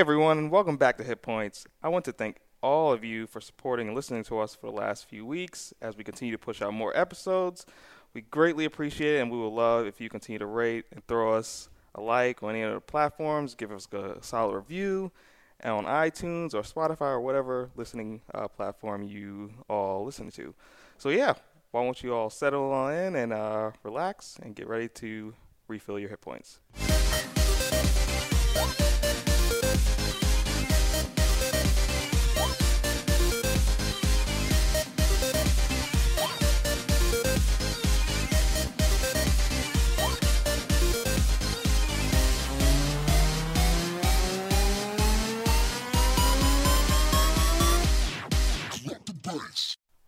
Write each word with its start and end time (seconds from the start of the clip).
everyone, 0.00 0.38
and 0.38 0.50
welcome 0.50 0.78
back 0.78 0.96
to 0.96 1.04
Hit 1.04 1.20
Points. 1.20 1.66
I 1.82 1.90
want 1.90 2.06
to 2.06 2.12
thank 2.12 2.38
all 2.62 2.90
of 2.90 3.04
you 3.04 3.26
for 3.26 3.38
supporting 3.38 3.86
and 3.88 3.94
listening 3.94 4.24
to 4.24 4.38
us 4.38 4.54
for 4.54 4.68
the 4.68 4.72
last 4.72 5.06
few 5.06 5.26
weeks 5.26 5.74
as 5.82 5.94
we 5.94 6.04
continue 6.04 6.32
to 6.32 6.38
push 6.38 6.62
out 6.62 6.72
more 6.72 6.96
episodes. 6.96 7.66
We 8.14 8.22
greatly 8.22 8.64
appreciate 8.64 9.16
it, 9.16 9.20
and 9.20 9.30
we 9.30 9.36
would 9.36 9.52
love 9.52 9.86
if 9.86 10.00
you 10.00 10.08
continue 10.08 10.38
to 10.38 10.46
rate 10.46 10.86
and 10.90 11.06
throw 11.06 11.34
us 11.34 11.68
a 11.94 12.00
like 12.00 12.42
on 12.42 12.54
any 12.54 12.62
other 12.62 12.80
platforms, 12.80 13.54
give 13.54 13.70
us 13.70 13.86
a 13.92 14.16
solid 14.22 14.54
review 14.54 15.12
on 15.62 15.84
iTunes 15.84 16.54
or 16.54 16.62
Spotify 16.62 17.12
or 17.12 17.20
whatever 17.20 17.68
listening 17.76 18.22
uh, 18.32 18.48
platform 18.48 19.02
you 19.02 19.52
all 19.68 20.06
listen 20.06 20.30
to. 20.30 20.54
So, 20.96 21.10
yeah, 21.10 21.34
why 21.72 21.84
don't 21.84 22.02
you 22.02 22.14
all 22.14 22.30
settle 22.30 22.72
on 22.72 22.94
in 22.94 23.16
and 23.16 23.34
uh, 23.34 23.72
relax 23.82 24.38
and 24.42 24.56
get 24.56 24.66
ready 24.66 24.88
to 24.88 25.34
refill 25.68 25.98
your 25.98 26.08
hit 26.08 26.22
points. 26.22 26.58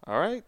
All 0.06 0.18
right. 0.18 0.44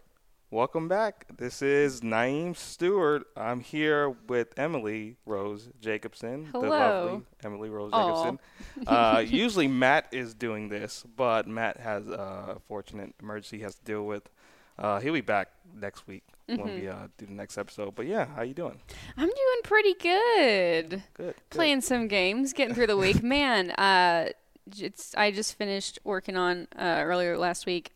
Welcome 0.51 0.87
back. 0.87 1.25
This 1.37 1.61
is 1.61 2.01
Naeem 2.01 2.55
Stewart. 2.55 3.23
I'm 3.35 3.59
here 3.61 4.09
with 4.27 4.57
Emily 4.57 5.17
Rose 5.25 5.69
Jacobson. 5.81 6.47
Hello. 6.51 6.63
The 6.63 6.69
lovely 6.69 7.21
Emily 7.43 7.69
Rose 7.69 7.91
Jacobson. 7.91 8.39
uh, 8.87 9.23
usually 9.27 9.67
Matt 9.67 10.07
is 10.11 10.33
doing 10.33 10.69
this, 10.69 11.03
but 11.15 11.47
Matt 11.47 11.77
has 11.77 12.07
a 12.07 12.57
fortunate 12.67 13.13
emergency 13.21 13.57
he 13.57 13.63
has 13.63 13.75
to 13.75 13.83
deal 13.83 14.05
with. 14.05 14.29
Uh, 14.77 14.99
he'll 14.99 15.13
be 15.13 15.21
back 15.21 15.49
next 15.73 16.07
week 16.07 16.23
when 16.47 16.59
Mm-hmm. 16.59 16.79
we 16.81 16.87
uh, 16.87 17.07
do 17.17 17.25
the 17.25 17.33
next 17.33 17.57
episode. 17.57 17.95
But 17.95 18.05
yeah, 18.05 18.25
how 18.25 18.43
you 18.43 18.53
doing? 18.53 18.79
I'm 19.17 19.25
doing 19.29 19.61
pretty 19.63 19.93
good. 19.95 20.89
Good. 20.89 21.03
good. 21.15 21.35
Playing 21.49 21.81
some 21.81 22.07
games, 22.07 22.53
getting 22.53 22.75
through 22.75 22.87
the 22.87 22.97
week. 22.97 23.23
Man, 23.23 23.71
uh, 23.71 24.29
it's 24.77 25.15
I 25.15 25.31
just 25.31 25.55
finished 25.57 25.97
working 26.03 26.37
on 26.37 26.67
uh, 26.77 27.01
earlier 27.03 27.35
last 27.37 27.65
week 27.65 27.93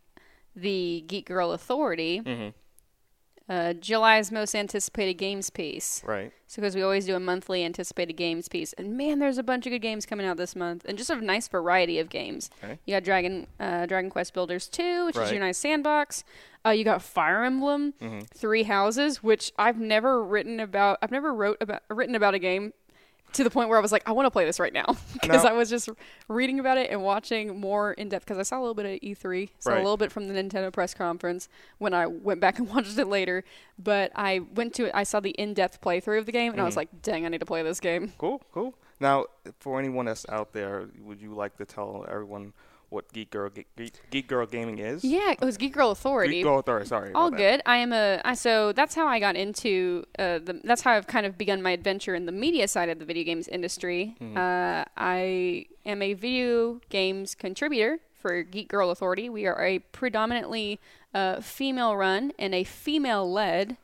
the 0.61 1.03
Geek 1.07 1.25
Girl 1.25 1.51
Authority. 1.51 2.21
Mhm. 2.21 2.53
Uh, 3.47 3.73
July's 3.73 4.31
most 4.31 4.53
anticipated 4.53 5.15
games 5.15 5.49
piece. 5.49 6.03
Right. 6.05 6.31
So 6.45 6.61
because 6.61 6.75
we 6.75 6.83
always 6.83 7.07
do 7.07 7.15
a 7.15 7.19
monthly 7.19 7.65
anticipated 7.65 8.13
games 8.13 8.47
piece, 8.47 8.73
and 8.73 8.95
man, 8.95 9.17
there's 9.17 9.39
a 9.39 9.43
bunch 9.43 9.65
of 9.65 9.71
good 9.71 9.81
games 9.81 10.05
coming 10.05 10.27
out 10.27 10.37
this 10.37 10.55
month, 10.55 10.85
and 10.85 10.99
just 10.99 11.09
a 11.09 11.15
nice 11.15 11.47
variety 11.47 11.97
of 11.97 12.09
games. 12.09 12.51
Okay. 12.63 12.77
You 12.85 12.93
got 12.95 13.03
Dragon 13.03 13.47
uh, 13.59 13.87
Dragon 13.87 14.11
Quest 14.11 14.35
Builders 14.35 14.67
2, 14.67 15.07
which 15.07 15.17
is 15.17 15.31
your 15.31 15.39
nice 15.39 15.57
sandbox. 15.57 16.23
Uh, 16.63 16.69
you 16.69 16.83
got 16.83 17.01
Fire 17.01 17.43
Emblem, 17.43 17.93
Mm-hmm. 17.99 18.19
Three 18.35 18.63
Houses, 18.63 19.23
which 19.23 19.51
I've 19.57 19.79
never 19.79 20.23
written 20.23 20.59
about. 20.59 20.99
I've 21.01 21.11
never 21.11 21.33
wrote 21.33 21.57
about 21.59 21.81
written 21.89 22.13
about 22.13 22.35
a 22.35 22.39
game 22.39 22.73
to 23.33 23.43
the 23.43 23.49
point 23.49 23.69
where 23.69 23.77
I 23.77 23.81
was 23.81 23.91
like, 23.91 24.07
I 24.07 24.11
want 24.11 24.25
to 24.25 24.31
play 24.31 24.45
this 24.45 24.59
right 24.59 24.73
now 24.73 24.95
because 25.21 25.43
Now- 25.43 25.49
I 25.51 25.53
was 25.53 25.69
just 25.69 25.89
reading 26.27 26.59
about 26.59 26.77
it 26.77 26.89
and 26.91 27.03
watching 27.03 27.59
more 27.59 27.93
in 27.93 28.09
depth 28.09 28.25
because 28.25 28.37
I 28.39 28.43
saw 28.43 28.57
a 28.57 28.61
little 28.61 28.73
bit 28.73 28.85
of 28.85 28.99
E3, 29.01 29.49
saw 29.59 29.71
Right. 29.71 29.77
a 29.79 29.83
little 29.83 29.97
bit 29.97 30.11
from 30.11 30.27
the 30.27 30.33
Nintendo 30.33 30.71
press 30.73 30.93
conference 30.93 31.47
when 31.77 31.93
I 31.93 32.05
went 32.07 32.41
back 32.41 32.57
and 32.59 32.67
watched 32.69 32.97
it 32.97 33.05
later. 33.07 33.43
But 33.77 34.11
I 34.15 34.39
went 34.55 34.73
to 34.75 34.85
it, 34.85 34.91
I 34.95 35.03
saw 35.03 35.19
the 35.19 35.31
in 35.31 35.53
depth 35.53 35.81
playthrough 35.81 36.19
of 36.19 36.25
the 36.25 36.31
game 36.31 36.51
and 36.51 36.61
I 36.61 36.63
was 36.65 36.71
Mm-hmm. 36.73 36.79
like, 36.79 37.01
dang, 37.01 37.25
I 37.25 37.29
need 37.29 37.39
to 37.39 37.45
play 37.45 37.61
this 37.63 37.79
game. 37.79 38.13
Cool. 38.17 38.41
Cool. 38.53 38.73
Now, 38.99 39.25
for 39.59 39.79
anyone 39.79 40.05
that's 40.07 40.27
out 40.29 40.51
there, 40.53 40.89
would 41.01 41.21
you 41.21 41.33
like 41.33 41.55
to 41.57 41.65
tell 41.65 42.05
everyone 42.09 42.53
what 42.89 43.11
Geek 43.13 43.31
Girl 43.31 43.49
Geek, 43.49 43.67
Geek 44.09 44.27
Girl 44.27 44.45
Gaming 44.45 44.79
is? 44.79 45.03
Yeah, 45.03 45.31
it 45.31 45.41
was 45.41 45.57
Geek 45.57 45.73
Girl 45.73 45.91
Authority. 45.91 46.35
Geek 46.35 46.43
Girl 46.43 46.59
Authority. 46.59 46.87
Sorry. 46.87 47.13
All 47.13 47.27
about 47.27 47.37
that. 47.37 47.51
good. 47.51 47.61
I 47.65 47.77
am 47.77 47.93
a 47.93 48.21
I, 48.25 48.33
so 48.33 48.71
that's 48.71 48.95
how 48.95 49.07
I 49.07 49.19
got 49.19 49.35
into 49.35 50.05
uh, 50.17 50.39
the. 50.39 50.61
That's 50.63 50.81
how 50.81 50.93
I've 50.93 51.07
kind 51.07 51.25
of 51.25 51.37
begun 51.37 51.61
my 51.61 51.71
adventure 51.71 52.15
in 52.15 52.25
the 52.25 52.31
media 52.31 52.67
side 52.67 52.89
of 52.89 52.99
the 52.99 53.05
video 53.05 53.23
games 53.23 53.47
industry. 53.47 54.15
Hmm. 54.19 54.37
Uh, 54.37 54.83
I 54.97 55.65
am 55.85 56.01
a 56.01 56.13
video 56.13 56.81
games 56.89 57.35
contributor 57.35 57.99
for 58.13 58.43
Geek 58.43 58.67
Girl 58.67 58.91
Authority. 58.91 59.29
We 59.29 59.45
are 59.45 59.61
a 59.63 59.79
predominantly 59.79 60.79
uh, 61.13 61.39
female-run 61.41 62.33
and 62.37 62.53
a 62.53 62.63
female-led 62.63 63.77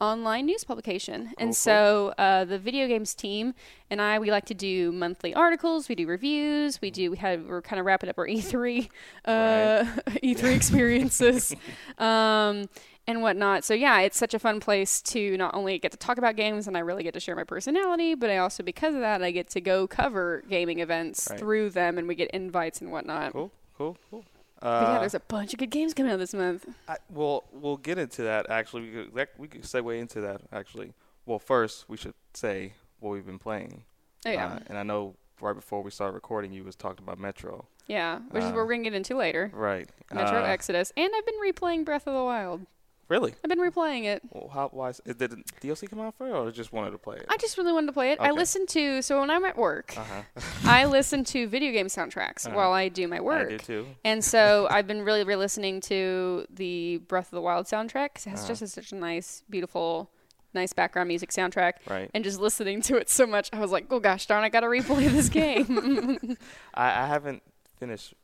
Online 0.00 0.46
news 0.46 0.64
publication. 0.64 1.26
Cool, 1.26 1.34
and 1.38 1.56
so 1.56 2.14
uh, 2.18 2.44
the 2.44 2.58
video 2.58 2.86
games 2.88 3.14
team 3.14 3.54
and 3.90 4.00
I, 4.00 4.18
we 4.18 4.30
like 4.30 4.46
to 4.46 4.54
do 4.54 4.90
monthly 4.92 5.34
articles. 5.34 5.88
We 5.88 5.94
do 5.94 6.06
reviews. 6.06 6.80
We 6.80 6.90
do. 6.90 7.10
We 7.10 7.16
have. 7.18 7.44
We're 7.46 7.62
kind 7.62 7.78
of 7.78 7.86
wrapping 7.86 8.10
up 8.10 8.18
our 8.18 8.26
E3, 8.26 8.88
uh, 9.26 9.84
E3 10.22 10.56
experiences, 10.56 11.54
um, 11.98 12.68
and 13.06 13.22
whatnot. 13.22 13.64
So 13.64 13.74
yeah, 13.74 14.00
it's 14.00 14.18
such 14.18 14.34
a 14.34 14.38
fun 14.38 14.58
place 14.60 15.00
to 15.02 15.36
not 15.36 15.54
only 15.54 15.78
get 15.78 15.92
to 15.92 15.98
talk 15.98 16.18
about 16.18 16.34
games, 16.36 16.66
and 16.66 16.76
I 16.76 16.80
really 16.80 17.04
get 17.04 17.14
to 17.14 17.20
share 17.20 17.36
my 17.36 17.44
personality, 17.44 18.14
but 18.14 18.30
I 18.30 18.38
also 18.38 18.62
because 18.62 18.94
of 18.94 19.00
that, 19.00 19.22
I 19.22 19.30
get 19.30 19.48
to 19.50 19.60
go 19.60 19.86
cover 19.86 20.42
gaming 20.48 20.80
events 20.80 21.28
Right. 21.30 21.38
through 21.38 21.70
them, 21.70 21.98
and 21.98 22.08
we 22.08 22.14
get 22.16 22.30
invites 22.32 22.80
and 22.80 22.90
whatnot. 22.90 23.32
Cool. 23.32 23.52
Cool. 23.78 23.96
Cool. 24.10 24.24
But 24.60 24.66
Uh, 24.66 24.92
yeah, 24.94 24.98
there's 25.00 25.14
a 25.14 25.20
bunch 25.20 25.52
of 25.52 25.58
good 25.58 25.70
games 25.70 25.92
coming 25.94 26.10
out 26.12 26.18
this 26.18 26.32
month. 26.34 26.66
I, 26.88 26.96
well, 27.10 27.44
we'll 27.52 27.76
get 27.76 27.98
into 27.98 28.22
that. 28.22 28.48
Actually, 28.50 28.82
we 28.82 28.90
could 28.92 29.14
that, 29.14 29.28
we 29.38 29.48
could 29.48 29.62
segue 29.62 29.98
into 30.00 30.20
that. 30.22 30.40
Actually, 30.52 30.92
well, 31.26 31.38
first 31.38 31.88
we 31.88 31.96
should 31.96 32.14
say 32.34 32.72
what 33.00 33.10
we've 33.10 33.26
been 33.26 33.38
playing. 33.38 33.84
Oh 34.24 34.30
yeah, 34.30 34.46
Uh, 34.54 34.58
and 34.68 34.78
I 34.78 34.82
know 34.82 35.14
right 35.40 35.54
before 35.54 35.82
we 35.82 35.90
started 35.90 36.14
recording, 36.14 36.52
you 36.52 36.64
was 36.64 36.74
talking 36.76 37.04
about 37.04 37.18
Metro. 37.18 37.66
yeah, 37.86 38.20
which 38.30 38.42
is 38.42 38.50
uh, 38.50 38.52
what 38.54 38.66
we're 38.66 38.72
gonna 38.72 38.84
get 38.84 38.94
into 38.94 39.14
later. 39.16 39.50
Right. 39.52 39.88
Metro 40.12 40.40
Uh, 40.42 40.46
Exodus, 40.46 40.92
and 40.96 41.12
I've 41.14 41.26
been 41.26 41.40
replaying 41.44 41.84
Breath 41.84 42.06
of 42.06 42.14
the 42.14 42.24
Wild. 42.24 42.66
Really? 43.08 43.34
I've 43.44 43.48
been 43.48 43.60
replaying 43.60 44.04
it. 44.04 44.20
Well, 44.32 44.48
how? 44.48 44.68
Why? 44.72 44.88
is- 44.90 45.00
Did 45.06 45.18
the 45.18 45.28
DLC 45.62 45.88
come 45.88 46.00
out 46.00 46.14
for 46.16 46.26
it, 46.26 46.32
or 46.32 46.50
just 46.50 46.72
wanted 46.72 46.90
to 46.90 46.98
play 46.98 47.16
it? 47.18 47.26
I 47.28 47.36
just 47.36 47.56
really 47.56 47.72
wanted 47.72 47.86
to 47.86 47.92
play 47.92 48.10
it. 48.10 48.18
I 48.20 48.32
listen 48.32 48.66
to 48.66 49.00
so 49.02 49.20
when 49.20 49.30
I'm 49.30 49.44
at 49.44 49.56
work, 49.56 49.94
Uh 49.96 50.02
huh. 50.04 50.22
I 50.64 50.84
listen 50.98 51.22
to 51.24 51.46
video 51.46 51.70
game 51.72 51.86
soundtracks 51.86 52.46
Uh-huh. 52.46 52.56
while 52.56 52.72
I 52.72 52.88
do 52.88 53.06
my 53.06 53.20
work. 53.20 53.46
I 53.46 53.50
do 53.50 53.58
too. 53.58 53.86
And 54.04 54.24
so 54.24 54.66
I've 54.70 54.86
been 54.88 55.02
really 55.02 55.22
re-listening 55.22 55.80
to 55.82 56.46
the 56.50 56.98
Breath 57.06 57.26
of 57.26 57.32
the 57.36 57.40
Wild 57.42 57.66
soundtrack 57.66 58.14
'cause 58.14 58.26
it 58.26 58.30
has 58.30 58.40
Uh-huh. 58.40 58.54
just 58.54 58.74
such 58.74 58.90
a 58.90 58.96
nice, 58.96 59.44
beautiful, 59.48 60.10
nice 60.52 60.72
background 60.72 61.06
music 61.06 61.30
soundtrack. 61.30 61.74
Right. 61.88 62.10
And 62.12 62.24
just 62.24 62.40
listening 62.40 62.80
to 62.82 62.96
it 62.96 63.08
so 63.08 63.24
much, 63.26 63.50
I 63.52 63.60
was 63.60 63.70
like, 63.70 63.86
"Oh 63.90 64.00
gosh, 64.00 64.26
darn! 64.26 64.42
I 64.42 64.48
gotta 64.48 64.66
replay 64.66 65.08
this 65.10 65.28
game." 65.40 66.36
I, 66.74 67.02
I 67.02 67.06
haven't 67.06 67.42
finished. 67.78 68.14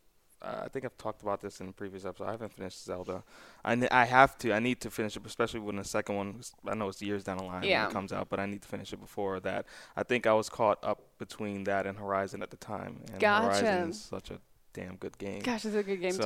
Uh, 0.42 0.62
I 0.64 0.68
think 0.68 0.84
I've 0.84 0.96
talked 0.98 1.22
about 1.22 1.40
this 1.40 1.60
in 1.60 1.68
the 1.68 1.72
previous 1.72 2.04
episode. 2.04 2.26
I 2.26 2.32
haven't 2.32 2.52
finished 2.52 2.84
Zelda. 2.84 3.22
I, 3.64 4.04
have 4.04 4.36
to. 4.38 4.52
I 4.52 4.58
need 4.58 4.80
to 4.80 4.90
finish 4.90 5.16
it, 5.16 5.24
especially 5.24 5.60
when 5.60 5.76
the 5.76 5.84
second 5.84 6.16
one. 6.16 6.40
I 6.66 6.74
know 6.74 6.88
it's 6.88 7.00
years 7.00 7.22
down 7.22 7.38
the 7.38 7.44
line 7.44 7.62
Yeah. 7.62 7.82
when 7.82 7.90
it 7.90 7.94
comes 7.94 8.12
out, 8.12 8.28
but 8.28 8.40
I 8.40 8.46
need 8.46 8.62
to 8.62 8.68
finish 8.68 8.92
it 8.92 9.00
before 9.00 9.38
that. 9.40 9.66
I 9.96 10.02
think 10.02 10.26
I 10.26 10.32
was 10.32 10.48
caught 10.48 10.78
up 10.82 11.00
between 11.18 11.64
that 11.64 11.86
and 11.86 11.96
Horizon 11.98 12.42
at 12.42 12.50
the 12.50 12.56
time, 12.56 13.00
and 13.12 13.20
Gotcha. 13.20 13.46
Horizon 13.64 13.90
is 13.90 14.00
such 14.00 14.30
a 14.32 14.40
damn 14.72 14.96
good 14.96 15.16
game. 15.18 15.40
gosh, 15.42 15.64
it's 15.64 15.76
a 15.76 15.82
good 15.82 16.00
game 16.00 16.12
so, 16.12 16.24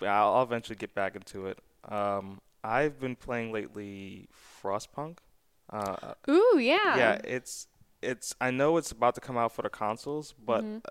too. 0.00 0.06
I'll, 0.06 0.34
I'll 0.34 0.42
eventually 0.44 0.76
get 0.76 0.94
back 0.94 1.16
into 1.16 1.46
it. 1.46 1.58
Um, 1.88 2.40
I've 2.62 3.00
been 3.00 3.16
playing 3.16 3.52
lately 3.52 4.28
Frostpunk. 4.62 5.18
Uh, 5.70 6.14
Ooh, 6.30 6.58
yeah. 6.60 6.96
yeah, 6.96 7.20
it's 7.24 7.66
it's. 8.02 8.34
I 8.40 8.50
know 8.52 8.76
it's 8.76 8.92
about 8.92 9.16
to 9.16 9.20
come 9.20 9.36
out 9.36 9.50
for 9.50 9.62
the 9.62 9.70
consoles, 9.70 10.34
but 10.44 10.62
Mhm. 10.62 10.82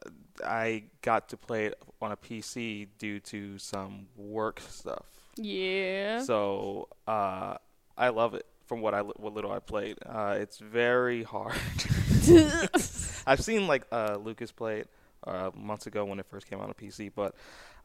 I 0.43 0.83
got 1.01 1.29
to 1.29 1.37
play 1.37 1.67
it 1.67 1.81
on 2.01 2.11
a 2.11 2.17
PC 2.17 2.87
due 2.97 3.19
to 3.21 3.57
some 3.57 4.07
work 4.15 4.59
stuff. 4.59 5.05
Yeah. 5.37 6.21
So 6.23 6.87
uh, 7.07 7.55
I 7.97 8.09
love 8.09 8.33
it. 8.33 8.45
From 8.65 8.81
what 8.81 8.95
I 8.95 9.01
what 9.01 9.33
little 9.33 9.51
I 9.51 9.59
played, 9.59 9.99
uh, 10.05 10.37
it's 10.39 10.57
very 10.57 11.21
hard. 11.21 11.53
I've 13.27 13.41
seen 13.41 13.67
like 13.67 13.83
uh, 13.91 14.17
Lucas 14.19 14.51
play 14.51 14.79
it 14.79 14.89
uh, 15.25 15.51
months 15.55 15.85
ago 15.87 16.03
when 16.05 16.19
it 16.19 16.25
first 16.27 16.47
came 16.49 16.59
out 16.59 16.67
on 16.67 16.73
PC, 16.73 17.11
but 17.13 17.35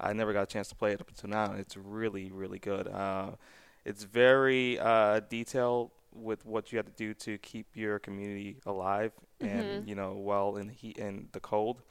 I 0.00 0.12
never 0.14 0.32
got 0.32 0.42
a 0.44 0.46
chance 0.46 0.68
to 0.68 0.74
play 0.74 0.92
it 0.92 1.00
up 1.00 1.08
until 1.08 1.28
now. 1.30 1.52
It's 1.52 1.76
really 1.76 2.30
really 2.30 2.58
good. 2.58 2.88
Uh, 2.88 3.32
it's 3.84 4.04
very 4.04 4.78
uh, 4.78 5.20
detailed 5.28 5.90
with 6.14 6.44
what 6.44 6.72
you 6.72 6.78
have 6.78 6.86
to 6.86 6.92
do 6.92 7.14
to 7.14 7.38
keep 7.38 7.66
your 7.76 7.98
community 7.98 8.56
alive 8.66 9.12
and 9.40 9.84
Mhm. 9.84 9.88
you 9.88 9.94
know 9.94 10.14
well 10.14 10.56
in 10.56 10.66
the 10.68 10.72
heat 10.72 10.98
and 10.98 11.28
the 11.32 11.40
cold. 11.40 11.82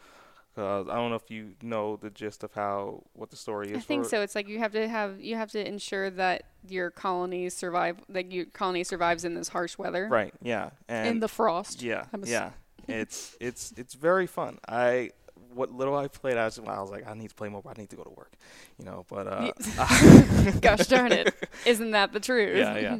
Uh, 0.57 0.81
I 0.81 0.95
don't 0.95 1.09
know 1.09 1.15
if 1.15 1.29
you 1.31 1.53
know 1.61 1.95
the 1.95 2.09
gist 2.09 2.43
of 2.43 2.53
how 2.53 3.03
what 3.13 3.29
the 3.29 3.35
story 3.37 3.71
is. 3.71 3.77
I 3.77 3.79
think 3.79 4.05
so. 4.05 4.21
It's 4.21 4.35
like 4.35 4.47
you 4.49 4.59
have 4.59 4.71
to 4.73 4.87
have 4.87 5.21
you 5.21 5.35
have 5.35 5.51
to 5.51 5.65
ensure 5.65 6.09
that 6.11 6.43
your 6.67 6.89
colony 6.91 7.49
survive, 7.49 7.97
like 8.09 8.33
your 8.33 8.45
colony 8.45 8.83
survives 8.83 9.23
in 9.23 9.35
this 9.35 9.49
harsh 9.49 9.77
weather, 9.77 10.07
Right. 10.09 10.33
Yeah. 10.41 10.71
And 10.87 11.07
in 11.07 11.19
the 11.19 11.27
frost. 11.29 11.81
Yeah, 11.81 12.05
I'm 12.13 12.23
a 12.23 12.25
s- 12.25 12.31
yeah. 12.31 12.51
it's 12.87 13.37
it's 13.39 13.73
it's 13.77 13.93
very 13.93 14.27
fun. 14.27 14.59
I 14.67 15.11
what 15.53 15.71
little 15.71 15.95
I 15.95 16.07
played, 16.07 16.37
I 16.37 16.45
was, 16.45 16.59
I 16.59 16.79
was 16.79 16.91
like, 16.91 17.07
I 17.09 17.13
need 17.13 17.29
to 17.29 17.35
play 17.35 17.49
more. 17.49 17.61
But 17.61 17.77
I 17.77 17.81
need 17.81 17.89
to 17.91 17.95
go 17.95 18.03
to 18.03 18.09
work, 18.11 18.33
you 18.77 18.85
know. 18.85 19.05
But 19.09 19.27
uh, 19.27 19.51
Gosh 20.61 20.87
darn 20.87 21.11
it! 21.11 21.33
Isn't 21.65 21.91
that 21.91 22.11
the 22.11 22.19
truth? 22.19 22.57
yeah, 22.57 22.77
yeah. 22.77 22.97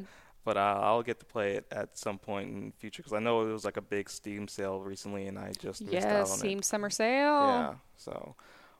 But 0.49 0.57
uh, 0.57 0.79
I'll 0.81 1.03
get 1.03 1.19
to 1.19 1.25
play 1.25 1.49
it 1.57 1.65
at 1.71 1.95
some 1.95 2.17
point 2.17 2.49
in 2.49 2.65
the 2.71 2.75
future 2.81 3.03
because 3.03 3.13
I 3.13 3.19
know 3.19 3.47
it 3.47 3.51
was 3.53 3.65
like 3.65 3.77
a 3.77 3.81
big 3.95 4.09
Steam 4.09 4.47
sale 4.47 4.79
recently, 4.81 5.27
and 5.27 5.37
I 5.37 5.51
just 5.59 5.79
missed 5.81 5.93
Yeah, 5.93 6.21
out 6.21 6.31
on 6.31 6.37
Steam 6.39 6.57
it. 6.59 6.65
Summer 6.65 6.89
Sale. 6.89 7.41
Yeah, 7.51 7.73
so. 7.97 8.35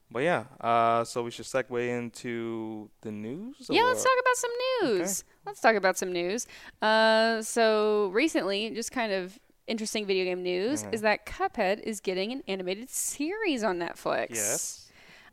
But 0.09 0.23
yeah, 0.23 0.45
uh, 0.59 1.03
so 1.03 1.21
we 1.21 1.29
should 1.29 1.45
segue 1.45 1.87
into 1.99 2.89
the 3.01 3.11
news. 3.11 3.55
Yeah, 3.69 3.83
let's 3.83 4.01
talk 4.01 4.19
about 4.19 4.35
some 4.37 4.51
news. 4.81 5.23
Let's 5.45 5.61
talk 5.61 5.75
about 5.75 5.95
some 5.99 6.11
news. 6.11 6.47
Uh, 6.81 7.43
so 7.43 8.07
recently, 8.11 8.71
just 8.71 8.91
kind 8.91 9.11
of 9.11 9.37
interesting 9.67 10.07
video 10.07 10.25
game 10.25 10.41
news 10.41 10.81
Mhm. 10.83 10.93
is 10.95 11.01
that 11.01 11.27
Cuphead 11.27 11.81
is 11.81 11.99
getting 11.99 12.31
an 12.31 12.41
animated 12.47 12.89
series 12.89 13.63
on 13.63 13.77
Netflix. 13.77 14.29
Yes. 14.31 14.88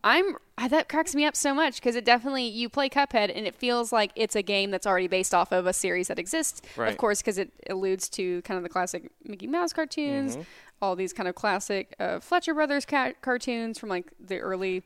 I'm 0.06 0.36
that 0.70 0.88
cracks 0.88 1.14
me 1.14 1.24
up 1.24 1.34
so 1.36 1.52
much 1.52 1.76
because 1.76 1.96
it 1.96 2.04
definitely 2.04 2.44
you 2.46 2.68
play 2.68 2.88
Cuphead 2.88 3.30
and 3.34 3.46
it 3.46 3.54
feels 3.54 3.92
like 3.92 4.12
it's 4.14 4.34
a 4.36 4.42
game 4.42 4.70
that's 4.70 4.86
already 4.86 5.08
based 5.08 5.34
off 5.34 5.52
of 5.52 5.66
a 5.66 5.72
series 5.72 6.08
that 6.08 6.18
exists. 6.18 6.62
Of 6.78 6.96
course, 6.96 7.20
because 7.20 7.38
it 7.38 7.50
alludes 7.68 8.08
to 8.10 8.40
kind 8.42 8.56
of 8.56 8.62
the 8.62 8.68
classic 8.68 9.10
Mickey 9.24 9.46
Mouse 9.48 9.72
cartoons, 9.72 10.36
Mhm. 10.36 10.46
all 10.80 10.94
these 10.96 11.12
kind 11.12 11.28
of 11.28 11.34
classic 11.34 11.94
uh, 11.98 12.20
Fleischer 12.20 12.54
Brothers 12.54 12.86
ca- 12.86 13.12
cartoons 13.20 13.78
from 13.78 13.88
like 13.88 14.06
the 14.20 14.38
early, 14.38 14.84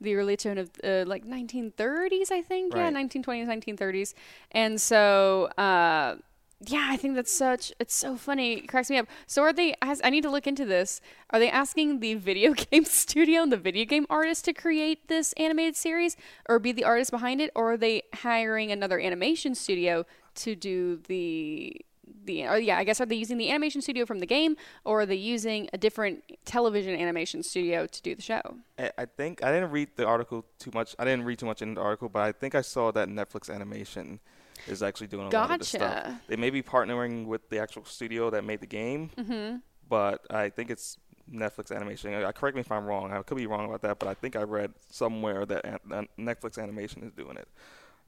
the 0.00 0.14
early 0.14 0.36
tone 0.36 0.58
of 0.58 0.70
uh, 0.84 1.04
like 1.06 1.24
1930s, 1.24 2.30
I 2.30 2.42
think. 2.42 2.74
Yeah, 2.74 2.90
1920s, 2.90 3.46
1930s, 3.48 4.14
and 4.52 4.78
so. 4.80 5.46
Uh, 5.56 6.16
yeah, 6.60 6.88
I 6.90 6.96
think 6.96 7.14
that's 7.14 7.32
such. 7.32 7.72
It's 7.78 7.94
so 7.94 8.16
funny. 8.16 8.54
It 8.54 8.68
cracks 8.68 8.90
me 8.90 8.96
up. 8.96 9.06
So 9.26 9.42
are 9.42 9.52
they? 9.52 9.74
I 9.80 10.10
need 10.10 10.22
to 10.22 10.30
look 10.30 10.46
into 10.46 10.64
this. 10.64 11.00
Are 11.30 11.38
they 11.38 11.50
asking 11.50 12.00
the 12.00 12.14
video 12.14 12.52
game 12.70 12.84
studio 12.84 13.42
and 13.42 13.52
the 13.52 13.56
video 13.56 13.84
game 13.84 14.06
artist 14.10 14.44
to 14.46 14.52
create 14.52 15.06
this 15.06 15.32
animated 15.34 15.76
series, 15.76 16.16
or 16.48 16.58
be 16.58 16.72
the 16.72 16.84
artist 16.84 17.12
behind 17.12 17.40
it, 17.40 17.52
or 17.54 17.72
are 17.72 17.76
they 17.76 18.02
hiring 18.12 18.72
another 18.72 18.98
animation 18.98 19.54
studio 19.54 20.04
to 20.36 20.56
do 20.56 21.00
the 21.06 21.80
the? 22.24 22.44
Or 22.48 22.58
yeah, 22.58 22.76
I 22.76 22.82
guess 22.82 23.00
are 23.00 23.06
they 23.06 23.14
using 23.14 23.38
the 23.38 23.50
animation 23.50 23.80
studio 23.80 24.04
from 24.04 24.18
the 24.18 24.26
game, 24.26 24.56
or 24.84 25.02
are 25.02 25.06
they 25.06 25.14
using 25.14 25.68
a 25.72 25.78
different 25.78 26.24
television 26.44 26.98
animation 26.98 27.44
studio 27.44 27.86
to 27.86 28.02
do 28.02 28.16
the 28.16 28.22
show? 28.22 28.56
I 28.76 28.90
I 28.98 29.04
think 29.04 29.44
I 29.44 29.52
didn't 29.52 29.70
read 29.70 29.90
the 29.94 30.06
article 30.06 30.44
too 30.58 30.72
much. 30.74 30.96
I 30.98 31.04
didn't 31.04 31.24
read 31.24 31.38
too 31.38 31.46
much 31.46 31.62
in 31.62 31.74
the 31.74 31.80
article, 31.80 32.08
but 32.08 32.22
I 32.22 32.32
think 32.32 32.56
I 32.56 32.62
saw 32.62 32.90
that 32.90 33.08
Netflix 33.08 33.48
Animation 33.48 34.18
is 34.66 34.82
actually 34.82 35.06
doing 35.08 35.26
a 35.26 35.30
lot 35.30 35.50
of 35.50 35.58
this 35.60 35.68
stuff. 35.68 36.12
They 36.26 36.36
may 36.36 36.50
be 36.50 36.62
partnering 36.62 37.26
with 37.26 37.48
the 37.50 37.58
actual 37.58 37.84
studio 37.84 38.30
that 38.30 38.44
made 38.44 38.60
the 38.60 38.66
game, 38.66 39.10
Mm-hmm. 39.16 39.56
but 39.88 40.24
I 40.30 40.48
think 40.50 40.70
it's 40.70 40.96
Netflix 41.32 41.74
Animation. 41.74 42.14
Uh, 42.14 42.32
correct 42.32 42.54
me 42.54 42.60
if 42.62 42.72
I'm 42.72 42.86
wrong. 42.86 43.12
I 43.12 43.22
could 43.22 43.36
be 43.36 43.46
wrong 43.46 43.66
about 43.66 43.82
that, 43.82 43.98
but 43.98 44.08
I 44.08 44.14
think 44.14 44.34
I 44.36 44.42
read 44.42 44.72
somewhere 44.90 45.44
that 45.46 45.64
an- 45.64 45.78
that 45.90 46.08
Netflix 46.18 46.60
Animation 46.62 47.02
is 47.02 47.12
doing 47.12 47.36
it. 47.36 47.48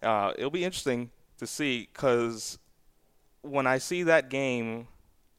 Uh, 0.03 0.33
it'll 0.39 0.51
be 0.51 0.65
interesting 0.65 1.11
to 1.39 1.47
see 1.47 1.89
because 1.93 2.59
when 3.43 3.67
I 3.67 3.79
see 3.79 4.03
that 4.05 4.31
game, 4.31 4.89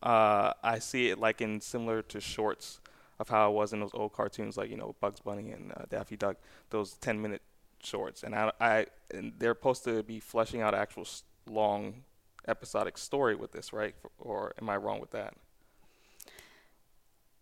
uh, 0.04 0.54
I 0.64 0.80
see 0.80 1.10
it 1.10 1.20
like 1.20 1.42
in 1.42 1.62
similar 1.62 2.02
to 2.04 2.20
shorts 2.22 2.80
of 3.20 3.30
how 3.30 3.52
it 3.52 3.54
was 3.54 3.72
in 3.74 3.80
those 3.80 3.92
old 3.94 4.14
cartoons, 4.14 4.58
like 4.58 4.70
you 4.70 4.78
know 4.78 4.96
Bugs 5.00 5.20
Bunny 5.20 5.52
and 5.52 5.72
uh, 5.72 5.84
Daffy 5.90 6.18
Duck, 6.18 6.38
those 6.72 6.94
10 6.94 7.22
minute 7.22 7.42
shorts, 7.86 8.24
and 8.24 8.34
I, 8.36 8.52
I 8.60 8.86
and 9.14 9.34
they're 9.38 9.56
supposed 9.56 9.84
to 9.86 10.04
be 10.04 10.20
fleshing 10.20 10.62
out 10.62 10.74
actual 10.74 11.06
long 11.50 12.04
episodic 12.48 12.98
story 12.98 13.36
with 13.36 13.52
this, 13.52 13.72
right? 13.74 13.96
Or 14.20 14.54
am 14.62 14.70
I 14.70 14.78
wrong 14.78 15.00
with 15.00 15.12
that? 15.12 15.34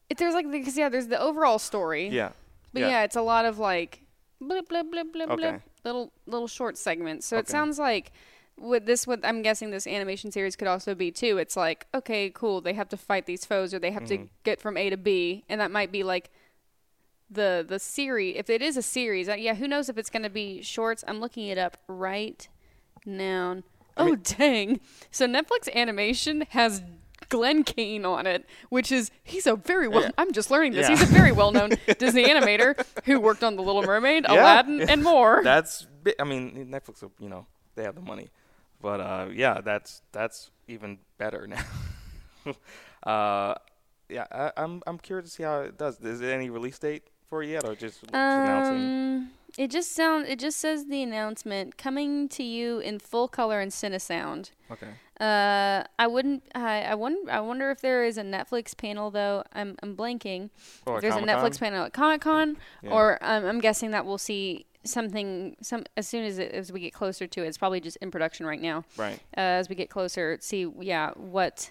If 0.10 0.18
there's 0.18 0.34
like 0.34 0.50
because 0.52 0.78
yeah, 0.78 0.90
there's 0.90 1.08
the 1.08 1.20
overall 1.22 1.60
story. 1.60 2.08
Yeah. 2.10 2.32
But 2.74 2.82
Yeah. 2.82 2.90
yeah, 2.90 3.04
it's 3.04 3.16
a 3.16 3.22
lot 3.22 3.46
of 3.46 3.60
like 3.60 4.02
blip 4.42 4.70
blip 4.70 4.92
blip 4.92 5.12
blip 5.14 5.30
Okay. 5.30 5.36
blip 5.52 5.62
little 5.84 6.12
little 6.26 6.48
short 6.48 6.78
segments. 6.78 7.26
So 7.28 7.38
it 7.38 7.48
sounds 7.48 7.78
like 7.80 8.12
with 8.58 8.86
this 8.86 9.08
what 9.08 9.20
I'm 9.24 9.42
guessing 9.42 9.70
this 9.72 9.88
animation 9.88 10.32
series 10.32 10.56
could 10.56 10.68
also 10.68 10.94
be 10.96 11.12
too. 11.12 11.38
It's 11.38 11.56
like, 11.56 11.88
okay, 11.94 12.30
cool, 12.30 12.60
they 12.62 12.74
have 12.74 12.90
to 12.90 12.98
fight 12.98 13.26
these 13.26 13.46
foes 13.46 13.74
or 13.74 13.80
they 13.80 13.92
have 13.92 14.04
Mhm. 14.04 14.08
to 14.08 14.30
get 14.44 14.60
from 14.60 14.76
A 14.78 14.90
to 14.90 14.98
B 14.98 15.46
and 15.48 15.62
that 15.62 15.72
might 15.72 15.92
be 15.92 16.04
like 16.04 16.30
the 17.32 17.66
the 17.68 17.80
series 17.80 18.36
if 18.38 18.50
it 18.50 18.62
is 18.62 18.78
a 18.78 18.82
series. 18.82 19.30
Uh, 19.30 19.34
yeah, 19.36 19.54
who 19.56 19.68
knows 19.68 19.90
if 19.90 19.98
it's 19.98 20.10
going 20.10 20.24
to 20.24 20.30
be 20.30 20.62
shorts. 20.62 21.04
I'm 21.08 21.20
looking 21.20 21.48
it 21.48 21.58
up 21.58 21.78
right 21.88 22.48
now. 23.06 23.58
I 23.98 24.02
Oh 24.02 24.06
mean- 24.06 24.22
dang. 24.24 24.80
So 25.12 25.28
Netflix 25.28 25.74
animation 25.74 26.46
has 26.50 26.82
Glen 27.28 27.64
Keane 27.64 28.06
on 28.06 28.26
it, 28.26 28.46
which 28.70 28.92
is 28.92 29.12
he's 29.24 29.46
a 29.46 29.56
very 29.56 29.88
well. 29.88 30.04
Yeah. 30.04 30.12
I'm 30.18 30.32
just 30.32 30.50
learning 30.50 30.74
this. 30.74 30.90
Yeah. 30.90 30.96
He's 30.98 31.04
a 31.04 31.14
very 31.14 31.32
well 31.32 31.52
known 31.52 31.72
Disney 32.00 32.24
animator 32.26 32.84
who 33.06 33.20
worked 33.20 33.44
on 33.44 33.56
The 33.56 33.62
Little 33.62 33.84
Mermaid, 33.84 34.24
Yeah. 34.28 34.34
Aladdin, 34.36 34.90
and 34.90 35.04
more. 35.04 35.42
That's 35.44 35.86
I 36.20 36.24
mean 36.24 36.70
Netflix, 36.72 37.08
you 37.20 37.30
know, 37.30 37.46
they 37.76 37.84
have 37.84 37.94
the 37.96 38.02
money, 38.02 38.30
but 38.82 39.00
uh, 39.02 39.28
yeah, 39.34 39.60
that's 39.62 40.02
that's 40.14 40.50
even 40.68 40.98
better 41.18 41.46
now. 41.46 41.64
uh, 43.04 43.56
yeah, 44.08 44.26
I, 44.32 44.52
I'm 44.58 44.82
I'm 44.88 44.98
curious 44.98 45.30
to 45.30 45.36
see 45.36 45.44
how 45.44 45.62
it 45.62 45.78
does. 45.78 46.00
Is 46.00 46.22
it 46.22 46.30
any 46.30 46.50
release 46.50 46.80
date 46.80 47.04
for 47.30 47.44
yet, 47.44 47.64
or 47.66 47.76
just, 47.76 48.02
just 48.02 48.14
announcing? 48.14 48.76
Um, 48.76 49.30
it 49.58 49.72
just 49.72 49.94
sound. 49.94 50.28
It 50.28 50.40
just 50.40 50.58
says 50.60 50.86
the 50.86 51.02
announcement 51.04 51.78
coming 51.78 52.30
to 52.30 52.44
you 52.44 52.80
in 52.80 53.00
full 53.00 53.28
color 53.28 53.60
and 53.60 53.72
Cinesound. 53.72 54.52
Okay. 54.72 54.88
Uh, 55.20 55.84
I 55.98 56.08
wouldn't. 56.08 56.44
I 56.56 56.82
I 56.84 56.96
wonder. 56.96 57.30
I 57.32 57.40
wonder 57.42 57.70
if 57.72 57.82
there 57.82 58.06
is 58.06 58.18
a 58.18 58.24
Netflix 58.24 58.76
panel 58.78 59.12
though. 59.12 59.44
I'm 59.54 59.76
I'm 59.84 59.96
blanking. 59.98 60.50
Or 60.86 60.96
if 60.98 61.02
there's 61.02 61.14
Comic-Con? 61.16 61.36
a 61.46 61.50
Netflix 61.50 61.60
panel 61.60 61.86
at 61.86 61.94
Comic 61.94 62.22
Con, 62.22 62.58
Yeah. 62.84 62.92
or 62.92 63.18
um, 63.22 63.46
I'm 63.46 63.60
guessing 63.60 63.92
that 63.92 64.06
we'll 64.06 64.18
see 64.18 64.66
something 64.86 65.58
some 65.62 65.84
as 65.98 66.08
soon 66.08 66.24
as 66.24 66.40
it, 66.40 66.54
as 66.54 66.72
we 66.72 66.80
get 66.80 66.94
closer 66.94 67.28
to 67.28 67.44
it. 67.44 67.48
It's 67.48 67.58
probably 67.58 67.82
just 67.82 67.98
in 67.98 68.12
production 68.12 68.46
right 68.46 68.62
now. 68.62 68.86
right. 68.98 69.20
Uh, 69.36 69.60
as 69.60 69.68
we 69.68 69.76
get 69.76 69.90
closer, 69.90 70.38
see 70.40 70.72
yeah 70.80 71.12
what 71.16 71.70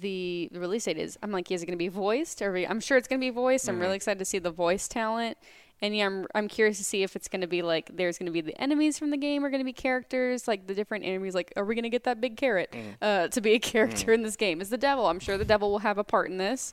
the, 0.00 0.48
the 0.52 0.60
release 0.60 0.84
date 0.84 0.98
is. 0.98 1.18
I'm 1.22 1.30
like, 1.32 1.50
is 1.50 1.62
it 1.62 1.66
going 1.66 1.76
to 1.78 1.84
be 1.84 1.88
voiced? 1.88 2.40
Or 2.42 2.56
I'm 2.56 2.80
sure 2.80 2.96
it's 2.96 3.08
going 3.08 3.20
to 3.20 3.24
be 3.24 3.30
voiced. 3.30 3.68
I'm 3.68 3.76
Mhm. 3.78 3.82
really 3.82 3.96
excited 3.96 4.18
to 4.18 4.24
see 4.24 4.38
the 4.38 4.50
voice 4.50 4.88
talent. 4.88 5.36
And 5.80 5.96
yeah, 5.96 6.06
I'm 6.06 6.26
I'm 6.34 6.46
curious 6.48 6.78
to 6.78 6.84
see 6.84 7.02
if 7.02 7.16
it's 7.16 7.26
going 7.26 7.40
to 7.40 7.48
be 7.48 7.60
like 7.60 7.90
there's 7.96 8.16
going 8.16 8.26
to 8.26 8.32
be 8.32 8.40
the 8.40 8.56
enemies 8.60 8.98
from 9.00 9.10
the 9.10 9.16
game 9.16 9.44
are 9.44 9.50
going 9.50 9.60
to 9.60 9.64
be 9.64 9.72
characters 9.72 10.46
like 10.46 10.68
the 10.68 10.74
different 10.74 11.04
enemies. 11.04 11.34
Like, 11.34 11.52
are 11.56 11.64
we 11.64 11.74
going 11.74 11.82
to 11.82 11.88
get 11.90 12.04
that 12.04 12.20
big 12.20 12.36
carrot 12.36 12.70
Mm. 12.72 12.94
uh, 13.02 13.28
to 13.28 13.40
be 13.40 13.52
a 13.54 13.58
character 13.58 14.12
in 14.12 14.22
this 14.22 14.36
game? 14.36 14.60
Is 14.60 14.70
the 14.70 14.78
devil? 14.78 15.06
I'm 15.06 15.18
sure 15.18 15.36
the 15.36 15.44
devil 15.44 15.70
will 15.72 15.80
have 15.80 15.98
a 15.98 16.04
part 16.04 16.30
in 16.30 16.36
this. 16.38 16.72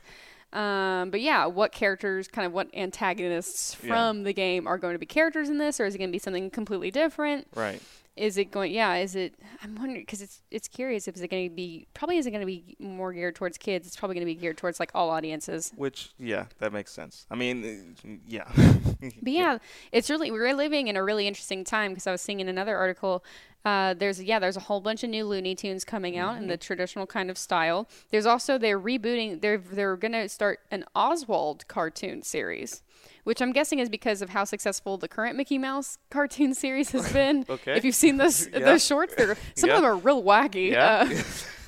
Um, 0.52 1.10
but 1.10 1.20
yeah, 1.20 1.46
what 1.46 1.72
characters, 1.72 2.26
kind 2.28 2.46
of 2.46 2.52
what 2.52 2.68
antagonists 2.74 3.76
Yeah. 3.82 3.88
from 3.88 4.22
the 4.24 4.32
game 4.32 4.66
are 4.66 4.78
going 4.78 4.94
to 4.94 4.98
be 4.98 5.06
characters 5.06 5.48
in 5.48 5.58
this, 5.58 5.80
or 5.80 5.86
is 5.86 5.94
it 5.94 5.98
going 5.98 6.10
to 6.10 6.12
be 6.12 6.18
something 6.18 6.50
completely 6.50 6.90
different? 6.90 7.46
Right. 7.54 7.80
Is 8.16 8.36
it 8.36 8.50
going? 8.50 8.72
Yeah, 8.72 8.96
is 8.96 9.14
it? 9.14 9.34
I'm 9.62 9.76
wondering 9.76 10.02
because 10.02 10.20
it's 10.20 10.42
it's 10.50 10.68
curious 10.68 11.08
if 11.08 11.16
it 11.16 11.30
going 11.30 11.48
to 11.48 11.54
be 11.54 11.86
probably 11.94 12.18
isn't 12.18 12.32
going 12.32 12.42
to 12.42 12.46
be 12.46 12.76
more 12.78 13.12
geared 13.12 13.36
towards 13.36 13.56
kids. 13.56 13.86
It's 13.86 13.96
probably 13.96 14.14
going 14.14 14.26
to 14.26 14.34
be 14.34 14.38
geared 14.38 14.56
towards 14.56 14.80
like 14.80 14.90
all 14.94 15.10
audiences. 15.10 15.72
Which 15.76 16.10
yeah, 16.18 16.46
that 16.58 16.72
makes 16.72 16.92
sense. 16.92 17.26
I 17.30 17.34
mean, 17.36 17.96
uh, 18.04 18.08
yeah. 18.26 18.50
But 19.22 19.32
yeah, 19.32 19.58
it's 19.92 20.10
really 20.10 20.30
we're 20.30 20.52
living 20.52 20.88
in 20.88 20.96
a 20.96 21.02
really 21.02 21.26
interesting 21.26 21.64
time 21.64 21.92
because 21.92 22.06
I 22.06 22.12
was 22.12 22.20
seeing 22.20 22.40
in 22.40 22.48
another 22.48 22.76
article. 22.76 23.24
Uh, 23.64 23.94
there's 23.94 24.22
yeah, 24.22 24.38
there's 24.38 24.56
a 24.56 24.60
whole 24.60 24.80
bunch 24.80 25.04
of 25.04 25.10
new 25.10 25.24
Looney 25.24 25.54
Tunes 25.54 25.84
coming 25.84 26.18
out 26.18 26.36
in 26.38 26.46
the 26.46 26.56
traditional 26.56 27.06
kind 27.06 27.30
of 27.30 27.38
style. 27.38 27.88
There's 28.10 28.26
also 28.26 28.58
they're 28.58 28.80
rebooting. 28.80 29.40
They're 29.40 29.58
they're 29.58 29.96
gonna 29.96 30.28
start 30.28 30.60
an 30.70 30.84
Oswald 30.94 31.68
cartoon 31.68 32.22
series, 32.22 32.82
which 33.24 33.40
I'm 33.42 33.52
guessing 33.52 33.78
is 33.78 33.88
because 33.88 34.22
of 34.22 34.30
how 34.30 34.44
successful 34.44 34.96
the 34.96 35.08
current 35.08 35.36
Mickey 35.36 35.58
Mouse 35.58 35.98
cartoon 36.10 36.54
series 36.54 36.90
has 36.92 37.12
been. 37.12 37.44
Okay. 37.50 37.76
If 37.76 37.84
you've 37.84 37.94
seen 37.94 38.16
those 38.16 38.46
Yeah. 38.52 38.60
those 38.60 38.84
shorts, 38.84 39.14
some 39.56 39.70
of 39.70 39.76
them 39.76 39.84
are 39.84 39.96
real 39.96 40.22
wacky. 40.22 40.70
Yeah. 40.72 41.08
Uh, 41.10 41.22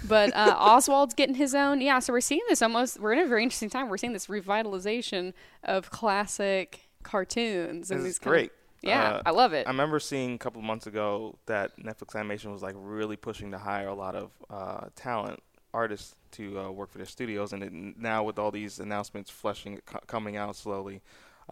but 0.08 0.34
uh, 0.34 0.56
Oswald's 0.58 1.14
getting 1.14 1.34
his 1.36 1.54
own. 1.54 1.80
Yeah, 1.80 1.98
so 2.00 2.12
we're 2.12 2.20
seeing 2.20 2.40
this 2.48 2.60
almost. 2.62 2.98
We're 2.98 3.12
in 3.12 3.20
a 3.20 3.26
very 3.26 3.42
interesting 3.42 3.70
time. 3.70 3.88
We're 3.88 3.96
seeing 3.98 4.12
this 4.12 4.26
revitalization 4.26 5.32
of 5.64 5.90
classic 5.90 6.88
cartoons. 7.04 7.90
and 7.90 8.00
This 8.00 8.12
is 8.14 8.18
kind 8.18 8.26
of- 8.34 8.38
great. 8.40 8.52
yeah, 8.82 9.12
Uh, 9.14 9.22
I 9.26 9.30
love 9.30 9.52
it. 9.52 9.66
I 9.66 9.70
remember 9.70 10.00
seeing 10.00 10.34
a 10.34 10.38
couple 10.38 10.60
of 10.60 10.64
months 10.64 10.86
ago 10.86 11.38
that 11.46 11.76
Netflix 11.78 12.16
Animation 12.16 12.50
was 12.52 12.62
like 12.62 12.74
really 12.76 13.16
pushing 13.16 13.50
to 13.52 13.58
hire 13.58 13.88
a 13.88 13.94
lot 13.94 14.14
of 14.16 14.30
uh, 14.50 14.86
talent 14.96 15.40
artists 15.74 16.14
to 16.32 16.58
uh, 16.58 16.70
work 16.70 16.90
for 16.90 16.98
their 16.98 17.06
studios, 17.06 17.52
and 17.52 17.62
it, 17.62 17.72
now 17.98 18.22
with 18.24 18.38
all 18.38 18.50
these 18.50 18.78
announcements 18.80 19.30
flushing 19.30 19.80
co- 19.86 20.00
coming 20.06 20.36
out 20.36 20.56
slowly, 20.56 21.00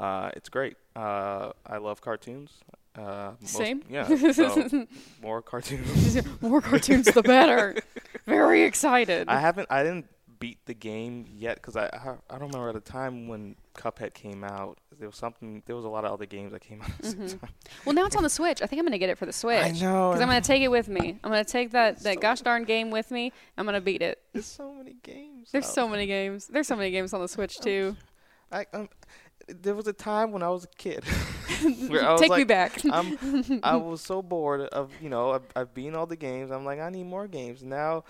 uh, 0.01 0.31
it's 0.35 0.49
great. 0.49 0.77
Uh, 0.97 1.53
I 1.67 1.77
love 1.79 2.01
cartoons. 2.01 2.51
Uh, 2.97 3.33
most- 3.41 3.53
Same. 3.57 3.83
Yeah. 3.89 4.09
So 4.33 4.87
more 5.23 5.43
cartoons. 5.43 6.19
More 6.43 6.61
cartoons, 6.61 7.07
the 7.07 7.23
better. 7.23 7.77
Very 8.27 8.63
excited. 8.65 9.29
I 9.29 9.39
haven't. 9.39 9.69
I 9.71 9.83
didn't 9.85 10.07
beat 10.41 10.59
the 10.65 10.73
game 10.75 11.27
yet 11.37 11.57
because 11.57 11.77
I, 11.77 11.85
I 11.93 12.15
I 12.35 12.39
don't 12.39 12.49
remember 12.49 12.71
at 12.71 12.75
the 12.75 12.81
time 12.81 13.29
when 13.29 13.55
Cuphead 13.77 14.15
came 14.15 14.43
out. 14.43 14.79
There 14.99 15.09
was 15.09 15.17
something. 15.17 15.63
There 15.67 15.77
was 15.77 15.85
a 15.85 15.89
lot 15.89 16.05
of 16.05 16.13
other 16.13 16.27
games 16.27 16.51
that 16.53 16.61
came 16.63 16.83
out 16.83 16.91
at 16.91 16.99
the 16.99 17.11
same 17.11 17.29
time. 17.39 17.51
well, 17.85 17.95
now 17.95 18.07
it's 18.07 18.17
on 18.17 18.23
the 18.25 18.29
Switch. 18.31 18.61
I 18.63 18.67
think 18.67 18.81
I'm 18.81 18.87
gonna 18.87 18.99
get 18.99 19.09
it 19.11 19.19
for 19.19 19.27
the 19.27 19.33
Switch. 19.33 19.63
I 19.63 19.71
know. 19.71 20.11
Because 20.11 20.21
I'm 20.23 20.29
gonna 20.29 20.41
take 20.41 20.63
it 20.63 20.69
with 20.71 20.89
me. 20.89 21.17
I'm 21.23 21.31
gonna 21.31 21.45
take 21.45 21.71
that, 21.73 22.01
that 22.03 22.15
So- 22.15 22.21
gosh 22.21 22.41
darn 22.41 22.65
game 22.65 22.91
with 22.91 23.11
me. 23.13 23.33
I'm 23.57 23.65
gonna 23.67 23.81
beat 23.81 24.03
it. 24.03 24.19
There's 24.33 24.47
so 24.47 24.73
many 24.75 24.97
games. 25.03 25.51
There's 25.53 25.67
so 25.69 25.87
many 25.89 26.07
games. 26.07 26.49
There's 26.49 26.67
so 26.67 26.75
many 26.77 26.91
games 26.91 27.15
on 27.15 27.21
the 27.21 27.29
Switch 27.29 27.59
too. 27.61 27.97
I, 28.53 28.67
um, 28.75 28.89
there 29.63 29.75
was 29.75 29.87
a 29.87 29.93
time 29.93 30.33
when 30.33 30.43
I 30.43 30.49
was 30.49 30.65
a 30.65 30.69
kid. 30.69 31.05
where 31.89 32.05
I 32.05 32.13
was 32.13 32.21
Take 32.21 32.31
me 32.31 32.39
like, 32.39 32.49
back. 32.49 32.81
I'm, 32.91 33.61
I 33.63 33.77
was 33.77 34.01
so 34.01 34.23
bored 34.23 34.63
of 34.63 34.93
you 35.01 35.09
know 35.09 35.33
I've, 35.33 35.45
I've 35.55 35.75
been 35.75 35.95
all 35.95 36.07
the 36.07 36.17
games. 36.17 36.51
I'm 36.51 36.65
like 36.65 36.81
I 36.81 36.91
need 36.91 37.07
more 37.07 37.27
games. 37.27 37.63
Now 37.63 38.05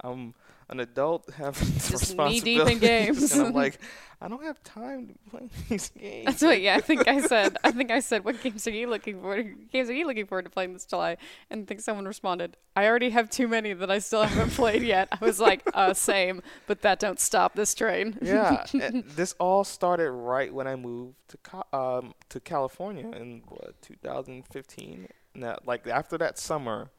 I'm 0.00 0.34
an 0.68 0.80
adult 0.80 1.30
having 1.36 1.68
Just 1.74 2.16
knee 2.16 2.40
deep 2.40 2.66
in 2.66 2.78
games. 2.78 3.32
and 3.32 3.48
I'm 3.48 3.52
like 3.52 3.78
I 4.22 4.28
don't 4.28 4.44
have 4.44 4.62
time 4.62 5.08
to 5.08 5.30
play 5.30 5.48
these 5.68 5.90
games. 5.90 6.26
That's 6.26 6.42
what. 6.42 6.60
Yeah, 6.60 6.76
I 6.76 6.80
think 6.80 7.08
I 7.08 7.20
said. 7.22 7.56
I 7.64 7.72
think 7.72 7.90
I 7.90 7.98
said, 7.98 8.24
"What 8.24 8.40
games 8.40 8.68
are 8.68 8.70
you 8.70 8.88
looking 8.88 9.20
for? 9.20 9.42
Games 9.42 9.90
are 9.90 9.94
you 9.94 10.06
looking 10.06 10.26
forward 10.26 10.44
to 10.44 10.50
playing 10.50 10.74
this 10.74 10.86
July?" 10.86 11.16
And 11.50 11.62
I 11.62 11.64
think 11.64 11.80
someone 11.80 12.04
responded, 12.06 12.56
"I 12.76 12.86
already 12.86 13.10
have 13.10 13.30
too 13.30 13.48
many 13.48 13.72
that 13.72 13.90
I 13.90 13.98
still 13.98 14.22
haven't 14.22 14.50
played 14.56 14.84
yet." 14.84 15.08
I 15.10 15.24
was 15.24 15.40
like, 15.40 15.62
"Uh, 15.74 15.92
same." 15.92 16.40
But 16.68 16.82
that 16.82 17.00
don't 17.00 17.18
stop 17.18 17.56
this 17.56 17.74
train. 17.74 18.16
yeah, 18.22 18.64
this 18.72 19.34
all 19.40 19.64
started 19.64 20.12
right 20.12 20.54
when 20.54 20.68
I 20.68 20.76
moved 20.76 21.16
to 21.30 21.76
um 21.76 22.14
to 22.28 22.38
California 22.38 23.08
in 23.10 23.42
what 23.48 23.74
2015. 23.82 25.08
Now, 25.34 25.58
like 25.66 25.84
after 25.88 26.16
that 26.18 26.38
summer, 26.38 26.90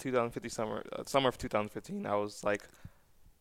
2015 0.00 0.50
summer, 0.50 0.84
uh, 0.92 1.02
summer 1.06 1.28
of 1.28 1.38
2015, 1.38 2.06
I 2.06 2.16
was 2.16 2.42
like 2.44 2.62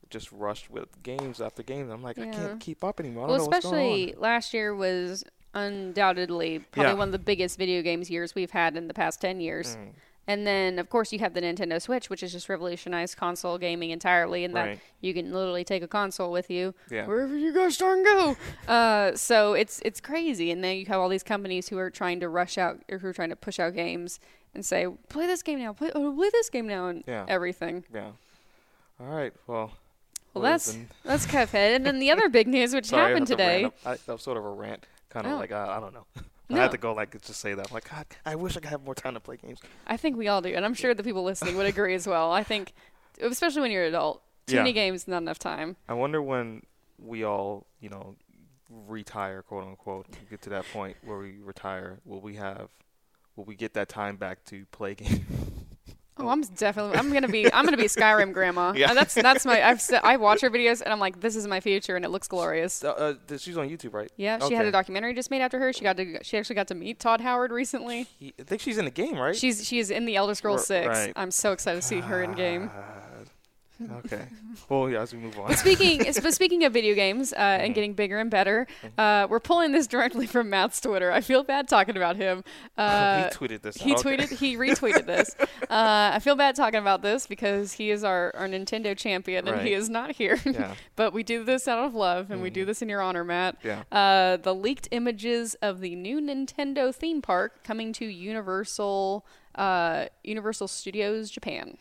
just 0.10 0.32
rushed 0.32 0.70
with 0.70 1.02
games 1.04 1.40
after 1.42 1.64
games. 1.64 1.92
I'm 1.92 2.02
like, 2.04 2.18
I 2.20 2.26
can't 2.26 2.60
keep 2.60 2.84
up 2.84 3.00
anymore. 3.00 3.26
I 3.26 3.28
well, 3.28 3.38
don't 3.38 3.46
know 3.46 3.50
what's 3.52 3.66
going 3.66 3.76
especially 3.82 4.16
last 4.18 4.54
year 4.54 4.76
was 4.76 5.24
undoubtedly 5.54 6.60
probably 6.72 6.92
Yeah. 6.92 6.98
one 6.98 7.08
of 7.10 7.12
the 7.12 7.20
biggest 7.20 7.58
video 7.58 7.82
games 7.82 8.10
years 8.10 8.36
we've 8.36 8.52
had 8.52 8.76
in 8.78 8.88
the 8.88 8.94
past 8.94 9.22
ten 9.22 9.40
years. 9.40 9.78
Mm, 9.78 9.94
And 10.28 10.46
then, 10.46 10.78
of 10.78 10.92
course, 10.92 11.12
you 11.12 11.18
have 11.20 11.34
the 11.34 11.42
Nintendo 11.42 11.82
Switch, 11.82 12.08
which 12.12 12.22
has 12.22 12.32
just 12.32 12.50
revolutionized 12.50 13.18
console 13.18 13.58
gaming 13.58 13.90
entirely, 13.90 14.44
and 14.44 14.56
that 14.56 14.68
Right. 14.68 14.80
you 15.02 15.12
can 15.12 15.34
literally 15.34 15.64
take 15.64 15.82
a 15.82 15.88
console 15.88 16.32
with 16.32 16.52
you 16.52 16.76
Yeah. 16.92 17.08
wherever 17.08 17.36
you 17.36 17.52
guys 17.52 17.78
darn 17.78 18.04
go. 18.04 18.38
uh, 18.68 19.16
so 19.16 19.54
it's 19.54 19.82
it's 19.84 20.00
crazy, 20.00 20.52
and 20.52 20.64
then 20.64 20.78
you 20.78 20.86
have 20.86 21.00
all 21.00 21.10
these 21.10 21.24
companies 21.24 21.70
who 21.70 21.80
are 21.80 21.90
trying 21.90 22.20
to 22.20 22.30
rush 22.30 22.60
out 22.60 22.84
or 22.92 23.00
who 23.00 23.08
are 23.08 23.14
trying 23.14 23.30
to 23.32 23.36
push 23.36 23.60
out 23.60 23.74
games 23.74 24.20
and 24.54 24.66
say, 24.66 24.88
"Play 25.10 25.28
this 25.28 25.42
game 25.44 25.60
now, 25.60 25.74
play, 25.74 25.92
oh, 25.96 26.14
play 26.16 26.30
this 26.32 26.50
game 26.50 26.68
now," 26.68 26.88
and 26.88 27.04
Yeah. 27.08 27.26
everything. 27.28 27.84
Yeah. 27.94 28.12
All 29.00 29.08
right. 29.08 29.34
Well. 29.48 29.72
Well, 30.34 30.44
that's 30.44 30.74
been- 30.74 30.90
that's 31.04 31.26
Cuphead, 31.26 31.76
and 31.76 31.86
then 31.86 32.00
the 32.00 32.12
other 32.12 32.30
big 32.30 32.48
news 32.48 32.74
which 32.74 32.86
Sorry, 32.88 33.10
happened 33.10 33.28
today. 33.28 33.66
I, 33.86 33.96
that 33.96 34.08
was 34.08 34.22
sort 34.22 34.38
of 34.38 34.46
a 34.46 34.50
rant, 34.50 34.86
kind 35.10 35.26
of 35.26 35.34
Oh. 35.34 35.38
like 35.38 35.52
uh, 35.52 35.68
I 35.70 35.80
don't 35.80 35.94
know. 35.94 36.06
No. 36.52 36.58
I 36.58 36.62
had 36.64 36.72
to 36.72 36.80
go 36.80 36.94
like 36.96 37.12
just 37.22 37.40
say 37.40 37.54
that. 37.54 37.68
I'm 37.70 37.74
like, 37.76 37.88
God, 37.88 38.08
I 38.26 38.34
wish 38.36 38.58
I 38.58 38.60
could 38.60 38.72
have 38.72 38.84
more 38.84 38.96
time 38.96 39.14
to 39.14 39.20
play 39.20 39.38
games. 39.38 39.60
I 39.86 39.98
think 39.98 40.18
we 40.18 40.28
all 40.28 40.42
do, 40.42 40.50
and 40.50 40.66
I'm 40.66 40.74
sure 40.74 40.96
the 40.96 41.04
people 41.04 41.24
listening 41.24 41.56
would 41.58 41.68
agree 41.68 41.94
as 41.94 42.08
well. 42.08 42.32
I 42.32 42.42
think, 42.42 42.74
especially 43.22 43.62
when 43.62 43.70
you're 43.70 43.84
an 43.84 43.90
adult, 43.90 44.24
too 44.48 44.56
Yeah. 44.56 44.62
many 44.62 44.74
games, 44.74 45.08
not 45.08 45.20
enough 45.22 45.38
time. 45.38 45.76
I 45.88 45.94
wonder 45.94 46.24
when 46.24 46.64
we 46.98 47.24
all, 47.24 47.68
you 47.80 47.90
know, 47.90 48.16
retire, 48.88 49.44
quote 49.44 49.64
unquote, 49.68 50.08
get 50.32 50.42
to 50.42 50.50
that 50.50 50.66
point 50.74 50.98
where 51.04 51.20
we 51.20 51.38
retire, 51.38 52.00
will 52.04 52.20
we 52.22 52.36
have, 52.38 52.70
will 53.40 53.46
we 53.46 53.56
get 53.56 53.74
that 53.74 53.88
time 53.88 54.18
back 54.18 54.44
to 54.44 54.66
play 54.66 54.96
games? 54.96 55.22
Oh, 56.22 56.28
I'm 56.28 56.42
definitely. 56.42 56.98
I'm 56.98 57.14
gonna 57.14 57.30
be. 57.30 57.52
I'm 57.54 57.64
gonna 57.64 57.78
be 57.78 57.86
Skyrim 57.86 58.34
grandma. 58.34 58.74
Yeah. 58.76 58.90
And 58.90 58.98
that's 58.98 59.14
that's 59.14 59.46
my. 59.46 59.66
I've 59.66 59.82
I 60.04 60.18
watch 60.18 60.42
her 60.42 60.50
videos 60.50 60.82
and 60.82 60.92
I'm 60.92 61.00
like, 61.00 61.22
this 61.22 61.38
is 61.38 61.48
my 61.48 61.62
future, 61.62 61.96
and 61.96 62.04
it 62.04 62.10
looks 62.10 62.28
glorious. 62.28 62.84
Uh, 62.84 63.16
uh, 63.30 63.38
she's 63.38 63.58
on 63.58 63.70
YouTube, 63.70 63.94
right? 63.94 64.12
Yeah, 64.18 64.46
she 64.46 64.54
had 64.54 64.66
a 64.66 64.72
documentary 64.72 65.14
just 65.14 65.32
made 65.32 65.42
after 65.42 65.58
her. 65.60 65.72
She 65.72 65.84
got 65.86 65.96
to. 65.96 66.22
She 66.22 66.38
actually 66.38 66.56
got 66.56 66.68
to 66.68 66.76
meet 66.76 67.00
Todd 67.00 67.22
Howard 67.22 67.52
recently. 67.54 68.06
He, 68.20 68.34
I 68.38 68.44
think 68.44 68.62
she's 68.62 68.78
in 68.78 68.84
the 68.84 68.92
game, 68.92 69.18
right? 69.18 69.34
She's 69.34 69.66
she 69.66 69.80
is 69.80 69.90
in 69.90 70.04
the 70.06 70.18
Elder 70.18 70.36
Scrolls 70.36 70.68
Six. 70.68 70.88
right. 70.90 71.14
I'm 71.16 71.32
so 71.32 71.54
excited 71.54 71.80
to 71.82 71.88
see 71.88 72.02
her 72.02 72.22
in 72.22 72.34
game. 72.34 72.70
Okay. 74.06 74.26
Well, 74.68 74.90
yeah, 74.90 75.02
as 75.02 75.14
we 75.14 75.20
move 75.20 75.40
on. 75.40 75.48
But 75.48 75.58
speaking, 75.60 76.04
but 76.24 76.34
speaking 76.34 76.66
of 76.66 76.74
video 76.74 76.96
games 76.96 77.32
uh, 77.34 77.38
Mm-hmm. 77.38 77.66
and 77.66 77.76
getting 77.76 77.94
bigger 77.94 78.20
and 78.20 78.30
better, 78.30 78.68
uh, 78.98 79.28
we're 79.30 79.40
pulling 79.40 79.72
this 79.72 79.88
directly 79.88 80.28
from 80.28 80.50
Matt's 80.50 80.82
Twitter. 80.82 81.12
I 81.12 81.22
feel 81.22 81.44
bad 81.44 81.68
talking 81.68 81.96
about 81.98 82.16
him. 82.16 82.44
Uh, 82.78 83.24
he 83.30 83.36
tweeted 83.36 83.62
this. 83.62 83.76
He 83.78 83.94
Okay. 83.94 84.16
tweeted, 84.18 84.38
he 84.38 84.56
retweeted 84.56 85.06
this. 85.06 85.36
Uh, 85.70 86.12
I 86.16 86.20
feel 86.20 86.36
bad 86.36 86.56
talking 86.56 86.80
about 86.80 87.04
this 87.04 87.28
because 87.28 87.74
he 87.74 87.92
is 87.92 88.04
our, 88.04 88.32
our 88.36 88.48
Nintendo 88.48 88.98
champion 88.98 89.48
and 89.48 89.62
he 89.62 89.74
is 89.74 89.88
not 89.88 90.14
here. 90.14 90.40
Yeah. 90.46 90.74
but 90.96 91.14
we 91.14 91.22
do 91.22 91.44
this 91.44 91.68
out 91.68 91.86
of 91.86 91.94
love 91.94 92.32
and 92.32 92.42
we 92.42 92.50
do 92.50 92.66
this 92.66 92.82
in 92.82 92.90
your 92.90 93.02
honor, 93.02 93.24
Matt. 93.24 93.58
Yeah. 93.64 93.84
Uh, 93.92 94.38
the 94.38 94.56
leaked 94.56 94.88
images 94.92 95.56
of 95.62 95.80
the 95.80 95.96
new 95.96 96.20
Nintendo 96.20 96.94
theme 96.96 97.22
park 97.22 97.64
coming 97.64 97.94
to 97.94 98.06
Universal 98.06 99.26
uh, 99.56 100.06
Universal 100.24 100.68
Studios 100.70 101.30
Japan. 101.30 101.78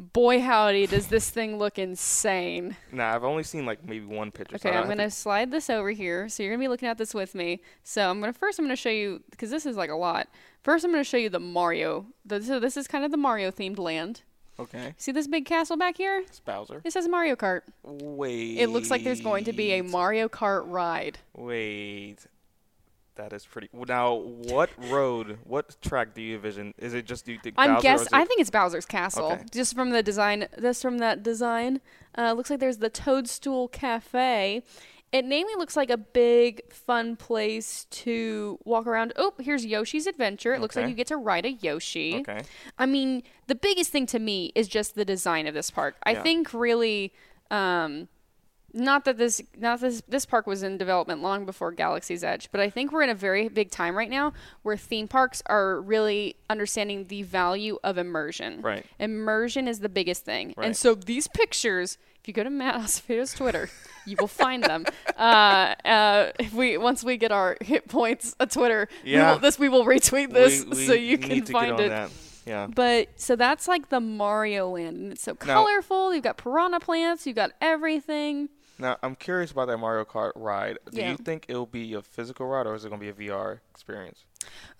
Boy, 0.00 0.40
howdy, 0.40 0.86
does 0.86 1.08
this 1.08 1.28
thing 1.28 1.58
look 1.58 1.78
insane! 1.78 2.74
Nah, 2.90 3.14
I've 3.14 3.22
only 3.22 3.42
seen 3.42 3.66
like 3.66 3.84
maybe 3.84 4.06
one 4.06 4.30
picture. 4.30 4.56
Okay, 4.56 4.70
I 4.70 4.80
I'm 4.80 4.88
gonna 4.88 5.10
slide 5.10 5.50
this 5.50 5.68
over 5.68 5.90
here. 5.90 6.26
So 6.30 6.42
you're 6.42 6.52
gonna 6.52 6.64
be 6.64 6.68
looking 6.68 6.88
at 6.88 6.96
this 6.96 7.12
with 7.12 7.34
me. 7.34 7.60
So 7.84 8.08
I'm 8.08 8.18
gonna 8.18 8.32
first 8.32 8.58
I'm 8.58 8.64
gonna 8.64 8.76
show 8.76 8.88
you 8.88 9.22
because 9.30 9.50
this 9.50 9.66
is 9.66 9.76
like 9.76 9.90
a 9.90 9.94
lot. 9.94 10.28
First 10.62 10.86
I'm 10.86 10.90
gonna 10.90 11.04
show 11.04 11.18
you 11.18 11.28
the 11.28 11.38
Mario. 11.38 12.06
The, 12.24 12.42
so 12.42 12.58
this 12.58 12.78
is 12.78 12.88
kind 12.88 13.04
of 13.04 13.10
the 13.10 13.18
Mario 13.18 13.50
themed 13.50 13.78
land. 13.78 14.22
Okay. 14.58 14.94
See 14.96 15.12
this 15.12 15.26
big 15.26 15.44
castle 15.44 15.76
back 15.76 15.98
here? 15.98 16.22
It's 16.26 16.40
Bowser. 16.40 16.80
It 16.82 16.94
says 16.94 17.06
Mario 17.06 17.36
Kart. 17.36 17.60
Wait. 17.82 18.58
It 18.58 18.68
looks 18.68 18.90
like 18.90 19.04
there's 19.04 19.20
going 19.20 19.44
to 19.44 19.52
be 19.52 19.72
a 19.72 19.82
Mario 19.82 20.28
Kart 20.28 20.62
ride. 20.66 21.18
Wait. 21.34 22.26
That 23.16 23.32
is 23.32 23.44
pretty. 23.44 23.68
Now, 23.72 24.14
what 24.14 24.70
road, 24.88 25.38
what 25.44 25.76
track 25.82 26.14
do 26.14 26.22
you 26.22 26.36
envision? 26.36 26.72
Is 26.78 26.94
it 26.94 27.04
just 27.06 27.26
do 27.26 27.32
you 27.32 27.38
think 27.42 27.56
I'm 27.58 27.74
Bowser 27.74 27.82
guess 27.82 28.08
I 28.12 28.24
think 28.24 28.40
it's 28.40 28.50
Bowser's 28.50 28.86
castle. 28.86 29.32
Okay. 29.32 29.44
Just 29.52 29.74
from 29.74 29.90
the 29.90 30.02
design, 30.02 30.46
just 30.60 30.80
from 30.80 30.98
that 30.98 31.22
design, 31.22 31.80
uh, 32.16 32.32
looks 32.32 32.50
like 32.50 32.60
there's 32.60 32.78
the 32.78 32.90
Toadstool 32.90 33.68
Cafe. 33.68 34.62
It 35.12 35.24
namely 35.24 35.54
looks 35.56 35.76
like 35.76 35.90
a 35.90 35.96
big, 35.96 36.72
fun 36.72 37.16
place 37.16 37.84
to 37.90 38.60
walk 38.64 38.86
around. 38.86 39.12
Oh, 39.16 39.32
here's 39.40 39.66
Yoshi's 39.66 40.06
Adventure. 40.06 40.54
It 40.54 40.60
looks 40.60 40.76
like 40.76 40.88
you 40.88 40.94
get 40.94 41.08
to 41.08 41.16
ride 41.16 41.44
a 41.44 41.50
Yoshi. 41.50 42.18
Okay. 42.20 42.42
I 42.78 42.86
mean, 42.86 43.24
the 43.48 43.56
biggest 43.56 43.90
thing 43.90 44.06
to 44.06 44.20
me 44.20 44.52
is 44.54 44.68
just 44.68 44.94
the 44.94 45.04
design 45.04 45.48
of 45.48 45.54
this 45.54 45.68
park. 45.68 45.96
I 46.04 46.12
Yeah. 46.12 46.22
think 46.22 46.54
really, 46.54 47.12
um, 47.50 48.06
not 48.72 49.04
that 49.04 49.16
this, 49.18 49.40
not 49.58 49.80
this, 49.80 50.02
this 50.08 50.24
park 50.26 50.46
was 50.46 50.62
in 50.62 50.78
development 50.78 51.22
long 51.22 51.44
before 51.46 51.72
Galaxy's 51.72 52.22
Edge, 52.24 52.48
but 52.52 52.60
I 52.60 52.70
think 52.70 52.92
we're 52.92 53.02
in 53.02 53.10
a 53.10 53.14
very 53.14 53.48
big 53.48 53.70
time 53.70 53.96
right 53.96 54.10
now 54.10 54.32
where 54.62 54.76
theme 54.76 55.08
parks 55.08 55.42
are 55.46 55.80
really 55.80 56.36
understanding 56.48 57.06
the 57.08 57.22
value 57.22 57.78
of 57.82 57.98
immersion. 57.98 58.60
Right. 58.62 58.84
Immersion 58.98 59.66
is 59.68 59.80
the 59.80 59.88
biggest 59.88 60.24
thing, 60.24 60.54
Right. 60.56 60.66
and 60.66 60.76
so 60.76 60.94
these 60.94 61.26
pictures. 61.28 61.98
If 62.22 62.28
you 62.28 62.34
go 62.34 62.44
to 62.44 62.50
Matt 62.50 62.74
Acevedo's 62.74 63.32
Twitter, 63.32 63.70
you 64.04 64.14
will 64.20 64.26
find 64.28 64.62
them. 64.62 64.84
Uh, 65.16 65.74
uh, 65.84 66.32
if 66.38 66.52
we 66.54 66.76
once 66.78 67.04
we 67.04 67.16
get 67.18 67.30
our 67.32 67.56
hit 67.60 67.88
points 67.88 68.34
on 68.40 68.48
Twitter, 68.48 68.88
we 69.04 69.12
Yeah. 69.12 69.32
will, 69.32 69.38
this 69.38 69.58
we 69.58 69.68
will 69.68 69.84
retweet 69.84 70.32
this 70.32 70.64
We- 70.64 70.70
we 70.70 70.86
so 70.86 70.92
you 70.94 71.18
can 71.18 71.44
find 71.46 71.78
it. 71.80 71.88
That. 71.90 72.10
Yeah. 72.46 72.66
But 72.74 73.08
so 73.16 73.36
that's 73.36 73.68
like 73.68 73.90
the 73.90 74.00
Mario 74.00 74.70
land, 74.70 74.96
and 74.96 75.12
it's 75.12 75.22
so 75.22 75.32
Now- 75.32 75.54
colorful. 75.64 76.14
You've 76.14 76.24
got 76.24 76.38
piranha 76.38 76.80
plants. 76.80 77.26
You've 77.26 77.36
got 77.36 77.50
everything. 77.60 78.48
Now, 78.80 78.96
I'm 79.02 79.14
curious 79.14 79.50
about 79.52 79.66
that 79.68 79.78
Mario 79.78 80.04
Kart 80.04 80.32
ride. 80.34 80.78
Do 80.90 81.00
Yeah. 81.00 81.10
you 81.10 81.16
think 81.16 81.46
it'll 81.48 81.66
be 81.66 81.94
a 81.94 82.02
physical 82.02 82.46
ride 82.46 82.66
or 82.66 82.74
is 82.74 82.84
it 82.84 82.88
going 82.88 83.00
to 83.00 83.12
be 83.12 83.26
a 83.26 83.30
VR 83.30 83.60
experience? 83.70 84.24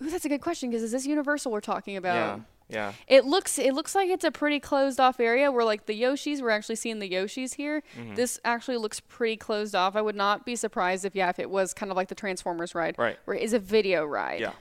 Ooh, 0.01 0.09
that's 0.09 0.25
a 0.25 0.29
good 0.29 0.41
question 0.41 0.69
because 0.69 0.83
is 0.83 0.91
this 0.91 1.05
Universal 1.05 1.51
we're 1.51 1.61
talking 1.61 1.95
about? 1.97 2.15
yeah. 2.37 2.39
Yeah. 2.69 2.93
It 3.09 3.25
looks 3.25 3.59
it 3.59 3.73
looks 3.73 3.95
like 3.95 4.09
it's 4.09 4.23
a 4.23 4.31
pretty 4.31 4.61
closed 4.61 4.97
off 4.97 5.19
area 5.19 5.51
where 5.51 5.65
like 5.65 5.87
the 5.87 6.01
Yoshis 6.01 6.41
we're 6.41 6.51
actually 6.51 6.77
seeing 6.77 6.99
the 6.99 7.09
Yoshis 7.09 7.55
here. 7.55 7.83
Mm-hmm. 7.99 8.15
This 8.15 8.39
actually 8.45 8.77
looks 8.77 9.01
pretty 9.01 9.35
closed 9.35 9.75
off. 9.75 9.97
I 9.97 10.01
would 10.01 10.15
not 10.15 10.45
be 10.45 10.55
surprised 10.55 11.03
if 11.03 11.13
yeah 11.13 11.27
if 11.27 11.37
it 11.37 11.49
was 11.49 11.73
kind 11.73 11.91
of 11.91 11.97
like 11.97 12.07
the 12.07 12.15
Transformers 12.15 12.73
ride, 12.73 12.95
Right. 12.97 13.17
Where 13.25 13.35
it 13.35 13.43
is 13.43 13.51
a 13.51 13.59
video 13.59 14.05
ride. 14.05 14.39
Yeah. 14.39 14.53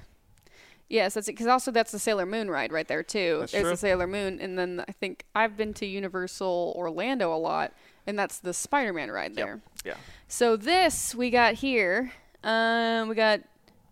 Yes, 0.88 1.14
that's 1.14 1.28
it. 1.28 1.32
Because 1.32 1.46
also 1.46 1.70
that's 1.70 1.92
the 1.92 2.00
Sailor 2.00 2.26
Moon 2.26 2.50
ride 2.50 2.72
right 2.72 2.88
there 2.88 3.04
too. 3.04 3.36
That's 3.40 3.52
There's 3.52 3.62
true. 3.62 3.70
the 3.70 3.76
Sailor 3.76 4.08
Moon, 4.08 4.40
and 4.40 4.58
then 4.58 4.84
I 4.88 4.90
think 4.90 5.24
I've 5.36 5.56
been 5.56 5.72
to 5.74 5.86
Universal 5.86 6.74
Orlando 6.76 7.32
a 7.32 7.38
lot, 7.38 7.72
and 8.06 8.18
that's 8.18 8.38
the 8.38 8.52
Spider-Man 8.52 9.10
ride 9.10 9.34
there. 9.34 9.60
Yeah. 9.84 9.94
So 10.28 10.56
this 10.56 11.14
we 11.14 11.30
got 11.30 11.54
here, 11.54 12.12
um, 12.44 13.08
we 13.08 13.14
got 13.14 13.40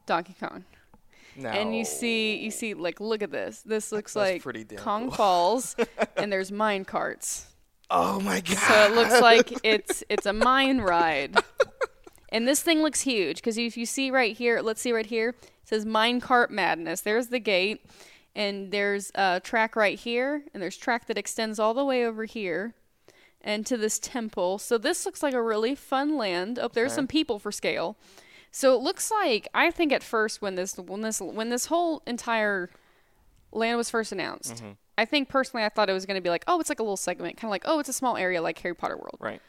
Donkey 0.06 0.34
Kong, 0.38 0.64
Now, 1.36 1.50
and 1.50 1.76
you 1.76 1.84
see, 1.84 2.36
you 2.36 2.50
see, 2.50 2.74
like, 2.74 3.00
look 3.00 3.22
at 3.22 3.30
this. 3.30 3.62
This 3.62 3.92
looks 3.92 4.14
That's 4.14 4.44
like 4.46 4.76
Kong 4.76 5.08
cool. 5.08 5.10
Falls, 5.12 5.76
and 6.16 6.32
there's 6.32 6.50
mine 6.52 6.84
carts. 6.84 7.46
Oh 7.90 8.20
my 8.20 8.40
god. 8.40 8.58
So 8.58 8.74
it 8.84 8.94
looks 8.94 9.20
like 9.20 9.52
it's 9.64 10.04
it's 10.10 10.26
a 10.26 10.32
mine 10.32 10.80
ride, 10.80 11.36
and 12.30 12.46
this 12.46 12.62
thing 12.62 12.82
looks 12.82 13.00
huge 13.00 13.36
because 13.36 13.56
if 13.58 13.76
you 13.76 13.86
see 13.86 14.10
right 14.10 14.36
here, 14.36 14.60
let's 14.60 14.80
see 14.80 14.92
right 14.92 15.06
here, 15.06 15.30
it 15.30 15.36
says 15.64 15.86
Mine 15.86 16.20
Cart 16.20 16.50
Madness. 16.50 17.00
There's 17.00 17.28
the 17.28 17.38
gate, 17.40 17.84
and 18.34 18.70
there's 18.70 19.10
a 19.14 19.40
track 19.42 19.74
right 19.74 19.98
here, 19.98 20.44
and 20.52 20.62
there's 20.62 20.76
track 20.76 21.06
that 21.06 21.16
extends 21.18 21.58
all 21.58 21.74
the 21.74 21.84
way 21.84 22.04
over 22.04 22.24
here, 22.24 22.74
and 23.40 23.64
to 23.66 23.76
this 23.76 23.99
temple. 23.99 24.59
So 24.59 24.78
this 24.78 25.07
looks 25.07 25.23
like 25.23 25.35
a 25.35 25.42
really 25.42 25.75
fun 25.75 26.16
land. 26.16 26.59
Oh, 26.61 26.68
there's 26.73 26.92
Okay. 26.92 26.97
some 26.97 27.07
people 27.07 27.38
for 27.38 27.52
scale. 27.52 27.97
So 28.50 28.75
it 28.75 28.80
looks 28.83 29.11
like 29.11 29.47
I 29.54 29.71
think 29.71 29.92
at 29.92 30.02
first 30.02 30.40
when 30.42 30.54
this 30.54 30.76
when 30.76 31.02
this 31.02 31.21
when 31.21 31.50
this 31.50 31.66
whole 31.66 32.02
entire 32.07 32.71
land 33.52 33.76
was 33.76 33.90
first 33.90 34.12
announced, 34.12 34.57
Mm-hmm. 34.57 34.71
I 34.97 35.04
think 35.04 35.28
personally 35.28 35.64
I 35.64 35.68
thought 35.68 35.88
it 35.88 35.92
was 35.92 36.07
going 36.07 36.16
to 36.16 36.21
be 36.21 36.28
like, 36.30 36.42
oh, 36.49 36.59
it's 36.59 36.68
like 36.68 36.80
a 36.80 36.83
little 36.83 36.97
segment, 36.97 37.37
kind 37.37 37.45
of 37.49 37.50
like, 37.52 37.62
oh, 37.66 37.78
it's 37.78 37.88
a 37.88 37.92
small 37.92 38.16
area 38.16 38.42
like 38.42 38.59
Harry 38.59 38.75
Potter 38.75 38.97
World. 38.97 39.16
Right. 39.21 39.40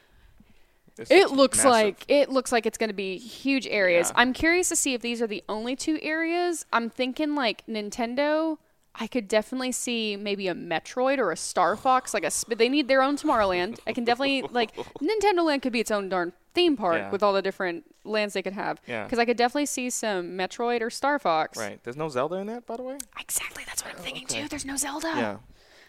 It's 0.96 1.10
It 1.10 1.30
looks 1.32 1.58
massive. 1.58 1.70
like 1.72 2.04
it 2.08 2.30
looks 2.30 2.52
like 2.52 2.66
it's 2.66 2.78
going 2.78 2.88
to 2.90 2.94
be 2.94 3.16
huge 3.18 3.66
areas. 3.66 4.10
Yeah. 4.10 4.20
I'm 4.20 4.32
curious 4.32 4.68
to 4.68 4.76
see 4.76 4.94
if 4.94 5.00
these 5.00 5.20
are 5.22 5.26
the 5.26 5.42
only 5.48 5.74
two 5.74 5.98
areas. 6.02 6.66
I'm 6.72 6.88
thinking 6.90 7.34
like 7.34 7.66
Nintendo. 7.66 8.58
I 8.94 9.06
could 9.06 9.28
definitely 9.28 9.72
see 9.72 10.16
maybe 10.16 10.48
a 10.48 10.54
Metroid 10.54 11.18
or 11.18 11.30
a 11.30 11.36
Star 11.36 11.76
Fox. 11.76 12.12
Like 12.12 12.24
a, 12.24 12.30
sp- 12.34 12.58
they 12.58 12.68
need 12.68 12.88
their 12.88 13.02
own 13.02 13.16
Tomorrowland. 13.16 13.78
I 13.86 13.92
can 13.92 14.04
definitely 14.04 14.42
like 14.42 14.74
Nintendo 15.00 15.44
Land 15.44 15.62
could 15.62 15.72
be 15.72 15.80
its 15.80 15.90
own 15.90 16.08
darn 16.08 16.32
theme 16.54 16.76
park 16.76 16.96
Yeah. 16.98 17.10
with 17.10 17.22
all 17.22 17.32
the 17.32 17.42
different 17.42 17.84
lands 18.04 18.34
they 18.34 18.42
could 18.42 18.52
have. 18.54 18.80
Yeah. 18.86 19.04
Because 19.04 19.18
I 19.20 19.24
could 19.24 19.36
definitely 19.36 19.66
see 19.66 19.90
some 19.90 20.30
Metroid 20.36 20.80
or 20.80 20.90
Star 20.90 21.18
Fox. 21.18 21.56
Right. 21.58 21.82
There's 21.84 21.96
no 21.96 22.08
Zelda 22.08 22.36
in 22.36 22.48
that, 22.48 22.66
by 22.66 22.76
the 22.76 22.82
way. 22.82 22.98
Exactly. 23.18 23.62
That's 23.66 23.84
what 23.84 23.94
I'm 23.94 24.00
thinking 24.00 24.24
okay. 24.24 24.42
too. 24.42 24.48
There's 24.48 24.64
no 24.64 24.76
Zelda. 24.76 25.12
Yeah. 25.16 25.36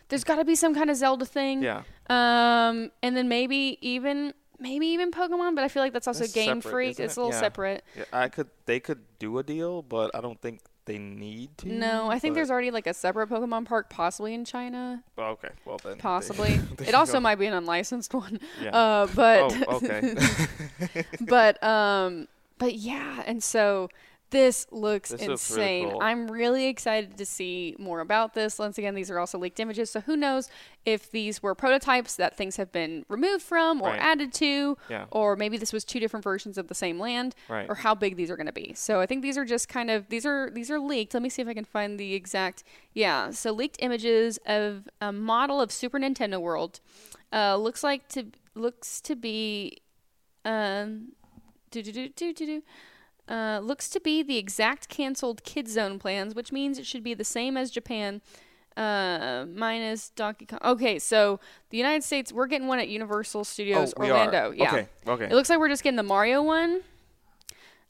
There's 0.10 0.24
got 0.24 0.36
to 0.36 0.46
be 0.46 0.56
some 0.56 0.76
kind 0.76 0.90
of 0.90 0.96
Zelda 0.98 1.26
thing. 1.26 1.64
Yeah. 1.64 1.82
Um, 2.10 2.92
and 3.02 3.16
then 3.18 3.28
maybe 3.30 3.78
even 3.82 4.34
maybe 4.60 4.86
even 4.88 5.10
Pokemon, 5.10 5.56
but 5.56 5.64
I 5.64 5.68
feel 5.70 5.82
like 5.82 5.94
that's 5.94 6.08
also 6.08 6.20
That's 6.20 6.34
Game 6.34 6.62
separate, 6.62 6.72
Freak. 6.72 7.00
It's 7.00 7.18
it? 7.18 7.20
a 7.20 7.24
little 7.24 7.34
Yeah. 7.34 7.40
separate. 7.40 7.84
Yeah. 7.98 8.04
I 8.14 8.28
could. 8.30 8.48
They 8.68 8.80
could 8.80 9.00
do 9.18 9.40
a 9.40 9.44
deal, 9.44 9.82
but 9.82 10.12
I 10.14 10.22
don't 10.22 10.40
think 10.40 10.60
they 10.86 10.98
need 10.98 11.58
to. 11.60 11.70
No, 11.70 12.10
I 12.10 12.20
think 12.20 12.34
but- 12.34 12.36
there's 12.38 12.52
already 12.52 12.72
like 12.72 12.88
a 12.88 12.94
separate 12.94 13.30
Pokemon 13.30 13.66
park, 13.66 13.90
possibly 13.90 14.34
in 14.34 14.46
China. 14.46 15.04
Oh, 15.18 15.24
okay. 15.32 15.50
Well 15.66 15.78
then. 15.78 15.94
they- 15.94 16.00
Possibly. 16.00 16.60
it 16.80 16.94
also 16.94 17.14
go. 17.14 17.20
might 17.20 17.36
be 17.36 17.46
an 17.46 17.54
unlicensed 17.54 18.14
one. 18.14 18.40
Yeah. 18.62 18.70
Uh, 18.76 19.08
but 19.16 19.66
oh, 19.68 19.76
okay. 19.78 20.16
but 21.22 21.62
um, 21.64 22.28
but 22.58 22.74
yeah, 22.76 23.24
and 23.26 23.44
so 23.44 23.90
this 24.32 24.66
looks 24.72 25.10
This 25.10 25.28
looks 25.28 25.52
really 25.52 25.80
insane. 25.82 25.92
cool. 25.92 26.02
I'm 26.02 26.32
really 26.32 26.68
excited 26.68 27.18
to 27.18 27.26
see 27.26 27.76
more 27.78 28.00
about 28.00 28.34
this. 28.34 28.58
Once 28.58 28.78
again, 28.78 28.96
these 28.96 29.12
are 29.12 29.20
also 29.20 29.38
leaked 29.38 29.60
images, 29.60 29.90
so 29.92 30.00
who 30.02 30.16
knows 30.18 30.50
if 30.86 31.12
these 31.12 31.44
were 31.44 31.54
prototypes 31.54 32.16
that 32.16 32.36
things 32.36 32.56
have 32.56 32.72
been 32.72 33.06
removed 33.10 33.44
from 33.44 33.82
or 33.82 33.90
Right. 33.90 34.00
added 34.02 34.34
to, 34.36 34.78
Yeah. 34.90 35.06
or 35.12 35.36
maybe 35.36 35.58
this 35.58 35.72
was 35.72 35.84
two 35.86 36.00
different 36.00 36.24
versions 36.24 36.58
of 36.58 36.68
the 36.70 36.74
same 36.76 36.98
land, 37.00 37.36
Right. 37.48 37.70
or 37.70 37.76
how 37.76 37.94
big 37.94 38.16
these 38.16 38.32
are 38.32 38.36
going 38.38 38.48
to 38.48 38.52
be. 38.54 38.74
So 38.74 39.00
I 39.00 39.06
think 39.06 39.22
these 39.22 39.38
are 39.38 39.46
just 39.46 39.70
kind 39.70 39.92
of 39.92 40.10
these 40.10 40.26
are 40.26 40.50
these 40.50 40.72
are 40.72 40.80
leaked. 40.80 41.14
Let 41.14 41.22
me 41.24 41.30
see 41.30 41.42
if 41.42 41.48
I 41.48 41.54
can 41.54 41.66
find 41.66 42.00
the 42.00 42.14
exact. 42.14 42.64
Yeah, 42.94 43.30
so 43.32 43.52
leaked 43.52 43.78
images 43.80 44.40
of 44.46 44.88
a 45.00 45.12
model 45.12 45.62
of 45.62 45.72
Super 45.72 46.00
Nintendo 46.00 46.40
World. 46.42 46.80
Uh, 47.32 47.56
looks 47.58 47.84
like 47.84 48.08
to 48.10 48.28
looks 48.56 49.00
to 49.02 49.16
be 49.16 49.78
um 50.46 51.14
do 51.70 51.82
do 51.82 51.92
do 51.92 52.10
do 52.10 52.34
do 52.34 52.46
do. 52.46 52.64
Uh, 53.28 53.60
looks 53.64 53.88
to 53.90 54.00
be 54.00 54.22
the 54.24 54.38
exact 54.38 54.90
canceled 54.90 55.44
Kid 55.44 55.68
Zone 55.70 56.00
plans, 56.00 56.36
which 56.36 56.52
means 56.52 56.78
it 56.78 56.86
should 56.86 57.04
be 57.04 57.14
the 57.14 57.24
same 57.24 57.56
as 57.56 57.72
Japan, 57.72 58.22
uh, 58.76 59.46
minus 59.54 60.10
Donkey 60.10 60.46
Kong. 60.46 60.60
Okay, 60.64 61.00
so 61.00 61.40
the 61.70 61.78
United 61.78 62.04
States, 62.04 62.34
we're 62.34 62.48
getting 62.48 62.68
one 62.68 62.80
at 62.80 62.90
Universal 62.90 63.46
Studios 63.46 63.94
oh, 63.96 64.04
Orlando. 64.04 64.52
Yeah, 64.52 64.68
Okay. 64.74 64.88
Okay. 65.08 65.26
it 65.26 65.32
looks 65.34 65.50
like 65.50 65.60
we're 65.60 65.70
just 65.70 65.84
getting 65.84 65.96
the 65.98 66.04
Mario 66.04 66.42
one, 66.44 66.82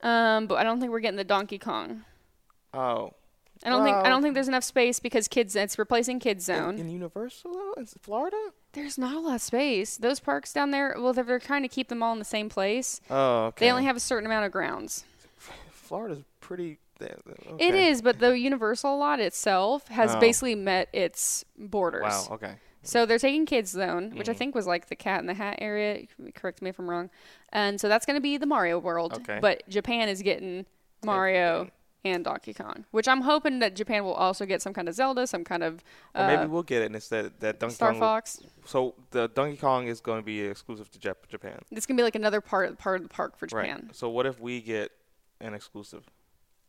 um, 0.03 0.47
but 0.47 0.55
I 0.55 0.63
don't 0.63 0.79
think 0.79 0.91
we're 0.91 0.99
getting 0.99 1.17
the 1.17 1.23
Donkey 1.23 1.57
Kong. 1.57 2.03
oh. 2.73 3.13
I 3.63 3.69
don't 3.69 3.83
think 3.83 3.95
I 3.95 4.09
don't 4.09 4.23
think 4.23 4.33
there's 4.33 4.47
enough 4.47 4.63
space 4.63 4.99
because 4.99 5.27
kids 5.27 5.55
it's 5.55 5.77
replacing 5.77 6.19
Kid 6.19 6.37
In, 6.37 6.41
Zone. 6.41 6.79
in 6.79 6.89
Universal, 6.89 7.53
though? 7.53 7.73
in 7.77 7.85
Florida. 7.85 8.35
There's 8.73 8.97
not 8.97 9.15
a 9.15 9.19
lot 9.19 9.35
of 9.35 9.41
space. 9.41 9.97
Those 9.97 10.19
parks 10.19 10.51
down 10.51 10.71
there, 10.71 10.95
well, 10.97 11.13
they're, 11.13 11.23
they're 11.23 11.37
trying 11.37 11.61
to 11.61 11.67
keep 11.67 11.87
them 11.87 12.01
all 12.01 12.11
in 12.13 12.17
the 12.17 12.25
same 12.25 12.49
place. 12.49 13.01
Oh, 13.07 13.45
okay. 13.49 13.65
They 13.67 13.69
only 13.71 13.83
have 13.83 13.95
a 13.95 13.99
certain 13.99 14.25
amount 14.25 14.45
of 14.47 14.51
grounds. 14.51 15.03
Florida's 15.91 16.23
pretty. 16.39 16.79
okay. 17.01 17.89
is, 17.89 18.01
but 18.01 18.19
the 18.19 18.37
Universal 18.37 18.97
lot 18.97 19.19
itself 19.19 19.87
has 19.89 20.15
Oh. 20.15 20.19
basically 20.19 20.55
met 20.55 20.87
its 20.93 21.43
borders. 21.57 22.03
Wow. 22.03 22.27
Okay. 22.31 22.53
So 22.83 23.05
they're 23.05 23.19
taking 23.19 23.45
Kids 23.45 23.71
Zone, 23.71 24.15
which 24.15 24.29
I 24.29 24.33
Mhm. 24.33 24.37
think 24.37 24.55
was 24.55 24.67
like 24.67 24.87
the 24.87 24.95
Cat 24.95 25.19
in 25.19 25.25
the 25.27 25.33
Hat 25.33 25.57
area. 25.59 26.05
Correct 26.35 26.61
me 26.61 26.69
if 26.69 26.79
I'm 26.79 26.89
wrong. 26.89 27.09
And 27.51 27.79
so 27.81 27.89
that's 27.89 28.05
going 28.05 28.15
to 28.15 28.21
be 28.21 28.37
the 28.37 28.45
Mario 28.45 28.79
world. 28.79 29.13
Okay. 29.13 29.39
But 29.41 29.67
Japan 29.67 30.09
is 30.09 30.21
getting 30.21 30.65
Mario 31.03 31.69
and 32.03 32.23
Donkey 32.23 32.53
Kong, 32.53 32.85
which 32.91 33.07
I'm 33.07 33.21
hoping 33.21 33.59
that 33.59 33.75
Japan 33.75 34.03
will 34.03 34.13
also 34.15 34.45
get 34.47 34.61
some 34.61 34.73
kind 34.73 34.87
of 34.89 34.95
Zelda, 34.95 35.27
some 35.27 35.43
kind 35.43 35.63
of 35.63 35.83
Or 36.15 36.25
maybe 36.25 36.43
uh, 36.43 36.47
we'll 36.47 36.63
get 36.63 36.81
it 36.81 36.85
and 36.85 36.95
it's 36.95 37.09
that 37.09 37.39
that 37.41 37.59
Donkey 37.59 37.75
Star 37.75 37.91
Kong. 37.91 37.99
Fox. 37.99 38.39
So 38.65 38.95
the 39.11 39.27
Donkey 39.27 39.57
Kong 39.57 39.87
is 39.87 40.01
going 40.01 40.19
to 40.19 40.25
be 40.25 40.41
exclusive 40.41 40.89
to 40.91 40.99
Jap- 40.99 41.27
Japan. 41.29 41.59
It's 41.71 41.85
going 41.85 41.97
to 41.97 42.01
be 42.01 42.03
like 42.03 42.15
another 42.15 42.41
part 42.41 42.77
part 42.79 42.97
of 42.97 43.03
the 43.03 43.09
park 43.13 43.37
for 43.37 43.45
Japan. 43.47 43.83
Right. 43.87 43.95
So 43.95 44.09
what 44.09 44.25
if 44.25 44.39
we 44.39 44.61
get 44.61 44.91
an 45.41 45.53
exclusive, 45.53 46.03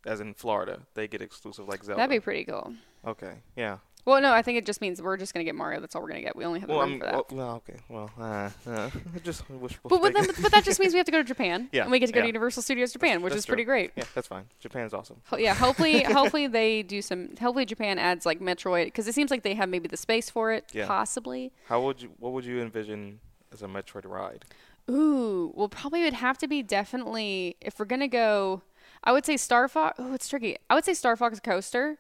as 0.06 0.20
in 0.20 0.34
Florida, 0.34 0.80
they 0.94 1.06
get 1.08 1.22
exclusive 1.22 1.68
like 1.68 1.84
Zelda? 1.84 1.98
That'd 2.00 2.10
be 2.10 2.20
pretty 2.20 2.44
cool. 2.44 2.74
okay. 3.06 3.34
Yeah. 3.56 3.78
Well, 4.04 4.20
no, 4.20 4.32
I 4.32 4.42
think 4.42 4.58
it 4.58 4.66
just 4.66 4.80
means 4.80 5.00
we're 5.00 5.16
just 5.16 5.32
going 5.32 5.46
to 5.46 5.48
get 5.48 5.54
Mario. 5.54 5.78
That's 5.78 5.94
all 5.94 6.02
we're 6.02 6.08
going 6.08 6.18
to 6.22 6.24
get. 6.26 6.34
We 6.34 6.44
only 6.44 6.58
have 6.58 6.68
the 6.68 6.74
Well, 6.74 6.82
room 6.84 6.94
I'm, 6.94 6.98
for 6.98 7.06
that. 7.06 7.14
well, 7.14 7.26
well, 7.32 7.54
okay. 7.68 7.76
Well, 7.88 8.10
uh, 8.18 8.50
uh, 8.68 8.90
just 9.22 9.48
wishful 9.48 9.88
but, 9.88 10.02
but, 10.02 10.12
then, 10.12 10.26
but 10.42 10.50
that 10.50 10.64
just 10.64 10.80
means 10.80 10.92
we 10.92 10.96
have 10.96 11.06
to 11.06 11.12
go 11.12 11.18
to 11.18 11.24
Japan. 11.34 11.68
Yeah, 11.70 11.82
And 11.82 11.92
we 11.92 12.00
get 12.00 12.08
to 12.08 12.12
go 12.12 12.20
to. 12.20 12.26
Universal 12.26 12.64
Studios 12.64 12.92
Japan, 12.92 13.22
which 13.22 13.30
that's 13.30 13.42
is 13.42 13.46
pretty 13.46 13.62
great. 13.62 13.92
yeah, 13.94 14.02
that's 14.12 14.26
fine. 14.26 14.46
Japan's 14.58 14.92
awesome. 14.92 15.20
Ho- 15.26 15.36
Yeah, 15.36 15.54
hopefully, 15.54 16.02
hopefully 16.02 16.48
they 16.48 16.82
do 16.82 17.00
some. 17.00 17.36
Hopefully, 17.40 17.64
Japan 17.64 18.00
adds 18.00 18.26
like 18.26 18.40
Metroid 18.40 18.86
because 18.86 19.06
it 19.06 19.14
seems 19.14 19.30
like 19.30 19.44
they 19.44 19.54
have 19.54 19.68
maybe 19.68 19.86
the 19.86 19.96
space 19.96 20.28
for 20.28 20.50
it. 20.52 20.64
Yeah. 20.72 20.88
Possibly. 20.88 21.52
How 21.68 21.80
would 21.82 22.02
you? 22.02 22.10
What 22.18 22.32
would 22.32 22.44
you 22.44 22.60
envision 22.60 23.20
as 23.52 23.62
a 23.62 23.66
Metroid 23.68 24.04
ride? 24.10 24.44
Ooh, 24.90 25.52
well, 25.54 25.68
probably 25.68 26.02
would 26.02 26.12
have 26.14 26.38
to 26.38 26.48
be 26.48 26.62
definitely 26.62 27.56
if 27.60 27.78
we're 27.78 27.84
gonna 27.86 28.08
go. 28.08 28.62
I 29.04 29.12
would 29.12 29.24
say 29.26 29.36
Star 29.36 29.68
Fox. 29.68 29.96
Oh, 29.98 30.12
it's 30.14 30.28
tricky. 30.28 30.56
I 30.70 30.74
would 30.74 30.84
say 30.84 30.94
Star 30.94 31.16
Fox 31.16 31.40
Coaster. 31.40 31.98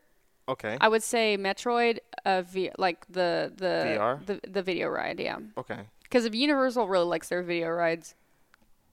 Okay. 0.48 0.76
I 0.80 0.88
would 0.88 1.02
say 1.02 1.36
Metroid, 1.38 1.98
uh, 2.24 2.42
v- 2.42 2.70
like 2.78 3.06
the 3.08 3.52
the 3.56 3.96
VR? 3.98 4.26
the 4.26 4.40
the 4.48 4.62
video 4.62 4.88
ride. 4.88 5.20
Yeah, 5.20 5.38
okay. 5.56 5.80
because 6.02 6.24
if 6.24 6.34
Universal 6.34 6.88
really 6.88 7.06
likes 7.06 7.28
their 7.28 7.42
video 7.42 7.68
rides, 7.70 8.14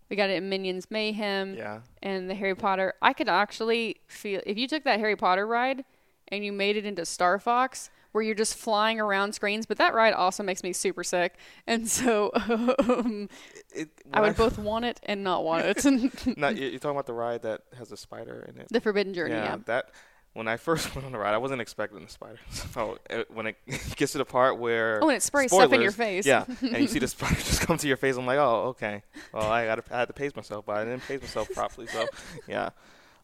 we 0.09 0.15
got 0.15 0.29
it 0.29 0.37
in 0.37 0.49
Minions 0.49 0.89
Mayhem. 0.91 1.55
Yeah. 1.55 1.79
and 2.03 2.29
the 2.29 2.35
Harry 2.35 2.55
Potter. 2.55 2.93
I 3.01 3.13
could 3.13 3.29
actually 3.29 3.97
feel 4.07 4.41
if 4.45 4.57
you 4.57 4.67
took 4.67 4.83
that 4.83 4.99
Harry 4.99 5.15
Potter 5.15 5.45
ride 5.47 5.83
and 6.27 6.45
you 6.45 6.51
made 6.51 6.77
it 6.77 6.85
into 6.85 7.05
Star 7.05 7.39
Fox, 7.39 7.89
where 8.11 8.23
you're 8.23 8.35
just 8.35 8.55
flying 8.55 8.99
around 8.99 9.33
screens. 9.33 9.65
But 9.65 9.77
that 9.77 9.93
ride 9.93 10.13
also 10.13 10.43
makes 10.43 10.63
me 10.63 10.73
super 10.73 11.03
sick, 11.03 11.35
and 11.67 11.87
so 11.87 12.31
um, 12.79 13.29
It, 13.73 13.89
I 14.13 14.21
would 14.21 14.35
both 14.35 14.57
want 14.57 14.85
it 14.85 14.99
and 15.03 15.23
not 15.23 15.43
want 15.43 15.65
it. 15.65 15.85
Not 16.37 16.55
you- 16.57 16.67
you're 16.69 16.79
talking 16.79 16.95
about 16.95 17.05
the 17.07 17.13
ride 17.13 17.43
that 17.43 17.61
has 17.77 17.91
a 17.91 17.97
spider 17.97 18.49
in 18.53 18.59
it. 18.61 18.67
the 18.69 18.81
Forbidden 18.81 19.13
Journey. 19.13 19.33
Yeah. 19.35 19.57
that 19.65 19.91
when 20.33 20.47
I 20.47 20.57
first 20.57 20.93
went 20.95 21.05
on 21.07 21.11
the 21.11 21.17
ride, 21.17 21.33
I 21.33 21.37
wasn't 21.39 21.59
expecting 21.59 21.99
the 22.03 22.09
spider. 22.09 22.39
So 22.51 22.99
it, 23.09 23.31
when 23.31 23.47
it 23.47 23.55
gets 23.95 24.11
to 24.13 24.19
the 24.19 24.25
part 24.25 24.59
where 24.59 24.99
Oh, 25.03 25.09
and 25.09 25.17
it 25.17 25.23
sprays 25.23 25.51
stuff 25.51 25.73
in 25.73 25.81
your 25.81 25.91
face. 25.91 26.25
yeah, 26.25 26.45
and 26.61 26.77
you 26.77 26.87
see 26.87 26.99
the 26.99 27.07
spider 27.07 27.33
just 27.35 27.61
come 27.61 27.77
to 27.77 27.87
your 27.87 27.97
face, 27.97 28.15
I'm 28.15 28.25
like, 28.27 28.37
oh, 28.37 28.67
okay. 28.69 29.01
Well, 29.33 29.49
I 29.51 29.65
got 29.65 29.83
I 29.91 29.99
had 29.99 30.07
to 30.07 30.13
pace 30.13 30.35
myself, 30.35 30.65
but 30.67 30.77
I 30.77 30.85
didn't 30.85 31.01
pace 31.07 31.21
myself 31.21 31.49
properly. 31.53 31.87
So, 31.87 32.05
yeah, 32.47 32.69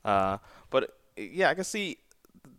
uh, 0.03 0.37
but 0.71 0.95
yeah, 1.15 1.49
I 1.49 1.53
can 1.53 1.63
see 1.63 1.97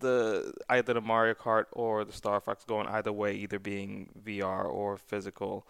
the 0.00 0.52
either 0.68 0.94
the 0.94 1.00
Mario 1.00 1.34
Kart 1.34 1.66
or 1.72 2.04
the 2.04 2.12
Star 2.12 2.40
Fox 2.40 2.64
going 2.64 2.86
either 2.88 3.12
way, 3.12 3.34
either 3.34 3.58
being 3.58 4.10
VR 4.24 4.64
or 4.64 4.96
physical. 4.96 5.66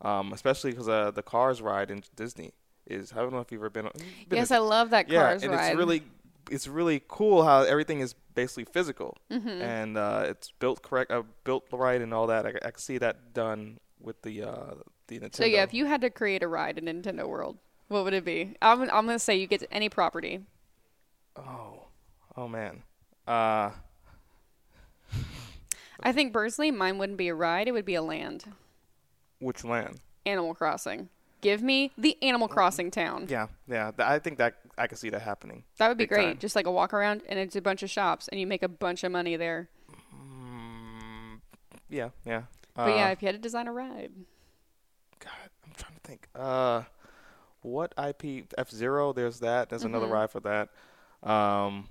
Um, 0.00 0.32
especially 0.32 0.70
because 0.70 0.88
uh, 0.88 1.10
the 1.10 1.22
Cars 1.24 1.60
ride 1.60 1.90
in 1.90 2.04
Disney 2.14 2.52
is 2.86 3.12
I 3.12 3.16
don't 3.16 3.32
know 3.32 3.40
if 3.40 3.50
you've 3.50 3.60
ever 3.60 3.70
been. 3.70 3.86
you've 3.86 4.28
been 4.28 4.38
Yes, 4.38 4.48
to 4.48 4.54
I 4.56 4.58
love 4.58 4.90
that 4.90 5.08
yeah, 5.08 5.22
Cars 5.22 5.42
and 5.42 5.52
ride. 5.52 5.68
it's 5.70 5.76
really 5.76 6.02
it's 6.50 6.68
really 6.68 7.02
cool 7.08 7.42
how 7.44 7.62
everything 7.62 8.00
is 8.00 8.14
basically 8.34 8.64
physical 8.64 9.16
Mhm. 9.30 9.60
and 9.60 9.98
uh, 9.98 10.22
it's 10.26 10.52
built 10.60 10.82
correct, 10.82 11.10
uh, 11.10 11.22
built 11.44 11.64
right, 11.72 12.00
and 12.00 12.14
all 12.14 12.26
that. 12.28 12.46
I, 12.46 12.50
I 12.64 12.70
can 12.70 12.78
see 12.78 12.96
that 12.98 13.34
done 13.34 13.78
with 14.00 14.22
the 14.22 14.42
uh, 14.44 14.74
the 15.08 15.18
Nintendo. 15.18 15.34
So 15.36 15.44
yeah, 15.44 15.62
if 15.64 15.74
you 15.74 15.86
had 15.86 16.00
to 16.02 16.10
create 16.10 16.42
a 16.44 16.48
ride 16.48 16.78
in 16.78 16.84
Nintendo 16.84 17.26
World, 17.28 17.58
what 17.88 18.04
would 18.04 18.14
it 18.14 18.24
be? 18.24 18.54
I'm 18.62 18.82
I'm 18.82 18.88
gonna 19.06 19.18
say 19.18 19.34
you 19.36 19.48
get 19.48 19.64
any 19.72 19.88
property. 19.88 20.40
oh, 21.36 21.88
oh 22.36 22.46
man, 22.48 22.82
uh, 23.28 23.70
I 26.00 26.12
think 26.12 26.32
personally, 26.32 26.70
mine 26.70 26.98
wouldn't 26.98 27.18
be 27.18 27.28
a 27.28 27.34
ride; 27.34 27.68
it 27.68 27.72
would 27.72 27.84
be 27.84 27.94
a 27.94 28.02
land. 28.02 28.44
which 29.40 29.64
land? 29.64 30.00
Animal 30.26 30.54
Crossing. 30.54 31.08
Give 31.40 31.62
me 31.62 31.92
the 31.96 32.16
Animal 32.22 32.48
Crossing 32.48 32.90
town. 32.90 33.26
Yeah, 33.28 33.46
yeah. 33.68 33.90
Th- 33.96 34.06
I 34.08 34.18
think 34.18 34.38
that 34.38 34.54
I 34.76 34.86
can 34.88 34.96
see 34.98 35.10
that 35.10 35.22
happening. 35.22 35.64
That 35.78 35.88
would 35.88 35.96
be 35.98 36.04
Big 36.04 36.08
great. 36.10 36.24
time. 36.24 36.38
Just 36.38 36.56
like 36.56 36.66
a 36.66 36.70
walk 36.72 36.92
around 36.92 37.22
and 37.28 37.38
it's 37.38 37.54
a 37.56 37.60
bunch 37.62 37.82
of 37.84 37.90
shops 37.90 38.26
and 38.28 38.40
you 38.40 38.46
make 38.46 38.62
a 38.64 38.68
bunch 38.68 39.04
of 39.04 39.12
money 39.12 39.36
there. 39.36 39.68
Mm, 40.14 41.40
yeah, 41.88 42.08
yeah. 42.26 42.42
But 42.74 42.90
uh, 42.90 42.94
yeah, 42.96 43.08
if 43.10 43.22
you 43.22 43.26
had 43.26 43.36
to 43.36 43.40
design 43.40 43.68
a 43.68 43.72
ride. 43.72 44.10
God, 45.20 45.30
I'm 45.64 45.72
trying 45.76 45.94
to 45.94 46.00
think. 46.02 46.28
Uh, 46.34 46.82
what 47.62 47.92
IP? 47.96 48.46
F 48.58 48.70
Zero. 48.70 49.12
There's 49.12 49.38
that. 49.40 49.68
There's 49.68 49.84
another 49.84 50.06
Mhm. 50.06 50.12
ride 50.12 50.30
for 50.30 50.40
that. 50.40 50.68
Um, 51.28 51.88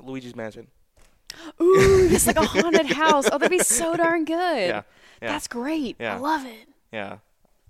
Luigi's 0.00 0.36
Mansion. 0.36 0.68
Ooh, 1.60 2.08
it's 2.10 2.26
like 2.26 2.36
a 2.36 2.44
haunted 2.46 2.86
house. 2.92 3.28
Oh, 3.30 3.38
that'd 3.38 3.50
be 3.50 3.58
so 3.62 3.96
darn 3.96 4.24
good. 4.24 4.36
Yeah, 4.68 4.82
yeah. 5.20 5.28
That's 5.28 5.48
great. 5.48 5.96
Yeah. 5.98 6.16
I 6.16 6.18
love 6.18 6.46
it. 6.46 6.68
Yeah. 6.92 7.18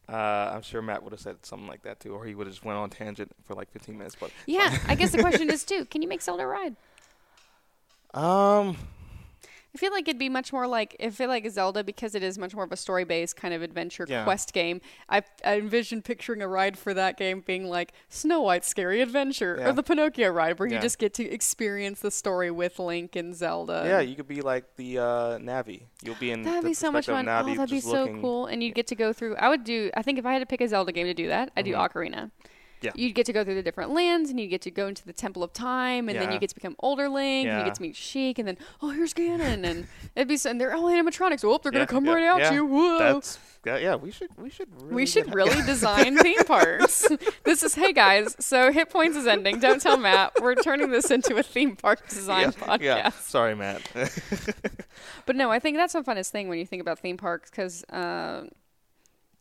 Uh, 0.09 0.52
I'm 0.54 0.62
sure 0.62 0.80
Matt 0.82 1.02
would 1.02 1.12
have 1.12 1.20
said 1.20 1.44
something 1.44 1.66
like 1.66 1.82
that 1.82 1.98
too, 1.98 2.14
or 2.14 2.24
he 2.24 2.35
would 2.35 2.46
have 2.46 2.54
just 2.54 2.64
went 2.64 2.78
on 2.78 2.90
tangent 2.90 3.32
for 3.44 3.54
like 3.54 3.70
15 3.72 3.98
minutes. 3.98 4.16
But 4.18 4.30
Yeah, 4.46 4.76
I 4.87 4.94
guess 4.94 5.11
the 5.11 5.18
question 5.18 5.50
is 5.50 5.64
too, 5.64 5.85
can 5.87 6.00
you 6.00 6.06
make 6.09 6.22
Zelda 6.22 6.46
ride? 6.46 6.76
um, 8.14 8.76
I 9.76 9.78
feel 9.78 9.92
like 9.92 10.08
it'd 10.08 10.18
be 10.18 10.30
much 10.30 10.54
more 10.54 10.66
like 10.66 10.96
I 10.98 11.10
feel 11.10 11.28
like 11.28 11.46
Zelda 11.50 11.84
because 11.84 12.14
it 12.14 12.22
is 12.22 12.38
much 12.38 12.54
more 12.54 12.64
of 12.64 12.72
a 12.72 12.76
story 12.76 13.04
based 13.04 13.36
kind 13.36 13.52
of 13.52 13.60
adventure 13.60 14.06
Yeah. 14.08 14.24
quest 14.24 14.54
game. 14.54 14.80
I, 15.10 15.22
I 15.44 15.58
envision 15.58 16.00
picturing 16.00 16.40
a 16.40 16.48
ride 16.48 16.78
for 16.78 16.94
that 16.94 17.18
game 17.18 17.42
being 17.46 17.66
like 17.66 17.92
Snow 18.08 18.40
White's 18.40 18.68
Scary 18.68 19.02
Adventure 19.02 19.56
Yeah. 19.60 19.68
or 19.68 19.72
the 19.72 19.82
Pinocchio 19.82 20.30
ride, 20.30 20.58
where 20.58 20.66
you 20.66 20.80
just 20.80 20.98
get 20.98 21.12
to 21.14 21.24
experience 21.30 22.00
the 22.00 22.10
story 22.10 22.50
with 22.50 22.78
Link 22.78 23.16
and 23.16 23.34
Zelda. 23.34 23.82
yeah, 23.86 24.00
you 24.00 24.16
could 24.16 24.28
be 24.28 24.40
like 24.40 24.76
the 24.76 24.98
uh, 24.98 25.04
Navi. 25.38 25.82
You'll 26.02 26.14
be 26.16 26.30
in 26.30 26.42
That'd 26.42 26.62
the 26.64 26.68
be 26.68 26.74
so 26.74 26.90
much 26.90 27.06
fun. 27.06 27.26
Navi 27.26 27.52
Oh, 27.52 27.54
that'd 27.56 27.70
be 27.70 27.80
so 27.80 27.90
looking- 28.04 28.20
cool. 28.22 28.46
And 28.46 28.62
you'd 28.62 28.74
get 28.74 28.86
to 28.86 28.94
go 28.94 29.12
through. 29.12 29.36
I 29.36 29.50
would 29.50 29.64
do. 29.64 29.90
I 29.94 30.00
think 30.02 30.18
if 30.18 30.24
I 30.24 30.32
had 30.32 30.38
to 30.40 30.46
pick 30.46 30.60
a 30.62 30.68
Zelda 30.68 30.92
game 30.92 31.06
to 31.06 31.14
do 31.14 31.28
that, 31.28 31.50
I'd 31.56 31.66
do 31.66 31.74
Ocarina. 31.74 32.30
Yeah. 32.82 32.92
You'd 32.94 33.14
get 33.14 33.26
to 33.26 33.32
go 33.32 33.42
through 33.44 33.54
the 33.54 33.62
different 33.62 33.90
lands, 33.90 34.30
and 34.30 34.38
you 34.38 34.46
get 34.46 34.62
to 34.62 34.70
go 34.70 34.86
into 34.86 35.04
the 35.04 35.12
Temple 35.12 35.42
of 35.42 35.52
Time, 35.52 36.08
and 36.08 36.18
then 36.18 36.28
Yeah. 36.28 36.34
you 36.34 36.40
get 36.40 36.50
to 36.50 36.54
become 36.54 36.76
older 36.80 37.08
Link, 37.08 37.46
and 37.46 37.56
you 37.56 37.58
Yeah. 37.60 37.64
get 37.64 37.74
to 37.76 37.82
meet 37.82 37.96
Sheik, 37.96 38.38
and 38.38 38.46
then 38.46 38.58
oh, 38.82 38.90
here's 38.90 39.14
Ganon, 39.14 39.64
and 39.64 39.86
it'd 40.14 40.28
be 40.28 40.36
so. 40.36 40.50
And 40.50 40.60
they're 40.60 40.74
all 40.74 40.84
animatronics. 40.84 41.44
Oh, 41.44 41.58
they're 41.62 41.72
gonna 41.72 41.86
come 41.86 42.04
yeah, 42.04 42.12
right 42.14 42.24
out 42.24 42.40
yeah. 42.40 42.52
you. 42.52 42.64
Whoa. 42.66 42.98
That's 42.98 43.38
yeah, 43.64 43.78
yeah. 43.78 43.94
We 43.96 44.10
should 44.10 44.30
we 44.36 44.50
should 44.50 44.68
really 44.80 44.94
we 44.94 45.06
should 45.06 45.34
really 45.34 45.62
design 45.66 46.16
theme 46.18 46.44
parks. 46.44 47.08
this 47.44 47.62
is 47.62 47.74
hey 47.74 47.92
guys. 47.92 48.36
So 48.38 48.70
hit 48.70 48.90
points 48.90 49.16
is 49.16 49.26
ending. 49.26 49.58
Don't 49.58 49.80
tell 49.80 49.96
Matt. 49.96 50.34
We're 50.40 50.54
turning 50.54 50.90
this 50.90 51.10
into 51.10 51.36
a 51.36 51.42
theme 51.42 51.76
park 51.76 52.08
design 52.08 52.52
yeah, 52.58 52.66
podcast. 52.66 52.80
Yeah, 52.82 53.10
sorry, 53.10 53.54
Matt. 53.56 53.82
But 55.26 55.36
no, 55.36 55.50
I 55.50 55.58
think 55.58 55.76
that's 55.76 55.92
the 55.94 56.02
funnest 56.02 56.30
thing 56.30 56.48
when 56.48 56.58
you 56.58 56.66
think 56.66 56.80
about 56.80 56.98
theme 57.00 57.16
parks 57.16 57.50
because 57.50 57.84
uh, 57.84 58.44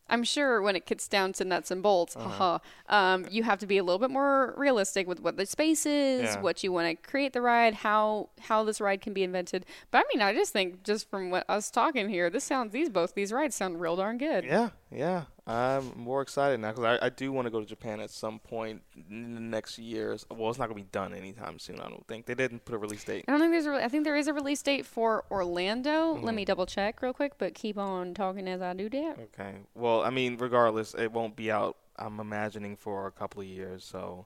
I'm 0.08 0.24
sure 0.24 0.62
when 0.62 0.76
it 0.76 0.86
gets 0.86 1.08
down 1.08 1.34
to 1.34 1.46
nuts 1.46 1.72
and 1.72 1.82
bolts, 1.82 2.16
Uh-huh. 2.16 2.30
haha, 2.30 2.60
um, 2.90 3.26
you 3.30 3.42
have 3.44 3.58
to 3.60 3.66
be 3.66 3.78
a 3.80 3.84
little 3.84 3.98
bit 4.00 4.12
more 4.12 4.54
realistic 4.56 5.08
with 5.08 5.20
what 5.20 5.36
the 5.38 5.46
space 5.48 5.86
is, 5.86 6.36
Yeah. 6.36 6.42
what 6.42 6.64
you 6.64 6.72
want 6.72 6.88
to 7.02 7.10
create 7.10 7.34
the 7.34 7.42
ride, 7.42 7.74
how 7.76 8.30
how 8.42 8.64
this 8.64 8.80
ride 8.80 9.02
can 9.02 9.14
be 9.14 9.24
invented. 9.24 9.66
But 9.90 10.00
I 10.00 10.04
mean, 10.14 10.22
I 10.22 10.34
just 10.34 10.54
think 10.54 10.84
just 10.84 11.10
from 11.10 11.32
what 11.32 11.50
us 11.50 11.72
talking 11.72 12.10
here, 12.10 12.30
this 12.30 12.44
sounds 12.44 12.72
these 12.72 12.90
both 12.90 13.16
these 13.16 13.32
rides 13.34 13.56
sound 13.56 13.82
real 13.82 13.96
darn 13.96 14.18
good. 14.20 14.44
yeah, 14.46 14.70
yeah. 14.92 15.24
I'm 15.48 15.92
more 15.96 16.22
excited 16.22 16.60
now 16.60 16.72
because 16.72 17.00
I, 17.02 17.06
I 17.06 17.10
do 17.10 17.32
want 17.32 17.46
to 17.46 17.52
go 17.52 17.60
to 17.60 17.66
Japan 17.66 18.00
at 18.00 18.10
some 18.10 18.40
point 18.40 18.82
in 19.10 19.36
the 19.36 19.42
next 19.42 19.78
years. 19.78 20.26
Well, 20.30 20.50
it's 20.50 20.58
not 20.58 20.66
gonna 20.66 20.76
be 20.76 20.88
done 20.92 21.14
anytime 21.14 21.60
soon. 21.60 21.80
I 21.80 21.90
don't 21.90 22.06
think 22.08 22.26
they 22.26 22.34
didn't 22.34 22.66
put 22.66 22.76
a 22.76 22.78
release 22.78 23.04
date. 23.04 23.26
I 23.28 23.32
don't 23.32 23.40
think 23.40 23.52
there's 23.52 23.66
a 23.66 23.72
re- 23.72 23.84
I 23.84 23.88
think 23.88 24.04
there 24.04 24.16
is 24.16 24.28
a 24.28 24.34
release 24.34 24.62
date 24.62 24.86
for 24.86 25.26
Orlando. 25.30 26.16
Mm-hmm. 26.16 26.26
Let 26.26 26.36
me 26.36 26.46
double 26.46 26.66
check 26.66 27.02
real 27.02 27.14
quick, 27.14 27.34
but 27.38 27.54
keep 27.54 27.78
on 27.78 28.14
talking 28.14 28.48
as 28.48 28.62
I 28.62 28.74
do 28.74 28.90
that. 28.90 29.20
Okay. 29.34 29.56
Well, 29.76 30.02
I 30.02 30.10
mean, 30.10 30.38
regardless, 30.38 30.94
it 30.96 31.12
won't 31.12 31.36
be 31.36 31.52
out. 31.52 31.78
I'm 31.98 32.20
imagining 32.20 32.76
for 32.76 33.08
a 33.08 33.12
couple 33.12 33.42
of 33.42 33.48
years, 33.48 33.84
so 33.84 34.26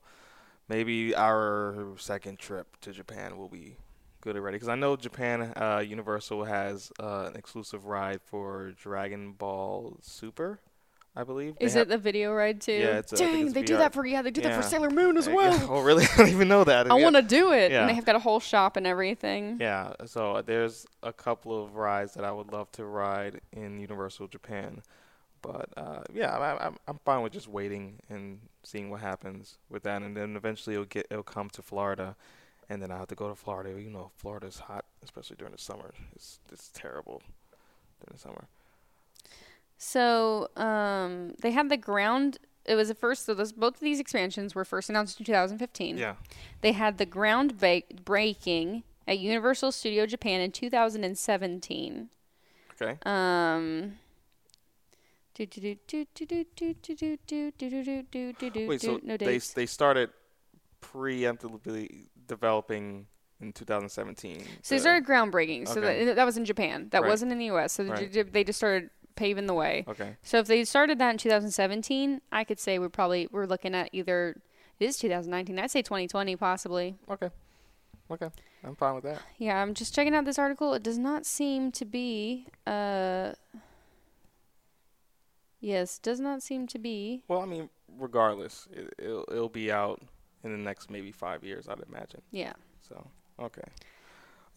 maybe 0.67 1.13
our 1.15 1.93
second 1.97 2.39
trip 2.39 2.77
to 2.81 2.91
Japan 2.91 3.37
will 3.37 3.49
be 3.49 3.75
good 4.21 4.35
already. 4.35 4.55
Because 4.55 4.69
I 4.69 4.75
know 4.75 4.95
Japan, 4.95 5.53
uh, 5.55 5.83
Universal 5.85 6.43
has 6.45 6.91
uh, 6.99 7.27
an 7.31 7.35
exclusive 7.35 7.85
ride 7.85 8.21
for 8.21 8.71
Dragon 8.81 9.33
Ball 9.33 9.97
Super, 10.01 10.59
I 11.15 11.23
believe. 11.23 11.55
They 11.59 11.65
Is 11.65 11.73
have- 11.73 11.83
it 11.83 11.89
the 11.89 11.97
video 11.97 12.33
ride 12.33 12.61
too? 12.61 12.73
Yeah, 12.73 12.97
it's 12.99 13.13
a- 13.13 13.17
Dang, 13.17 13.45
it's 13.45 13.53
they 13.53 13.63
do 13.63 13.77
that 13.77 13.93
for 13.93 14.05
yeah, 14.05 14.21
they 14.21 14.31
do 14.31 14.41
that 14.41 14.55
for 14.55 14.61
Sailor 14.67 14.89
Moon 14.89 15.17
as 15.17 15.27
Yeah, 15.27 15.33
well. 15.35 15.67
Oh, 15.69 15.81
really? 15.81 16.05
I 16.13 16.17
don't 16.17 16.29
even 16.29 16.47
know 16.47 16.63
that. 16.63 16.91
I 16.91 16.97
Yeah. 16.97 17.03
want 17.03 17.15
to 17.15 17.21
do 17.21 17.51
it. 17.53 17.71
Yeah. 17.71 17.81
And 17.81 17.89
they 17.89 17.93
have 17.95 18.05
got 18.05 18.15
a 18.15 18.19
whole 18.19 18.39
shop 18.39 18.77
and 18.77 18.85
everything. 18.87 19.57
Yeah, 19.59 19.93
so 20.05 20.41
there's 20.45 20.85
a 21.03 21.11
couple 21.13 21.61
of 21.63 21.75
rides 21.75 22.13
that 22.13 22.23
I 22.23 22.31
would 22.31 22.51
love 22.51 22.71
to 22.73 22.85
ride 22.85 23.41
in 23.51 23.79
Universal 23.79 24.27
Japan, 24.27 24.81
but 25.41 25.69
uh, 25.77 26.01
yeah, 26.13 26.37
I, 26.37 26.67
I'm 26.67 26.77
I'm 26.87 26.99
fine 27.05 27.21
with 27.23 27.33
just 27.33 27.47
waiting 27.47 27.99
and 28.09 28.39
seeing 28.63 28.89
what 28.89 28.99
happens 29.01 29.57
with 29.69 29.83
that, 29.83 30.01
and 30.01 30.15
then 30.15 30.35
eventually 30.35 30.75
it'll 30.75 30.85
get 30.85 31.07
it'll 31.09 31.23
come 31.23 31.49
to 31.51 31.61
Florida, 31.61 32.15
and 32.69 32.81
then 32.81 32.91
I 32.91 32.97
have 32.97 33.07
to 33.07 33.15
go 33.15 33.27
to 33.27 33.35
Florida. 33.35 33.81
You 33.81 33.89
know, 33.89 34.11
Florida's 34.15 34.59
hot, 34.59 34.85
especially 35.03 35.35
during 35.37 35.53
the 35.53 35.59
summer. 35.59 35.93
It's 36.15 36.39
it's 36.51 36.69
terrible 36.69 37.21
during 37.99 38.13
the 38.13 38.19
summer. 38.19 38.47
So 39.77 40.49
um, 40.55 41.33
they 41.41 41.51
had 41.51 41.69
the 41.69 41.77
ground. 41.77 42.37
It 42.65 42.75
was 42.75 42.89
the 42.89 42.95
first. 42.95 43.25
So 43.25 43.33
those 43.33 43.51
both 43.51 43.75
of 43.75 43.79
these 43.79 43.99
expansions 43.99 44.53
were 44.53 44.65
first 44.65 44.89
announced 44.89 45.19
in 45.19 45.25
2015. 45.25 45.97
Yeah. 45.97 46.15
They 46.61 46.73
had 46.73 46.97
the 46.97 47.05
ground 47.05 47.57
ba- 47.57 47.83
breaking 48.03 48.83
at 49.07 49.17
Universal 49.17 49.71
Studio 49.71 50.05
Japan 50.05 50.41
in 50.41 50.51
2017. 50.51 52.09
Okay. 52.79 52.97
Um. 53.03 53.93
Wait, 58.67 58.81
so 58.81 58.99
no 59.01 59.15
they 59.15 59.37
they 59.37 59.65
started 59.65 60.09
preemptively 60.81 62.07
developing 62.29 63.07
in 63.41 63.51
2017. 63.51 64.39
So 64.61 64.75
they 64.75 64.77
the- 64.77 64.81
started 64.81 65.05
groundbreaking. 65.05 65.67
So 65.67 65.81
Okay. 65.81 66.05
that, 66.05 66.15
that 66.15 66.25
was 66.25 66.37
in 66.37 66.45
Japan. 66.45 66.87
That 66.91 67.01
Right. 67.01 67.09
wasn't 67.09 67.33
in 67.33 67.39
the 67.39 67.45
U.S. 67.45 67.73
So 67.73 67.83
they 67.83 67.89
Right. 67.89 68.11
ju- 68.11 68.23
they 68.23 68.43
just 68.45 68.57
started 68.57 68.89
paving 69.15 69.47
the 69.47 69.53
way. 69.53 69.83
Okay. 69.87 70.15
So 70.23 70.39
if 70.39 70.47
they 70.47 70.63
started 70.63 70.97
that 70.99 71.09
in 71.11 71.17
2017, 71.17 72.21
I 72.31 72.45
could 72.45 72.59
say 72.59 72.79
we're 72.79 72.87
probably 72.89 73.27
we're 73.31 73.45
looking 73.45 73.75
at 73.75 73.89
either 73.91 74.41
it 74.79 74.85
is 74.85 74.97
2019. 74.97 75.59
I'd 75.59 75.71
say 75.71 75.81
2020 75.81 76.37
possibly. 76.37 76.95
Okay. 77.09 77.29
Okay. 78.11 78.29
I'm 78.63 78.75
fine 78.75 78.95
with 78.95 79.03
that. 79.05 79.21
Yeah, 79.37 79.61
I'm 79.61 79.73
just 79.73 79.93
checking 79.93 80.13
out 80.15 80.25
this 80.25 80.39
article. 80.39 80.73
It 80.73 80.83
does 80.83 80.97
not 80.97 81.25
seem 81.25 81.71
to 81.73 81.85
be 81.85 82.47
uh 82.65 83.33
Yes, 85.61 85.99
does 85.99 86.19
not 86.21 86.41
seem 86.41 86.67
to 86.67 86.79
be. 86.79 87.23
Well, 87.27 87.41
I 87.41 87.45
mean, 87.45 87.69
regardless, 87.97 88.67
it, 88.71 88.93
it'll 88.97 89.25
it'll 89.29 89.49
be 89.49 89.71
out 89.71 90.01
in 90.43 90.51
the 90.51 90.57
next 90.57 90.89
maybe 90.89 91.11
five 91.11 91.43
years, 91.43 91.67
I'd 91.67 91.79
imagine. 91.87 92.21
Yeah. 92.31 92.53
So, 92.87 93.07
okay. 93.39 93.61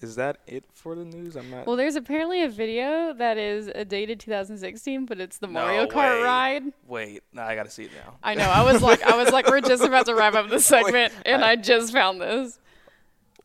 Is 0.00 0.16
that 0.16 0.38
it 0.48 0.64
for 0.72 0.96
the 0.96 1.04
news? 1.04 1.36
I'm 1.36 1.48
not. 1.48 1.64
Well, 1.66 1.76
there's 1.76 1.94
apparently 1.94 2.42
a 2.42 2.48
video 2.48 3.12
that 3.14 3.38
is 3.38 3.70
dated 3.86 4.18
2016, 4.18 5.06
but 5.06 5.20
it's 5.20 5.38
the 5.38 5.46
No 5.46 5.52
Mario 5.52 5.86
Kart 5.86 6.24
ride. 6.24 6.64
Wait, 6.88 7.22
nah, 7.32 7.44
I 7.46 7.54
gotta 7.54 7.70
see 7.70 7.84
it 7.84 7.92
now. 8.04 8.14
I 8.22 8.34
know. 8.34 8.48
I 8.50 8.62
was 8.64 8.82
like, 8.82 9.00
I 9.04 9.16
was 9.22 9.32
like, 9.32 9.46
we're 9.48 9.60
just 9.60 9.84
about 9.84 10.06
to 10.06 10.14
wrap 10.16 10.34
up 10.34 10.48
the 10.50 10.58
segment, 10.60 11.12
and 11.24 11.44
I- 11.44 11.50
I 11.52 11.56
just 11.56 11.92
found 11.92 12.20
this. 12.20 12.58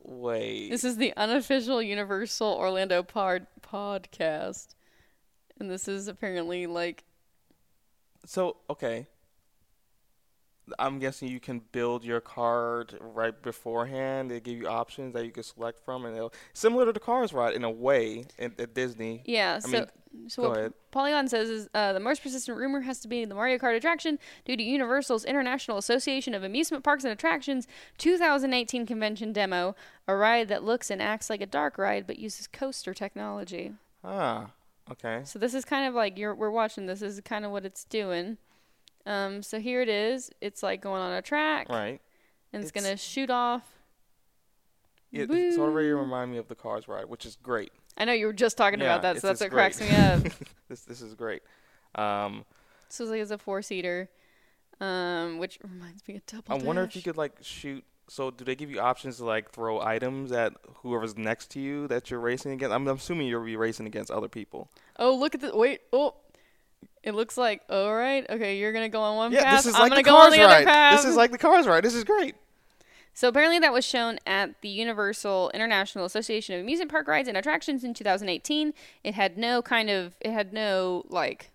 Wait. 0.02 0.70
This 0.70 0.84
is 0.84 0.98
the 0.98 1.14
unofficial 1.16 1.80
Universal 1.82 2.48
Orlando 2.48 3.04
pod 3.04 3.46
podcast, 3.62 4.70
and 5.60 5.70
this 5.70 5.88
is 5.88 6.08
apparently 6.08 6.66
like 6.66 7.04
so 8.26 8.58
okay. 8.70 9.06
I'm 10.80 11.00
guessing 11.00 11.30
you 11.30 11.40
can 11.40 11.60
build 11.72 12.04
your 12.04 12.20
card 12.20 12.98
right 13.00 13.40
beforehand. 13.42 14.30
They 14.32 14.40
give 14.40 14.58
you 14.58 14.68
options 14.68 15.14
that 15.14 15.26
you 15.26 15.32
can 15.32 15.44
select 15.44 15.80
from, 15.84 16.06
and 16.06 16.16
they'll 16.16 16.34
similar 16.54 16.86
to 16.86 16.92
the 16.94 17.00
Cars 17.00 17.34
ride 17.34 17.54
in 17.54 17.64
a 17.64 17.72
way 17.72 18.26
at, 18.40 18.60
at 18.60 18.74
Disney. 18.74 19.22
yeah. 19.26 19.56
I 19.56 19.60
So, 19.60 19.68
mean, 19.70 20.30
so 20.30 20.42
go 20.44 20.50
what 20.50 20.58
ahead. 20.58 20.74
Polygon 20.92 21.28
says 21.28 21.50
is 21.50 21.70
uh, 21.74 21.94
the 21.94 22.00
most 22.00 22.22
persistent 22.24 22.58
rumor 22.58 22.82
has 22.82 23.00
to 23.02 23.08
be 23.08 23.24
the 23.26 23.36
Mario 23.36 23.58
Kart 23.58 23.76
attraction 23.78 24.18
due 24.46 24.58
to 24.58 24.64
Universal's 24.64 25.26
International 25.26 25.78
Association 25.78 26.34
of 26.34 26.44
Amusement 26.44 26.84
Parks 26.84 27.04
and 27.04 27.14
Attractions 27.14 27.68
2018 27.98 28.86
convention 28.86 29.32
demo, 29.34 29.76
a 30.08 30.16
ride 30.16 30.48
that 30.48 30.64
looks 30.64 30.90
and 30.90 31.02
acts 31.02 31.30
like 31.30 31.42
a 31.42 31.46
dark 31.46 31.78
ride 31.78 32.08
but 32.08 32.20
uses 32.20 32.48
coaster 32.48 32.94
technology. 32.94 33.74
Ah, 34.04 34.52
okay. 34.92 35.22
So 35.24 35.38
this 35.40 35.54
is 35.54 35.66
kind 35.66 35.88
of 35.88 35.94
like 35.94 36.18
you're 36.18 36.34
we're 36.36 36.50
watching 36.52 36.86
this. 36.88 37.00
this 37.02 37.14
is 37.16 37.22
kind 37.22 37.46
of 37.46 37.52
what 37.52 37.66
it's 37.66 37.84
doing. 37.84 38.38
Um, 39.08 39.42
so 39.42 39.60
here 39.60 39.82
it 39.82 39.90
is. 39.90 40.30
It's 40.42 40.62
like 40.62 40.82
going 40.82 41.02
on 41.02 41.14
a 41.14 41.22
track, 41.22 41.70
Right. 41.70 42.00
and 42.54 42.62
it's, 42.62 42.70
It's- 42.70 42.84
gonna 42.84 42.98
shoot 42.98 43.30
off. 43.30 43.64
It, 45.12 45.32
it's 45.32 45.58
already 45.58 45.90
remind 45.90 46.32
me 46.32 46.38
of 46.38 46.50
the 46.50 46.56
Cars 46.56 46.88
ride, 46.90 47.06
which 47.06 47.26
is 47.26 47.38
great. 47.42 47.72
I 47.98 48.04
know 48.06 48.12
you 48.12 48.26
were 48.28 48.34
just 48.34 48.58
talking 48.58 48.80
Yeah, 48.82 48.88
about 48.98 49.02
that, 49.04 49.22
so 49.22 49.28
that's 49.28 49.40
what 49.42 49.52
cracks 49.52 49.80
me 49.80 49.90
up. 49.90 50.24
This 50.70 50.82
this 50.82 51.02
is 51.02 51.14
great. 51.16 51.42
Um, 51.96 52.44
so 52.90 53.06
it's 53.06 53.12
like 53.12 53.22
it's 53.22 53.32
a 53.32 53.38
four 53.38 53.62
seater, 53.62 54.10
um, 54.82 55.38
which 55.38 55.58
reminds 55.64 56.06
me 56.10 56.18
of 56.18 56.26
Double 56.26 56.44
I 56.54 56.56
wonder 56.62 56.82
if 56.84 56.94
you 56.94 57.02
could 57.02 57.16
like 57.16 57.38
shoot. 57.42 57.86
So 58.10 58.32
do 58.32 58.44
they 58.44 58.56
give 58.56 58.70
you 58.70 58.82
options 58.82 59.16
to 59.18 59.26
like 59.26 59.50
throw 59.52 59.80
items 59.80 60.34
at 60.34 60.54
whoever's 60.84 61.18
next 61.18 61.52
to 61.52 61.62
you 61.62 61.88
that 61.88 62.12
you're 62.12 62.20
racing 62.20 62.52
against? 62.52 62.74
I'm 62.76 62.86
assuming 62.90 63.28
you'll 63.28 63.46
be 63.46 63.56
racing 63.56 63.86
against 63.88 64.12
other 64.12 64.28
people. 64.28 64.70
Oh, 65.00 65.16
look 65.16 65.34
at 65.36 65.40
the 65.40 65.56
wait. 65.56 65.82
Oh, 65.94 66.16
it 67.04 67.14
looks 67.16 67.38
like 67.38 67.62
all 67.70 67.94
right. 67.96 68.26
Okay, 68.30 68.58
you're 68.58 68.74
gonna 68.74 68.90
go 68.90 69.02
on 69.02 69.16
one 69.18 69.32
Yeah, 69.32 69.44
path. 69.44 69.64
this 69.64 69.68
is 69.68 69.76
I'm 69.76 69.82
like 69.82 69.90
gonna 69.92 70.04
the 70.04 70.10
go 70.10 70.16
on 70.16 70.22
cars 70.26 70.34
the 70.36 70.42
other 70.42 70.54
ride. 70.56 70.66
path. 70.68 70.96
This 70.98 71.06
is 71.06 71.16
like 71.16 71.32
the 71.32 71.38
cars 71.38 71.68
ride. 71.68 71.84
This 71.84 71.94
is 71.96 72.04
great. 72.04 72.36
So 73.14 73.28
apparently 73.28 73.58
that 73.60 73.74
was 73.74 73.84
shown 73.84 74.20
at 74.28 74.62
the 74.62 74.70
Universal 74.70 75.50
International 75.56 76.06
Association 76.06 76.54
of 76.54 76.62
Amusement 76.62 76.92
Park 76.92 77.08
Rides 77.08 77.28
and 77.28 77.36
Attractions 77.36 77.84
in 77.84 77.96
2018. 77.96 78.74
It 79.04 79.16
had 79.16 79.38
no 79.40 79.62
kind 79.64 79.90
of 79.90 80.16
it 80.22 80.32
had 80.32 80.54
no 80.54 81.04
like 81.10 81.52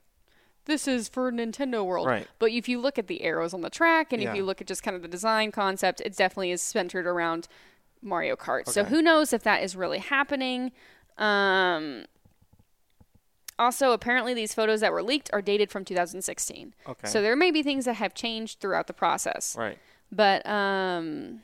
this 0.65 0.89
is 0.89 1.09
for 1.09 1.31
Nintendo 1.31 1.85
World. 1.85 2.07
Right. 2.07 2.27
But 2.39 2.51
if 2.51 2.69
you 2.69 2.81
look 2.81 2.99
at 2.99 3.07
the 3.07 3.23
arrows 3.23 3.53
on 3.55 3.61
the 3.61 3.71
track 3.71 4.13
and 4.13 4.23
if 4.23 4.35
you 4.35 4.45
look 4.45 4.61
at 4.61 4.67
just 4.67 4.83
kind 4.83 4.95
of 4.97 5.03
the 5.03 5.09
design 5.09 5.51
concept, 5.53 6.01
it 6.01 6.17
definitely 6.17 6.51
is 6.53 6.63
centered 6.63 7.07
around 7.07 7.47
Mario 8.01 8.35
Kart. 8.37 8.69
So 8.69 8.85
who 8.85 9.01
knows 9.03 9.33
if 9.33 9.43
that 9.45 9.63
is 9.63 9.77
really 9.77 9.99
happening. 9.99 10.73
Um 11.19 12.07
also, 13.59 13.93
apparently, 13.93 14.35
these 14.35 14.55
photos 14.55 14.81
that 14.81 14.93
were 14.93 15.03
leaked 15.03 15.31
are 15.33 15.43
dated 15.43 15.71
from 15.71 15.85
2016. 15.85 16.75
Okay. 16.89 17.07
So 17.09 17.21
there 17.23 17.37
may 17.37 17.51
be 17.51 17.63
things 17.63 17.85
that 17.85 17.95
have 17.95 18.15
changed 18.15 18.61
throughout 18.61 18.87
the 18.87 18.93
process. 18.95 19.57
right. 19.59 19.79
But 20.11 20.47
um, 20.47 21.41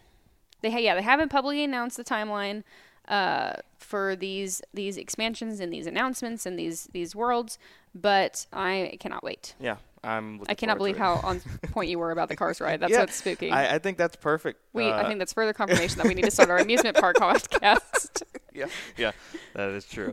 they 0.61 0.71
ha- 0.71 0.79
yeah 0.79 0.95
they 0.95 1.03
haven't 1.03 1.31
publicly 1.31 1.65
announced 1.65 1.97
the 1.97 2.05
timeline. 2.05 2.65
uh, 3.09 3.55
for 3.79 4.15
these 4.17 4.61
these 4.75 4.99
expansions 4.99 5.61
and 5.61 5.73
these 5.73 5.87
announcements 5.87 6.45
and 6.45 6.59
these 6.59 6.89
these 6.93 7.17
worlds. 7.17 7.59
But 7.95 8.45
I 8.53 8.99
cannot 9.01 9.25
wait. 9.25 9.55
Yeah, 9.59 9.77
I'm. 10.05 10.43
I 10.47 10.55
cannot 10.55 10.77
believe 10.77 10.99
how 10.99 11.15
on 11.25 11.41
point 11.73 11.89
you 11.89 11.99
were 11.99 12.11
about 12.11 12.29
the 12.29 12.37
cars 12.37 12.61
ride. 12.61 12.81
That's 12.81 12.93
Yeah, 12.93 13.01
what's 13.01 13.15
spooky. 13.17 13.51
I, 13.51 13.77
I 13.77 13.79
think 13.79 13.97
that's 13.97 14.15
perfect. 14.17 14.61
we, 14.75 14.85
I 14.85 15.03
Uh, 15.05 15.07
think 15.09 15.19
that's 15.21 15.33
further 15.33 15.55
confirmation 15.55 15.97
that 15.99 16.07
we 16.07 16.13
need 16.15 16.25
to 16.27 16.31
start 16.31 16.51
our 16.51 16.59
amusement 16.67 16.97
park 16.99 17.17
podcast. 17.17 17.79
Yeah, 18.59 18.67
yeah, 18.97 19.13
that 19.55 19.71
is 19.71 19.85
true. 19.87 20.13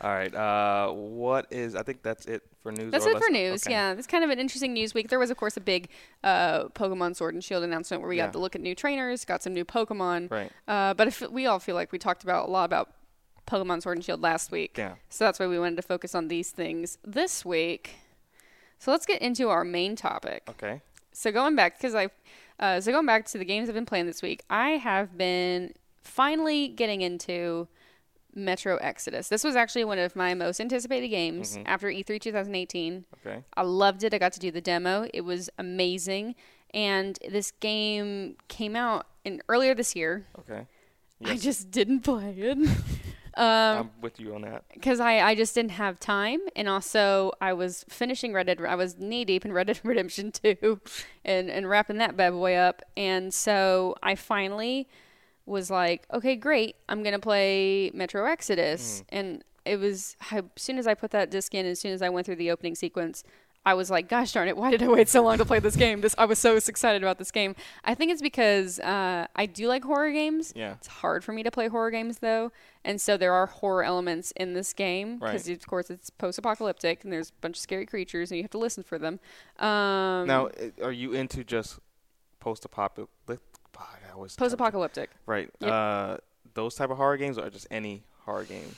All 0.00 0.10
right. 0.10 0.34
Uh, 0.34 0.92
what 0.92 1.46
is? 1.50 1.74
I 1.74 1.82
think 1.82 2.02
that's 2.02 2.26
it 2.26 2.42
for 2.62 2.72
news. 2.72 2.90
That's 2.90 3.06
or 3.06 3.10
it 3.10 3.22
for 3.22 3.30
news. 3.30 3.64
okay. 3.66 3.72
Yeah, 3.72 3.92
it's 3.92 4.06
kind 4.06 4.24
of 4.24 4.30
an 4.30 4.38
interesting 4.38 4.72
news 4.72 4.94
week. 4.94 5.08
There 5.08 5.18
was, 5.18 5.30
of 5.30 5.36
course, 5.36 5.56
a 5.56 5.60
big 5.60 5.88
uh, 6.24 6.64
Pokemon 6.70 7.14
Sword 7.16 7.34
and 7.34 7.42
Shield 7.44 7.62
announcement 7.62 8.00
where 8.00 8.08
we 8.08 8.16
Yeah. 8.16 8.26
got 8.26 8.32
to 8.32 8.38
look 8.38 8.54
at 8.54 8.60
new 8.60 8.74
trainers, 8.74 9.24
got 9.24 9.42
some 9.42 9.54
new 9.54 9.64
Pokemon. 9.64 10.30
Right. 10.30 10.50
Uh, 10.66 10.94
but 10.94 11.06
if 11.08 11.20
we 11.30 11.46
all 11.46 11.58
feel 11.58 11.74
like 11.74 11.92
we 11.92 11.98
talked 11.98 12.22
about 12.24 12.48
a 12.48 12.50
lot 12.50 12.64
about 12.64 12.90
Pokemon 13.46 13.82
Sword 13.82 13.96
and 13.96 14.04
Shield 14.04 14.22
last 14.22 14.50
week. 14.50 14.76
Yeah. 14.78 14.94
So 15.08 15.24
that's 15.24 15.38
why 15.38 15.46
we 15.46 15.58
wanted 15.58 15.76
to 15.76 15.82
focus 15.82 16.14
on 16.14 16.28
these 16.28 16.50
things 16.50 16.98
this 17.04 17.44
week. 17.44 17.96
So 18.78 18.90
let's 18.90 19.06
get 19.06 19.22
into 19.22 19.48
our 19.50 19.64
main 19.64 19.94
topic. 19.94 20.42
Okay. 20.48 20.80
So 21.12 21.30
going 21.30 21.54
back, 21.54 21.76
because 21.78 21.94
I, 21.94 22.08
uh, 22.58 22.80
so 22.80 22.90
going 22.90 23.06
back 23.06 23.26
to 23.26 23.38
the 23.38 23.44
games 23.44 23.68
I've 23.68 23.74
been 23.74 23.86
playing 23.86 24.06
this 24.06 24.22
week, 24.22 24.42
I 24.50 24.70
have 24.70 25.16
been 25.16 25.74
finally 26.02 26.68
getting 26.68 27.00
into 27.00 27.68
Metro 28.34 28.76
Exodus. 28.76 29.28
This 29.28 29.44
was 29.44 29.56
actually 29.56 29.84
one 29.84 29.98
of 29.98 30.16
my 30.16 30.34
most 30.34 30.60
anticipated 30.60 31.08
games 31.08 31.56
Mm-hmm. 31.56 31.66
after 31.66 31.88
E3 31.88 32.20
2018. 32.20 33.04
Okay. 33.26 33.44
I 33.56 33.62
loved 33.62 34.04
it. 34.04 34.14
I 34.14 34.18
got 34.18 34.32
to 34.34 34.40
do 34.40 34.50
the 34.50 34.60
demo. 34.62 35.06
It 35.12 35.20
was 35.22 35.50
amazing. 35.58 36.34
And 36.72 37.18
this 37.28 37.50
game 37.50 38.36
came 38.48 38.74
out 38.74 39.06
in 39.24 39.42
earlier 39.48 39.74
this 39.74 39.94
year. 39.94 40.26
Okay. 40.38 40.66
I 41.24 41.36
just 41.36 41.70
didn't 41.70 42.00
play 42.00 42.34
it. 42.36 42.56
um, 43.36 43.44
I'm 43.78 43.90
with 44.00 44.18
you 44.18 44.34
on 44.34 44.42
that. 44.42 44.64
because 44.72 44.98
I, 44.98 45.20
I 45.20 45.34
just 45.34 45.54
didn't 45.54 45.72
have 45.72 46.00
time 46.00 46.40
and 46.56 46.68
also 46.68 47.32
I 47.40 47.52
was 47.52 47.84
finishing 47.88 48.32
Red 48.32 48.46
Dead 48.46 48.60
I 48.66 48.74
was 48.74 48.98
knee 48.98 49.24
deep 49.24 49.44
in 49.44 49.52
Red 49.52 49.68
Dead 49.68 49.80
Redemption 49.84 50.32
2 50.32 50.80
and, 51.24 51.48
and 51.50 51.68
wrapping 51.68 51.98
that 51.98 52.16
bad 52.16 52.30
boy 52.32 52.54
up 52.54 52.82
and 52.96 53.32
so 53.32 53.94
I 54.02 54.16
finally 54.16 54.88
was 55.46 55.70
like 55.70 56.06
okay 56.12 56.36
great 56.36 56.76
I'm 56.88 57.02
gonna 57.02 57.18
play 57.18 57.90
Metro 57.94 58.24
Exodus 58.26 59.02
and 59.08 59.42
it 59.64 59.78
was 59.78 60.16
as 60.30 60.42
soon 60.56 60.78
as 60.78 60.86
I 60.86 60.94
put 60.94 61.10
that 61.12 61.30
disc 61.30 61.54
in 61.54 61.66
as 61.66 61.80
soon 61.80 61.92
as 61.92 62.02
I 62.02 62.08
went 62.08 62.26
through 62.26 62.36
the 62.36 62.50
opening 62.50 62.74
sequence 62.74 63.24
I 63.64 63.74
was 63.74 63.90
like, 63.92 64.08
gosh 64.08 64.32
darn 64.32 64.48
it, 64.48 64.56
why 64.56 64.72
did 64.72 64.82
I 64.82 64.88
wait 64.88 65.08
so 65.08 65.22
long 65.22 65.38
to 65.38 65.44
play 65.44 65.60
this 65.60 65.76
game? 65.76 66.00
This 66.00 66.16
I 66.18 66.24
was 66.24 66.40
so 66.40 66.56
excited 66.56 67.00
about 67.00 67.18
this 67.18 67.30
game. 67.30 67.54
I 67.84 67.94
think 67.94 68.10
it's 68.10 68.20
because 68.20 68.80
uh, 68.80 69.28
I 69.36 69.46
do 69.46 69.68
like 69.68 69.84
horror 69.84 70.10
games. 70.10 70.52
Yeah. 70.56 70.72
It's 70.74 70.88
hard 70.88 71.22
for 71.22 71.32
me 71.32 71.44
to 71.44 71.50
play 71.52 71.68
horror 71.68 71.92
games 71.92 72.18
though, 72.18 72.50
and 72.84 73.00
so 73.00 73.16
there 73.16 73.32
are 73.32 73.46
horror 73.46 73.84
elements 73.84 74.32
in 74.34 74.54
this 74.54 74.72
game 74.72 75.18
because 75.20 75.48
Right. 75.48 75.56
of 75.56 75.66
course 75.68 75.90
it's 75.90 76.10
post-apocalyptic 76.10 77.04
and 77.04 77.12
there's 77.12 77.30
a 77.30 77.34
bunch 77.40 77.56
of 77.56 77.60
scary 77.60 77.86
creatures 77.86 78.32
and 78.32 78.38
you 78.38 78.42
have 78.42 78.50
to 78.50 78.58
listen 78.58 78.82
for 78.82 78.98
them. 78.98 79.20
Um, 79.60 80.26
Now, 80.26 80.48
are 80.82 80.90
you 80.90 81.12
into 81.12 81.44
just 81.44 81.78
post-apocalyptic? 82.40 83.38
I 84.12 84.14
always 84.14 84.36
post-apocalyptic. 84.36 85.10
Right. 85.24 85.48
Yep. 85.60 85.70
Uh, 85.70 86.16
those 86.54 86.74
type 86.74 86.90
of 86.90 86.98
horror 86.98 87.16
games, 87.16 87.38
or 87.38 87.48
just 87.48 87.66
any 87.70 88.04
horror 88.20 88.44
game? 88.44 88.76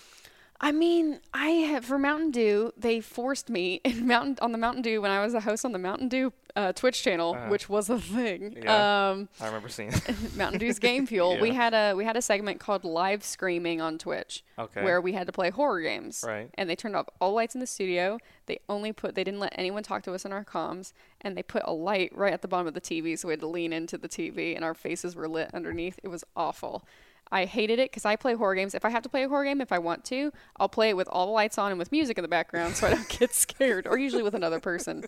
I 0.65 0.73
mean, 0.73 1.21
I 1.35 1.49
have 1.71 1.85
for 1.85 1.99
Mountain 1.99 2.31
Dew. 2.31 2.73
They 2.75 3.01
forced 3.01 3.51
me 3.51 3.83
in 3.85 4.07
Mountain 4.07 4.39
on 4.41 4.51
the 4.53 4.57
Mountain 4.59 4.81
Dew 4.81 5.03
when 5.03 5.11
I 5.11 5.23
was 5.23 5.35
a 5.35 5.41
host 5.41 5.65
on 5.67 5.73
the 5.73 5.79
Mountain 5.79 6.09
Dew 6.09 6.33
uh, 6.57 6.73
Twitch 6.73 7.03
channel, 7.03 7.35
Uh-huh. 7.35 7.49
which 7.51 7.69
was 7.69 7.91
a 7.91 7.99
thing. 8.01 8.57
Yeah. 8.63 9.11
Um, 9.11 9.29
I 9.43 9.47
remember 9.47 9.69
seeing. 9.69 9.93
Mountain 10.37 10.61
Dew's 10.61 10.79
Game 10.79 11.07
Fuel. 11.11 11.39
We 11.39 11.51
had 11.51 11.75
a 11.75 11.93
we 11.95 12.05
had 12.07 12.17
a 12.17 12.23
segment 12.23 12.61
called 12.61 12.83
Live 12.85 13.23
Screaming 13.25 13.83
on 13.83 13.99
Twitch, 13.99 14.43
Okay. 14.59 14.83
where 14.83 15.03
we 15.03 15.13
had 15.13 15.27
to 15.27 15.33
play 15.33 15.51
horror 15.51 15.83
games. 15.83 16.25
Right. 16.27 16.49
And 16.55 16.71
they 16.71 16.77
turned 16.77 16.97
off 16.97 17.09
all 17.21 17.35
lights 17.35 17.55
in 17.55 17.61
the 17.61 17.67
studio. 17.67 18.19
They 18.47 18.59
only 18.69 18.93
put 18.93 19.15
they 19.17 19.25
didn't 19.25 19.41
let 19.41 19.53
anyone 19.57 19.83
talk 19.83 20.03
to 20.05 20.15
us 20.15 20.25
in 20.25 20.33
our 20.33 20.45
comms, 20.47 20.95
and 21.21 21.37
they 21.37 21.43
put 21.43 21.63
a 21.67 21.75
light 21.75 22.11
right 22.17 22.33
at 22.33 22.41
the 22.41 22.49
bottom 22.49 22.67
of 22.69 22.73
the 22.75 22.81
TV, 22.81 23.19
so 23.19 23.29
we 23.29 23.33
had 23.33 23.41
to 23.41 23.47
lean 23.49 23.73
into 23.75 23.99
the 23.99 24.09
TV, 24.09 24.55
and 24.57 24.65
our 24.65 24.73
faces 24.75 25.15
were 25.15 25.29
lit 25.29 25.51
underneath. 25.53 26.01
It 26.03 26.09
was 26.09 26.25
awful. 26.35 26.87
I 27.33 27.47
hated 27.47 27.79
it 27.79 27.91
because 27.91 28.05
I 28.05 28.17
play 28.17 28.35
horror 28.35 28.55
games. 28.55 28.75
If 28.75 28.85
I 28.85 28.91
have 28.91 29.03
to 29.03 29.09
play 29.09 29.25
a 29.25 29.29
horror 29.29 29.45
game, 29.45 29.61
if 29.61 29.73
I 29.73 29.79
want 29.79 30.05
to, 30.07 30.33
I'll 30.59 30.69
play 30.69 30.91
it 30.91 30.97
with 30.97 31.09
all 31.09 31.27
the 31.27 31.33
lights 31.33 31.59
on 31.59 31.71
and 31.73 31.79
with 31.79 31.91
music 31.91 32.17
in 32.19 32.23
the 32.23 32.29
background, 32.29 32.77
so 32.77 32.87
I 32.87 32.91
don't 32.95 33.09
get 33.09 33.35
scared, 33.45 33.87
or 33.87 33.99
usually 33.99 34.23
with 34.23 34.35
another 34.35 34.61
person. 34.61 35.05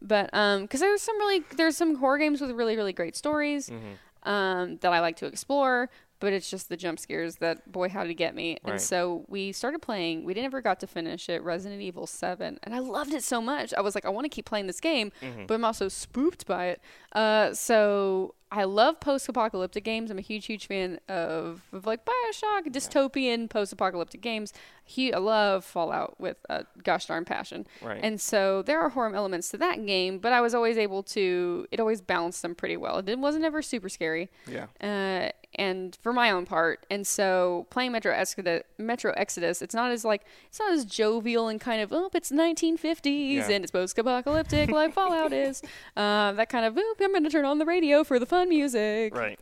But 0.00 0.30
um, 0.32 0.62
because 0.62 0.80
there's 0.80 1.02
some 1.02 1.16
really 1.18 1.42
there's 1.56 1.76
some 1.76 1.96
horror 1.96 2.18
games 2.18 2.40
with 2.40 2.50
really 2.52 2.76
really 2.76 2.92
great 2.92 3.16
stories 3.16 3.70
Mm-hmm. 3.70 4.28
um, 4.30 4.76
that 4.78 4.92
I 4.92 5.00
like 5.00 5.16
to 5.16 5.26
explore. 5.26 5.90
But 6.20 6.32
it's 6.32 6.48
just 6.48 6.70
the 6.70 6.76
jump 6.76 6.98
scares 7.00 7.36
that 7.36 7.70
boy 7.70 7.90
how 7.90 8.04
to 8.04 8.14
get 8.14 8.34
me. 8.34 8.56
And 8.64 8.80
so 8.80 9.26
we 9.28 9.52
started 9.52 9.82
playing. 9.82 10.24
We 10.24 10.32
never 10.32 10.62
got 10.62 10.80
to 10.80 10.86
finish 10.86 11.28
it. 11.28 11.42
Resident 11.42 11.82
Evil 11.82 12.06
Seven, 12.06 12.58
and 12.62 12.74
I 12.74 12.78
loved 12.78 13.12
it 13.12 13.22
so 13.22 13.42
much. 13.42 13.74
I 13.74 13.82
was 13.82 13.94
like, 13.94 14.06
I 14.06 14.08
want 14.08 14.24
to 14.24 14.30
keep 14.30 14.46
playing 14.46 14.66
this 14.66 14.80
game, 14.80 15.12
Mm-hmm. 15.20 15.46
but 15.46 15.54
I'm 15.54 15.64
also 15.66 15.88
spooked 15.88 16.46
by 16.46 16.66
it. 16.68 16.80
Uh, 17.12 17.52
so 17.52 18.34
I 18.54 18.64
love 18.64 19.00
post-apocalyptic 19.00 19.82
games. 19.82 20.10
I'm 20.10 20.18
a 20.18 20.22
huge, 20.22 20.46
huge 20.46 20.66
fan 20.66 21.00
of, 21.08 21.62
of 21.72 21.86
like 21.86 22.04
Bioshock, 22.04 22.68
dystopian 22.68 23.50
post-apocalyptic 23.50 24.20
games. 24.20 24.52
Hu- 24.94 25.10
I 25.12 25.18
love 25.18 25.64
Fallout 25.64 26.20
with 26.20 26.36
a 26.48 26.64
gosh 26.82 27.06
darn 27.06 27.24
passion. 27.24 27.66
Right. 27.82 28.00
And 28.02 28.20
so 28.20 28.62
there 28.62 28.80
are 28.80 28.90
horror 28.90 29.14
elements 29.14 29.48
to 29.50 29.56
that 29.58 29.84
game, 29.84 30.18
but 30.18 30.32
I 30.32 30.40
was 30.40 30.54
always 30.54 30.78
able 30.78 31.02
to. 31.04 31.66
It 31.72 31.80
always 31.80 32.00
balanced 32.00 32.42
them 32.42 32.54
pretty 32.54 32.76
well. 32.76 32.98
It 32.98 33.18
wasn't 33.18 33.44
ever 33.44 33.60
super 33.60 33.88
scary 33.88 34.30
yeah. 34.46 34.66
uh, 34.80 35.30
and 35.56 35.96
for 36.02 36.12
my 36.12 36.30
own 36.30 36.46
part. 36.46 36.84
And 36.90 37.06
so 37.06 37.66
playing 37.70 37.92
Metro 37.92 38.12
Exodus, 38.12 38.62
Metro 38.78 39.12
Exodus, 39.16 39.62
it's 39.62 39.74
not 39.74 39.90
as 39.90 40.04
like 40.04 40.22
it's 40.48 40.58
not 40.58 40.72
as 40.72 40.84
jovial 40.84 41.48
and 41.48 41.60
kind 41.60 41.80
of 41.82 41.92
oh 41.92 42.10
it's 42.14 42.30
1950s 42.30 43.34
Yeah. 43.34 43.50
and 43.50 43.64
it's 43.64 43.70
post-apocalyptic 43.70 44.70
like 44.70 44.92
Fallout 44.92 45.32
is. 45.32 45.62
Uh, 45.96 46.32
that 46.32 46.48
kind 46.48 46.64
of 46.66 46.76
oop, 46.76 46.96
I'm 47.00 47.12
going 47.12 47.22
to 47.24 47.30
turn 47.30 47.44
on 47.44 47.58
the 47.58 47.64
radio 47.64 48.02
for 48.04 48.18
the 48.18 48.26
fun 48.26 48.48
music. 48.48 49.14
Right. 49.14 49.38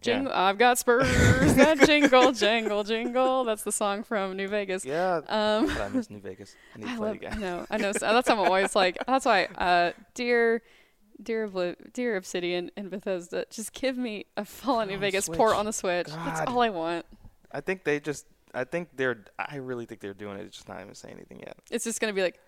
Jingle, 0.00 0.32
I've 0.32 0.56
got 0.58 0.78
spurs 0.78 1.06
that 1.56 1.80
jingle, 1.84 2.30
jingle, 2.32 2.84
jingle. 2.84 3.44
That's 3.44 3.64
the 3.64 3.72
song 3.72 4.04
from 4.04 4.36
New 4.36 4.46
Vegas. 4.46 4.84
Yeah. 4.84 5.16
Um, 5.26 5.66
but 5.66 5.80
I 5.80 5.88
miss 5.88 6.08
New 6.10 6.20
Vegas. 6.20 6.54
I 6.74 6.78
need 6.78 6.84
to 6.86 6.92
I 6.92 6.96
play 6.96 7.08
love. 7.08 7.22
it 7.22 7.32
I 7.32 7.36
know. 7.38 7.66
I 7.70 7.76
know. 7.78 7.92
So 7.92 7.98
that's 8.00 8.28
how 8.28 8.34
I'm 8.34 8.40
always 8.40 8.76
like. 8.76 8.98
That's 9.06 9.24
why, 9.24 9.46
uh, 9.46 9.92
dear, 10.14 10.62
dear, 11.22 11.48
Obli- 11.48 11.92
dear 11.92 12.16
Obsidian 12.16 12.70
and 12.76 12.90
Bethesda, 12.90 13.44
just 13.50 13.72
give 13.72 13.96
me 13.96 14.26
a 14.36 14.44
Fallout 14.44 14.88
New 14.88 14.98
Vegas 14.98 15.26
Switch. 15.26 15.36
port 15.38 15.54
on 15.54 15.66
the 15.66 15.72
Switch. 15.72 16.06
That's 16.08 16.40
God. 16.40 16.48
all 16.48 16.60
I 16.60 16.70
want. 16.70 17.06
I 17.52 17.60
think 17.60 17.84
they 17.84 18.00
just. 18.00 18.26
I 18.54 18.64
think 18.64 18.88
they're. 18.96 19.24
I 19.38 19.56
really 19.56 19.86
think 19.86 20.00
they're 20.00 20.14
doing 20.14 20.38
it. 20.38 20.46
It's 20.46 20.56
just 20.56 20.68
not 20.68 20.80
even 20.80 20.94
saying 20.94 21.14
anything 21.16 21.40
yet. 21.40 21.56
It's 21.70 21.84
just 21.84 22.00
gonna 22.00 22.12
be 22.12 22.22
like. 22.22 22.38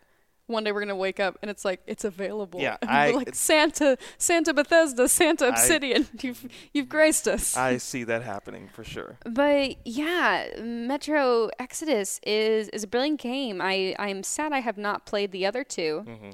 One 0.50 0.64
day 0.64 0.72
we're 0.72 0.80
gonna 0.80 0.96
wake 0.96 1.20
up 1.20 1.36
and 1.42 1.50
it's 1.50 1.62
like 1.62 1.82
it's 1.86 2.04
available. 2.06 2.58
Yeah, 2.58 2.78
And 2.82 2.90
I- 2.90 3.10
like 3.10 3.34
Santa, 3.34 3.98
Santa 4.16 4.54
Bethesda, 4.54 5.06
Santa 5.06 5.44
I- 5.44 5.48
Obsidian. 5.48 6.08
you've 6.22 6.48
you've 6.72 6.88
graced 6.88 7.28
us. 7.28 7.54
I 7.54 7.76
see 7.76 8.02
that 8.04 8.22
happening 8.22 8.70
for 8.72 8.82
sure. 8.82 9.18
But 9.26 9.76
yeah, 9.86 10.46
Metro 10.58 11.50
Exodus 11.58 12.18
is 12.22 12.70
is 12.70 12.82
a 12.82 12.86
brilliant 12.86 13.20
game. 13.20 13.60
I 13.60 13.94
I'm 13.98 14.22
sad 14.22 14.54
I 14.54 14.60
have 14.60 14.78
not 14.78 15.04
played 15.04 15.32
the 15.32 15.44
other 15.44 15.64
2 15.64 16.04
Mm-hmm. 16.06 16.30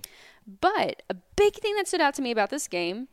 But 0.60 1.02
a 1.10 1.14
big 1.36 1.54
thing 1.54 1.74
that 1.76 1.88
stood 1.88 2.00
out 2.00 2.14
to 2.14 2.22
me 2.22 2.30
about 2.30 2.50
this 2.50 2.68
game 2.68 3.08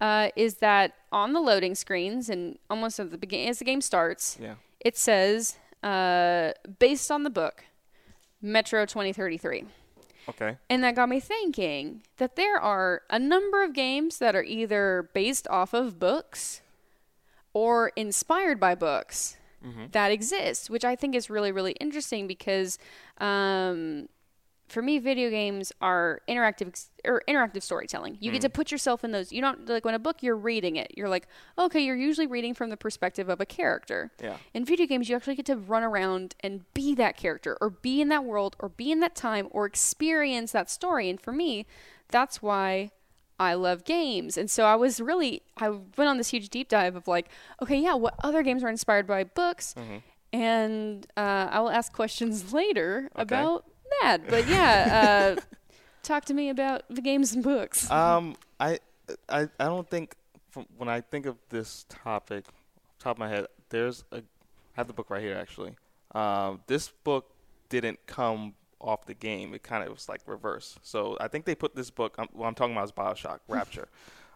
uh, 0.00 0.28
is 0.36 0.56
that 0.56 0.94
on 1.12 1.32
the 1.32 1.40
loading 1.40 1.74
screens 1.74 2.28
and 2.28 2.58
almost 2.68 2.98
at 3.00 3.10
the 3.10 3.18
beginning 3.18 3.48
as 3.48 3.58
the 3.58 3.64
game 3.64 3.80
starts, 3.80 4.38
Yeah. 4.40 4.54
it 4.80 4.96
says 4.96 5.56
uh, 5.82 6.52
based 6.78 7.10
on 7.10 7.22
the 7.22 7.30
book 7.30 7.64
Metro 8.42 8.84
2033. 8.84 9.64
Okay. 10.28 10.56
And 10.70 10.82
that 10.82 10.94
got 10.96 11.08
me 11.08 11.20
thinking 11.20 12.02
that 12.16 12.36
there 12.36 12.58
are 12.58 13.02
a 13.10 13.18
number 13.18 13.62
of 13.62 13.72
games 13.74 14.18
that 14.18 14.34
are 14.34 14.42
either 14.42 15.10
based 15.12 15.46
off 15.48 15.74
of 15.74 15.98
books 15.98 16.62
or 17.52 17.92
inspired 17.96 18.58
by 18.58 18.74
books 18.74 19.36
that 19.92 20.10
exist, 20.12 20.68
which 20.68 20.84
I 20.84 20.94
think 20.94 21.14
is 21.14 21.30
really, 21.30 21.50
really 21.50 21.72
interesting 21.80 22.26
because 22.26 22.78
um, 23.16 24.10
for 24.68 24.82
me, 24.82 24.98
video 24.98 25.30
games 25.30 25.72
are 25.80 26.22
interactive 26.28 26.86
or 27.04 27.22
interactive 27.28 27.62
storytelling. 27.62 28.16
You 28.20 28.30
get 28.30 28.40
to 28.42 28.48
put 28.48 28.72
yourself 28.72 29.04
in 29.04 29.12
those. 29.12 29.32
You 29.32 29.40
don't 29.40 29.68
like 29.68 29.84
when 29.84 29.94
a 29.94 29.98
book 29.98 30.22
you're 30.22 30.36
reading 30.36 30.76
it. 30.76 30.92
You're 30.96 31.08
like, 31.08 31.28
okay, 31.58 31.80
you're 31.80 31.96
usually 31.96 32.26
reading 32.26 32.54
from 32.54 32.70
the 32.70 32.76
perspective 32.76 33.28
of 33.28 33.40
a 33.40 33.46
character. 33.46 34.10
Yeah. 34.22 34.36
In 34.54 34.64
video 34.64 34.86
games, 34.86 35.08
you 35.08 35.16
actually 35.16 35.36
get 35.36 35.46
to 35.46 35.56
run 35.56 35.82
around 35.82 36.34
and 36.40 36.64
be 36.72 36.94
that 36.94 37.16
character, 37.16 37.58
or 37.60 37.70
be 37.70 38.00
in 38.00 38.08
that 38.08 38.24
world, 38.24 38.56
or 38.58 38.70
be 38.70 38.90
in 38.90 39.00
that 39.00 39.14
time, 39.14 39.48
or 39.50 39.66
experience 39.66 40.52
that 40.52 40.70
story. 40.70 41.10
And 41.10 41.20
for 41.20 41.32
me, 41.32 41.66
that's 42.08 42.40
why 42.42 42.90
I 43.38 43.54
love 43.54 43.84
games. 43.84 44.38
And 44.38 44.50
so 44.50 44.64
I 44.64 44.76
was 44.76 45.00
really, 45.00 45.42
I 45.58 45.68
went 45.68 46.08
on 46.08 46.16
this 46.16 46.28
huge 46.28 46.48
deep 46.48 46.68
dive 46.68 46.96
of 46.96 47.06
like, 47.06 47.28
okay, 47.60 47.76
yeah, 47.78 47.94
what 47.94 48.14
other 48.24 48.42
games 48.42 48.62
are 48.64 48.68
inspired 48.68 49.06
by 49.06 49.24
books? 49.24 49.74
And 50.32 51.06
uh, 51.16 51.48
I 51.50 51.60
will 51.60 51.70
ask 51.70 51.92
questions 51.92 52.52
later 52.54 53.10
about 53.14 53.66
that. 54.02 54.18
But 54.28 54.48
yeah, 54.48 55.36
uh, 55.36 55.40
talk 56.02 56.24
to 56.26 56.34
me 56.34 56.48
about 56.48 56.82
the 56.88 57.02
games 57.02 57.32
and 57.32 57.42
books. 57.42 57.90
Um, 57.90 58.36
I, 58.60 58.78
I, 59.28 59.48
I 59.58 59.64
don't 59.64 59.88
think 59.88 60.14
from 60.50 60.66
when 60.76 60.88
I 60.88 61.00
think 61.00 61.26
of 61.26 61.36
this 61.50 61.84
topic, 61.88 62.46
top 62.98 63.16
of 63.16 63.18
my 63.18 63.28
head, 63.28 63.46
there's 63.70 64.04
a 64.12 64.18
I 64.76 64.80
have 64.80 64.86
the 64.86 64.92
book 64.92 65.10
right 65.10 65.22
here 65.22 65.36
actually. 65.36 65.74
Um, 66.14 66.60
this 66.66 66.88
book 66.88 67.30
didn't 67.68 68.06
come 68.06 68.54
off 68.80 69.06
the 69.06 69.14
game. 69.14 69.54
It 69.54 69.62
kind 69.62 69.84
of 69.84 69.90
was 69.90 70.08
like 70.08 70.20
reverse. 70.26 70.78
So 70.82 71.16
I 71.20 71.28
think 71.28 71.44
they 71.44 71.54
put 71.54 71.74
this 71.74 71.90
book. 71.90 72.14
Um, 72.18 72.28
what 72.32 72.46
I'm 72.46 72.54
talking 72.54 72.74
about 72.74 72.84
is 72.84 72.92
Bioshock 72.92 73.40
Rapture. 73.48 73.88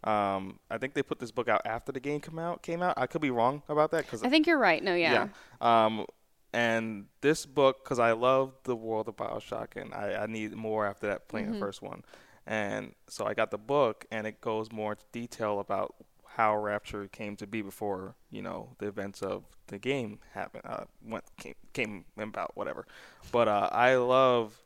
Um, 0.05 0.61
I 0.71 0.79
think 0.79 0.95
they 0.95 1.03
put 1.03 1.19
this 1.19 1.33
book 1.33 1.49
out 1.49 1.63
after 1.65 1.93
the 1.93 2.01
game 2.01 2.21
come 2.21 2.39
out. 2.39 2.63
Came 2.63 2.83
out. 2.83 2.95
I 2.97 3.07
could 3.07 3.21
be 3.21 3.31
wrong 3.31 3.63
about 3.69 3.91
that 3.91 4.05
because 4.05 4.23
I 4.23 4.29
think 4.29 4.47
you're 4.47 4.59
right. 4.59 4.83
No, 4.83 4.95
yeah. 4.95 5.29
yeah. 5.61 5.87
Um, 5.87 6.07
and 6.53 7.07
this 7.21 7.47
book, 7.47 7.85
because 7.85 7.99
I 7.99 8.13
love 8.13 8.53
the 8.65 8.77
world 8.77 9.09
of 9.09 9.17
Bioshock, 9.17 9.77
and 9.77 9.93
I, 9.95 10.23
I 10.23 10.27
need 10.27 10.55
more 10.55 10.87
after 10.87 11.07
that 11.09 11.29
playing 11.29 11.47
Mm-hmm. 11.47 11.55
the 11.55 11.61
first 11.67 11.83
one. 11.83 12.03
And 12.47 12.95
so 13.09 13.27
I 13.27 13.35
got 13.35 13.51
the 13.51 13.59
book, 13.59 14.07
and 14.11 14.27
it 14.27 14.41
goes 14.41 14.73
more 14.73 14.93
into 14.93 15.05
detail 15.13 15.61
about 15.61 15.95
how 16.37 16.57
Rapture 16.57 17.09
came 17.09 17.37
to 17.37 17.47
be 17.47 17.63
before 17.63 18.15
you 18.31 18.41
know 18.43 18.71
the 18.79 18.87
events 18.87 19.23
of 19.23 19.45
the 19.67 19.79
game 19.79 20.21
happened, 20.33 20.63
uh, 20.67 20.85
went 21.05 21.25
came, 21.39 21.55
came 21.73 22.05
about, 22.19 22.57
whatever. 22.57 22.87
But 23.33 23.49
uh, 23.49 23.69
I 23.73 23.97
love 23.97 24.57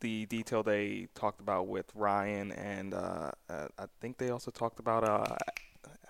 the 0.00 0.26
detail 0.26 0.62
they 0.62 1.08
talked 1.14 1.40
about 1.40 1.68
with 1.68 1.90
Ryan, 1.94 2.52
and 2.52 2.92
uh, 2.92 3.30
uh, 3.48 3.68
I 3.78 3.84
think 4.00 4.18
they 4.18 4.30
also 4.30 4.50
talked 4.50 4.78
about 4.78 5.04
uh, 5.04 5.36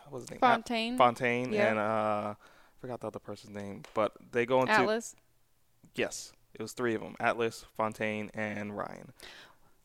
what 0.05 0.13
was 0.13 0.23
his 0.25 0.31
name? 0.31 0.41
Fontaine, 0.41 0.97
Fontaine 0.97 1.53
Yeah. 1.53 1.71
and 1.71 1.79
uh, 1.79 2.35
forgot 2.81 3.01
the 3.01 3.07
other 3.09 3.19
person's 3.19 3.55
name, 3.55 3.83
but 3.95 4.13
they 4.33 4.47
go 4.47 4.61
into 4.61 4.73
Atlas. 4.73 5.15
yes, 5.95 6.33
it 6.55 6.63
was 6.63 6.73
three 6.73 6.95
of 6.95 7.01
them: 7.03 7.15
Atlas, 7.21 7.65
Fontaine, 7.77 8.31
and 8.35 8.77
Ryan. 8.77 9.13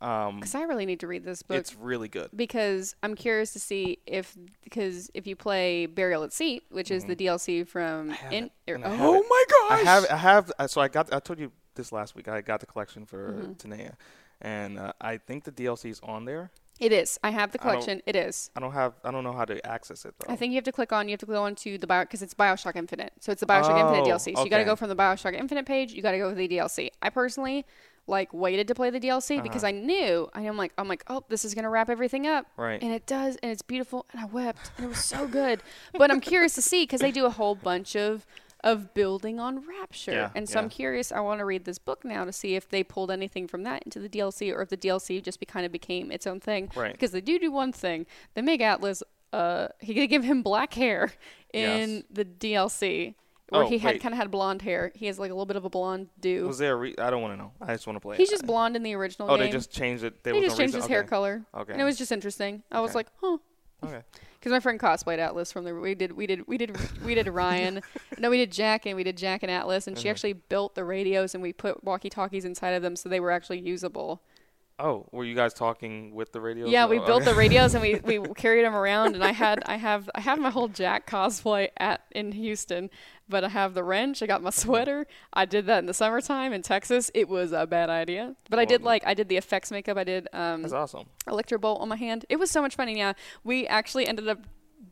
Um, 0.02 0.40
Because 0.40 0.56
I 0.56 0.64
really 0.64 0.88
need 0.88 1.00
to 1.02 1.08
read 1.08 1.24
this 1.24 1.44
book 1.44 1.58
it's 1.58 1.76
really 1.76 2.08
good. 2.08 2.30
because 2.36 2.96
I'm 3.04 3.14
curious 3.14 3.54
to 3.54 3.60
see 3.60 4.00
if 4.08 4.36
because 4.64 5.12
if 5.14 5.28
you 5.28 5.36
play 5.36 5.86
Burial 5.86 6.24
at 6.24 6.34
Sea, 6.34 6.62
which 6.72 6.90
is 6.90 7.06
the 7.06 7.16
DLC 7.16 7.68
from 7.68 8.10
Mm-hmm. 8.10 8.32
in, 8.34 8.44
er- 8.68 8.80
oh 8.84 9.24
my 9.30 9.44
gosh, 9.70 9.80
I 9.80 9.84
have, 9.90 10.06
I 10.10 10.18
have. 10.18 10.52
So 10.72 10.82
I 10.82 10.88
got. 10.88 11.14
I 11.14 11.20
told 11.20 11.40
you 11.40 11.52
this 11.76 11.92
last 11.92 12.16
week. 12.16 12.28
I 12.28 12.42
got 12.42 12.62
the 12.62 12.66
collection 12.66 13.06
for 13.06 13.32
Mm-hmm. 13.34 13.52
Tanea, 13.54 13.94
and 14.42 14.80
uh, 14.80 14.94
I 15.00 15.18
think 15.18 15.44
the 15.44 15.52
DLC 15.52 15.92
is 15.92 16.00
on 16.02 16.26
there. 16.26 16.50
It 16.82 16.92
is. 16.92 17.18
I 17.24 17.30
have 17.30 17.52
the 17.54 17.58
collection. 17.58 18.02
It 18.06 18.16
is. 18.18 18.50
I 18.56 18.60
don't 18.60 18.74
have. 18.74 18.94
I 19.06 19.12
don't 19.12 19.24
know 19.24 19.32
how 19.34 19.46
to 19.46 19.66
access 19.66 20.04
it 20.04 20.14
though. 20.20 20.34
I 20.34 20.36
think 20.36 20.52
you 20.52 20.58
have 20.58 20.64
to 20.66 20.72
click 20.74 20.92
on. 20.92 21.08
You 21.08 21.14
have 21.14 21.20
to 21.22 21.26
go 21.26 21.44
on 21.44 21.56
to 21.56 21.78
the 21.78 21.88
Bio 21.88 22.04
because 22.04 22.22
it's 22.22 22.34
Bioshock 22.34 22.76
Infinite. 22.76 23.14
So 23.22 23.32
it's 23.32 23.40
the 23.40 23.46
Bioshock 23.48 23.80
Infinite 23.80 24.02
Oh, 24.12 24.16
DLC. 24.18 24.36
So 24.36 24.44
you 24.44 24.50
got 24.50 24.58
to 24.58 24.66
go 24.66 24.76
from 24.76 24.90
the 24.90 24.96
Bioshock 24.96 25.34
Infinite 25.34 25.66
page. 25.66 25.94
You 25.94 26.02
got 26.02 26.12
to 26.12 26.18
go 26.18 26.30
to 26.30 26.36
the 26.36 26.48
DLC. 26.50 26.90
I 27.02 27.10
personally 27.10 27.66
like 28.08 28.34
waited 28.34 28.68
to 28.68 28.74
play 28.76 28.90
the 28.90 29.00
DLC 29.00 29.36
Uh-huh. 29.36 29.44
because 29.44 29.64
I 29.64 29.70
knew 29.72 30.28
I 30.34 30.42
am 30.42 30.58
like 30.58 30.74
I'm 30.76 30.88
like 30.88 31.04
oh 31.08 31.24
this 31.30 31.46
is 31.46 31.54
gonna 31.54 31.70
wrap 31.70 31.88
everything 31.88 32.26
up. 32.26 32.48
Right. 32.58 32.82
And 32.82 32.92
it 32.92 33.06
does, 33.06 33.38
and 33.44 33.52
it's 33.52 33.62
beautiful, 33.62 34.08
and 34.12 34.20
I 34.20 34.26
wept, 34.26 34.72
and 34.78 34.86
it 34.86 34.90
was 34.90 35.04
so 35.06 35.28
good. 35.28 35.62
but 35.94 36.10
I'm 36.10 36.20
curious 36.20 36.56
to 36.56 36.64
see 36.64 36.84
because 36.84 37.00
they 37.02 37.12
do 37.12 37.26
a 37.28 37.30
whole 37.30 37.54
bunch 37.54 37.96
of 37.96 38.26
of 38.64 38.94
building 38.94 39.40
on 39.40 39.64
Rapture, 39.68 40.12
Yeah, 40.12 40.30
and 40.36 40.48
so 40.48 40.60
I'm 40.60 40.70
curious. 40.70 41.12
I 41.12 41.20
want 41.20 41.40
to 41.40 41.46
read 41.46 41.66
this 41.66 41.80
book 41.80 42.06
now 42.06 42.26
to 42.26 42.32
see 42.32 42.56
if 42.56 42.70
they 42.70 42.84
pulled 42.84 43.10
anything 43.12 43.48
from 43.48 43.64
that 43.64 43.84
into 43.84 44.00
the 44.00 44.08
DLC, 44.10 44.54
or 44.56 44.62
if 44.62 44.70
the 44.70 44.78
DLC 44.78 45.22
just 45.24 45.40
be, 45.40 45.46
kind 45.46 45.66
of 45.66 45.72
became 45.72 46.12
its 46.12 46.28
own 46.28 46.40
thing. 46.40 46.72
Right. 46.76 46.92
Because 46.92 47.12
they 47.12 47.22
do 47.22 47.40
do 47.40 47.52
one 47.52 47.72
thing. 47.72 48.06
They 48.36 48.42
make 48.42 48.62
Atlas. 48.62 49.02
Uh, 49.34 49.70
he 49.80 50.06
give 50.08 50.24
him 50.24 50.42
black 50.44 50.74
hair 50.76 51.12
in 51.54 51.90
Yes. 51.90 52.04
the 52.12 52.26
DLC. 52.26 53.16
Where 53.50 53.64
Oh, 53.64 53.68
he 53.68 53.80
had 53.80 54.00
kind 54.02 54.14
of 54.14 54.18
had 54.18 54.32
blonde 54.32 54.62
hair. 54.62 54.94
He 54.96 55.08
has 55.08 55.20
like 55.20 55.30
a 55.30 55.34
little 55.34 55.46
bit 55.46 55.58
of 55.58 55.66
a 55.66 55.70
blonde 55.70 56.08
do. 56.22 56.48
was 56.48 56.58
there? 56.58 56.72
A 56.74 56.76
re- 56.78 56.96
I 56.98 57.10
don't 57.10 57.22
want 57.22 57.34
to 57.34 57.38
know. 57.38 57.52
I 57.60 57.74
just 57.74 57.86
want 57.86 57.98
to 57.98 58.00
play. 58.00 58.16
He's 58.16 58.30
it. 58.30 58.32
just 58.34 58.46
blonde 58.46 58.78
in 58.78 58.84
the 58.84 58.94
original 58.96 59.30
Oh, 59.30 59.36
game. 59.36 59.46
they 59.48 59.52
just 59.52 59.72
changed 59.72 60.06
it. 60.06 60.24
There 60.24 60.34
They 60.34 60.40
just 60.42 60.56
no 60.58 60.62
changed 60.64 60.76
reason? 60.76 60.82
his 60.82 60.88
hair 60.90 61.04
color. 61.04 61.44
Okay. 61.54 61.74
And 61.74 61.82
it 61.82 61.84
was 61.84 61.98
just 61.98 62.14
interesting. 62.14 62.64
I 62.72 62.80
was 62.80 62.96
like, 62.96 63.08
huh. 63.20 63.38
Okay. 63.84 64.02
Because 64.42 64.54
my 64.54 64.60
friend 64.60 64.80
cosplayed 64.80 65.20
Atlas 65.20 65.52
from 65.52 65.66
the 65.66 65.76
we 65.76 65.94
did 65.94 66.14
we 66.14 66.26
did 66.26 66.48
we 66.48 66.58
did 66.58 66.76
we 67.06 67.14
did 67.14 67.28
Ryan, 67.28 67.80
no 68.18 68.32
we 68.32 68.38
did 68.38 68.52
Jack 68.52 68.88
and 68.88 68.96
we 68.96 69.04
did 69.04 69.16
Jack 69.16 69.44
and 69.44 69.52
Atlas 69.52 69.86
and 69.86 69.96
she 69.96 70.08
Uh-huh. 70.08 70.12
actually 70.14 70.34
built 70.34 70.74
the 70.74 70.84
radios 70.84 71.36
and 71.36 71.44
we 71.44 71.54
put 71.54 71.84
walkie 71.84 72.10
talkies 72.10 72.44
inside 72.44 72.72
of 72.72 72.82
them 72.82 72.96
so 72.96 73.08
they 73.08 73.20
were 73.20 73.30
actually 73.30 73.60
usable. 73.60 74.24
Oh, 74.84 75.06
were 75.12 75.24
you 75.24 75.36
guys 75.36 75.54
talking 75.54 76.14
with 76.16 76.32
the 76.32 76.42
radios? 76.42 76.70
Yeah, 76.70 76.88
we 76.88 76.98
Oh, 77.00 77.06
built 77.06 77.22
okay. 77.22 77.32
the 77.32 77.38
radios 77.38 77.76
and 77.76 77.82
we, 77.82 77.96
we 78.04 78.20
carried 78.36 78.66
them 78.66 78.76
around 78.76 79.16
and 79.16 79.24
I 79.24 79.32
had 79.32 79.62
I 79.66 79.76
have 79.78 80.10
I 80.16 80.22
have 80.22 80.40
my 80.40 80.50
whole 80.50 80.68
Jack 80.68 81.08
cosplay 81.10 81.70
at 81.78 82.02
in 82.12 82.32
Houston, 82.32 82.90
but 83.30 83.44
I 83.44 83.50
have 83.50 83.74
the 83.76 83.84
wrench. 83.84 84.24
I 84.24 84.26
got 84.26 84.42
my 84.42 84.50
sweater. 84.50 85.06
I 85.34 85.46
did 85.46 85.66
that 85.68 85.80
in 85.80 85.86
the 85.86 85.94
summertime 85.94 86.52
in 86.54 86.62
Texas. 86.64 87.12
It 87.14 87.30
was 87.30 87.52
a 87.52 87.68
bad 87.68 87.90
idea, 87.90 88.36
but 88.50 88.58
I 88.60 88.66
did 88.66 88.82
like 88.82 89.04
I 89.06 89.14
did 89.14 89.30
the 89.30 89.38
effects 89.38 89.70
makeup. 89.72 89.98
I 89.98 90.04
did 90.04 90.28
um, 90.34 90.64
That's 90.64 90.74
awesome. 90.74 91.06
electro 91.28 91.58
bolt 91.60 91.82
on 91.82 91.88
my 91.90 91.96
hand. 91.98 92.26
It 92.30 92.38
was 92.38 92.50
so 92.50 92.62
much 92.62 92.76
fun. 92.76 92.88
And 92.90 92.98
yeah, 92.98 93.14
we 93.44 93.68
actually 93.68 94.08
ended 94.08 94.28
up 94.28 94.40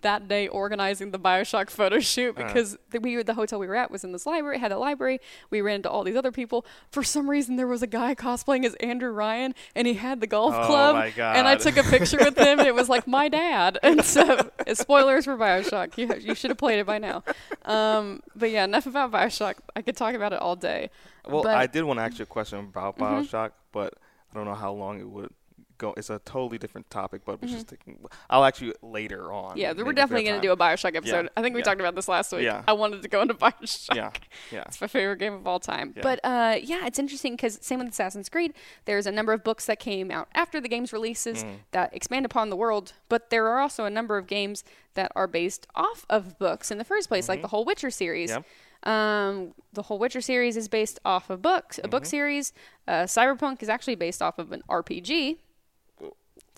that 0.02 0.28
day 0.28 0.48
organizing 0.48 1.12
the 1.12 1.20
Bioshock 1.20 1.70
photo 1.70 2.00
shoot 2.00 2.38
Uh-huh. 2.38 2.48
because 2.48 2.78
the, 2.92 3.00
we 3.00 3.22
the 3.24 3.34
hotel 3.34 3.60
we 3.60 3.68
were 3.68 3.76
at 3.76 3.92
was 3.92 4.04
in 4.04 4.12
this 4.12 4.26
library. 4.26 4.58
It 4.58 4.60
had 4.60 4.72
a 4.72 4.78
library. 4.78 5.20
We 5.50 5.62
ran 5.62 5.76
into 5.78 5.90
all 5.90 6.04
these 6.04 6.16
other 6.16 6.32
people. 6.32 6.66
For 6.92 7.04
some 7.04 7.30
reason, 7.30 7.56
there 7.56 7.68
was 7.68 7.82
a 7.82 7.88
guy 7.88 8.16
cosplaying 8.16 8.66
as 8.66 8.76
Andrew 8.76 9.12
Ryan, 9.12 9.54
and 9.76 9.88
he 9.88 9.96
had 9.96 10.22
the 10.22 10.28
golf 10.28 10.54
Oh 10.56 10.66
club. 10.66 10.96
And 11.18 11.48
I 11.48 11.56
took 11.56 11.78
a 11.78 11.84
picture 11.84 12.18
with 12.18 12.38
him, 12.38 12.60
and 12.60 12.68
it 12.68 12.76
was 12.76 12.90
like 12.90 13.08
my 13.08 13.28
dad. 13.42 13.78
And 13.84 14.04
so, 14.06 14.50
spoilers 14.74 15.26
for 15.26 15.36
Bioshock. 15.38 15.98
You 15.98 16.14
you 16.20 16.36
should 16.36 16.52
have 16.52 16.58
played 16.58 16.80
it 16.80 16.86
by 16.86 16.98
now. 17.00 17.24
Um, 17.66 18.22
but 18.36 18.52
yeah, 18.52 18.64
enough 18.66 18.86
about 18.86 19.12
Bioshock. 19.12 19.56
I 19.76 19.82
could 19.82 19.98
talk 19.98 20.14
about 20.16 20.34
it 20.34 20.40
all 20.40 20.56
day. 20.56 20.90
Well, 21.28 21.44
But- 21.44 21.56
I 21.56 21.68
did 21.68 21.84
want 21.84 22.00
to 22.00 22.04
ask 22.04 22.20
you 22.20 22.24
a 22.24 22.26
question 22.26 22.60
about 22.60 22.98
Mhm. 22.98 23.02
Bioshock, 23.28 23.52
but 23.72 23.94
I 24.32 24.36
don't 24.36 24.46
know 24.46 24.56
how 24.56 24.72
long 24.72 25.00
it 25.00 25.08
would 25.10 25.32
go. 25.80 25.96
It's 25.98 26.12
a 26.12 26.20
totally 26.26 26.60
different 26.60 26.88
topic, 26.92 27.24
but 27.26 27.42
we're 27.42 27.48
just 27.48 27.68
thinking. 27.68 27.98
I'll 28.30 28.48
you 28.62 28.74
later 28.84 29.34
on. 29.34 29.58
Yeah, 29.58 29.74
we're 29.74 29.94
definitely 29.94 30.26
going 30.26 30.40
to 30.40 30.48
do 30.48 30.52
a 30.52 30.58
Bioshock 30.58 30.96
episode. 30.96 31.30
I 31.36 31.42
think 31.42 31.56
we 31.56 31.62
yeah. 31.62 31.66
talked 31.66 31.80
about 31.82 31.96
this 31.96 32.08
last 32.08 32.32
week. 32.32 32.44
Yeah. 32.44 32.64
I 32.68 32.74
wanted 32.74 33.02
to 33.02 33.08
go 33.08 33.22
into 33.22 33.34
Bioshock. 33.46 33.96
Yeah, 33.96 34.12
yeah. 34.52 34.64
It's 34.68 34.80
my 34.80 34.86
favorite 34.88 35.18
game 35.18 35.34
of 35.34 35.48
all 35.48 35.60
time. 35.60 35.94
Yeah. 35.96 36.04
But 36.04 36.20
uh, 36.24 36.58
yeah, 36.62 36.86
it's 36.86 37.00
interesting 37.00 37.34
because 37.34 37.58
same 37.62 37.80
with 37.80 37.88
Assassin's 37.90 38.30
Creed. 38.30 38.54
There's 38.86 39.08
a 39.08 39.12
number 39.12 39.34
of 39.34 39.44
books 39.44 39.66
that 39.66 39.80
came 39.80 40.12
out 40.12 40.28
after 40.36 40.62
the 40.62 40.68
game's 40.70 40.94
releases 40.94 41.44
Mm. 41.44 41.56
that 41.72 41.94
expand 41.96 42.26
upon 42.26 42.50
the 42.50 42.56
world, 42.56 42.94
but 43.08 43.30
there 43.30 43.48
are 43.48 43.60
also 43.60 43.86
a 43.86 43.90
number 43.90 44.18
of 44.18 44.28
games 44.28 44.64
that 44.96 45.12
are 45.16 45.28
based 45.28 45.66
off 45.76 46.06
of 46.10 46.38
books 46.38 46.70
in 46.72 46.78
the 46.78 46.84
first 46.84 47.08
place, 47.08 47.30
like 47.30 47.42
the 47.42 47.48
whole 47.48 47.64
Witcher 47.66 47.90
series. 47.90 48.30
Yep. 48.30 48.46
Um, 48.84 49.54
the 49.74 49.84
whole 49.84 50.00
Witcher 50.00 50.22
series 50.22 50.56
is 50.58 50.68
based 50.68 51.00
off 51.06 51.30
of 51.30 51.42
books, 51.42 51.80
a 51.84 51.88
book 51.88 52.04
Mm-hmm. 52.04 52.10
series. 52.10 52.54
Uh, 52.88 53.04
Cyberpunk 53.04 53.62
is 53.62 53.70
actually 53.70 53.96
based 53.96 54.22
off 54.22 54.40
of 54.40 54.52
an 54.52 54.62
RPG. 54.70 55.38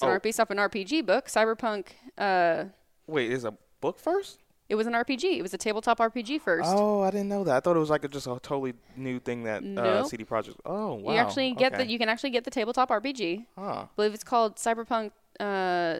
It's 0.01 0.03
an 0.03 0.09
Oh. 0.09 0.13
R 0.13 0.19
based 0.19 0.39
off 0.39 0.49
an 0.49 0.57
RPG 0.57 1.05
book. 1.05 1.27
Cyberpunk. 1.27 1.87
Uh, 2.17 2.65
Wait, 3.07 3.31
is 3.31 3.45
a 3.45 3.53
book 3.81 3.99
first? 3.99 4.39
it 4.67 4.75
was 4.75 4.87
an 4.87 4.93
RPG. 4.93 5.37
It 5.37 5.41
was 5.41 5.53
a 5.53 5.57
tabletop 5.57 5.99
RPG 5.99 6.39
first. 6.41 6.69
Oh, 6.71 7.01
I 7.01 7.11
didn't 7.11 7.27
know 7.27 7.43
that. 7.43 7.55
I 7.57 7.59
thought 7.59 7.75
it 7.75 7.79
was 7.79 7.89
like 7.89 8.05
a, 8.05 8.07
just 8.07 8.25
a 8.25 8.39
totally 8.41 8.73
new 8.95 9.19
thing 9.19 9.43
that 9.43 9.63
uh, 9.77 10.05
CD 10.05 10.23
Projekt. 10.23 10.55
Oh, 10.65 10.93
wow. 10.93 11.11
You 11.11 11.19
actually 11.19 11.51
get 11.53 11.73
okay. 11.73 11.83
the 11.83 11.91
you 11.91 11.99
can 11.99 12.07
actually 12.07 12.29
get 12.29 12.45
the 12.45 12.51
tabletop 12.51 12.89
RPG. 12.89 13.45
Huh. 13.57 13.63
I 13.63 13.87
believe 13.97 14.13
it's 14.13 14.23
called 14.23 14.55
Cyberpunk. 14.55 15.11
Uh, 15.39 15.99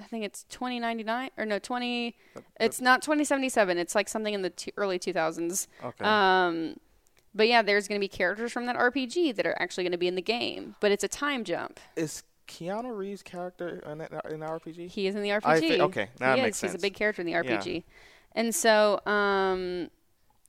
I 0.00 0.02
think 0.08 0.24
it's 0.24 0.46
twenty 0.48 0.78
ninety 0.78 1.02
nine 1.02 1.30
or 1.36 1.44
no 1.44 1.58
twenty. 1.58 2.16
It's 2.60 2.80
not 2.80 3.02
twenty 3.02 3.24
seventy 3.24 3.48
seven. 3.48 3.78
It's 3.78 3.94
like 3.96 4.08
something 4.08 4.32
in 4.32 4.42
the 4.42 4.50
t- 4.50 4.72
early 4.76 4.98
two 5.00 5.12
thousands. 5.12 5.66
Okay. 5.82 6.04
Um, 6.04 6.76
but 7.34 7.48
yeah, 7.48 7.62
there's 7.62 7.88
going 7.88 8.00
to 8.00 8.04
be 8.04 8.08
characters 8.08 8.52
from 8.52 8.66
that 8.66 8.76
RPG 8.76 9.34
that 9.34 9.44
are 9.44 9.56
actually 9.58 9.82
going 9.82 9.92
to 9.92 9.98
be 9.98 10.06
in 10.06 10.14
the 10.14 10.22
game, 10.22 10.76
but 10.78 10.92
it's 10.92 11.02
a 11.02 11.08
time 11.08 11.42
jump. 11.42 11.80
is 11.96 12.22
Keanu 12.46 12.96
Reeves' 12.96 13.22
character 13.22 13.82
in 13.90 13.98
that 13.98 14.12
in 14.30 14.40
the 14.40 14.46
RPG? 14.46 14.88
He 14.88 15.06
is 15.06 15.14
in 15.14 15.22
the 15.22 15.30
RPG. 15.30 15.44
I 15.44 15.60
thi- 15.60 15.80
okay, 15.80 16.08
now 16.20 16.34
he 16.34 16.40
that 16.40 16.44
makes 16.44 16.62
is. 16.62 16.72
He's 16.72 16.74
a 16.74 16.82
big 16.82 16.94
character 16.94 17.22
in 17.22 17.26
the 17.26 17.34
RPG, 17.34 17.84
and 18.32 18.54
so 18.54 19.00
um, 19.06 19.90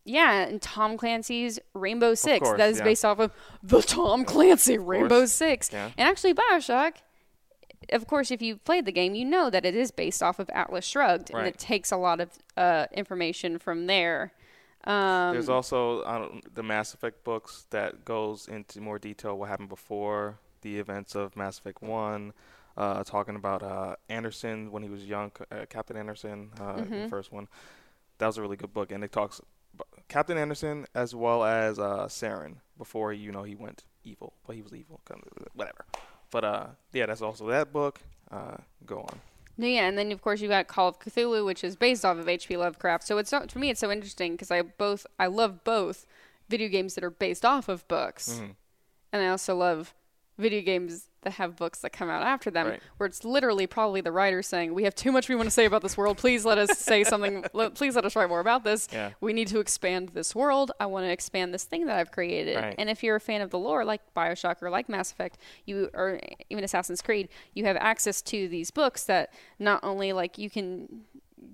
yeah, 0.04 0.48
and 0.48 0.62
Tom 0.62 0.98
Clancy's 0.98 1.60
Rainbow 1.74 2.14
Six 2.14 2.44
course, 2.44 2.58
that 2.58 2.70
is 2.70 2.78
yeah. 2.80 2.84
based 2.84 3.06
off 3.06 3.20
of 3.20 3.32
the 3.64 3.82
Tom 3.82 4.26
Clancy 4.26 4.78
Rainbow 4.78 5.26
Six, 5.26 5.72
yeah. 5.72 5.92
and 5.98 6.08
actually 6.08 6.34
Bioshock. 6.34 6.94
Of 7.92 8.08
course, 8.08 8.32
if 8.32 8.42
you've 8.42 8.64
played 8.64 8.86
the 8.86 8.92
game, 8.92 9.14
you 9.14 9.26
know 9.26 9.50
that 9.52 9.64
it 9.64 9.76
is 9.76 9.92
based 9.92 10.24
off 10.24 10.40
of 10.40 10.50
Atlas 10.50 10.86
Shrugged, 10.86 11.32
and 11.32 11.46
it 11.46 11.58
takes 11.60 11.92
a 11.92 11.98
lot 11.98 12.20
of 12.20 12.30
uh, 12.58 12.88
information 12.92 13.60
from 13.60 13.86
there. 13.86 14.34
Um, 14.86 15.34
There's 15.34 15.50
also 15.50 16.04
I 16.04 16.20
don't, 16.20 16.54
the 16.54 16.64
Mass 16.64 16.94
Effect 16.94 17.24
books 17.24 17.66
that 17.72 18.06
goes 18.06 18.48
into 18.48 18.82
more 18.82 19.00
detail 19.00 19.38
what 19.38 19.50
happened 19.50 19.70
before 19.70 20.40
the 20.66 20.80
events 20.80 21.16
of 21.16 21.36
Mass 21.38 21.60
Effect 21.60 21.82
One, 21.82 22.34
uh, 22.76 23.04
talking 23.04 23.36
about 23.36 23.62
uh, 23.64 23.96
Anderson 24.10 24.72
when 24.72 24.82
he 24.84 24.90
was 24.90 25.06
young, 25.06 25.32
uh, 25.52 25.66
Captain 25.70 25.96
Anderson, 25.96 26.50
uh, 26.60 26.74
Mm-hmm. 26.74 27.02
the 27.04 27.08
first 27.08 27.32
one. 27.32 27.48
That 28.18 28.28
was 28.28 28.38
a 28.38 28.42
really 28.42 28.58
good 28.58 28.74
book, 28.74 28.92
and 28.92 29.04
it 29.04 29.12
talks 29.12 29.40
about 29.74 29.88
Captain 30.08 30.38
Anderson 30.38 30.86
as 30.96 31.14
well 31.14 31.44
as 31.44 31.78
uh, 31.80 32.08
Saren 32.08 32.56
before 32.78 33.14
you 33.14 33.32
know 33.32 33.44
he 33.44 33.56
went 33.56 33.84
evil, 34.04 34.34
but 34.48 34.56
he 34.56 34.62
was 34.62 34.74
evil, 34.74 35.00
whatever. 35.54 35.86
But 36.32 36.44
uh, 36.44 36.66
yeah, 36.94 37.06
that's 37.06 37.22
also 37.22 37.48
that 37.50 37.72
book. 37.72 38.00
Uh, 38.32 38.58
go 38.86 39.00
on. 39.02 39.20
No, 39.58 39.68
yeah, 39.68 39.88
and 39.88 39.98
then 39.98 40.12
of 40.12 40.22
course 40.22 40.42
you 40.42 40.50
got 40.50 40.68
Call 40.68 40.88
of 40.90 41.00
Cthulhu, 41.00 41.46
which 41.46 41.64
is 41.64 41.76
based 41.76 42.04
off 42.04 42.18
of 42.18 42.28
H.P. 42.28 42.58
Lovecraft. 42.58 43.04
So 43.06 43.18
it's 43.20 43.30
so, 43.30 43.46
for 43.48 43.60
me, 43.60 43.70
it's 43.70 43.80
so 43.80 43.92
interesting 43.92 44.32
because 44.34 44.50
I 44.52 44.62
both 44.64 45.06
I 45.20 45.28
love 45.28 45.64
both 45.64 46.06
video 46.50 46.68
games 46.70 46.96
that 46.96 47.04
are 47.04 47.10
based 47.12 47.46
off 47.46 47.70
of 47.70 47.88
books, 47.88 48.42
Mhm. 48.42 48.56
and 49.14 49.22
I 49.24 49.28
also 49.30 49.56
love 49.56 49.94
video 50.38 50.62
games 50.62 51.08
that 51.22 51.34
have 51.34 51.56
books 51.56 51.80
that 51.80 51.92
come 51.92 52.10
out 52.10 52.22
after 52.22 52.52
them, 52.52 52.68
Right. 52.68 52.82
where 52.98 53.08
it's 53.08 53.24
literally 53.24 53.66
probably 53.66 54.02
the 54.02 54.12
writer 54.12 54.42
saying, 54.44 54.74
"We 54.74 54.84
have 54.84 54.94
too 54.94 55.12
much 55.12 55.28
we 55.28 55.36
want 55.36 55.48
to 55.48 55.52
say 55.52 55.66
about 55.66 55.82
this 55.82 55.98
world. 55.98 56.18
Please 56.18 56.46
let 56.46 56.58
us 56.58 56.78
say 56.78 57.04
something. 57.04 57.44
Please 57.74 57.96
let 57.96 58.06
us 58.06 58.16
write 58.16 58.30
more 58.30 58.42
about 58.42 58.64
this. 58.64 58.88
Yeah. 58.92 59.12
We 59.22 59.34
need 59.34 59.48
to 59.48 59.60
expand 59.60 60.10
this 60.10 60.36
world. 60.36 60.72
I 60.80 60.86
want 60.86 61.06
to 61.06 61.12
expand 61.12 61.54
this 61.54 61.64
thing 61.64 61.86
that 61.88 61.98
I've 61.98 62.12
created." 62.12 62.58
Right. 62.58 62.76
And 62.78 62.90
if 62.90 63.02
you're 63.04 63.16
a 63.16 63.20
fan 63.22 63.42
of 63.42 63.50
the 63.50 63.58
lore, 63.58 63.84
like 63.86 64.02
Bioshock 64.16 64.62
or 64.62 64.70
like 64.70 64.88
Mass 64.90 65.12
Effect, 65.12 65.38
you 65.66 65.90
or 65.94 66.20
even 66.50 66.64
Assassin's 66.64 67.02
Creed, 67.02 67.30
you 67.54 67.66
have 67.66 67.78
access 67.78 68.22
to 68.24 68.48
these 68.48 68.70
books 68.70 69.06
that 69.06 69.34
not 69.58 69.84
only 69.84 70.14
like 70.14 70.38
you 70.38 70.50
can 70.50 71.06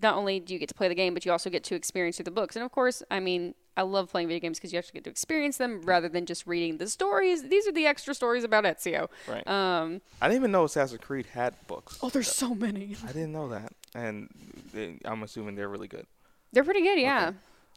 not 0.02 0.16
only 0.16 0.40
do 0.40 0.54
you 0.54 0.60
get 0.60 0.70
to 0.70 0.76
play 0.76 0.88
the 0.88 0.96
game, 0.96 1.14
but 1.14 1.26
you 1.26 1.32
also 1.32 1.50
get 1.50 1.64
to 1.66 1.76
experience 1.76 2.18
through 2.18 2.24
the 2.24 2.32
books. 2.32 2.56
And 2.56 2.66
of 2.66 2.72
course, 2.72 3.04
I 3.12 3.20
mean, 3.20 3.54
I 3.78 3.84
love 3.84 4.10
playing 4.10 4.28
video 4.28 4.42
games 4.42 4.58
because 4.58 4.74
you 4.74 4.80
actually 4.80 4.96
get 4.96 5.06
to 5.06 5.10
experience 5.10 5.58
them 5.58 5.82
rather 5.84 6.10
than 6.10 6.26
just 6.26 6.46
reading 6.46 6.78
the 6.78 6.88
stories. 6.88 7.44
These 7.48 7.68
are 7.68 7.72
the 7.72 7.86
extra 7.86 8.14
stories 8.14 8.44
about 8.44 8.66
Ezio. 8.66 9.08
Right. 9.28 9.48
Um, 9.48 10.02
I 10.22 10.28
didn't 10.28 10.42
even 10.42 10.52
know 10.52 10.66
Assassin's 10.66 11.02
Creed 11.02 11.28
had 11.28 11.56
books. 11.68 11.98
oh, 12.04 12.10
there's 12.10 12.30
so 12.32 12.54
many. 12.54 12.96
I 13.04 13.08
didn't 13.08 13.32
know 13.32 13.50
that, 13.50 13.74
and 13.96 14.30
they, 14.74 14.98
I'm 15.06 15.24
assuming 15.24 15.56
they're 15.56 15.70
really 15.70 15.88
good. 15.88 16.06
They're 16.52 16.66
pretty 16.66 16.82
good, 16.82 17.00
yeah. 17.00 17.32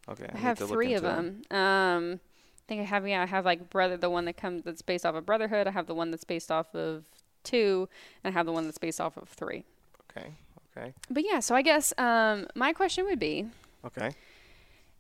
Okay, 0.09 0.27
I 0.29 0.35
need 0.35 0.41
have 0.41 0.59
three 0.59 0.95
of 0.95 1.05
into 1.05 1.43
them. 1.51 1.59
Um, 1.59 2.21
I 2.59 2.67
think 2.67 2.81
I 2.81 2.85
have 2.85 3.07
yeah, 3.07 3.23
I 3.23 3.27
have 3.27 3.45
like 3.45 3.71
brother, 3.71 3.97
the 3.97 4.11
one 4.11 4.25
that 4.25 4.37
comes 4.37 4.63
that's 4.65 4.83
based 4.83 5.07
off 5.07 5.15
of 5.15 5.25
Brotherhood. 5.25 5.67
I 5.67 5.71
have 5.71 5.87
the 5.87 5.95
one 5.95 6.11
that's 6.11 6.25
based 6.25 6.51
off 6.51 6.75
of 6.75 7.05
two, 7.43 7.89
and 8.23 8.35
I 8.35 8.37
have 8.37 8.47
the 8.47 8.53
one 8.53 8.65
that's 8.65 8.79
based 8.79 9.01
off 9.01 9.17
of 9.17 9.29
three. 9.29 9.65
Okay, 10.11 10.29
okay, 10.77 10.93
But 11.09 11.25
yeah, 11.25 11.41
so 11.41 11.55
I 11.55 11.63
guess 11.63 11.93
um, 11.99 12.47
my 12.55 12.73
question 12.73 13.05
would 13.05 13.19
be: 13.19 13.47
okay. 13.87 14.11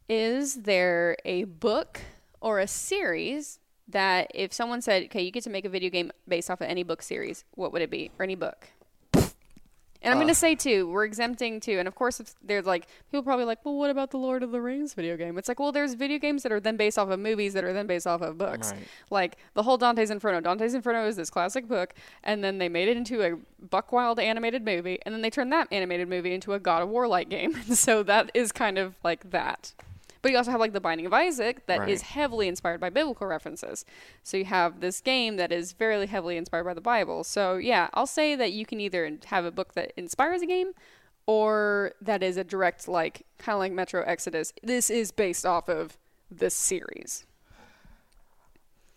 Is 0.08 0.62
there 0.62 1.16
a 1.24 1.44
book 1.44 2.00
or 2.40 2.58
a 2.58 2.66
series 2.66 3.58
that 3.88 4.30
if 4.34 4.52
someone 4.52 4.82
said, 4.82 5.04
okay, 5.04 5.22
you 5.22 5.30
get 5.30 5.44
to 5.44 5.50
make 5.50 5.64
a 5.64 5.68
video 5.68 5.90
game 5.90 6.10
based 6.28 6.50
off 6.50 6.60
of 6.60 6.68
any 6.68 6.82
book 6.82 7.02
series, 7.02 7.44
what 7.52 7.72
would 7.72 7.82
it 7.82 7.90
be? 7.90 8.10
Or 8.18 8.22
any 8.24 8.34
book? 8.34 8.68
And 10.02 10.12
I'm 10.12 10.18
going 10.18 10.28
Uh. 10.28 10.34
to 10.34 10.38
say 10.38 10.54
too, 10.54 10.86
we're 10.90 11.06
exempting 11.06 11.60
too. 11.60 11.78
And 11.78 11.88
of 11.88 11.94
course, 11.94 12.20
if 12.20 12.34
there's 12.42 12.66
like, 12.66 12.86
people 13.10 13.22
probably 13.22 13.46
like, 13.46 13.64
well, 13.64 13.76
what 13.76 13.88
about 13.88 14.10
the 14.10 14.18
Lord 14.18 14.42
of 14.42 14.50
the 14.52 14.60
Rings 14.60 14.92
video 14.92 15.16
game? 15.16 15.38
It's 15.38 15.48
like, 15.48 15.58
well, 15.58 15.72
there's 15.72 15.94
video 15.94 16.18
games 16.18 16.42
that 16.42 16.52
are 16.52 16.60
then 16.60 16.76
based 16.76 16.98
off 16.98 17.08
of 17.08 17.18
movies 17.18 17.54
that 17.54 17.64
are 17.64 17.72
then 17.72 17.86
based 17.86 18.06
off 18.06 18.20
of 18.20 18.36
books. 18.36 18.72
Right. 18.72 18.82
Like 19.10 19.38
the 19.54 19.62
whole 19.62 19.78
Dante's 19.78 20.10
Inferno. 20.10 20.42
Dante's 20.42 20.74
Inferno 20.74 21.06
is 21.08 21.16
this 21.16 21.30
classic 21.30 21.66
book, 21.66 21.94
and 22.22 22.44
then 22.44 22.58
they 22.58 22.68
made 22.68 22.88
it 22.88 22.98
into 22.98 23.22
a 23.22 23.38
buck 23.64 23.92
wild 23.92 24.20
animated 24.20 24.62
movie, 24.62 24.98
and 25.06 25.14
then 25.14 25.22
they 25.22 25.30
turned 25.30 25.50
that 25.52 25.68
animated 25.72 26.06
movie 26.06 26.34
into 26.34 26.52
a 26.52 26.60
God 26.60 26.82
of 26.82 26.90
War 26.90 27.08
like 27.08 27.30
game. 27.30 27.62
so 27.74 28.02
that 28.02 28.30
is 28.34 28.52
kind 28.52 28.76
of 28.76 28.96
like 29.02 29.30
that. 29.30 29.72
But 30.24 30.32
you 30.32 30.38
also 30.38 30.52
have 30.52 30.60
like 30.60 30.72
the 30.72 30.80
Binding 30.80 31.04
of 31.04 31.12
Isaac 31.12 31.66
that 31.66 31.86
is 31.86 32.00
Right. 32.00 32.08
heavily 32.08 32.48
inspired 32.48 32.80
by 32.80 32.88
biblical 32.88 33.26
references. 33.26 33.84
So 34.22 34.38
you 34.38 34.46
have 34.46 34.80
this 34.80 35.02
game 35.02 35.36
that 35.36 35.52
is 35.52 35.72
very 35.74 36.06
heavily 36.06 36.38
inspired 36.38 36.64
by 36.64 36.72
the 36.72 36.80
Bible. 36.80 37.24
So 37.24 37.58
yeah, 37.58 37.90
I'll 37.92 38.06
say 38.06 38.34
that 38.34 38.52
you 38.52 38.64
can 38.64 38.80
either 38.80 39.18
have 39.26 39.44
a 39.44 39.50
book 39.50 39.74
that 39.74 39.92
inspires 39.98 40.40
a 40.40 40.46
game 40.46 40.72
or 41.26 41.92
that 42.00 42.22
is 42.22 42.38
a 42.38 42.44
direct 42.44 42.88
like 42.88 43.26
kind 43.36 43.52
of 43.52 43.58
like 43.58 43.72
Metro 43.72 44.02
Exodus. 44.02 44.54
This 44.62 44.88
is 44.88 45.12
based 45.12 45.44
off 45.44 45.68
of 45.68 45.98
this 46.30 46.54
series. 46.54 47.26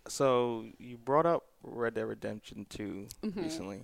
So 0.07 0.63
you 0.79 0.97
brought 0.97 1.25
up 1.25 1.43
Red 1.61 1.95
Dead 1.95 2.03
Redemption 2.05 2.65
2 2.69 3.07
Mm-hmm. 3.23 3.41
recently, 3.41 3.81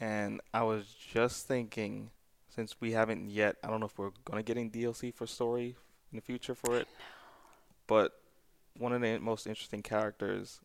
and 0.00 0.40
I 0.54 0.62
was 0.62 0.86
just 0.86 1.46
thinking, 1.46 2.08
since 2.48 2.80
we 2.80 2.92
haven't 2.92 3.28
yet, 3.28 3.56
I 3.62 3.68
don't 3.68 3.80
know 3.80 3.86
if 3.86 3.98
we're 3.98 4.12
gonna 4.24 4.42
getting 4.42 4.70
DLC 4.70 5.12
for 5.12 5.26
story 5.26 5.76
in 6.14 6.16
the 6.18 6.22
future 6.22 6.54
for 6.54 6.76
it, 6.78 6.86
but 7.88 8.12
one 8.78 8.92
of 8.92 9.00
the 9.02 9.18
most 9.18 9.46
interesting 9.48 9.82
characters 9.82 10.60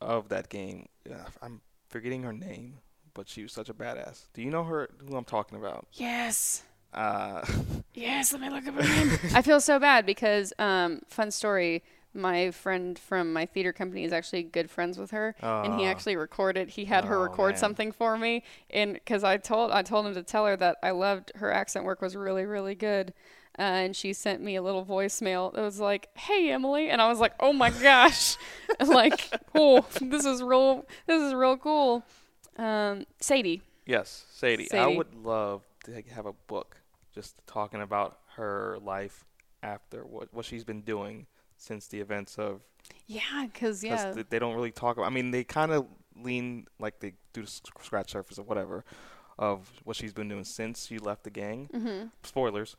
of 0.00 0.28
that 0.30 0.48
game, 0.48 0.88
yeah, 1.08 1.24
I'm 1.40 1.60
forgetting 1.88 2.24
her 2.24 2.32
name, 2.32 2.78
but 3.14 3.28
she 3.28 3.42
was 3.44 3.52
such 3.52 3.68
a 3.68 3.74
badass. 3.74 4.26
Do 4.34 4.42
you 4.42 4.50
know 4.50 4.64
her? 4.64 4.90
Who 5.08 5.16
I'm 5.16 5.24
talking 5.24 5.56
about? 5.56 5.86
Yes. 5.94 6.64
Uh, 6.92 7.44
Yes, 7.94 8.32
let 8.32 8.40
me 8.40 8.50
look 8.50 8.66
up 8.66 8.74
her 8.74 8.82
name. 8.82 9.12
I 9.34 9.40
feel 9.42 9.60
so 9.60 9.78
bad 9.78 10.04
because, 10.04 10.52
um, 10.58 11.02
fun 11.08 11.30
story. 11.30 11.84
My 12.12 12.50
friend 12.50 12.98
from 12.98 13.32
my 13.32 13.46
theater 13.46 13.72
company 13.72 14.02
is 14.02 14.12
actually 14.12 14.42
good 14.42 14.68
friends 14.68 14.98
with 14.98 15.12
her, 15.12 15.34
and 15.40 15.78
he 15.78 15.84
actually 15.86 16.16
recorded. 16.16 16.70
He 16.70 16.84
had 16.86 17.04
her 17.04 17.18
Oh, 17.18 17.22
record 17.22 17.52
man. 17.52 17.58
something 17.58 17.92
for 17.92 18.16
me, 18.18 18.42
and 18.70 18.94
because 18.94 19.22
I 19.24 19.36
told 19.36 19.70
I 19.72 19.82
told 19.82 20.06
him 20.06 20.14
to 20.14 20.22
tell 20.24 20.46
her 20.46 20.56
that 20.56 20.76
I 20.82 20.90
loved 20.90 21.30
her 21.36 21.52
accent 21.52 21.84
work 21.84 22.00
was 22.02 22.14
really 22.16 22.44
really 22.44 22.74
good, 22.76 23.12
uh, 23.58 23.62
and 23.62 23.96
she 23.96 24.12
sent 24.12 24.42
me 24.42 24.56
a 24.56 24.62
little 24.62 24.84
voicemail 24.84 25.52
that 25.54 25.60
was 25.62 25.78
like, 25.80 26.08
"Hey 26.16 26.50
Emily," 26.50 26.90
and 26.90 27.00
I 27.00 27.08
was 27.08 27.18
like, 27.20 27.32
"Oh 27.40 27.52
my 27.52 27.70
gosh, 27.70 28.36
like 28.86 29.30
oh 29.54 29.86
this 30.00 30.24
is 30.24 30.42
real 30.42 30.86
this 31.06 31.22
is 31.22 31.34
real 31.34 31.56
cool." 31.56 32.04
Um, 32.56 33.04
Sadie, 33.20 33.62
Yes, 33.86 34.26
Sadie. 34.30 34.72
I 34.72 34.86
would 34.86 35.14
love 35.14 35.62
to 35.84 36.02
have 36.14 36.26
a 36.26 36.32
book 36.46 36.76
just 37.14 37.36
talking 37.46 37.80
about 37.82 38.18
her 38.36 38.78
life 38.82 39.24
after 39.62 40.04
what 40.04 40.32
what 40.32 40.44
she's 40.44 40.64
been 40.64 40.82
doing 40.82 41.26
since 41.56 41.86
the 41.86 42.00
events 42.00 42.38
of 42.38 42.60
yeah, 43.06 43.46
because 43.52 43.82
yeah, 43.82 44.14
they 44.28 44.38
don't 44.38 44.54
really 44.54 44.70
talk 44.70 44.96
about. 44.96 45.06
I 45.06 45.10
mean, 45.10 45.30
they 45.30 45.44
kind 45.44 45.72
of 45.72 45.86
lean 46.16 46.66
like 46.78 47.00
they 47.00 47.12
do 47.32 47.42
the 47.42 47.48
scratch 47.48 48.12
surface 48.12 48.38
or 48.38 48.42
whatever 48.44 48.84
of 49.38 49.68
what 49.82 49.96
she's 49.96 50.12
been 50.12 50.28
doing 50.28 50.44
since 50.44 50.86
she 50.86 50.98
left 50.98 51.24
the 51.24 51.30
gang. 51.30 51.68
hmm 51.72 52.04
Spoilers, 52.22 52.76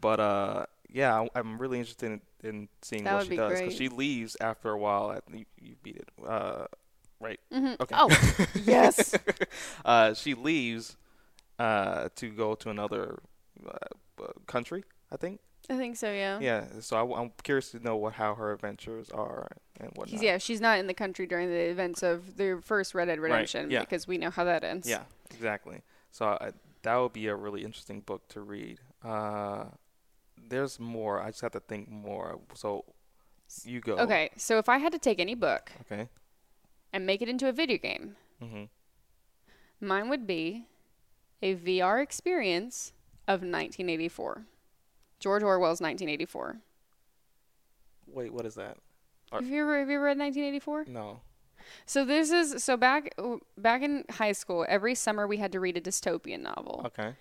but 0.00 0.20
uh, 0.20 0.66
yeah, 0.88 1.20
I, 1.20 1.28
I'm 1.34 1.58
really 1.58 1.78
interested 1.78 2.20
in, 2.42 2.48
in 2.48 2.68
seeing 2.82 3.04
That 3.04 3.14
what 3.14 3.24
she 3.24 3.30
be 3.30 3.36
does 3.36 3.52
great. 3.52 3.72
she 3.72 3.88
leaves 3.88 4.36
after 4.40 4.70
a 4.70 4.78
while. 4.78 5.12
At, 5.12 5.24
you, 5.32 5.44
you 5.60 5.76
beat 5.82 5.96
it, 5.96 6.08
uh, 6.26 6.66
right? 7.20 7.40
hmm 7.52 7.74
Okay. 7.80 7.94
Oh, 7.96 8.08
yes. 8.64 9.14
uh, 9.84 10.14
she 10.14 10.34
leaves 10.34 10.96
uh, 11.58 12.08
to 12.16 12.30
go 12.30 12.54
to 12.54 12.70
another 12.70 13.20
uh, 13.66 14.26
country, 14.46 14.84
I 15.12 15.16
think. 15.16 15.40
I 15.70 15.76
think 15.76 15.96
so. 15.96 16.10
Yeah. 16.10 16.38
Yeah. 16.40 16.64
So 16.80 16.96
I, 16.96 17.20
am 17.20 17.32
curious 17.42 17.72
to 17.72 17.80
know 17.80 17.96
what 17.96 18.14
how 18.14 18.34
her 18.34 18.52
adventures 18.52 19.10
are 19.10 19.48
and 19.78 19.90
whatnot. 19.90 20.08
She's, 20.08 20.22
yeah, 20.22 20.38
she's 20.38 20.60
not 20.62 20.78
in 20.78 20.86
the 20.86 20.94
country 20.94 21.26
during 21.26 21.50
the 21.50 21.68
events 21.68 22.02
of 22.02 22.36
the 22.36 22.60
first 22.64 22.94
Red 22.94 23.06
Dead 23.06 23.20
Redemption 23.20 23.70
yeah. 23.70 23.80
because 23.80 24.08
we 24.08 24.16
know 24.16 24.30
how 24.30 24.44
that 24.44 24.64
ends. 24.64 24.88
Yeah. 24.88 25.02
Exactly. 25.30 25.82
So 26.10 26.26
I, 26.26 26.52
that 26.82 26.96
would 26.96 27.12
be 27.12 27.26
a 27.26 27.34
really 27.34 27.64
interesting 27.64 28.00
book 28.00 28.26
to 28.28 28.40
read. 28.40 28.78
Uh, 29.04 29.64
there's 30.48 30.78
more. 30.80 31.20
I 31.20 31.28
just 31.30 31.40
have 31.42 31.52
to 31.52 31.60
think 31.60 31.88
more. 31.90 32.40
So 32.54 32.84
you 33.64 33.80
go. 33.80 33.96
Okay, 33.98 34.30
so 34.36 34.58
if 34.58 34.68
I 34.68 34.78
had 34.78 34.92
to 34.92 34.98
take 34.98 35.18
any 35.20 35.34
book 35.34 35.72
Okay. 35.82 36.08
and 36.92 37.06
make 37.06 37.22
it 37.22 37.28
into 37.28 37.48
a 37.48 37.52
video 37.52 37.78
game, 37.78 38.16
hmm 38.42 38.64
mine 39.80 40.08
would 40.08 40.26
be 40.26 40.66
a 41.40 41.54
VR 41.54 42.02
experience 42.02 42.92
of 43.28 43.40
1984. 43.42 44.44
George 45.20 45.42
Orwell's 45.42 45.80
1984. 45.80 46.58
Wait. 48.06 48.32
What 48.32 48.46
is 48.46 48.54
that? 48.56 48.78
Are- 49.30 49.40
Have 49.40 49.48
you 49.48 49.62
ever 49.62 49.78
have 49.78 49.88
you 49.88 49.96
ever 49.96 50.04
read 50.04 50.18
1984? 50.18 50.86
No. 50.88 51.20
So 51.86 52.04
this 52.04 52.30
is 52.30 52.64
so 52.64 52.76
back 52.76 53.14
back 53.56 53.82
in 53.82 54.04
high 54.10 54.32
school, 54.32 54.64
every 54.68 54.94
summer 54.94 55.26
we 55.26 55.36
had 55.36 55.52
to 55.52 55.60
read 55.60 55.76
a 55.76 55.80
dystopian 55.80 56.40
novel. 56.40 56.82
Okay. 56.86 57.14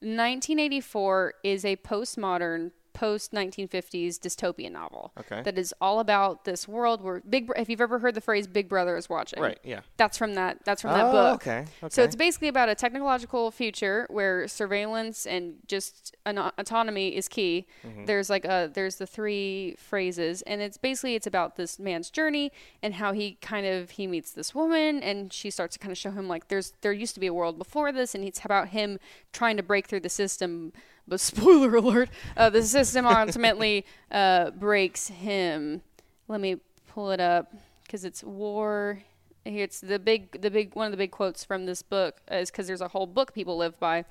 1984 0.00 1.34
is 1.42 1.64
a 1.64 1.76
postmodern, 1.76 2.72
post 2.94 3.32
1950s 3.32 4.18
dystopian 4.18 4.72
novel 4.72 5.12
Okay. 5.18 5.42
that 5.42 5.58
is 5.58 5.74
all 5.80 6.00
about 6.00 6.44
this 6.44 6.66
world 6.66 7.02
where 7.02 7.20
Big. 7.28 7.50
If 7.56 7.68
you've 7.68 7.80
ever 7.80 7.98
heard 7.98 8.14
the 8.14 8.20
phrase 8.20 8.46
"Big 8.46 8.68
Brother 8.68 8.96
is 8.96 9.08
watching," 9.08 9.42
Right. 9.42 9.58
Yeah. 9.64 9.80
That's 9.96 10.16
from 10.16 10.34
that. 10.34 10.64
That's 10.64 10.80
from 10.82 10.92
that 10.92 11.06
Oh, 11.06 11.12
book. 11.12 11.42
Okay. 11.42 11.58
Okay. 11.82 11.88
So 11.90 12.02
it's 12.02 12.16
basically 12.16 12.48
about 12.48 12.68
a 12.68 12.74
technological 12.74 13.50
future 13.50 14.06
where 14.08 14.46
surveillance 14.48 15.26
and 15.26 15.56
just 15.66 16.16
an 16.24 16.38
autonomy 16.38 17.14
is 17.16 17.28
key. 17.28 17.66
Mm-hmm. 17.84 18.04
There's 18.06 18.30
like 18.30 18.44
a 18.44 18.70
there's 18.72 18.96
the 18.96 19.06
three 19.06 19.74
phrases, 19.78 20.42
and 20.42 20.62
it's 20.62 20.76
basically 20.78 21.14
it's 21.16 21.26
about 21.26 21.56
this 21.56 21.78
man's 21.78 22.10
journey 22.10 22.52
and 22.82 22.94
how 22.94 23.12
he 23.12 23.34
kind 23.40 23.66
of 23.66 23.90
he 23.90 24.06
meets 24.06 24.30
this 24.32 24.54
woman, 24.54 25.02
and 25.02 25.32
she 25.32 25.50
starts 25.50 25.74
to 25.74 25.78
kind 25.80 25.90
of 25.92 25.98
show 25.98 26.12
him 26.12 26.28
like 26.28 26.48
there's 26.48 26.72
there 26.82 26.92
used 26.92 27.14
to 27.14 27.20
be 27.20 27.26
a 27.26 27.34
world 27.34 27.58
before 27.58 27.90
this, 27.92 28.14
and 28.14 28.24
it's 28.24 28.44
about 28.44 28.68
him 28.68 28.98
trying 29.32 29.56
to 29.56 29.62
break 29.62 29.86
through 29.88 30.00
the 30.00 30.08
system. 30.08 30.72
But 31.06 31.20
spoiler 31.20 31.74
alert, 31.76 32.10
uh, 32.36 32.50
the 32.50 32.62
system 32.62 33.06
ultimately 33.06 33.84
uh, 34.10 34.50
breaks 34.50 35.08
him. 35.08 35.82
Let 36.28 36.40
me 36.40 36.56
pull 36.88 37.10
it 37.10 37.20
up 37.20 37.54
because 37.84 38.04
it's 38.04 38.24
war. 38.24 39.02
It's 39.44 39.80
the 39.80 39.98
big, 39.98 40.40
the 40.40 40.50
big 40.50 40.74
one 40.74 40.86
of 40.86 40.90
the 40.90 40.96
big 40.96 41.10
quotes 41.10 41.44
from 41.44 41.66
this 41.66 41.82
book 41.82 42.16
is 42.30 42.50
because 42.50 42.66
there's 42.66 42.80
a 42.80 42.88
whole 42.88 43.06
book 43.06 43.34
people 43.34 43.58
live 43.58 43.78
by. 43.78 44.06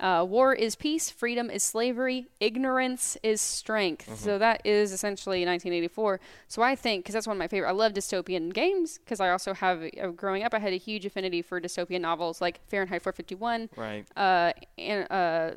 Uh, 0.00 0.24
War 0.26 0.54
is 0.54 0.74
peace, 0.74 1.10
freedom 1.10 1.50
is 1.50 1.62
slavery, 1.62 2.28
ignorance 2.40 3.18
is 3.22 3.42
strength. 3.42 4.18
So 4.18 4.38
that 4.38 4.62
is 4.64 4.92
essentially 4.92 5.44
1984. 5.44 6.20
So 6.48 6.62
I 6.62 6.74
think 6.74 7.04
because 7.04 7.12
that's 7.12 7.26
one 7.26 7.36
of 7.36 7.38
my 7.38 7.48
favorite. 7.48 7.68
I 7.68 7.72
love 7.72 7.92
dystopian 7.92 8.54
games 8.54 8.96
because 8.96 9.20
I 9.20 9.28
also 9.30 9.52
have 9.52 9.82
uh, 9.82 10.06
growing 10.08 10.42
up 10.42 10.54
I 10.54 10.58
had 10.58 10.72
a 10.72 10.78
huge 10.78 11.04
affinity 11.04 11.42
for 11.42 11.60
dystopian 11.60 12.00
novels 12.00 12.40
like 12.40 12.60
Fahrenheit 12.68 13.02
451, 13.02 13.68
right. 13.76 14.06
uh, 14.16 14.52
and 14.78 15.06
uh, 15.12 15.50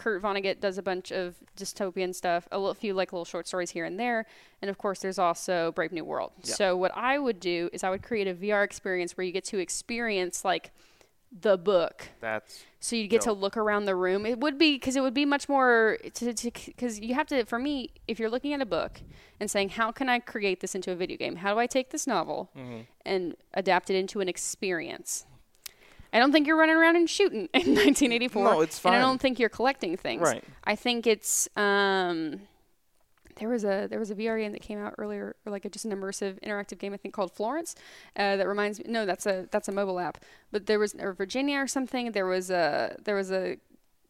Kurt 0.00 0.22
Vonnegut 0.22 0.60
does 0.60 0.78
a 0.78 0.82
bunch 0.82 1.12
of 1.12 1.36
dystopian 1.58 2.14
stuff, 2.14 2.48
a 2.50 2.58
little, 2.58 2.72
few 2.72 2.94
like 2.94 3.12
little 3.12 3.26
short 3.26 3.46
stories 3.46 3.70
here 3.70 3.84
and 3.84 4.00
there, 4.00 4.24
and 4.62 4.70
of 4.70 4.78
course 4.78 5.00
there's 5.00 5.18
also 5.18 5.72
Brave 5.72 5.92
New 5.92 6.06
World. 6.06 6.32
Yeah. 6.42 6.54
So 6.54 6.74
what 6.74 6.90
I 6.96 7.18
would 7.18 7.38
do 7.38 7.68
is 7.74 7.84
I 7.84 7.90
would 7.90 8.02
create 8.02 8.26
a 8.26 8.32
VR 8.34 8.64
experience 8.64 9.18
where 9.18 9.26
you 9.26 9.30
get 9.32 9.44
to 9.44 9.58
experience 9.58 10.42
like 10.42 10.70
the 11.30 11.58
book. 11.58 12.08
That's 12.20 12.64
So 12.80 12.96
you 12.96 13.08
get 13.08 13.20
to 13.22 13.32
look 13.34 13.58
around 13.58 13.84
the 13.84 13.94
room. 13.94 14.24
It 14.24 14.40
would 14.40 14.56
be 14.56 14.76
because 14.76 14.96
it 14.96 15.02
would 15.02 15.12
be 15.12 15.26
much 15.26 15.50
more 15.50 15.98
to 16.14 16.34
because 16.34 16.98
you 16.98 17.12
have 17.12 17.26
to. 17.26 17.44
For 17.44 17.58
me, 17.58 17.90
if 18.08 18.18
you're 18.18 18.30
looking 18.30 18.54
at 18.54 18.62
a 18.62 18.66
book 18.66 19.02
and 19.38 19.50
saying, 19.50 19.68
"How 19.70 19.92
can 19.92 20.08
I 20.08 20.18
create 20.18 20.60
this 20.60 20.74
into 20.74 20.90
a 20.92 20.96
video 20.96 21.18
game? 21.18 21.36
How 21.36 21.52
do 21.52 21.60
I 21.60 21.66
take 21.66 21.90
this 21.90 22.06
novel 22.06 22.50
Mm-hmm. 22.56 22.80
and 23.04 23.36
adapt 23.52 23.90
it 23.90 23.96
into 23.96 24.20
an 24.20 24.28
experience?" 24.28 25.26
I 26.12 26.18
don't 26.18 26.32
think 26.32 26.46
you're 26.46 26.56
running 26.56 26.76
around 26.76 26.96
and 26.96 27.08
shooting 27.08 27.48
in 27.52 27.74
1984. 27.74 28.44
No, 28.50 28.60
it's 28.60 28.84
And 28.84 28.94
I 28.94 28.98
don't 28.98 29.20
think 29.20 29.38
you're 29.38 29.48
collecting 29.48 29.96
things. 29.96 30.22
Right. 30.22 30.44
I 30.64 30.74
think 30.74 31.06
it's 31.06 31.48
um, 31.56 32.40
there 33.36 33.48
was 33.48 33.64
a 33.64 33.86
there 33.88 33.98
was 33.98 34.10
a 34.10 34.14
VR 34.14 34.38
game 34.38 34.52
that 34.52 34.62
came 34.62 34.78
out 34.78 34.94
earlier, 34.98 35.34
or 35.44 35.52
like 35.52 35.64
a, 35.64 35.70
just 35.70 35.84
an 35.84 35.92
immersive 35.92 36.40
interactive 36.40 36.78
game 36.78 36.92
I 36.92 36.96
think 36.96 37.14
called 37.14 37.32
Florence. 37.32 37.74
Uh, 38.16 38.36
that 38.36 38.46
reminds 38.46 38.78
me. 38.78 38.86
No, 38.88 39.06
that's 39.06 39.26
a 39.26 39.48
that's 39.50 39.68
a 39.68 39.72
mobile 39.72 39.98
app. 39.98 40.18
But 40.52 40.66
there 40.66 40.78
was 40.78 40.94
or 40.94 41.12
Virginia 41.12 41.58
or 41.58 41.66
something. 41.66 42.12
There 42.12 42.26
was 42.26 42.50
a 42.50 42.96
there 43.04 43.14
was 43.14 43.30
a 43.30 43.56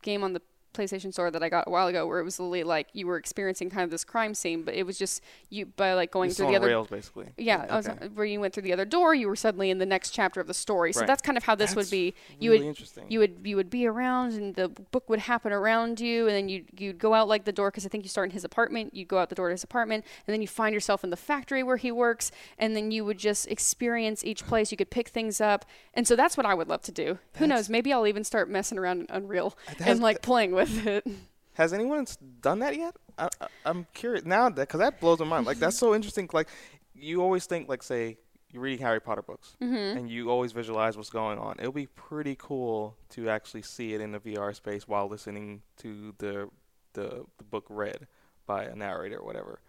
game 0.03 0.25
on 0.25 0.33
the 0.33 0.43
PlayStation 0.73 1.13
Store 1.13 1.31
that 1.31 1.43
I 1.43 1.49
got 1.49 1.67
a 1.67 1.71
while 1.71 1.87
ago 1.89 2.07
where 2.07 2.21
it 2.21 2.25
was 2.25 2.39
literally 2.39 2.63
like 2.65 2.89
you 2.93 3.07
were 3.07 3.17
experiencing 3.17 3.71
kind 3.71 3.83
of 3.85 3.91
this 3.91 4.05
crime 4.05 4.35
scene, 4.35 4.63
but 4.63 4.75
it 4.75 4.85
was 4.85 4.99
just 4.99 5.23
you 5.49 5.67
by 5.67 5.95
like 5.95 6.11
going 6.11 6.31
through 6.31 6.49
the 6.49 6.57
other 6.57 6.67
rails 6.69 6.89
basically. 6.89 7.27
yeah, 7.37 7.67
I 7.69 7.77
was, 7.77 7.89
where 8.15 8.25
you 8.27 8.41
went 8.41 8.55
through 8.55 8.63
the 8.63 8.73
other 8.73 8.85
door, 8.85 9.15
you 9.15 9.29
were 9.29 9.37
suddenly 9.37 9.71
in 9.71 9.79
the 9.79 9.87
next 9.87 10.11
chapter 10.11 10.41
of 10.41 10.47
the 10.47 10.55
story. 10.55 10.93
So 10.93 11.01
Right. 11.01 11.07
that's 11.07 11.23
kind 11.23 11.37
of 11.37 11.45
how 11.45 11.55
this 11.55 11.75
would 11.77 11.91
be. 11.91 12.15
You 12.39 12.51
really 12.53 12.65
would 12.65 12.69
interesting. 12.69 13.05
you 13.09 13.19
would 13.21 13.37
you 13.45 13.57
would 13.57 13.71
be 13.71 13.87
around, 13.87 14.33
and 14.35 14.55
the 14.55 14.69
book 14.69 15.09
would 15.09 15.21
happen 15.21 15.53
around 15.53 16.01
you, 16.01 16.27
and 16.27 16.35
then 16.37 16.49
you 16.49 16.65
you'd 16.79 16.99
go 16.99 17.15
out 17.15 17.27
like 17.29 17.45
the 17.45 17.53
door 17.53 17.71
because 17.71 17.85
I 17.87 17.89
think 17.89 18.05
you 18.05 18.09
start 18.11 18.27
in 18.27 18.33
his 18.33 18.45
apartment. 18.45 18.95
You 18.95 19.05
go 19.05 19.19
out 19.19 19.29
the 19.29 19.35
door 19.35 19.49
to 19.49 19.53
his 19.53 19.65
apartment, 19.65 20.05
and 20.27 20.33
then 20.35 20.41
you 20.41 20.49
find 20.49 20.73
yourself 20.75 21.03
in 21.05 21.11
the 21.11 21.17
factory 21.17 21.63
where 21.63 21.77
he 21.79 21.91
works, 21.91 22.31
and 22.59 22.77
then 22.77 22.91
you 22.91 23.05
would 23.05 23.19
just 23.19 23.47
experience 23.49 24.25
each 24.25 24.47
place. 24.47 24.71
You 24.71 24.77
could 24.77 24.91
pick 24.91 25.09
things 25.09 25.41
up, 25.41 25.65
and 25.95 26.07
so 26.07 26.15
that's 26.17 26.37
what 26.37 26.47
I 26.47 26.55
would 26.55 26.69
love 26.69 26.83
to 26.83 26.93
do. 26.93 27.19
Who 27.37 27.47
knows? 27.47 27.69
Maybe 27.69 27.93
I'll 27.93 28.07
even 28.07 28.25
start 28.25 28.49
messing 28.51 28.79
around 28.79 29.01
in 29.01 29.07
Unreal 29.11 29.57
and 29.81 30.01
like 30.01 30.23
playing 30.23 30.53
with 30.53 30.60
it. 30.69 31.07
Has 31.55 31.73
anyone 31.73 32.07
done 32.41 32.61
that 32.61 32.77
yet? 32.77 32.95
I, 33.19 33.29
I'm 33.67 33.87
curious 33.93 34.25
now 34.25 34.49
that 34.49 34.69
because 34.69 34.81
that 34.81 35.01
blows 35.01 35.19
my 35.19 35.27
mind. 35.27 35.47
Like 35.47 35.59
that's 35.59 35.77
so 35.79 35.95
interesting. 35.97 36.29
Like 36.33 36.49
you 36.95 37.23
always 37.23 37.47
think, 37.47 37.69
like 37.69 37.83
say 37.83 38.19
you're 38.53 38.63
reading 38.63 38.85
Harry 38.85 39.01
Potter 39.01 39.23
books, 39.23 39.57
Mm-hmm. 39.63 39.99
and 39.99 40.11
you 40.11 40.31
always 40.31 40.53
visualize 40.53 40.97
what's 40.97 41.11
going 41.11 41.39
on. 41.39 41.57
It'll 41.59 41.71
be 41.73 41.87
pretty 41.87 42.37
cool 42.39 42.97
to 43.11 43.29
actually 43.31 43.63
see 43.63 43.95
it 43.95 44.01
in 44.01 44.13
the 44.13 44.19
VR 44.21 44.55
space 44.55 44.89
while 44.89 45.09
listening 45.09 45.63
to 45.79 46.15
the 46.19 46.49
the, 46.95 47.25
the 47.39 47.45
book 47.45 47.67
read 47.69 48.07
by 48.47 48.65
a 48.65 48.75
narrator 48.75 49.19
or 49.19 49.25
whatever, 49.25 49.61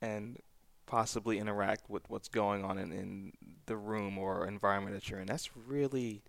and 0.00 0.38
possibly 0.86 1.38
interact 1.38 1.88
with 1.90 2.08
what's 2.08 2.28
going 2.28 2.64
on 2.64 2.78
in, 2.78 2.92
in 2.92 3.32
the 3.66 3.76
room 3.76 4.16
or 4.18 4.46
environment 4.46 4.94
that 4.94 5.08
you're 5.10 5.20
in. 5.20 5.26
That's 5.26 5.50
really 5.56 6.22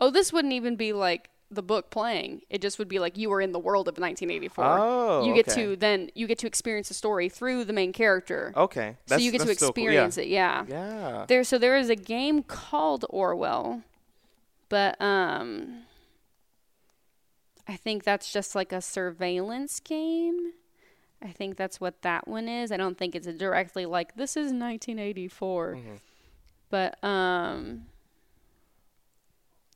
Oh, 0.00 0.10
this 0.10 0.32
wouldn't 0.32 0.52
even 0.54 0.76
be 0.76 0.92
like 0.92 1.30
the 1.54 1.62
book 1.62 1.90
playing. 1.90 2.42
It 2.50 2.60
just 2.60 2.78
would 2.78 2.88
be 2.88 2.98
like 2.98 3.16
you 3.16 3.30
were 3.30 3.40
in 3.40 3.52
the 3.52 3.58
world 3.58 3.88
of 3.88 3.92
1984. 3.94 4.64
Oh, 4.64 5.26
you 5.26 5.34
get 5.34 5.48
okay. 5.48 5.62
to 5.62 5.76
then 5.76 6.10
you 6.14 6.26
get 6.26 6.38
to 6.38 6.46
experience 6.46 6.88
the 6.88 6.94
story 6.94 7.28
through 7.28 7.64
the 7.64 7.72
main 7.72 7.92
character. 7.92 8.52
okay. 8.56 8.96
so 9.06 9.16
you 9.16 9.30
get 9.30 9.40
to 9.40 9.46
that's 9.46 9.58
still 9.58 9.72
cool. 9.72 9.84
experience 9.84 10.18
it. 10.18 10.28
Yeah. 10.28 10.64
Yeah. 10.68 11.24
There 11.28 11.44
so 11.44 11.58
there 11.58 11.76
is 11.76 11.88
a 11.88 11.96
game 11.96 12.42
called 12.42 13.04
Orwell, 13.08 13.82
but 14.68 15.00
um 15.00 15.84
I 17.66 17.76
think 17.76 18.04
that's 18.04 18.32
just 18.32 18.54
like 18.54 18.72
a 18.72 18.82
surveillance 18.82 19.80
game. 19.80 20.52
I 21.22 21.28
think 21.28 21.56
that's 21.56 21.80
what 21.80 22.02
that 22.02 22.28
one 22.28 22.48
is. 22.48 22.70
I 22.70 22.76
don't 22.76 22.98
think 22.98 23.14
it's 23.14 23.26
directly 23.26 23.86
like 23.86 24.14
this 24.16 24.36
is 24.36 24.52
1984. 24.52 25.76
Mhm. 25.76 25.98
But 26.70 27.02
um 27.02 27.86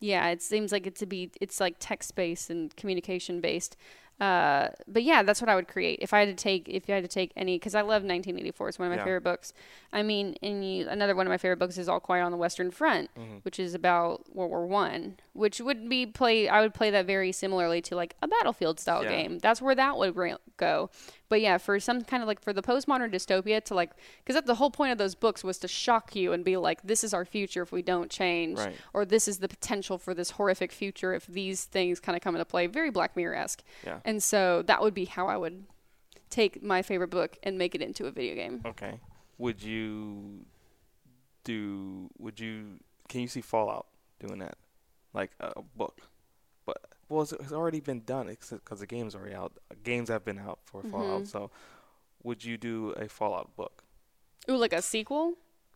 yeah, 0.00 0.28
it 0.28 0.42
seems 0.42 0.72
like 0.72 0.86
it 0.86 0.94
to 0.96 1.06
be 1.06 1.30
it's 1.40 1.60
like 1.60 1.76
text 1.78 2.14
based 2.14 2.50
and 2.50 2.74
communication 2.76 3.40
based. 3.40 3.76
Uh, 4.20 4.70
but 4.88 5.04
yeah, 5.04 5.22
that's 5.22 5.40
what 5.40 5.48
I 5.48 5.54
would 5.54 5.68
create 5.68 6.00
if 6.02 6.12
I 6.12 6.18
had 6.18 6.28
to 6.28 6.34
take 6.34 6.68
if 6.68 6.88
you 6.88 6.94
had 6.94 7.04
to 7.04 7.08
take 7.08 7.30
any 7.36 7.54
because 7.56 7.76
I 7.76 7.82
love 7.82 8.02
1984. 8.02 8.68
It's 8.68 8.78
one 8.78 8.86
of 8.88 8.90
my 8.90 8.96
Yeah. 8.96 9.04
favorite 9.04 9.22
books. 9.22 9.52
I 9.92 10.02
mean, 10.02 10.34
and 10.42 10.64
you, 10.68 10.88
another 10.88 11.14
one 11.14 11.24
of 11.24 11.30
my 11.30 11.38
favorite 11.38 11.60
books 11.60 11.78
is 11.78 11.88
All 11.88 12.00
Quiet 12.00 12.24
on 12.24 12.32
the 12.32 12.36
Western 12.36 12.72
Front, 12.72 13.10
Mhm. 13.16 13.44
which 13.44 13.60
is 13.60 13.74
about 13.74 14.24
World 14.34 14.50
War 14.50 14.66
One, 14.66 15.18
which 15.34 15.60
would 15.60 15.88
be 15.88 16.04
play. 16.04 16.48
I 16.48 16.62
would 16.62 16.74
play 16.74 16.90
that 16.90 17.06
very 17.06 17.30
similarly 17.30 17.80
to 17.82 17.94
like 17.94 18.16
a 18.20 18.26
Battlefield 18.26 18.80
style 18.80 19.04
Yeah. 19.04 19.10
game. 19.10 19.38
That's 19.38 19.62
where 19.62 19.76
that 19.76 19.96
would 19.96 20.16
ra- 20.16 20.38
go. 20.56 20.90
But 21.30 21.40
yeah, 21.42 21.58
for 21.58 21.78
some 21.78 22.02
kind 22.04 22.22
of 22.22 22.26
like 22.26 22.40
for 22.40 22.52
the 22.54 22.62
postmodern 22.62 23.12
dystopia 23.12 23.62
to 23.64 23.74
like 23.74 23.90
because 24.24 24.40
the 24.42 24.54
whole 24.54 24.70
point 24.70 24.92
of 24.92 24.98
those 24.98 25.14
books 25.14 25.44
was 25.44 25.58
to 25.58 25.68
shock 25.68 26.16
you 26.16 26.32
and 26.32 26.42
be 26.44 26.56
like, 26.56 26.80
this 26.82 27.04
is 27.04 27.12
our 27.12 27.24
future 27.26 27.62
if 27.62 27.70
we 27.70 27.82
don't 27.82 28.10
change 28.10 28.58
Right. 28.58 28.74
or 28.94 29.04
this 29.04 29.28
is 29.28 29.38
the 29.38 29.48
potential 29.48 29.98
for 29.98 30.14
this 30.14 30.30
horrific 30.32 30.72
future 30.72 31.12
if 31.12 31.26
these 31.26 31.64
things 31.64 32.00
kind 32.00 32.16
of 32.16 32.22
come 32.22 32.34
into 32.34 32.44
play. 32.46 32.66
Very 32.66 32.90
Black 32.90 33.14
Mirror 33.16 33.34
esque. 33.34 33.62
Yeah. 33.84 33.98
And 34.04 34.22
so 34.22 34.62
that 34.62 34.80
would 34.80 34.94
be 34.94 35.04
how 35.04 35.26
I 35.28 35.36
would 35.36 35.64
take 36.30 36.62
my 36.62 36.82
favorite 36.82 37.10
book 37.10 37.36
and 37.42 37.58
make 37.58 37.74
it 37.74 37.82
into 37.82 38.06
a 38.06 38.10
video 38.10 38.34
game. 38.34 38.62
Okay. 38.64 38.98
Would 39.38 39.62
you 39.62 40.44
do? 41.44 42.10
Would 42.18 42.40
you? 42.40 42.80
Can 43.08 43.20
you 43.20 43.28
see 43.28 43.40
Fallout 43.40 43.86
doing 44.20 44.38
that, 44.40 44.56
like 45.14 45.30
a, 45.40 45.52
a 45.56 45.62
book? 45.62 46.00
But 46.66 46.82
well, 47.08 47.22
it's, 47.22 47.32
it's 47.32 47.52
already 47.52 47.80
been 47.80 48.02
done 48.04 48.26
because 48.26 48.80
the 48.80 48.86
game's 48.86 49.14
already 49.14 49.34
out. 49.34 49.52
Games 49.82 50.08
have 50.08 50.24
been 50.24 50.38
out 50.38 50.58
for 50.64 50.82
Fallout. 50.82 51.22
Mhm. 51.22 51.28
So, 51.28 51.50
would 52.22 52.44
you 52.44 52.56
do 52.58 52.90
a 52.90 53.08
Fallout 53.08 53.54
book? 53.56 53.82
Ooh, 54.50 54.56
like 54.56 54.72
a 54.72 54.82
sequel? 54.82 55.34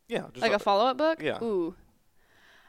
Yeah, 0.08 0.24
just 0.32 0.42
like 0.42 0.52
a 0.52 0.58
follow 0.58 0.86
up 0.86 0.96
book? 0.98 1.22
yeah. 1.22 1.42
Ooh. 1.42 1.74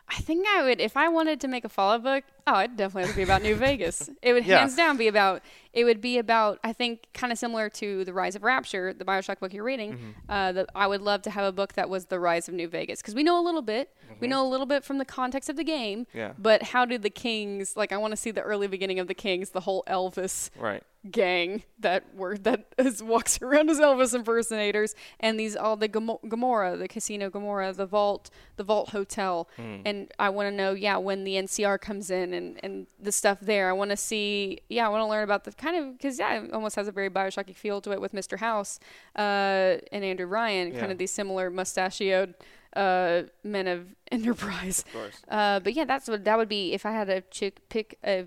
I 0.09 0.15
think 0.15 0.45
I 0.47 0.63
would 0.63 0.81
if 0.81 0.97
I 0.97 1.07
wanted 1.07 1.39
to 1.41 1.47
make 1.47 1.63
a 1.65 1.69
follow 1.69 1.95
up 1.95 2.03
book, 2.03 2.23
oh, 2.45 2.59
it'd 2.59 2.75
definitely 2.75 3.03
have 3.03 3.11
to 3.11 3.17
be 3.17 3.23
about 3.23 3.41
New 3.41 3.55
Vegas. 3.55 4.09
It 4.21 4.33
would 4.33 4.45
Yeah. 4.47 4.59
hands 4.59 4.75
down 4.75 4.97
be 4.97 5.07
about 5.07 5.41
it 5.73 5.83
would 5.85 6.01
be 6.01 6.17
about 6.19 6.59
I 6.63 6.71
think 6.73 7.07
kind 7.13 7.31
of 7.33 7.39
similar 7.39 7.69
to 7.69 8.05
The 8.05 8.13
Rise 8.13 8.35
of 8.35 8.43
Rapture, 8.43 8.93
the 8.93 9.05
Bioshock 9.05 9.39
book 9.39 9.53
you're 9.53 9.63
reading. 9.63 9.93
Mm-hmm. 9.93 10.09
Uh, 10.29 10.51
that 10.53 10.69
I 10.75 10.87
would 10.87 11.01
love 11.01 11.21
to 11.23 11.29
have 11.31 11.45
a 11.45 11.51
book 11.51 11.73
that 11.73 11.89
was 11.89 12.05
the 12.05 12.19
rise 12.19 12.47
of 12.47 12.53
New 12.55 12.67
Vegas 12.67 13.01
because 13.01 13.15
we 13.15 13.23
know 13.23 13.39
a 13.39 13.43
little 13.43 13.61
bit. 13.61 13.89
We 14.19 14.27
know 14.27 14.45
a 14.45 14.47
little 14.47 14.67
bit 14.67 14.83
from 14.83 14.99
the 14.99 15.05
context 15.05 15.49
of 15.49 15.55
the 15.55 15.63
game. 15.63 16.05
Mm-hmm. 16.05 16.17
Yeah. 16.17 16.33
But 16.37 16.61
how 16.63 16.85
did 16.85 17.01
the 17.01 17.09
Kings 17.09 17.75
like 17.75 17.91
I 17.91 17.97
want 17.97 18.11
to 18.11 18.17
see 18.17 18.31
the 18.31 18.41
early 18.41 18.67
beginning 18.67 18.99
of 18.99 19.07
the 19.07 19.15
Kings, 19.15 19.49
the 19.49 19.61
whole 19.61 19.83
Elvis 19.87 20.49
right. 20.57 20.83
gang 21.09 21.63
that 21.79 22.03
were 22.15 22.37
that 22.37 22.67
is, 22.77 23.01
walks 23.13 23.41
around 23.41 23.69
as 23.71 23.79
Elvis 23.79 24.13
impersonators, 24.13 24.93
and 25.19 25.39
these 25.39 25.55
all 25.55 25.75
the 25.75 25.89
Gamo- 25.89 26.19
Gomorrah, 26.29 26.77
the 26.77 26.87
Casino 26.87 27.29
Gomorrah, 27.31 27.73
the 27.73 27.85
Vault, 27.87 28.29
the 28.55 28.63
Vault 28.63 28.89
Hotel, 28.89 29.49
Hmm. 29.57 29.77
and 29.85 30.11
I 30.19 30.29
want 30.29 30.47
to 30.49 30.55
know, 30.55 30.73
yeah, 30.73 30.97
when 30.97 31.23
the 31.23 31.33
NCR 31.35 31.79
comes 31.81 32.09
in 32.11 32.33
and 32.33 32.59
and 32.63 32.87
the 32.99 33.11
stuff 33.11 33.39
there. 33.41 33.67
I 33.69 33.73
want 33.73 33.89
to 33.91 33.97
see, 33.97 34.59
yeah, 34.69 34.85
I 34.85 34.89
want 34.89 35.01
to 35.01 35.07
learn 35.07 35.23
about 35.23 35.43
the 35.43 35.51
kind 35.63 35.75
of 35.77 35.97
because 35.97 36.19
yeah, 36.19 36.41
it 36.43 36.53
almost 36.53 36.75
has 36.75 36.87
a 36.87 36.91
very 36.91 37.09
Bioshocky 37.09 37.55
feel 37.55 37.81
to 37.81 37.91
it 37.91 38.01
with 38.01 38.13
Mr. 38.13 38.37
House 38.37 38.79
uh, 39.17 39.77
and 39.91 40.03
Andrew 40.03 40.25
Ryan, 40.27 40.71
kind 40.71 40.91
of 40.91 40.97
these 40.97 41.11
similar 41.11 41.49
mustachioed 41.49 42.33
uh, 42.75 43.23
men 43.43 43.67
of 43.67 43.79
Enterprise. 44.11 44.79
Of 44.87 44.93
course. 44.93 45.21
Uh, 45.29 45.59
but 45.59 45.73
yeah, 45.73 45.85
that's 45.85 46.07
what 46.07 46.23
that 46.25 46.37
would 46.37 46.49
be 46.49 46.73
if 46.73 46.85
I 46.85 46.91
had 46.91 47.07
to 47.07 47.21
chick 47.31 47.67
pick 47.69 47.97
a. 48.03 48.25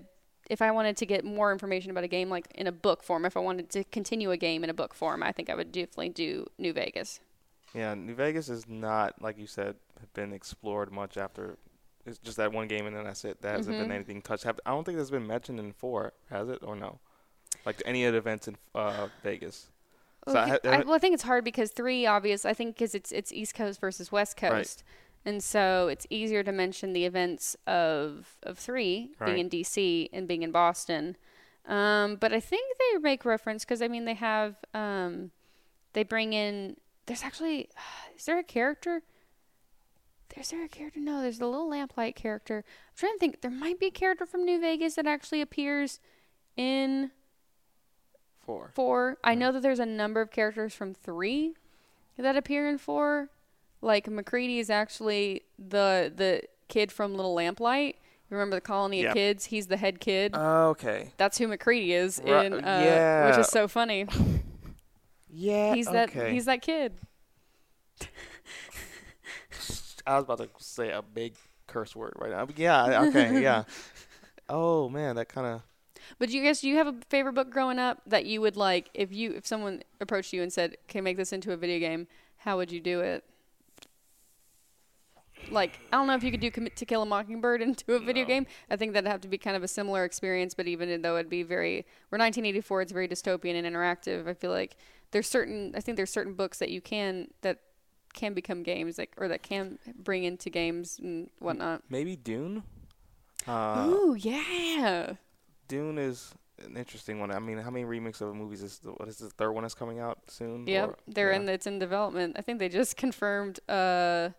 If 0.49 0.61
I 0.61 0.71
wanted 0.71 0.95
to 0.97 1.05
get 1.05 1.25
more 1.25 1.51
information 1.51 1.91
about 1.91 2.05
a 2.05 2.07
game, 2.07 2.29
like 2.29 2.47
in 2.55 2.67
a 2.67 2.71
book 2.71 3.03
form, 3.03 3.25
if 3.25 3.35
I 3.35 3.41
wanted 3.41 3.69
to 3.71 3.83
continue 3.83 4.31
a 4.31 4.37
game 4.37 4.63
in 4.63 4.69
a 4.69 4.73
book 4.73 4.93
form, 4.93 5.21
I 5.21 5.33
think 5.33 5.49
I 5.49 5.55
would 5.55 5.73
definitely 5.73 6.07
do 6.09 6.47
New 6.57 6.71
Vegas. 6.71 7.19
Yeah, 7.73 7.93
New 7.95 8.15
Vegas 8.15 8.47
is 8.47 8.65
not 8.67 9.21
like 9.21 9.37
you 9.37 9.45
said 9.47 9.75
been 10.13 10.31
explored 10.31 10.89
much 10.91 11.17
after. 11.17 11.57
It's 12.05 12.17
just 12.19 12.37
that 12.37 12.53
one 12.53 12.69
game 12.69 12.85
and 12.87 12.95
then 12.95 13.03
that's 13.03 13.25
it. 13.25 13.41
There 13.41 13.51
hasn't 13.51 13.75
Mhm. 13.75 13.81
been 13.81 13.91
anything 13.91 14.21
touched. 14.21 14.45
I 14.45 14.53
don't 14.71 14.85
think 14.85 14.95
there's 14.97 15.11
been 15.11 15.27
mentioned 15.27 15.59
in 15.59 15.73
four, 15.73 16.13
has 16.29 16.47
it 16.47 16.59
or 16.63 16.73
no? 16.77 16.99
Like 17.67 17.83
any 17.85 18.05
of 18.05 18.13
the 18.13 18.17
events 18.19 18.47
in 18.47 18.55
uh, 18.73 19.09
Vegas. 19.23 19.67
So 20.25 20.35
Well, 20.35 20.57
I 20.63 20.69
I, 20.69 20.75
I, 20.77 20.79
well, 20.83 20.95
I 20.95 20.99
think 20.99 21.13
it's 21.13 21.23
hard 21.23 21.43
because 21.43 21.71
three, 21.71 22.05
obvious. 22.05 22.45
I 22.45 22.53
think 22.53 22.75
because 22.75 22.95
it's 22.95 23.11
it's 23.11 23.33
East 23.33 23.55
Coast 23.55 23.81
versus 23.81 24.09
West 24.09 24.41
Right. 24.41 24.51
Coast, 24.53 24.85
and 25.25 25.43
so 25.43 25.89
it's 25.89 26.07
easier 26.09 26.43
to 26.43 26.53
mention 26.53 26.93
the 26.93 27.03
events 27.03 27.57
of 27.67 28.37
of 28.43 28.57
three 28.57 29.11
being 29.25 29.39
in 29.39 29.49
D.C. 29.49 30.09
and 30.13 30.29
being 30.29 30.43
in 30.43 30.51
Boston. 30.51 31.17
Um, 31.67 32.15
but 32.15 32.31
I 32.31 32.39
think 32.39 32.77
they 32.79 32.99
make 32.99 33.25
reference 33.25 33.65
because 33.65 33.81
I 33.81 33.89
mean 33.89 34.05
they 34.05 34.13
have 34.13 34.55
um, 34.73 35.31
they 35.91 36.03
bring 36.03 36.31
in. 36.31 36.77
There's 37.05 37.21
actually 37.21 37.69
is 38.17 38.23
there 38.23 38.39
a 38.39 38.43
character? 38.43 39.03
Is 40.37 40.51
there 40.51 40.63
a 40.63 40.69
character? 40.69 41.01
No, 41.01 41.21
there's 41.21 41.39
the 41.39 41.47
little 41.47 41.67
lamplight 41.67 42.15
character. 42.15 42.63
I'm 42.65 42.95
trying 42.95 43.13
to 43.13 43.19
think. 43.19 43.41
There 43.41 43.51
might 43.51 43.77
be 43.77 43.87
a 43.87 43.91
character 43.91 44.25
from 44.25 44.45
New 44.45 44.61
Vegas 44.61 44.95
that 44.95 45.07
actually 45.07 45.41
appears 45.41 45.99
in 46.55 47.11
Four. 48.47 48.71
four. 48.73 49.17
I 49.25 49.35
know 49.35 49.51
that 49.51 49.61
there's 49.61 49.79
a 49.79 49.85
number 49.85 50.21
of 50.21 50.31
characters 50.31 50.73
from 50.73 50.93
three 50.93 51.53
that 52.17 52.35
appear 52.37 52.67
in 52.69 52.77
four. 52.79 53.29
Like 53.81 54.07
MacCready 54.07 54.57
is 54.59 54.69
actually 54.69 55.43
the 55.59 56.11
the 56.15 56.41
kid 56.69 56.91
from 56.91 57.13
Little 57.13 57.35
Lamplight. 57.35 57.95
You 58.29 58.35
Remember 58.37 58.55
the 58.55 58.61
colony 58.61 59.01
Yep. 59.01 59.09
of 59.09 59.13
kids? 59.15 59.45
He's 59.45 59.67
the 59.67 59.75
head 59.77 59.99
kid. 59.99 60.33
Okay. 60.35 61.11
That's 61.17 61.37
who 61.37 61.47
MacCready 61.49 61.91
is 61.93 62.21
Ri- 62.23 62.45
in, 62.47 62.53
uh, 62.53 62.57
yeah. 62.85 63.29
which 63.29 63.37
is 63.37 63.47
so 63.47 63.67
funny. 63.67 64.05
Yeah. 65.29 65.75
He's 65.75 65.87
that 65.87 66.09
okay. 66.09 66.31
he's 66.33 66.45
that 66.45 66.61
kid. 66.61 66.93
I 70.07 70.15
was 70.15 70.23
about 70.23 70.37
to 70.39 70.49
say 70.59 70.89
a 70.91 71.01
big 71.01 71.35
curse 71.67 71.95
word 71.95 72.13
right 72.17 72.31
now. 72.31 72.45
But 72.45 72.57
yeah. 72.57 73.03
Okay. 73.09 73.41
yeah. 73.41 73.63
Oh 74.49 74.87
man, 74.87 75.17
that 75.17 75.27
kind 75.27 75.45
of. 75.45 75.61
But 76.19 76.29
you 76.29 76.43
guys, 76.43 76.61
do 76.61 76.69
you 76.69 76.77
have 76.77 76.87
a 76.87 76.95
favorite 77.09 77.33
book 77.33 77.49
growing 77.49 77.79
up 77.79 78.01
that 78.05 78.25
you 78.25 78.41
would 78.41 78.57
like 78.57 78.89
if 78.93 79.11
you 79.13 79.33
if 79.33 79.45
someone 79.45 79.83
approached 79.99 80.33
you 80.33 80.41
and 80.41 80.51
said, 80.51 80.77
"Can 80.87 81.03
make 81.03 81.17
this 81.17 81.31
into 81.33 81.51
a 81.51 81.57
video 81.57 81.79
game?" 81.79 82.07
How 82.37 82.57
would 82.57 82.71
you 82.71 82.79
do 82.79 83.01
it? 83.01 83.23
Like, 85.49 85.79
I 85.93 85.97
don't 85.97 86.07
know 86.07 86.15
if 86.15 86.23
you 86.23 86.31
could 86.31 86.39
do 86.39 86.51
Commit 86.51 86.75
to 86.77 86.85
Kill 86.85 87.01
a 87.03 87.05
Mockingbird 87.05 87.61
into 87.67 87.93
a 87.93 87.99
video 87.99 88.23
No. 88.23 88.27
game. 88.27 88.47
I 88.69 88.75
think 88.75 88.93
that'd 88.93 89.09
have 89.09 89.21
to 89.21 89.27
be 89.27 89.37
kind 89.37 89.55
of 89.55 89.63
a 89.63 89.67
similar 89.67 90.03
experience, 90.03 90.53
but 90.53 90.67
even 90.67 91.01
though 91.01 91.15
it'd 91.17 91.29
be 91.29 91.43
very, 91.43 91.85
we're 92.11 92.17
1984, 92.17 92.81
it's 92.81 92.91
very 92.91 93.07
dystopian 93.07 93.53
and 93.55 93.65
interactive. 93.65 94.27
I 94.27 94.33
feel 94.33 94.51
like 94.51 94.75
there's 95.11 95.27
certain, 95.27 95.73
I 95.75 95.79
think 95.79 95.95
there's 95.95 96.09
certain 96.09 96.33
books 96.33 96.59
that 96.59 96.69
you 96.69 96.81
can 96.81 97.29
that 97.41 97.59
can 98.13 98.33
become 98.33 98.63
games, 98.63 98.97
like 98.97 99.13
or 99.17 99.27
that 99.27 99.43
can 99.43 99.77
bring 99.95 100.23
into 100.23 100.49
games 100.49 100.99
and 100.99 101.29
whatnot. 101.39 101.83
Maybe 101.89 102.15
Dune. 102.15 102.63
Uh, 103.45 103.87
Ooh, 103.89 104.15
yeah. 104.19 105.13
Dune 105.67 105.97
is 105.97 106.33
an 106.65 106.75
interesting 106.77 107.19
one. 107.19 107.31
I 107.31 107.39
mean, 107.39 107.57
how 107.57 107.69
many 107.69 107.85
remakes 107.85 108.21
of 108.21 108.33
movies 108.35 108.61
is 108.63 108.79
the, 108.79 108.91
what 108.91 109.07
is 109.07 109.17
the 109.17 109.29
third 109.29 109.51
one 109.51 109.63
that's 109.63 109.75
coming 109.75 109.99
out 109.99 110.19
soon? 110.27 110.65
Yep, 110.67 110.89
Or- 110.89 110.97
they're 111.07 111.31
yeah. 111.31 111.39
in. 111.39 111.49
It's 111.49 111.67
in 111.67 111.79
development. 111.79 112.35
I 112.37 112.41
think 112.41 112.59
they 112.59 112.69
just 112.69 112.97
confirmed. 112.97 113.59
Uh, 113.69 114.29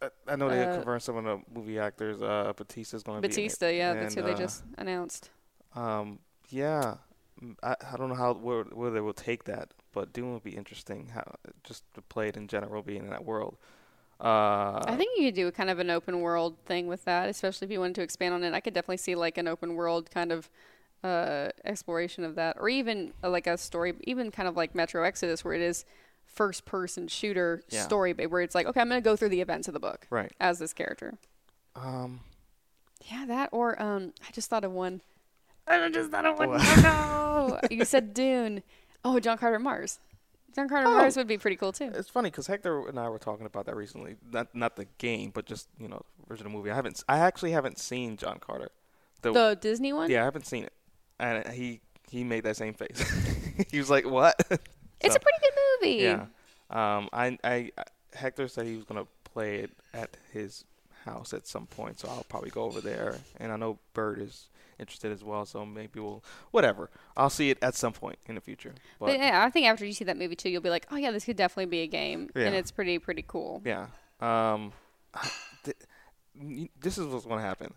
I, 0.00 0.08
I 0.28 0.36
know 0.36 0.48
they 0.48 0.64
uh, 0.64 0.74
confirmed 0.74 1.02
some 1.02 1.16
of 1.16 1.24
the 1.24 1.40
movie 1.52 1.78
actors. 1.78 2.22
Uh, 2.22 2.52
Bautista's 2.56 3.02
going 3.02 3.20
to 3.20 3.28
be. 3.28 3.32
in. 3.32 3.36
Bautista. 3.36 3.72
Yeah, 3.72 3.94
that's 3.94 4.14
who 4.14 4.20
And, 4.20 4.28
they 4.28 4.34
uh, 4.34 4.38
just 4.38 4.62
announced. 4.76 5.30
Um, 5.74 6.20
yeah, 6.50 6.96
I, 7.62 7.74
I 7.92 7.96
don't 7.96 8.08
know 8.08 8.14
how 8.14 8.34
where, 8.34 8.64
where 8.64 8.90
they 8.90 9.00
will 9.00 9.12
take 9.12 9.44
that, 9.44 9.72
but 9.92 10.12
Dune 10.12 10.32
would 10.32 10.44
be 10.44 10.56
interesting. 10.56 11.10
How 11.12 11.24
just 11.64 11.82
to 11.94 12.02
play 12.02 12.28
it 12.28 12.36
in 12.36 12.46
general, 12.46 12.82
being 12.82 13.04
in 13.04 13.10
that 13.10 13.24
world. 13.24 13.56
Uh, 14.20 14.82
I 14.84 14.96
think 14.96 15.16
you 15.16 15.26
could 15.26 15.34
do 15.34 15.50
kind 15.52 15.70
of 15.70 15.78
an 15.78 15.90
open 15.90 16.20
world 16.20 16.56
thing 16.66 16.88
with 16.88 17.04
that, 17.04 17.28
especially 17.28 17.66
if 17.66 17.70
you 17.70 17.80
wanted 17.80 17.94
to 17.96 18.02
expand 18.02 18.34
on 18.34 18.42
it. 18.42 18.52
I 18.52 18.60
could 18.60 18.74
definitely 18.74 18.96
see 18.96 19.14
like 19.14 19.38
an 19.38 19.46
open 19.46 19.74
world 19.74 20.10
kind 20.10 20.32
of 20.32 20.50
uh, 21.04 21.50
exploration 21.64 22.24
of 22.24 22.34
that, 22.34 22.56
or 22.58 22.68
even 22.68 23.12
uh, 23.22 23.30
like 23.30 23.46
a 23.46 23.56
story, 23.56 23.94
even 24.04 24.30
kind 24.30 24.48
of 24.48 24.56
like 24.56 24.74
Metro 24.74 25.04
Exodus, 25.04 25.44
where 25.44 25.54
it 25.54 25.60
is 25.60 25.84
first 26.26 26.64
person 26.64 27.06
shooter 27.06 27.62
Yeah. 27.68 27.82
story, 27.82 28.12
where 28.12 28.42
it's 28.42 28.54
like, 28.54 28.66
okay, 28.66 28.80
I'm 28.80 28.88
gonna 28.88 29.00
go 29.00 29.14
through 29.14 29.30
the 29.30 29.40
events 29.40 29.68
of 29.68 29.74
the 29.74 29.80
book 29.80 30.06
right. 30.10 30.32
as 30.40 30.58
this 30.58 30.72
character. 30.72 31.14
Um, 31.76 32.20
Yeah, 33.10 33.24
that 33.26 33.50
or 33.52 33.80
um, 33.80 34.12
I 34.26 34.32
just 34.32 34.50
thought 34.50 34.64
of 34.64 34.72
one. 34.72 35.00
I 35.68 35.88
just 35.90 36.10
thought 36.10 36.26
of 36.26 36.38
one. 36.38 36.60
Oh 36.60 36.82
no! 36.82 37.60
you 37.70 37.84
said 37.84 38.14
Dune. 38.14 38.62
Oh, 39.04 39.20
John 39.20 39.38
Carter 39.38 39.58
Mars. 39.60 40.00
John 40.54 40.68
Carter 40.68 40.86
Oh. 40.88 40.92
Mars 40.98 41.16
would 41.16 41.26
be 41.26 41.38
pretty 41.38 41.56
cool 41.56 41.72
too. 41.72 41.90
it's 41.94 42.08
funny 42.08 42.30
because 42.30 42.46
Hector 42.46 42.88
and 42.88 42.98
I 42.98 43.08
were 43.08 43.18
talking 43.18 43.46
about 43.46 43.66
that 43.66 43.76
recently. 43.76 44.16
Not 44.32 44.54
not 44.54 44.76
the 44.76 44.86
game, 44.98 45.30
but 45.32 45.46
just 45.46 45.68
you 45.78 45.88
know 45.88 46.02
version 46.28 46.46
original 46.46 46.52
movie. 46.52 46.70
I 46.70 46.74
haven't. 46.74 47.02
I 47.08 47.18
actually 47.18 47.52
haven't 47.52 47.78
seen 47.78 48.16
John 48.16 48.38
Carter. 48.40 48.70
The, 49.22 49.32
The 49.32 49.58
Disney 49.60 49.92
one. 49.92 50.10
yeah, 50.10 50.22
I 50.22 50.24
haven't 50.24 50.46
seen 50.46 50.64
it, 50.64 50.72
and 51.18 51.46
he 51.48 51.80
he 52.10 52.24
made 52.24 52.44
that 52.44 52.56
same 52.56 52.74
face. 52.74 53.00
he 53.70 53.78
was 53.78 53.90
like, 53.90 54.04
"What?" 54.06 54.34
It's 55.00 55.14
So, 55.14 55.18
a 55.18 55.20
pretty 55.20 55.38
good 55.40 55.52
movie. 55.80 56.02
Yeah. 56.02 56.26
Um, 56.70 57.08
I, 57.12 57.38
I, 57.44 57.70
I- 57.78 57.84
Hector 58.14 58.48
said 58.48 58.66
he 58.66 58.74
was 58.74 58.84
gonna 58.84 59.06
play 59.32 59.60
it 59.60 59.70
at 59.94 60.16
his 60.32 60.64
house 61.04 61.32
at 61.32 61.46
some 61.46 61.66
point, 61.66 62.00
so 62.00 62.08
I'll 62.08 62.24
probably 62.28 62.50
go 62.50 62.64
over 62.64 62.80
there. 62.80 63.16
And 63.38 63.52
I 63.52 63.56
know 63.56 63.78
Bird 63.94 64.20
is 64.20 64.48
interested 64.78 65.12
as 65.12 65.22
well, 65.24 65.44
so 65.44 65.64
maybe 65.66 66.00
we'll 66.00 66.22
whatever. 66.50 66.90
I'll 67.16 67.30
see 67.30 67.50
it 67.50 67.58
at 67.62 67.74
some 67.74 67.92
point 67.92 68.18
in 68.26 68.34
the 68.34 68.40
future. 68.40 68.74
But, 68.98 69.06
But 69.06 69.18
yeah, 69.18 69.44
I 69.44 69.50
think 69.50 69.66
after 69.66 69.84
you 69.84 69.92
see 69.92 70.04
that 70.04 70.16
movie 70.16 70.36
too, 70.36 70.48
you'll 70.50 70.62
be 70.62 70.70
like, 70.70 70.86
oh 70.90 70.96
yeah, 70.96 71.10
this 71.10 71.24
could 71.24 71.36
definitely 71.36 71.66
be 71.66 71.80
a 71.80 71.86
game, 71.86 72.30
and 72.34 72.54
it's 72.54 72.70
pretty 72.70 72.98
pretty 72.98 73.24
cool. 73.26 73.62
yeah. 73.64 73.86
Um, 74.20 74.72
th- 75.64 75.76
this 76.80 76.98
is 76.98 77.06
what's 77.06 77.26
gonna 77.26 77.40
happen. 77.42 77.74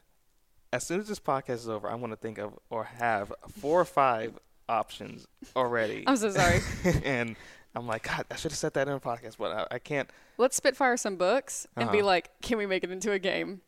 As 0.73 0.85
soon 0.85 0.99
as 1.01 1.07
this 1.07 1.19
podcast 1.19 1.55
is 1.55 1.69
over, 1.69 1.89
I'm 1.89 1.99
gonna 1.99 2.15
think 2.15 2.37
of 2.37 2.57
or 2.69 2.83
have 2.85 3.33
four 3.59 3.79
or 3.81 3.85
five 3.85 4.37
options 4.69 5.27
already, 5.55 6.03
I'm 6.07 6.17
so 6.17 6.29
sorry. 6.31 6.59
and 7.03 7.35
I'm 7.75 7.87
like, 7.87 8.03
God, 8.03 8.25
I 8.31 8.35
should 8.35 8.51
have 8.51 8.57
said 8.57 8.73
that 8.75 8.87
in 8.87 8.93
a 8.93 8.99
podcast, 8.99 9.37
but 9.37 9.51
I, 9.71 9.75
I 9.75 9.79
can't. 9.79 10.09
Let's 10.37 10.55
spitfire 10.55 10.97
some 10.97 11.15
books 11.17 11.67
and 11.75 11.89
be 11.91 11.99
Uh-huh. 11.99 12.07
like, 12.07 12.29
can 12.41 12.57
we 12.57 12.65
make 12.65 12.83
it 12.83 12.91
into 12.91 13.11
a 13.11 13.19
game? 13.19 13.61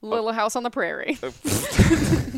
Little 0.00 0.32
House 0.32 0.54
on 0.54 0.62
the 0.62 0.70
Prairie. 0.70 1.18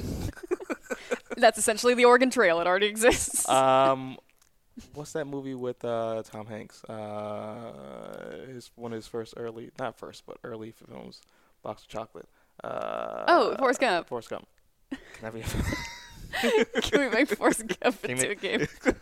That's 1.41 1.59
essentially 1.59 1.95
the 1.95 2.05
Oregon 2.05 2.30
Trail. 2.30 2.61
It 2.61 2.66
already 2.66 2.86
exists. 2.86 3.49
um, 3.49 4.16
what's 4.95 5.12
that 5.12 5.26
movie 5.26 5.55
with 5.55 5.84
uh, 5.84 6.22
Tom 6.22 6.47
Hanks? 6.47 6.84
Uh, 6.84 8.45
his 8.47 8.70
one 8.76 8.93
of 8.93 8.97
his 8.97 9.07
first 9.07 9.34
early, 9.36 9.70
not 9.78 9.97
first, 9.99 10.24
but 10.26 10.38
early 10.45 10.72
films, 10.72 11.20
Box 11.62 11.82
of 11.82 11.88
Chocolate. 11.88 12.28
Uh, 12.62 13.24
oh, 13.28 13.57
Forrest 13.59 13.80
Gump. 13.80 14.09
Forrest 14.09 14.30
Gump. 14.30 14.47
Can 14.91 14.99
that 15.22 15.34
be? 15.34 15.43
Can 16.82 17.01
we 17.01 17.09
make 17.09 17.28
Forrest 17.28 17.66
Gump 17.80 18.03
Can 18.03 18.11
into 18.12 18.26
we- 18.26 18.32
a 18.32 18.34
game? 18.34 18.66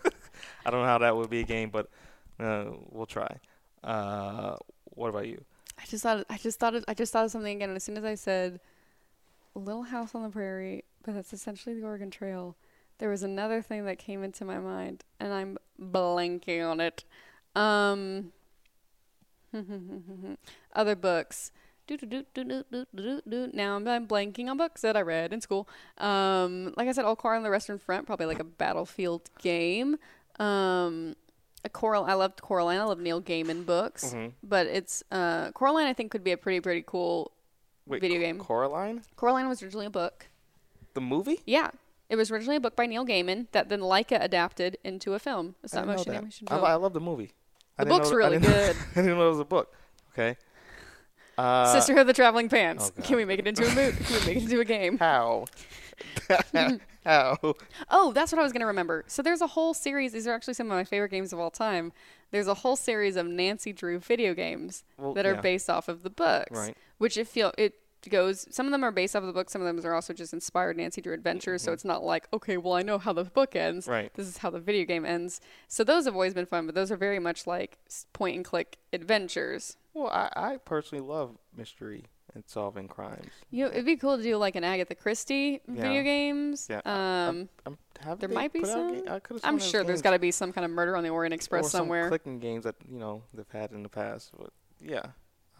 I 0.67 0.71
don't 0.71 0.81
know 0.81 0.87
how 0.87 0.99
that 0.99 1.17
would 1.17 1.31
be 1.31 1.41
a 1.41 1.45
game, 1.45 1.71
but 1.71 1.89
uh, 2.39 2.67
we'll 2.91 3.07
try. 3.07 3.39
Uh, 3.83 4.57
what 4.95 5.09
about 5.09 5.27
you? 5.27 5.43
I 5.79 5.85
just 5.87 6.03
thought. 6.03 6.25
I 6.29 6.37
just 6.37 6.59
thought. 6.59 6.75
Of, 6.75 6.85
I 6.89 6.95
just 6.95 7.13
thought 7.13 7.25
of 7.25 7.31
something 7.31 7.57
again. 7.57 7.71
And 7.71 7.77
as 7.77 7.85
soon 7.85 7.97
as 7.97 8.05
I 8.05 8.17
said 8.17 8.61
"Little 9.55 9.85
House 9.85 10.15
on 10.15 10.23
the 10.25 10.29
Prairie," 10.29 10.85
that's 11.13 11.33
essentially 11.33 11.75
the 11.79 11.85
Oregon 11.87 12.11
Trail. 12.11 12.57
There 12.99 13.09
was 13.09 13.23
another 13.23 13.63
thing 13.63 13.85
that 13.85 13.99
came 13.99 14.25
into 14.25 14.45
my 14.45 14.59
mind, 14.59 15.05
and 15.21 15.33
I'm 15.33 15.57
blanking 15.81 16.69
on 16.69 16.81
it. 16.81 17.05
Um, 17.55 18.33
other 20.75 20.95
books. 20.97 21.51
Now 21.91 23.77
I'm, 23.77 23.89
I'm 23.89 24.07
blanking 24.07 24.49
on 24.51 24.57
books 24.59 24.83
that 24.83 24.97
I 24.97 25.01
read 25.01 25.33
in 25.33 25.41
school. 25.41 25.69
Um, 25.97 26.75
like 26.77 26.87
I 26.89 26.93
said, 26.93 27.05
All 27.07 27.17
Car 27.17 27.35
on 27.35 27.43
the 27.43 27.51
Western 27.51 27.79
Front, 27.79 28.07
probably 28.07 28.27
like 28.27 28.41
a 28.41 28.45
battlefield 28.45 29.31
game. 29.41 29.97
Um, 30.39 31.17
a 31.65 31.69
Coral. 31.69 32.05
I 32.05 32.13
loved 32.15 32.43
Coraline. 32.43 32.79
I 32.81 32.85
love 32.85 33.01
Neil 33.01 33.21
Gaiman 33.23 33.67
books 33.67 34.15
Mhm. 34.15 34.33
but 34.45 34.67
it's 34.69 35.03
uh 35.11 35.51
Coraline 35.53 35.87
I 35.87 35.93
think 35.93 36.13
could 36.13 36.23
be 36.23 36.31
a 36.31 36.37
pretty 36.37 36.61
pretty 36.61 36.85
cool 36.87 37.33
Wait, 37.87 38.01
Video 38.01 38.21
game. 38.21 38.39
Coraline, 38.39 39.03
Coraline 39.17 39.49
was 39.49 39.61
originally 39.63 39.87
a 39.87 39.91
book. 39.91 40.28
The 40.99 41.05
movie. 41.05 41.41
Yeah. 41.47 41.71
It 42.09 42.17
was 42.17 42.31
originally 42.33 42.57
a 42.57 42.61
book 42.61 42.75
by 42.75 42.87
Neil 42.87 43.07
Gaiman 43.07 43.47
that 43.53 43.69
then 43.69 43.81
Laika 43.81 44.21
adapted 44.21 44.79
into 44.83 45.15
a 45.15 45.21
film, 45.21 45.55
a 45.63 45.67
I 45.67 45.69
stop 45.69 45.87
motion 45.87 46.13
animation 46.13 46.49
I, 46.51 46.55
film. 46.55 46.65
I 46.65 46.75
love 46.75 46.93
the 46.93 47.01
movie. 47.01 47.31
The 47.79 47.87
book's 47.87 48.11
know- 48.11 48.17
really 48.17 48.39
didn't 48.39 48.53
good. 48.53 48.77
I 48.97 49.03
didn't 49.03 49.19
know 49.19 49.27
it 49.27 49.31
was 49.31 49.41
a 49.41 49.45
book. 49.45 49.73
Okay. 50.13 50.37
Uh, 51.39 51.73
Sisterhood 51.73 52.01
of 52.01 52.07
the 52.09 52.13
Traveling 52.13 52.49
Pants. 52.49 52.91
oh, 52.99 53.03
Can 53.03 53.17
we 53.17 53.25
make 53.25 53.39
it 53.39 53.47
into 53.47 53.65
a 53.65 53.73
movie? 53.73 54.05
Can 54.05 54.13
we 54.15 54.27
make 54.27 54.37
it 54.39 54.43
into 54.43 54.59
a 54.59 54.65
game? 54.65 54.99
How? 55.07 55.45
How? 57.05 57.37
Oh, 57.89 58.13
that's 58.13 58.33
what 58.33 58.41
I 58.41 58.43
was 58.43 58.51
going 58.53 58.63
to 58.63 58.67
remember. 58.67 59.05
So 59.07 59.23
there's 59.23 59.41
a 59.41 59.47
whole 59.47 59.73
series. 59.73 60.11
These 60.13 60.27
are 60.27 60.35
actually 60.35 60.55
some 60.55 60.67
of 60.67 60.77
my 60.77 60.83
favorite 60.83 61.11
games 61.11 61.33
of 61.33 61.39
all 61.39 61.53
time. 61.53 61.93
There's 62.33 62.49
a 62.49 62.55
whole 62.55 62.75
series 62.75 63.15
of 63.15 63.27
Nancy 63.27 63.73
Drew 63.73 64.01
video 64.01 64.35
games 64.35 64.83
Well, 64.99 65.15
that 65.15 65.27
are 65.27 65.35
yeah. 65.35 65.41
based 65.41 65.71
off 65.71 65.87
of 65.87 66.03
the 66.03 66.11
books. 66.11 66.51
Right. 66.51 66.77
Which 66.99 67.17
it 67.17 67.29
feel 67.29 67.53
it 67.57 67.75
goes. 68.09 68.47
Some 68.51 68.67
of 68.67 68.73
them 68.73 68.85
are 68.85 68.91
based 68.91 69.15
off 69.15 69.23
of 69.23 69.27
the 69.27 69.33
book. 69.33 69.51
Some 69.51 69.63
of 69.63 69.67
them 69.67 69.85
are 69.85 69.95
also 69.95 70.13
just 70.13 70.33
inspired 70.33 70.77
Nancy 70.77 71.01
Drew 71.01 71.15
adventures. 71.15 71.63
So 71.63 71.73
it's 71.73 71.85
not 71.85 72.05
like 72.05 72.29
okay, 72.33 72.57
well 72.57 72.75
I 72.75 72.83
know 72.83 72.99
how 72.99 73.13
the 73.13 73.25
book 73.25 73.55
ends. 73.57 73.87
Mm-hmm. 73.87 73.93
Right. 73.93 74.15
This 74.15 74.27
is 74.27 74.39
how 74.39 74.51
the 74.51 74.61
video 74.61 74.85
game 74.85 75.05
ends. 75.05 75.41
So 75.67 75.85
those 75.85 76.05
have 76.05 76.15
always 76.15 76.35
been 76.35 76.47
fun, 76.47 76.67
but 76.67 76.75
those 76.75 76.91
are 76.91 76.97
very 76.97 77.19
much 77.19 77.47
like 77.47 77.79
point 78.13 78.37
and 78.37 78.45
click 78.45 78.79
adventures. 78.93 79.77
Well, 79.95 80.09
I, 80.09 80.31
I 80.37 80.57
personally 80.59 81.05
love 81.05 81.37
mystery 81.57 82.05
and 82.35 82.45
solving 82.47 82.89
crimes. 82.89 83.31
You 83.51 83.65
know, 83.65 83.71
it'd 83.71 83.85
be 83.85 83.97
cool 83.97 84.17
to 84.17 84.23
do 84.23 84.37
like 84.37 84.55
an 84.55 84.65
Agatha 84.65 84.95
Christie 84.95 85.61
video 85.67 86.03
games. 86.03 86.69
Yeah. 86.71 86.81
Um, 86.85 87.49
I'm, 87.67 87.79
have 88.01 88.21
There 88.21 88.29
might 88.29 88.53
be 88.53 88.65
some. 88.65 89.05
ga- 89.05 89.15
I 89.15 89.21
I'm 89.43 89.59
sure 89.59 89.83
there's 89.83 90.03
got 90.03 90.13
to 90.13 90.19
be 90.19 90.31
some 90.31 90.53
kind 90.53 90.65
of 90.65 90.71
Murder 90.71 90.97
on 90.97 91.03
the 91.03 91.11
Orient 91.11 91.35
Express 91.35 91.67
or 91.67 91.71
some 91.71 91.79
somewhere. 91.81 92.09
clicking 92.09 92.39
games 92.39 92.65
that 92.65 92.77
you 92.89 92.99
know 92.99 93.23
they've 93.35 93.51
had 93.51 93.73
in 93.73 93.83
the 93.83 93.89
past. 93.89 94.31
But 94.39 94.53
yeah, 94.81 95.07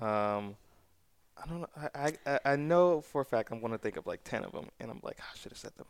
um, 0.01 0.57
I 1.43 1.47
don't 1.47 1.61
know. 1.61 1.69
I, 1.77 1.89
I 1.95 2.13
I- 2.35 2.41
I 2.53 2.57
know 2.57 3.01
for 3.01 3.21
a 3.21 3.25
fact 3.25 3.51
I'm 3.53 3.61
going 3.61 3.73
to 3.73 3.79
think 3.79 3.97
of 3.97 4.07
like 4.07 4.25
ten 4.25 4.45
of 4.45 4.53
them, 4.53 4.69
and 4.81 4.91
I'm 4.91 5.01
like, 5.03 5.19
"Ah, 5.21 5.31
I 5.33 5.37
should 5.39 5.53
have 5.53 5.59
said 5.59 5.73
them. 5.77 5.87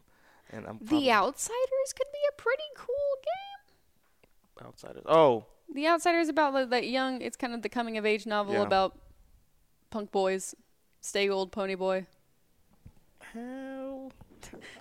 And 0.50 0.66
I'm 0.66 0.78
the 0.80 1.10
Outsiders 1.10 1.92
could 1.96 2.06
be 2.12 2.18
a 2.30 2.32
pretty 2.40 2.62
cool 2.74 3.14
game. 3.22 4.66
outsiders. 4.66 5.02
Oh, 5.06 5.44
The 5.74 5.86
Outsiders 5.86 6.28
about 6.28 6.54
like, 6.54 6.70
that 6.70 6.88
young. 6.88 7.20
It's 7.20 7.36
kind 7.36 7.52
of 7.54 7.62
the 7.62 7.68
coming 7.68 7.98
of 7.98 8.06
age 8.06 8.24
novel 8.26 8.54
Yeah. 8.54 8.62
about 8.62 8.98
punk 9.90 10.10
boys, 10.10 10.54
stay 11.00 11.28
old 11.28 11.52
Ponyboy. 11.52 12.06
how? 13.34 14.10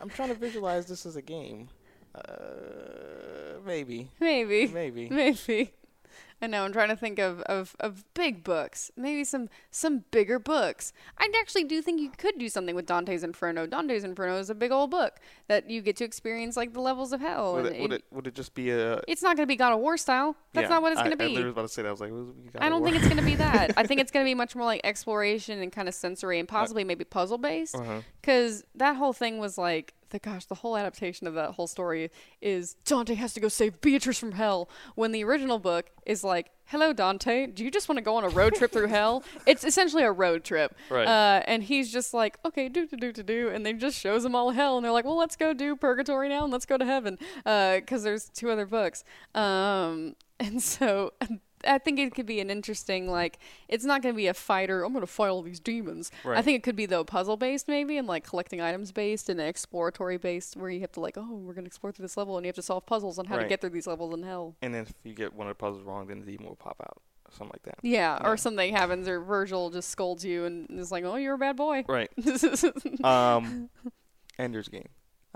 I'm 0.01 0.09
trying 0.09 0.29
to 0.29 0.35
visualize 0.35 0.85
this 0.85 1.05
as 1.05 1.15
a 1.15 1.21
game. 1.21 1.69
Uh, 2.15 3.59
maybe, 3.65 4.09
Maybe, 4.19 4.67
maybe. 4.67 5.09
maybe. 5.09 5.73
I 6.41 6.47
know. 6.47 6.63
I'm 6.63 6.71
trying 6.71 6.89
to 6.89 6.95
think 6.95 7.17
of, 7.17 7.41
of, 7.41 7.75
of 7.79 8.03
big 8.13 8.43
books. 8.43 8.91
Maybe 8.95 9.23
some 9.23 9.49
some 9.71 10.03
bigger 10.11 10.37
books. 10.37 10.93
I 11.17 11.29
actually 11.39 11.63
do 11.63 11.81
think 11.81 11.99
you 11.99 12.11
could 12.15 12.37
do 12.37 12.47
something 12.47 12.75
with 12.75 12.85
Dante's 12.85 13.23
Inferno. 13.23 13.65
Dante's 13.65 14.03
Inferno 14.03 14.37
is 14.37 14.49
a 14.49 14.55
big 14.55 14.71
old 14.71 14.91
book 14.91 15.19
that 15.47 15.69
you 15.69 15.81
get 15.81 15.95
to 15.97 16.05
experience 16.05 16.55
like 16.55 16.73
the 16.73 16.79
levels 16.79 17.11
of 17.11 17.21
hell. 17.21 17.55
Would 17.55 17.65
it, 17.65 17.81
would 17.81 17.93
it 17.93 18.03
would 18.11 18.27
it 18.27 18.35
just 18.35 18.53
be 18.53 18.69
a? 18.69 19.01
it's 19.07 19.23
not 19.23 19.35
going 19.35 19.47
to 19.47 19.51
be 19.51 19.55
God 19.55 19.73
of 19.73 19.79
War 19.79 19.97
style. 19.97 20.35
That's 20.53 20.65
yeah, 20.65 20.69
not 20.69 20.81
what 20.83 20.91
it's 20.91 21.01
going 21.01 21.11
to 21.11 21.17
be. 21.17 21.25
literally 21.25 21.45
was 21.45 21.53
about 21.53 21.61
to 21.63 21.69
say 21.69 21.81
that. 21.81 21.87
I 21.87 21.91
was 21.91 22.01
like, 22.01 22.11
"What- 22.11 22.35
we 22.35 22.49
got 22.51 22.61
don't 22.69 22.81
war?" 22.81 22.89
think 22.89 22.97
it's 22.97 23.07
going 23.07 23.19
to 23.19 23.25
be 23.25 23.35
that. 23.35 23.73
I 23.75 23.85
think 23.87 23.99
it's 23.99 24.11
going 24.13 24.23
to 24.23 24.29
be 24.29 24.35
much 24.35 24.55
more 24.55 24.65
like 24.65 24.81
exploration 24.83 25.59
and 25.61 25.71
kind 25.71 25.87
of 25.87 25.95
sensory 25.95 26.39
and 26.39 26.47
possibly 26.47 26.83
maybe 26.83 27.03
puzzle 27.03 27.37
based. 27.37 27.75
Uh-huh. 27.75 28.01
Because 28.21 28.63
that 28.75 28.95
whole 28.95 29.13
thing 29.13 29.39
was 29.39 29.57
like, 29.57 29.93
the 30.09 30.19
gosh, 30.19 30.45
the 30.45 30.55
whole 30.55 30.77
adaptation 30.77 31.27
of 31.27 31.33
that 31.33 31.51
whole 31.51 31.67
story 31.67 32.11
is 32.41 32.75
Dante 32.85 33.15
has 33.15 33.33
to 33.33 33.39
go 33.39 33.47
save 33.47 33.81
Beatrice 33.81 34.17
from 34.17 34.33
hell. 34.33 34.69
When 34.95 35.11
the 35.11 35.23
original 35.23 35.59
book 35.59 35.91
is 36.05 36.23
like, 36.23 36.51
hello 36.65 36.93
Dante, 36.93 37.47
do 37.47 37.63
you 37.63 37.71
just 37.71 37.87
want 37.87 37.97
to 37.97 38.03
go 38.03 38.15
on 38.15 38.23
a 38.23 38.29
road 38.29 38.55
trip 38.55 38.71
through 38.71 38.87
hell? 38.87 39.23
It's 39.45 39.63
essentially 39.63 40.03
a 40.03 40.11
road 40.11 40.43
trip. 40.43 40.75
Right. 40.89 41.07
Uh, 41.07 41.41
and 41.45 41.63
he's 41.63 41.91
just 41.91 42.13
like, 42.13 42.37
okay, 42.45 42.67
do 42.69 42.85
do 42.85 42.97
do 42.97 43.11
do 43.13 43.23
do, 43.23 43.49
and 43.49 43.65
they 43.65 43.73
just 43.73 43.97
shows 43.97 44.23
them 44.23 44.35
all 44.35 44.51
hell, 44.51 44.77
and 44.77 44.83
they're 44.83 44.91
like, 44.91 45.05
well, 45.05 45.17
let's 45.17 45.35
go 45.35 45.53
do 45.53 45.75
purgatory 45.75 46.27
now, 46.27 46.43
and 46.43 46.51
let's 46.51 46.65
go 46.65 46.77
to 46.77 46.85
heaven, 46.85 47.17
because 47.43 48.03
there's 48.03 48.29
two 48.29 48.49
other 48.49 48.65
books. 48.65 49.03
Um, 49.33 50.15
and 50.39 50.61
so 50.61 51.13
I 51.67 51.77
think 51.77 51.99
it 51.99 52.15
could 52.15 52.25
be 52.25 52.39
an 52.39 52.49
interesting 52.49 53.09
like 53.09 53.39
it's 53.67 53.83
not 53.85 54.01
going 54.01 54.13
to 54.13 54.17
be 54.17 54.27
a 54.27 54.33
fighter. 54.33 54.83
I'm 54.83 54.93
going 54.93 55.01
to 55.01 55.07
fight 55.11 55.27
all 55.29 55.41
these 55.41 55.59
demons. 55.59 56.11
I 56.25 56.41
think 56.41 56.55
it 56.57 56.63
could 56.63 56.75
be 56.75 56.85
though 56.85 57.03
puzzle 57.03 57.37
based 57.37 57.67
maybe 57.67 57.97
and 57.97 58.07
like 58.07 58.23
collecting 58.23 58.61
items 58.61 58.91
based 58.91 59.29
and 59.29 59.39
exploratory 59.41 60.17
based 60.17 60.55
where 60.57 60.69
you 60.69 60.79
have 60.81 60.91
to 60.93 60.99
like 60.99 61.17
oh 61.17 61.35
we're 61.35 61.53
going 61.53 61.65
to 61.65 61.69
explore 61.69 61.91
through 61.91 62.03
this 62.03 62.17
level 62.17 62.37
and 62.37 62.45
you 62.45 62.49
have 62.49 62.55
to 62.55 62.61
solve 62.61 62.85
puzzles 62.85 63.19
on 63.19 63.25
how 63.25 63.35
to 63.37 63.45
get 63.47 63.61
through 63.61 63.71
these 63.71 63.87
levels 63.87 64.13
in 64.13 64.23
hell. 64.23 64.55
And 64.61 64.73
then 64.73 64.83
if 64.83 64.93
you 65.03 65.13
get 65.13 65.33
one 65.33 65.47
of 65.47 65.51
the 65.51 65.55
puzzles 65.55 65.83
wrong, 65.83 66.07
then 66.07 66.19
the 66.21 66.25
demon 66.25 66.47
will 66.47 66.55
pop 66.55 66.77
out, 66.81 67.01
or 67.27 67.31
something 67.31 67.51
like 67.53 67.63
that. 67.63 67.79
Yeah, 67.83 68.17
Yeah. 68.21 68.27
or 68.29 68.37
something 68.37 68.73
happens 68.75 69.07
or 69.07 69.19
Virgil 69.19 69.69
just 69.69 69.89
scolds 69.89 70.23
you 70.25 70.45
and 70.45 70.67
is 70.79 70.91
like 70.91 71.03
oh 71.03 71.15
you're 71.15 71.35
a 71.35 71.37
bad 71.37 71.55
boy. 71.57 71.83
Right. 71.87 72.09
Um, 73.03 73.69
Ender's 74.39 74.67
Game. 74.69 74.87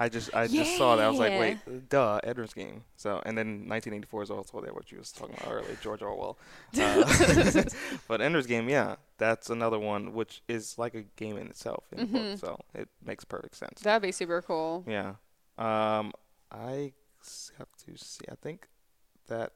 I 0.02 0.10
just 0.10 0.34
I 0.34 0.48
just 0.48 0.78
saw 0.78 0.96
that. 0.96 1.06
I 1.06 1.10
was 1.10 1.20
like, 1.20 1.40
wait, 1.40 1.90
duh, 1.90 2.20
Ender's 2.24 2.56
Game. 2.56 2.86
So 2.98 3.22
and 3.24 3.38
then 3.38 3.70
1984 3.70 4.24
is 4.24 4.32
also 4.32 4.60
there, 4.60 4.74
what 4.74 4.92
you 4.92 4.98
was 4.98 5.12
talking 5.12 5.36
about 5.40 5.54
earlier, 5.54 5.78
George 5.80 6.02
Orwell. 6.02 6.40
Uh, 6.82 7.64
but 8.08 8.20
Ender's 8.20 8.48
Game, 8.48 8.68
yeah, 8.68 8.96
that's 9.20 9.52
another 9.52 9.78
one 9.78 10.14
which 10.14 10.42
is 10.48 10.80
like 10.80 10.96
a 10.96 11.04
game 11.18 11.38
in 11.38 11.48
itself 11.48 11.84
in 11.92 12.00
the 12.00 12.06
book, 12.06 12.40
so 12.40 12.60
it 12.74 12.90
makes 13.06 13.24
perfect 13.26 13.56
sense. 13.56 13.82
That'd 13.82 14.02
be 14.02 14.12
super 14.12 14.42
cool. 14.42 14.84
Yeah. 14.88 15.14
Um, 15.60 16.14
I 16.52 16.94
have 17.60 17.68
to 17.86 17.96
see. 17.96 18.26
I 18.32 18.36
think 18.42 18.68
that. 19.28 19.52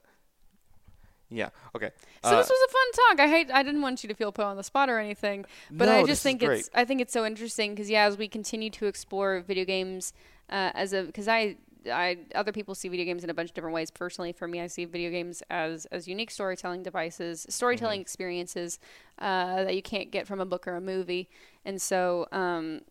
Yeah. 1.28 1.48
Okay. 1.74 1.90
So 2.22 2.30
Uh, 2.30 2.36
this 2.36 2.48
was 2.48 2.68
a 2.68 2.72
fun 2.72 3.16
talk. 3.16 3.26
I 3.26 3.28
hate 3.28 3.50
I 3.50 3.64
didn't 3.64 3.82
want 3.82 4.04
you 4.04 4.08
to 4.08 4.14
feel 4.14 4.30
put 4.30 4.44
on 4.44 4.56
the 4.56 4.62
spot 4.62 4.88
or 4.88 5.00
anything, 5.00 5.44
but 5.72 5.86
no, 5.86 5.98
I 5.98 6.04
just 6.04 6.22
think 6.22 6.40
it's 6.40 6.70
I 6.72 6.84
think 6.84 7.00
it's 7.00 7.12
so 7.12 7.24
interesting 7.26 7.74
because 7.74 7.90
yeah, 7.90 8.04
as 8.04 8.16
we 8.16 8.28
continue 8.28 8.70
to 8.70 8.86
explore 8.86 9.40
video 9.40 9.64
games 9.64 10.12
uh, 10.50 10.70
as 10.74 10.92
a 10.92 11.02
because 11.02 11.28
I 11.28 11.56
I 11.90 12.18
other 12.34 12.52
people 12.52 12.74
see 12.74 12.88
video 12.88 13.04
games 13.04 13.22
in 13.24 13.30
a 13.30 13.34
bunch 13.34 13.50
of 13.50 13.54
different 13.54 13.74
ways. 13.74 13.90
Personally, 13.90 14.32
for 14.32 14.48
me, 14.48 14.60
I 14.60 14.66
see 14.66 14.84
video 14.84 15.10
games 15.10 15.42
as 15.50 15.86
as 15.86 16.08
unique 16.08 16.30
storytelling 16.30 16.82
devices, 16.82 17.46
storytelling 17.48 18.00
Mm-hmm. 18.00 18.02
experiences 18.02 18.78
uh, 19.18 19.64
that 19.64 19.74
you 19.74 19.82
can't 19.82 20.10
get 20.10 20.26
from 20.26 20.40
a 20.40 20.46
book 20.46 20.66
or 20.66 20.76
a 20.76 20.80
movie, 20.80 21.28
and 21.64 21.80
so. 21.80 22.26
Um, 22.32 22.82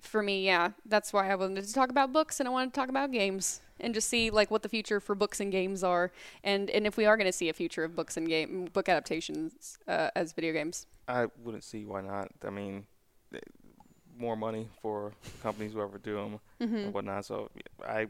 for 0.00 0.22
me, 0.22 0.44
yeah, 0.44 0.70
that's 0.84 1.12
why 1.12 1.28
I 1.30 1.34
wanted 1.34 1.64
to 1.64 1.72
talk 1.72 1.90
about 1.90 2.12
books 2.12 2.38
and 2.38 2.48
I 2.48 2.52
wanted 2.52 2.72
to 2.72 2.78
talk 2.80 2.88
about 2.88 3.10
games 3.10 3.60
and 3.80 3.92
just 3.92 4.08
see 4.08 4.30
like 4.30 4.50
what 4.52 4.62
the 4.62 4.68
future 4.68 5.00
for 5.00 5.16
books 5.16 5.40
and 5.40 5.50
games 5.50 5.82
are, 5.82 6.12
and 6.44 6.70
and 6.70 6.86
if 6.86 6.96
we 6.96 7.06
are 7.06 7.16
going 7.16 7.26
to 7.26 7.32
see 7.32 7.48
a 7.48 7.52
future 7.52 7.82
of 7.82 7.96
books 7.96 8.16
and 8.16 8.28
game 8.28 8.66
book 8.72 8.88
adaptations 8.88 9.78
uh, 9.88 10.10
as 10.14 10.32
video 10.32 10.52
games. 10.52 10.86
I 11.08 11.26
wouldn't 11.42 11.64
see 11.64 11.84
why 11.84 12.02
not. 12.02 12.30
I 12.44 12.50
mean, 12.50 12.86
more 14.18 14.36
money 14.36 14.68
for 14.82 15.12
companies 15.42 15.72
whoever 15.72 15.98
do 15.98 16.14
them 16.16 16.40
Mm-hmm. 16.60 16.76
and 16.76 16.94
whatnot. 16.94 17.24
So 17.24 17.50
I, 17.86 18.06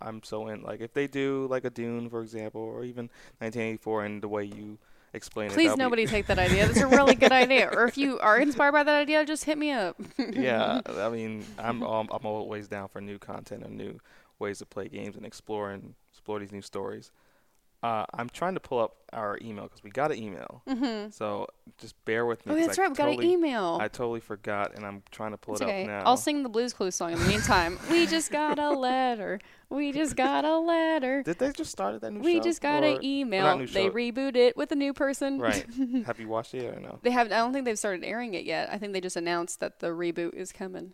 I'm 0.00 0.22
so 0.22 0.48
in. 0.48 0.62
Like 0.62 0.80
if 0.80 0.92
they 0.94 1.06
do 1.06 1.46
like 1.50 1.64
a 1.64 1.70
Dune, 1.70 2.08
for 2.10 2.22
example, 2.22 2.60
or 2.62 2.84
even 2.84 3.10
1984, 3.38 4.04
and 4.04 4.22
the 4.22 4.28
way 4.28 4.44
you 4.44 4.78
explain 5.14 5.48
it. 5.48 5.52
Please, 5.52 5.64
that'll 5.64 5.76
be- 5.76 5.82
nobody 5.82 6.06
take 6.06 6.26
that 6.26 6.38
idea. 6.38 6.66
That's 6.66 6.80
a 6.80 6.86
really 6.86 7.14
good 7.14 7.32
idea. 7.32 7.68
Or 7.70 7.84
if 7.86 7.98
you 7.98 8.18
are 8.20 8.38
inspired 8.38 8.72
by 8.72 8.82
that 8.82 9.00
idea, 9.02 9.24
just 9.26 9.44
hit 9.44 9.58
me 9.58 9.70
up. 9.72 9.96
yeah, 10.18 10.80
I 10.86 11.08
mean, 11.10 11.44
I'm 11.58 11.82
um, 11.82 12.08
I'm 12.10 12.24
always 12.24 12.68
down 12.68 12.88
for 12.88 13.00
new 13.00 13.18
content 13.18 13.62
and 13.64 13.76
new 13.76 13.98
ways 14.38 14.58
to 14.60 14.66
play 14.66 14.88
games 14.88 15.16
and 15.16 15.26
explore 15.26 15.70
and 15.70 15.94
explore 16.12 16.38
these 16.40 16.52
new 16.52 16.62
stories. 16.62 17.10
Uh, 17.82 18.06
I'm 18.14 18.28
trying 18.28 18.54
to 18.54 18.60
pull 18.60 18.78
up 18.78 18.96
our 19.12 19.38
email 19.42 19.64
because 19.64 19.82
we 19.82 19.90
got 19.90 20.12
an 20.12 20.22
email. 20.22 20.62
Mm-hmm. 20.68 21.10
So 21.10 21.48
just 21.78 22.02
bear 22.04 22.24
with 22.26 22.46
me. 22.46 22.52
Oh, 22.52 22.56
that's 22.56 22.78
I 22.78 22.82
right. 22.82 22.90
We 22.90 22.96
got 22.96 23.08
an 23.08 23.22
email. 23.22 23.78
I 23.80 23.88
totally 23.88 24.20
forgot, 24.20 24.76
and 24.76 24.86
I'm 24.86 25.02
trying 25.10 25.32
to 25.32 25.36
pull 25.36 25.56
it 25.56 25.62
okay. 25.62 25.82
up 25.82 25.88
now. 25.88 26.02
I'll 26.06 26.16
sing 26.16 26.44
the 26.44 26.48
Blues 26.48 26.72
Clues 26.72 26.94
song 26.94 27.12
in 27.12 27.18
the 27.18 27.26
meantime. 27.26 27.80
we 27.90 28.06
just 28.06 28.30
got 28.30 28.60
a 28.60 28.70
letter. 28.70 29.40
We 29.68 29.90
just 29.90 30.14
got 30.14 30.44
a 30.44 30.58
letter. 30.58 31.24
Did 31.24 31.38
they 31.38 31.50
just 31.50 31.72
start 31.72 32.00
that 32.00 32.12
new 32.12 32.20
We 32.20 32.34
show? 32.34 32.38
We 32.38 32.44
just 32.44 32.60
got 32.60 32.84
an 32.84 33.04
email. 33.04 33.58
They 33.58 33.90
rebooted 33.90 34.36
it 34.36 34.56
with 34.56 34.70
a 34.70 34.76
new 34.76 34.92
person. 34.92 35.40
Right. 35.40 35.66
Have 36.06 36.20
you 36.20 36.28
watched 36.28 36.54
it 36.54 36.76
or 36.76 36.78
no? 36.78 37.00
They 37.02 37.10
haven't. 37.10 37.32
I 37.32 37.38
don't 37.38 37.52
think 37.52 37.64
they've 37.64 37.78
started 37.78 38.04
airing 38.04 38.34
it 38.34 38.44
yet. 38.44 38.70
I 38.70 38.78
think 38.78 38.92
they 38.92 39.00
just 39.00 39.16
announced 39.16 39.58
that 39.58 39.80
the 39.80 39.88
reboot 39.88 40.34
is 40.34 40.52
coming. 40.52 40.92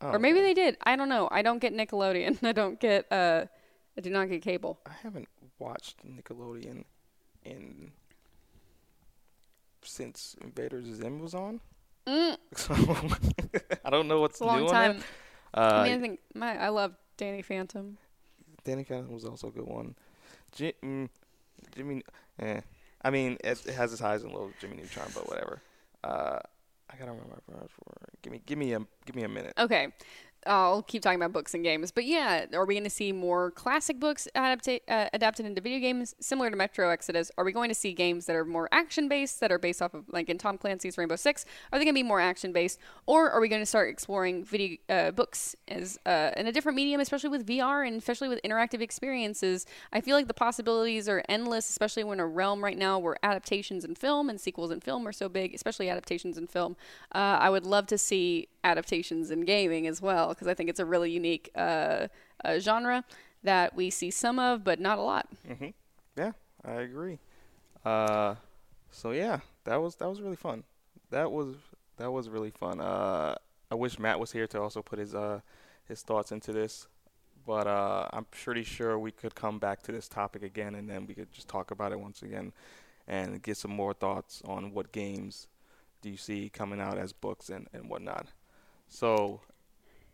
Oh, 0.00 0.10
or 0.10 0.18
maybe 0.18 0.38
okay. 0.40 0.48
they 0.48 0.54
did. 0.54 0.76
I 0.82 0.94
don't 0.96 1.08
know. 1.08 1.28
I 1.30 1.42
don't 1.42 1.58
get 1.58 1.74
Nickelodeon. 1.74 2.42
I 2.44 2.52
don't 2.52 2.78
get. 2.78 3.10
Uh, 3.10 3.46
I 3.96 4.00
do 4.00 4.10
not 4.10 4.28
get 4.28 4.42
cable. 4.42 4.78
I 4.86 4.92
haven't 5.02 5.26
watched 5.58 5.96
Nickelodeon 6.06 6.84
in 7.44 7.92
since 9.82 10.36
Invaders 10.42 10.86
Zim 10.86 11.20
was 11.20 11.34
on. 11.34 11.60
Mm, 12.06 12.36
So 12.56 12.74
I 13.84 13.90
don't 13.90 14.08
know 14.08 14.20
what's 14.20 14.34
it's 14.36 14.40
a 14.40 14.44
long 14.44 14.60
new 14.60 14.66
on 14.66 14.72
time. 14.72 14.96
it. 14.96 15.02
I 15.54 15.60
Uh, 15.60 15.84
mean, 15.84 15.92
I 15.94 16.00
think 16.00 16.20
my 16.34 16.56
I 16.58 16.68
love 16.68 16.94
Danny 17.16 17.42
Phantom. 17.42 17.98
Danny 18.64 18.84
Phantom 18.84 19.12
was 19.12 19.24
also 19.24 19.48
a 19.48 19.50
good 19.50 19.66
one. 19.66 19.94
Mm, 20.58 21.08
Jimmy, 21.74 22.02
eh. 22.38 22.60
I 23.02 23.10
mean, 23.10 23.38
it, 23.44 23.64
it 23.66 23.74
has 23.74 23.92
its 23.92 24.00
highs 24.00 24.22
and 24.24 24.32
lows. 24.32 24.52
Jimmy 24.60 24.76
Neutron, 24.76 25.08
but 25.14 25.28
whatever. 25.28 25.62
Uh, 26.04 26.38
I 26.90 26.96
gotta 26.98 27.12
remember. 27.12 27.42
Give 28.22 28.32
me, 28.32 28.42
give 28.44 28.58
me 28.58 28.72
a, 28.72 28.80
give 29.06 29.14
me 29.14 29.22
a 29.22 29.28
minute. 29.28 29.52
Okay. 29.58 29.88
I'll 30.46 30.82
keep 30.82 31.02
talking 31.02 31.20
about 31.20 31.32
books 31.32 31.54
and 31.54 31.64
games, 31.64 31.90
but 31.90 32.04
yeah, 32.04 32.46
are 32.54 32.64
we 32.64 32.74
going 32.74 32.84
to 32.84 32.90
see 32.90 33.12
more 33.12 33.50
classic 33.50 33.98
books 33.98 34.28
adapta- 34.34 34.80
uh, 34.88 35.08
adapted 35.12 35.46
into 35.46 35.60
video 35.60 35.80
games, 35.80 36.14
similar 36.20 36.50
to 36.50 36.56
Metro 36.56 36.88
Exodus? 36.90 37.30
Are 37.36 37.44
we 37.44 37.52
going 37.52 37.68
to 37.68 37.74
see 37.74 37.92
games 37.92 38.26
that 38.26 38.36
are 38.36 38.44
more 38.44 38.68
action 38.70 39.08
based, 39.08 39.40
that 39.40 39.50
are 39.50 39.58
based 39.58 39.82
off 39.82 39.94
of 39.94 40.04
like 40.08 40.28
in 40.28 40.38
Tom 40.38 40.56
Clancy's 40.56 40.96
Rainbow 40.96 41.16
Six? 41.16 41.44
Are 41.72 41.78
they 41.78 41.84
going 41.84 41.94
to 41.94 41.98
be 41.98 42.04
more 42.04 42.20
action 42.20 42.52
based, 42.52 42.78
or 43.06 43.30
are 43.30 43.40
we 43.40 43.48
going 43.48 43.62
to 43.62 43.66
start 43.66 43.90
exploring 43.90 44.44
video 44.44 44.76
uh, 44.88 45.10
books 45.10 45.56
as 45.66 45.98
uh, 46.06 46.30
in 46.36 46.46
a 46.46 46.52
different 46.52 46.76
medium, 46.76 47.00
especially 47.00 47.30
with 47.30 47.46
VR 47.46 47.86
and 47.86 47.96
especially 47.96 48.28
with 48.28 48.40
interactive 48.42 48.80
experiences? 48.80 49.66
I 49.92 50.00
feel 50.00 50.16
like 50.16 50.28
the 50.28 50.34
possibilities 50.34 51.08
are 51.08 51.22
endless, 51.28 51.68
especially 51.68 52.04
when 52.04 52.20
a 52.20 52.26
realm 52.26 52.62
right 52.62 52.78
now 52.78 52.98
where 52.98 53.16
adaptations 53.22 53.84
in 53.84 53.96
film 53.96 54.30
and 54.30 54.40
sequels 54.40 54.70
in 54.70 54.80
film 54.80 55.06
are 55.06 55.12
so 55.12 55.28
big, 55.28 55.54
especially 55.54 55.90
adaptations 55.90 56.38
in 56.38 56.46
film. 56.46 56.76
Uh, 57.12 57.38
I 57.40 57.50
would 57.50 57.66
love 57.66 57.86
to 57.88 57.98
see 57.98 58.48
adaptations 58.64 59.30
in 59.30 59.42
gaming 59.42 59.86
as 59.86 60.02
well 60.02 60.27
because 60.30 60.46
I 60.48 60.54
think 60.54 60.70
it's 60.70 60.80
a 60.80 60.86
really 60.86 61.10
unique 61.10 61.50
uh, 61.54 62.08
uh, 62.44 62.58
genre 62.58 63.04
that 63.42 63.74
we 63.74 63.90
see 63.90 64.10
some 64.10 64.38
of, 64.38 64.64
but 64.64 64.80
not 64.80 64.98
a 64.98 65.02
lot. 65.02 65.28
hmm 65.46 65.68
Yeah, 66.16 66.32
I 66.64 66.72
agree. 66.82 67.18
Uh, 67.84 68.34
so 68.90 69.12
yeah, 69.12 69.40
that 69.64 69.76
was 69.80 69.96
that 69.96 70.08
was 70.08 70.20
really 70.20 70.36
fun. 70.36 70.64
That 71.10 71.30
was 71.30 71.54
that 71.96 72.10
was 72.10 72.28
really 72.28 72.50
fun. 72.50 72.80
Uh, 72.80 73.36
I 73.70 73.74
wish 73.74 73.98
Matt 73.98 74.18
was 74.20 74.32
here 74.32 74.46
to 74.48 74.60
also 74.60 74.82
put 74.82 74.98
his 74.98 75.14
uh 75.14 75.40
his 75.86 76.02
thoughts 76.02 76.32
into 76.32 76.52
this, 76.52 76.86
but 77.46 77.66
uh, 77.66 78.08
I'm 78.12 78.26
pretty 78.26 78.64
sure 78.64 78.98
we 78.98 79.10
could 79.12 79.34
come 79.34 79.58
back 79.58 79.82
to 79.84 79.92
this 79.92 80.08
topic 80.08 80.42
again, 80.42 80.74
and 80.74 80.88
then 80.88 81.06
we 81.06 81.14
could 81.14 81.32
just 81.32 81.48
talk 81.48 81.70
about 81.70 81.92
it 81.92 82.00
once 82.00 82.22
again, 82.22 82.52
and 83.06 83.42
get 83.42 83.56
some 83.56 83.70
more 83.70 83.94
thoughts 83.94 84.42
on 84.46 84.72
what 84.72 84.92
games 84.92 85.48
do 86.02 86.10
you 86.10 86.16
see 86.16 86.50
coming 86.50 86.80
out 86.80 86.98
as 86.98 87.12
books 87.12 87.48
and 87.50 87.68
and 87.72 87.88
whatnot. 87.88 88.28
So 88.88 89.40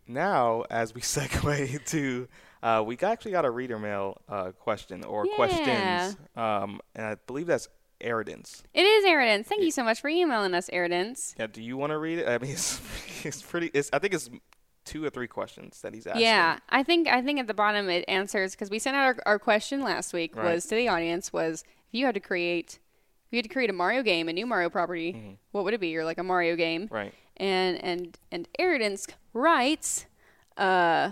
now, 0.07 0.63
as 0.69 0.93
we 0.93 1.01
segue 1.01 1.85
to, 1.85 2.27
uh, 2.63 2.83
we 2.85 2.95
got- 2.95 3.11
actually 3.11 3.31
got 3.31 3.45
a 3.45 3.49
reader 3.51 3.79
mail 3.79 4.17
uh, 4.29 4.51
question 4.51 5.03
or 5.03 5.25
Yeah. 5.25 5.35
questions, 5.35 6.17
um, 6.35 6.79
and 6.95 7.05
I 7.05 7.15
believe 7.27 7.47
that's 7.47 7.67
Eridence. 8.01 8.61
It 8.73 8.83
is 8.83 9.05
Eridence. 9.05 9.47
Thank 9.47 9.63
you 9.63 9.71
so 9.71 9.83
much 9.83 10.01
for 10.01 10.09
emailing 10.09 10.53
us, 10.53 10.69
Eridence. 10.73 11.33
Yeah, 11.39 11.47
do 11.47 11.61
you 11.63 11.77
want 11.77 11.91
to 11.91 11.97
read 11.97 12.19
it? 12.19 12.27
I 12.27 12.37
mean, 12.37 12.51
it's, 12.53 12.81
it's 13.23 13.41
pretty. 13.41 13.71
It's 13.73 13.89
I 13.93 13.99
think 13.99 14.13
it's 14.13 14.29
two 14.83 15.03
or 15.03 15.09
three 15.09 15.27
questions 15.27 15.81
that 15.81 15.93
he's 15.93 16.05
asking. 16.05 16.21
Yeah, 16.23 16.59
I 16.69 16.83
think 16.83 17.07
I 17.07 17.21
think 17.21 17.39
at 17.39 17.47
the 17.47 17.53
bottom 17.53 17.89
it 17.89 18.03
answers 18.07 18.51
because 18.51 18.69
we 18.69 18.79
sent 18.79 18.95
out 18.97 19.05
our, 19.05 19.17
our 19.25 19.39
question 19.39 19.81
last 19.81 20.13
week 20.13 20.35
Right. 20.35 20.53
was 20.53 20.65
to 20.67 20.75
the 20.75 20.87
audience 20.89 21.31
was 21.33 21.63
if 21.87 21.93
you 21.97 22.05
had 22.05 22.13
to 22.15 22.19
create 22.21 22.79
if 23.27 23.31
you 23.33 23.37
had 23.37 23.45
to 23.45 23.49
create 23.49 23.69
a 23.69 23.73
Mario 23.73 24.03
game, 24.03 24.29
a 24.29 24.33
new 24.33 24.45
Mario 24.45 24.69
property, 24.69 25.13
Mhm. 25.13 25.37
what 25.51 25.63
would 25.63 25.73
it 25.73 25.79
be? 25.79 25.95
Or 25.97 26.03
like 26.05 26.17
a 26.19 26.23
Mario 26.23 26.55
game? 26.55 26.87
Right. 26.91 27.13
And 27.37 27.83
and 27.83 28.17
and 28.31 28.47
Eridence 28.57 29.07
writes, 29.33 30.05
uh, 30.57 31.11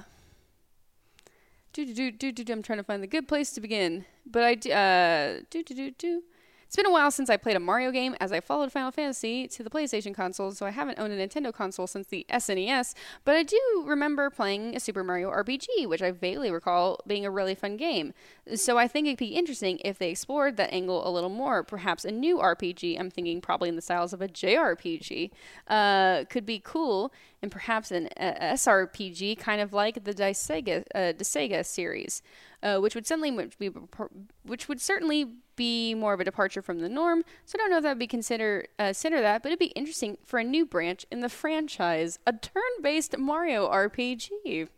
do 1.73 1.85
do 1.85 2.11
do 2.11 2.31
do 2.31 2.43
do. 2.43 2.53
I'm 2.53 2.63
trying 2.63 2.79
to 2.79 2.83
find 2.83 3.03
the 3.03 3.07
good 3.07 3.27
place 3.27 3.51
to 3.53 3.61
begin, 3.61 4.05
but 4.25 4.43
I. 4.43 4.53
Uh, 4.69 5.41
do 5.49 5.63
do 5.63 5.73
do 5.73 5.91
do. 5.91 6.23
It's 6.73 6.77
been 6.77 6.87
a 6.87 6.91
while 6.91 7.11
since 7.11 7.29
I 7.29 7.37
played 7.37 7.55
a 7.55 7.59
Mario 7.59 7.91
game, 7.91 8.15
as 8.19 8.31
I 8.31 8.39
followed 8.39 8.71
Final 8.71 8.89
Fantasy 8.89 9.47
to 9.49 9.61
the 9.61 9.69
PlayStation 9.69 10.15
console, 10.15 10.49
so 10.53 10.65
I 10.65 10.71
haven't 10.71 10.97
owned 10.97 11.13
a 11.13 11.27
Nintendo 11.27 11.53
console 11.53 11.85
since 11.85 12.07
the 12.07 12.25
SNES. 12.31 12.95
But 13.23 13.35
I 13.35 13.43
do 13.43 13.83
remember 13.85 14.31
playing 14.31 14.75
a 14.75 14.79
Super 14.79 15.03
Mario 15.03 15.29
RPG, 15.29 15.85
which 15.85 16.01
I 16.01 16.09
vaguely 16.09 16.49
recall 16.49 16.99
being 17.05 17.27
a 17.27 17.29
really 17.29 17.53
fun 17.53 17.77
game. 17.77 18.11
So 18.55 18.79
I 18.79 18.87
think 18.87 19.05
it'd 19.05 19.19
be 19.19 19.35
interesting 19.35 19.81
if 19.85 19.99
they 19.99 20.09
explored 20.09 20.57
that 20.57 20.73
angle 20.73 21.07
a 21.07 21.13
little 21.13 21.29
more. 21.29 21.61
Perhaps 21.61 22.05
a 22.05 22.11
new 22.11 22.39
RPG, 22.39 22.99
I'm 22.99 23.11
thinking 23.11 23.39
probably 23.39 23.69
in 23.69 23.75
the 23.75 23.81
styles 23.83 24.11
of 24.11 24.23
a 24.23 24.27
JRPG, 24.27 25.29
uh, 25.67 26.23
could 26.27 26.43
be 26.47 26.57
cool, 26.57 27.13
and 27.43 27.51
perhaps 27.51 27.91
an 27.91 28.09
uh, 28.17 28.33
SRPG, 28.41 29.37
kind 29.37 29.61
of 29.61 29.73
like 29.73 30.05
the 30.05 30.11
Sega, 30.11 30.83
uh, 30.95 31.63
series, 31.63 32.23
uh, 32.63 32.79
which 32.79 32.95
would 32.95 33.05
be, 33.59 33.69
which 34.43 34.67
would 34.67 34.81
certainly 34.81 35.35
be 35.55 35.93
more 35.93 36.13
of 36.13 36.19
a 36.19 36.23
departure 36.23 36.61
from 36.61 36.79
the 36.79 36.89
norm. 36.89 37.23
So 37.45 37.57
I 37.57 37.61
don't 37.61 37.71
know 37.71 37.77
if 37.77 37.83
that 37.83 37.89
would 37.89 37.99
be 37.99 38.07
consider 38.07 38.65
uh, 38.79 38.93
consider 39.03 39.21
that, 39.21 39.43
but 39.43 39.49
it'd 39.49 39.59
be 39.59 39.67
interesting 39.67 40.17
for 40.25 40.39
a 40.39 40.43
new 40.43 40.65
branch 40.65 41.05
in 41.11 41.19
the 41.19 41.29
franchise, 41.29 42.19
a 42.25 42.33
turn-based 42.33 43.17
Mario 43.17 43.69
RPG. 43.69 44.69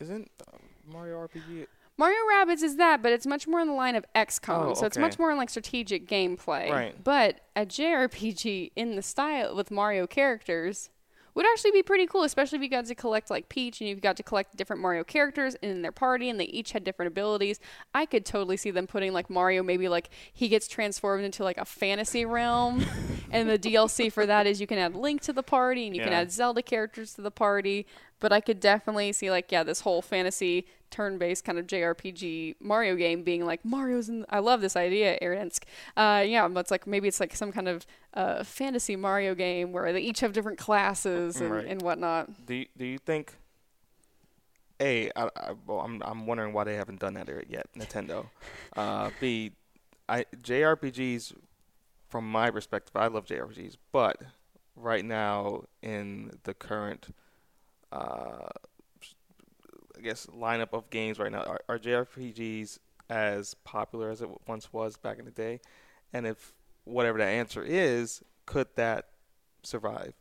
Isn't 0.00 0.30
uh, 0.40 0.56
Mario 0.90 1.26
RPG? 1.26 1.66
Mario 1.98 2.18
Rabbids 2.32 2.62
is 2.62 2.76
that, 2.76 3.02
but 3.02 3.12
it's 3.12 3.26
much 3.26 3.46
more 3.46 3.60
in 3.60 3.68
the 3.68 3.74
line 3.74 3.94
of 3.94 4.04
XCOM, 4.14 4.70
Oh, 4.70 4.74
so 4.74 4.86
it's 4.86 4.96
much 4.96 5.18
more 5.18 5.30
in 5.30 5.36
like 5.36 5.50
strategic 5.50 6.08
gameplay. 6.08 6.70
Right. 6.70 7.04
But 7.04 7.40
a 7.54 7.66
JRPG 7.66 8.72
in 8.74 8.96
the 8.96 9.02
style 9.02 9.54
with 9.54 9.70
Mario 9.70 10.06
characters 10.06 10.88
would 11.34 11.46
actually 11.46 11.70
be 11.70 11.82
pretty 11.82 12.06
cool, 12.06 12.24
especially 12.24 12.56
if 12.56 12.62
you 12.62 12.68
got 12.68 12.86
to 12.86 12.94
collect 12.94 13.30
like 13.30 13.48
Peach 13.48 13.80
and 13.80 13.88
you've 13.88 14.00
got 14.00 14.16
to 14.16 14.22
collect 14.22 14.56
different 14.56 14.82
Mario 14.82 15.04
characters 15.04 15.54
in 15.62 15.82
their 15.82 15.92
party 15.92 16.28
and 16.28 16.38
they 16.38 16.44
each 16.44 16.72
had 16.72 16.84
different 16.84 17.08
abilities. 17.08 17.58
I 17.94 18.06
could 18.06 18.26
totally 18.26 18.56
see 18.56 18.70
them 18.70 18.86
putting 18.86 19.12
like 19.12 19.30
Mario 19.30 19.62
maybe 19.62 19.88
like 19.88 20.10
he 20.32 20.48
gets 20.48 20.68
transformed 20.68 21.24
into 21.24 21.42
like 21.44 21.58
a 21.58 21.64
fantasy 21.64 22.24
realm 22.24 22.84
and 23.32 23.48
the 23.48 23.58
DLC 23.58 24.12
for 24.12 24.26
that 24.26 24.46
is 24.46 24.60
you 24.60 24.66
can 24.66 24.78
add 24.78 24.94
Link 24.94 25.20
to 25.22 25.32
the 25.32 25.42
party 25.42 25.86
and 25.86 25.96
you 25.96 26.02
can 26.02 26.12
add 26.12 26.30
Zelda 26.30 26.62
characters 26.62 27.14
to 27.14 27.22
the 27.22 27.30
party. 27.30 27.86
But 28.20 28.32
I 28.32 28.40
could 28.40 28.60
definitely 28.60 29.12
see 29.12 29.30
like 29.30 29.50
yeah, 29.50 29.64
this 29.64 29.80
whole 29.80 30.00
fantasy 30.00 30.66
turn-based 30.90 31.44
kind 31.44 31.58
of 31.58 31.66
JRPG 31.66 32.56
Mario 32.60 32.94
game 32.94 33.22
being 33.24 33.44
like 33.44 33.64
Mario's 33.64 34.08
in. 34.08 34.24
I 34.28 34.38
love 34.38 34.60
this 34.60 34.76
idea, 34.76 35.18
Aaronsk. 35.20 35.62
Uh, 35.96 36.22
yeah, 36.24 36.46
but 36.46 36.60
it's 36.60 36.70
like 36.70 36.86
maybe 36.86 37.08
it's 37.08 37.18
like 37.18 37.34
some 37.34 37.50
kind 37.50 37.66
of 37.66 37.84
uh, 38.14 38.44
fantasy 38.44 38.94
Mario 38.94 39.34
game 39.34 39.72
where 39.72 39.92
they 39.92 40.00
each 40.00 40.20
have 40.20 40.32
different 40.32 40.58
classes 40.58 41.40
and, 41.40 41.50
Right. 41.50 41.66
and 41.66 41.82
whatnot. 41.82 42.46
Do 42.46 42.54
you, 42.54 42.66
do 42.76 42.84
you 42.84 42.98
think? 42.98 43.32
A, 44.80 45.10
I, 45.16 45.24
I, 45.36 45.52
well, 45.66 45.80
I'm 45.80 46.02
I'm 46.04 46.26
wondering 46.26 46.52
why 46.52 46.64
they 46.64 46.74
haven't 46.74 46.98
done 47.00 47.14
that 47.14 47.28
yet, 47.48 47.66
Nintendo. 47.76 48.26
Uh, 48.76 49.10
B, 49.20 49.52
I 50.08 50.24
JRPGs, 50.42 51.34
from 52.12 52.30
my 52.30 52.50
perspective, 52.50 52.94
I 52.94 53.06
love 53.06 53.24
JRPGs, 53.24 53.78
but 53.90 54.20
right 54.76 55.02
now 55.02 55.64
in 55.80 56.30
the 56.44 56.52
current, 56.52 57.08
uh, 57.90 58.48
I 59.96 60.00
guess 60.02 60.26
lineup 60.26 60.74
of 60.74 60.90
games 60.90 61.18
right 61.18 61.32
now, 61.32 61.40
are, 61.40 61.60
are 61.70 61.78
JRPGs 61.78 62.78
as 63.08 63.54
popular 63.64 64.10
as 64.10 64.20
it 64.20 64.28
once 64.46 64.74
was 64.74 64.98
back 64.98 65.18
in 65.18 65.24
the 65.24 65.30
day? 65.30 65.60
And 66.12 66.26
if 66.26 66.52
whatever 66.84 67.16
that 67.16 67.28
answer 67.28 67.62
is, 67.62 68.22
could 68.44 68.68
that 68.76 69.08
survive? 69.62 70.12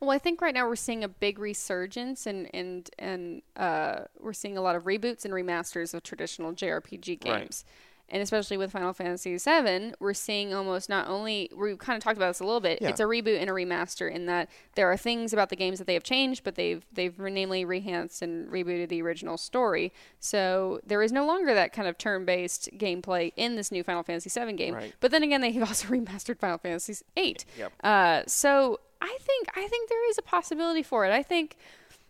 Well, 0.00 0.10
I 0.10 0.18
think 0.18 0.42
right 0.42 0.52
now 0.52 0.68
we're 0.68 0.76
seeing 0.76 1.02
a 1.02 1.08
big 1.08 1.38
resurgence 1.38 2.26
and 2.26 2.54
and 2.54 2.90
and 2.98 3.40
uh, 3.56 4.00
we're 4.20 4.34
seeing 4.34 4.58
a 4.58 4.60
lot 4.60 4.76
of 4.76 4.84
reboots 4.84 5.24
and 5.24 5.32
remasters 5.32 5.94
of 5.94 6.02
traditional 6.02 6.52
JRPG 6.52 7.24
Right. 7.24 7.64
And 8.10 8.22
especially 8.22 8.56
with 8.56 8.72
Final 8.72 8.92
Fantasy 8.92 9.36
VII, 9.36 9.92
we're 10.00 10.14
seeing 10.14 10.54
almost 10.54 10.88
not 10.88 11.08
only 11.08 11.50
we've 11.54 11.78
kind 11.78 11.96
of 11.96 12.02
talked 12.02 12.16
about 12.16 12.28
this 12.28 12.40
a 12.40 12.44
little 12.44 12.60
bit. 12.60 12.80
Yeah. 12.80 12.88
It's 12.88 13.00
a 13.00 13.04
reboot 13.04 13.38
and 13.40 13.50
a 13.50 13.52
remaster 13.52 14.10
in 14.10 14.26
that 14.26 14.48
there 14.76 14.90
are 14.90 14.96
things 14.96 15.32
about 15.32 15.50
the 15.50 15.56
games 15.56 15.78
that 15.78 15.86
they 15.86 15.94
have 15.94 16.02
changed, 16.02 16.42
but 16.42 16.54
they've 16.54 16.84
they've 16.92 17.18
namely 17.18 17.64
rehanced 17.64 18.22
and 18.22 18.48
rebooted 18.50 18.88
the 18.88 19.02
original 19.02 19.36
story. 19.36 19.92
So 20.20 20.80
there 20.86 21.02
is 21.02 21.12
no 21.12 21.26
longer 21.26 21.52
that 21.54 21.72
kind 21.72 21.86
of 21.86 21.98
turn-based 21.98 22.70
gameplay 22.78 23.32
in 23.36 23.56
this 23.56 23.70
new 23.70 23.82
Final 23.84 24.02
Fantasy 24.02 24.30
VII 24.30 24.54
game. 24.54 24.74
Right. 24.74 24.94
But 25.00 25.10
then 25.10 25.22
again, 25.22 25.40
they 25.40 25.52
have 25.52 25.62
also 25.68 25.88
remastered 25.88 26.38
Final 26.38 26.58
Fantasy 26.58 26.94
VIII. 27.14 27.36
Yep. 27.58 27.72
Uh, 27.84 28.22
so 28.26 28.80
I 29.02 29.16
think 29.20 29.48
I 29.54 29.66
think 29.66 29.88
there 29.88 30.10
is 30.10 30.18
a 30.18 30.22
possibility 30.22 30.82
for 30.82 31.04
it. 31.04 31.12
I 31.12 31.22
think 31.22 31.56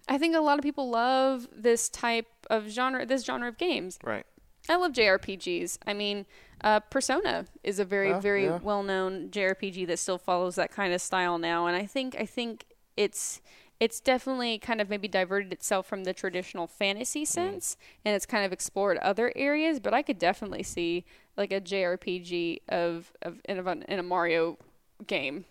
I 0.08 0.18
think 0.18 0.34
a 0.34 0.40
lot 0.40 0.58
of 0.58 0.62
people 0.62 0.88
love 0.88 1.48
this 1.54 1.88
type 1.88 2.28
of 2.48 2.68
genre, 2.68 3.04
this 3.04 3.24
genre 3.24 3.48
of 3.48 3.58
games. 3.58 3.98
Right. 4.02 4.24
I 4.68 4.76
love 4.76 4.92
JRPGs. 4.92 5.78
I 5.86 5.92
mean, 5.94 6.26
uh, 6.62 6.80
Persona 6.80 7.46
is 7.62 7.78
a 7.78 7.84
very 7.84 8.10
Yeah, 8.10 8.20
very 8.20 8.44
yeah. 8.44 8.58
well-known 8.62 9.30
JRPG 9.30 9.86
that 9.86 9.98
still 9.98 10.18
follows 10.18 10.56
that 10.56 10.70
kind 10.70 10.92
of 10.92 11.00
style 11.00 11.38
now, 11.38 11.66
and 11.66 11.76
I 11.76 11.86
think 11.86 12.16
I 12.18 12.26
think 12.26 12.64
it's 12.96 13.40
it's 13.80 14.00
definitely 14.00 14.58
kind 14.58 14.80
of 14.80 14.90
maybe 14.90 15.06
diverted 15.06 15.52
itself 15.52 15.86
from 15.86 16.02
the 16.04 16.12
traditional 16.12 16.66
fantasy 16.66 17.24
Mm. 17.34 17.62
sense, 17.62 17.76
and 18.04 18.14
it's 18.16 18.26
kind 18.26 18.44
of 18.44 18.52
explored 18.52 18.98
other 18.98 19.32
areas. 19.36 19.78
But 19.80 19.94
I 19.94 20.02
could 20.02 20.18
definitely 20.18 20.64
see 20.64 21.04
like 21.36 21.52
a 21.52 21.60
JRPG 21.60 22.60
of 22.68 23.12
of 23.22 23.40
in 23.44 23.58
a, 23.58 23.70
in 23.88 23.98
a 24.00 24.02
Mario 24.02 24.58
game. 25.06 25.44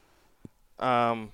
Um, 0.79 1.31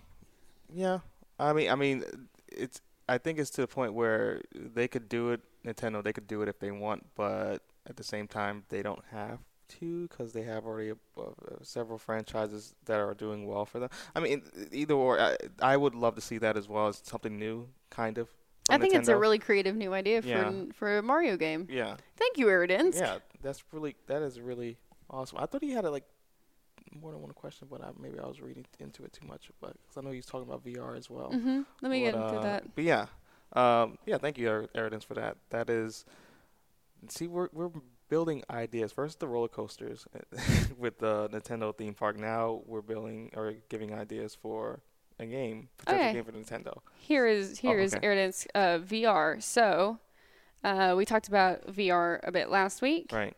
yeah. 0.73 0.99
I 1.39 1.53
mean, 1.53 1.69
I 1.69 1.75
mean, 1.75 2.03
it's. 2.47 2.81
I 3.09 3.17
think 3.17 3.37
it's 3.39 3.49
to 3.51 3.61
the 3.61 3.67
point 3.67 3.93
where 3.93 4.41
they 4.53 4.87
could 4.87 5.09
do 5.09 5.31
it. 5.31 5.41
Nintendo, 5.65 6.03
they 6.03 6.13
could 6.13 6.27
do 6.27 6.41
it 6.41 6.47
if 6.49 6.59
they 6.59 6.71
want, 6.71 7.05
but 7.15 7.61
at 7.87 7.97
the 7.97 8.03
same 8.03 8.27
time, 8.27 8.63
they 8.69 8.81
don't 8.83 9.03
have 9.11 9.39
to 9.79 10.07
because 10.07 10.33
they 10.33 10.43
have 10.43 10.65
already 10.65 10.91
uh, 11.17 11.23
several 11.61 11.97
franchises 11.97 12.75
that 12.85 12.99
are 12.99 13.13
doing 13.13 13.45
well 13.47 13.65
for 13.65 13.79
them. 13.79 13.89
I 14.15 14.19
mean, 14.19 14.43
either 14.71 14.93
or. 14.93 15.19
I, 15.19 15.37
I 15.61 15.77
would 15.77 15.95
love 15.95 16.15
to 16.15 16.21
see 16.21 16.37
that 16.39 16.57
as 16.57 16.67
well 16.67 16.87
as 16.87 17.01
something 17.03 17.37
new, 17.39 17.67
kind 17.89 18.17
of. 18.17 18.29
I 18.69 18.77
think 18.77 18.93
it's 18.93 19.09
a 19.09 19.17
really 19.17 19.39
creative 19.39 19.75
new 19.75 19.93
idea 19.93 20.21
for 20.21 20.27
Yeah. 20.27 20.51
for 20.73 20.97
a 20.99 21.03
Mario 21.03 21.35
game. 21.37 21.67
yeah, 21.69 21.97
Thank 22.15 22.37
you, 22.37 22.45
Iridensk. 22.47 22.95
yeah. 22.99 23.17
That's 23.41 23.63
really 23.73 23.95
that 24.07 24.21
is 24.21 24.39
really 24.39 24.77
awesome. 25.09 25.37
I 25.41 25.45
thought 25.45 25.61
he 25.61 25.71
had 25.71 25.83
a, 25.85 25.91
like 25.91 26.05
more 26.91 27.11
than 27.11 27.21
one 27.21 27.31
question, 27.33 27.67
but 27.69 27.83
I, 27.83 27.89
maybe 27.99 28.19
I 28.19 28.25
was 28.27 28.39
reading 28.41 28.65
into 28.79 29.03
it 29.03 29.11
too 29.13 29.27
much. 29.27 29.49
But 29.59 29.71
'cause 29.87 29.97
I 29.97 30.01
know 30.01 30.11
he's 30.11 30.25
talking 30.25 30.47
about 30.47 30.63
VR 30.63 30.95
as 30.97 31.09
well. 31.09 31.31
hmm 31.31 31.61
Let 31.81 31.91
me 31.91 32.05
But, 32.05 32.11
get 32.11 32.15
into 32.15 32.37
uh, 32.37 32.41
that. 32.41 32.75
But 32.75 32.83
yeah, 32.83 33.05
um, 33.53 33.97
yeah. 34.05 34.17
Thank 34.17 34.37
you, 34.37 34.49
Er- 34.49 34.99
for 35.05 35.13
that. 35.15 35.37
That 35.49 35.69
is, 35.69 36.05
see, 37.09 37.27
we're 37.27 37.49
we're 37.53 37.69
building 38.09 38.43
ideas. 38.49 38.91
First, 38.91 39.19
the 39.19 39.27
roller 39.27 39.47
coasters 39.47 40.05
with 40.77 40.99
the 40.99 41.29
Nintendo 41.29 41.75
theme 41.75 41.93
park. 41.93 42.17
Now 42.17 42.61
we're 42.65 42.81
building 42.81 43.31
or 43.35 43.53
giving 43.69 43.93
ideas 43.93 44.35
for 44.35 44.81
a 45.19 45.25
game, 45.25 45.69
potential 45.77 46.05
Okay. 46.05 46.13
game 46.13 46.23
for 46.25 46.31
Nintendo. 46.31 46.79
Here 46.99 47.25
is 47.27 47.59
here 47.59 47.79
is 47.79 47.93
okay. 47.95 48.07
Uh, 48.55 48.79
VR. 48.79 49.41
So, 49.41 49.99
uh, 50.63 50.93
we 50.97 51.05
talked 51.05 51.27
about 51.27 51.67
VR 51.67 52.19
a 52.23 52.31
bit 52.31 52.49
last 52.49 52.81
week. 52.81 53.11
Right. 53.11 53.35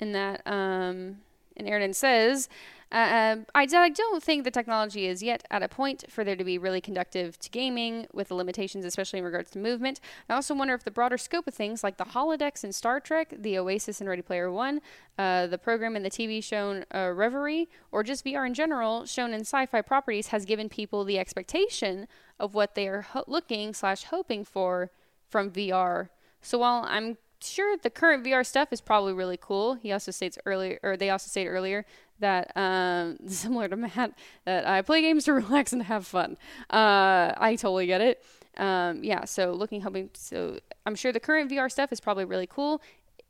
in 0.00 0.12
that 0.12 0.42
um, 0.46 1.18
and 1.56 1.68
Aaron 1.68 1.92
says, 1.92 2.48
uh, 2.92 3.44
um, 3.54 3.66
don't 3.94 4.22
think 4.22 4.44
the 4.44 4.50
technology 4.50 5.06
is 5.06 5.22
yet 5.22 5.44
at 5.50 5.62
a 5.62 5.68
point 5.68 6.04
for 6.10 6.24
there 6.24 6.36
to 6.36 6.44
be 6.44 6.58
really 6.58 6.80
conductive 6.80 7.38
to 7.38 7.48
gaming 7.50 8.06
with 8.12 8.28
the 8.28 8.34
limitations, 8.34 8.84
especially 8.84 9.18
in 9.18 9.24
regards 9.24 9.50
to 9.50 9.58
movement. 9.58 9.98
I 10.28 10.34
also 10.34 10.54
wonder 10.54 10.74
if 10.74 10.84
the 10.84 10.90
broader 10.90 11.16
scope 11.16 11.46
of 11.46 11.54
things 11.54 11.82
like 11.82 11.96
the 11.96 12.04
holodecks 12.04 12.64
in 12.64 12.72
Star 12.72 13.00
Trek, 13.00 13.34
the 13.36 13.58
Oasis 13.58 14.00
in 14.00 14.08
Ready 14.08 14.22
Player 14.22 14.52
One, 14.52 14.80
uh, 15.18 15.46
the 15.46 15.58
program 15.58 15.96
in 15.96 16.02
the 16.02 16.10
TV 16.10 16.44
show 16.44 16.82
uh, 16.94 17.10
Reverie, 17.14 17.68
or 17.90 18.02
just 18.02 18.24
VR 18.24 18.46
in 18.46 18.52
general, 18.52 19.06
shown 19.06 19.32
in 19.32 19.40
sci-fi 19.40 19.80
properties, 19.80 20.28
has 20.28 20.44
given 20.44 20.68
people 20.68 21.04
the 21.04 21.18
expectation 21.18 22.06
of 22.38 22.54
what 22.54 22.74
they 22.74 22.88
are 22.88 23.02
ho- 23.02 23.24
looking 23.26 23.72
slash 23.72 24.04
hoping 24.04 24.44
for 24.44 24.90
from 25.30 25.50
VR. 25.50 26.10
So 26.42 26.58
while 26.58 26.84
I'm 26.86 27.16
sure 27.42 27.76
the 27.76 27.90
current 27.90 28.24
VR 28.24 28.44
stuff 28.46 28.72
is 28.72 28.80
probably 28.80 29.12
really 29.12 29.38
cool. 29.40 29.74
He 29.74 29.92
also 29.92 30.10
states 30.10 30.38
earlier, 30.46 30.78
or 30.82 30.96
they 30.96 31.10
also 31.10 31.28
stated 31.28 31.50
earlier 31.50 31.84
that 32.22 32.56
um, 32.56 33.18
similar 33.26 33.68
to 33.68 33.76
Matt, 33.76 34.12
that 34.44 34.66
I 34.66 34.82
play 34.82 35.02
games 35.02 35.24
to 35.24 35.32
relax 35.34 35.72
and 35.72 35.82
have 35.84 36.06
fun. 36.06 36.36
Uh, 36.70 37.32
I 37.36 37.56
totally 37.56 37.86
get 37.86 38.00
it. 38.00 38.24
Um, 38.56 39.02
yeah, 39.02 39.24
so 39.24 39.52
looking, 39.52 39.80
hoping, 39.82 40.10
so 40.14 40.58
I'm 40.84 40.94
sure 40.94 41.12
the 41.12 41.20
current 41.20 41.50
VR 41.50 41.70
stuff 41.70 41.92
is 41.92 42.00
probably 42.00 42.24
really 42.24 42.46
cool. 42.46 42.82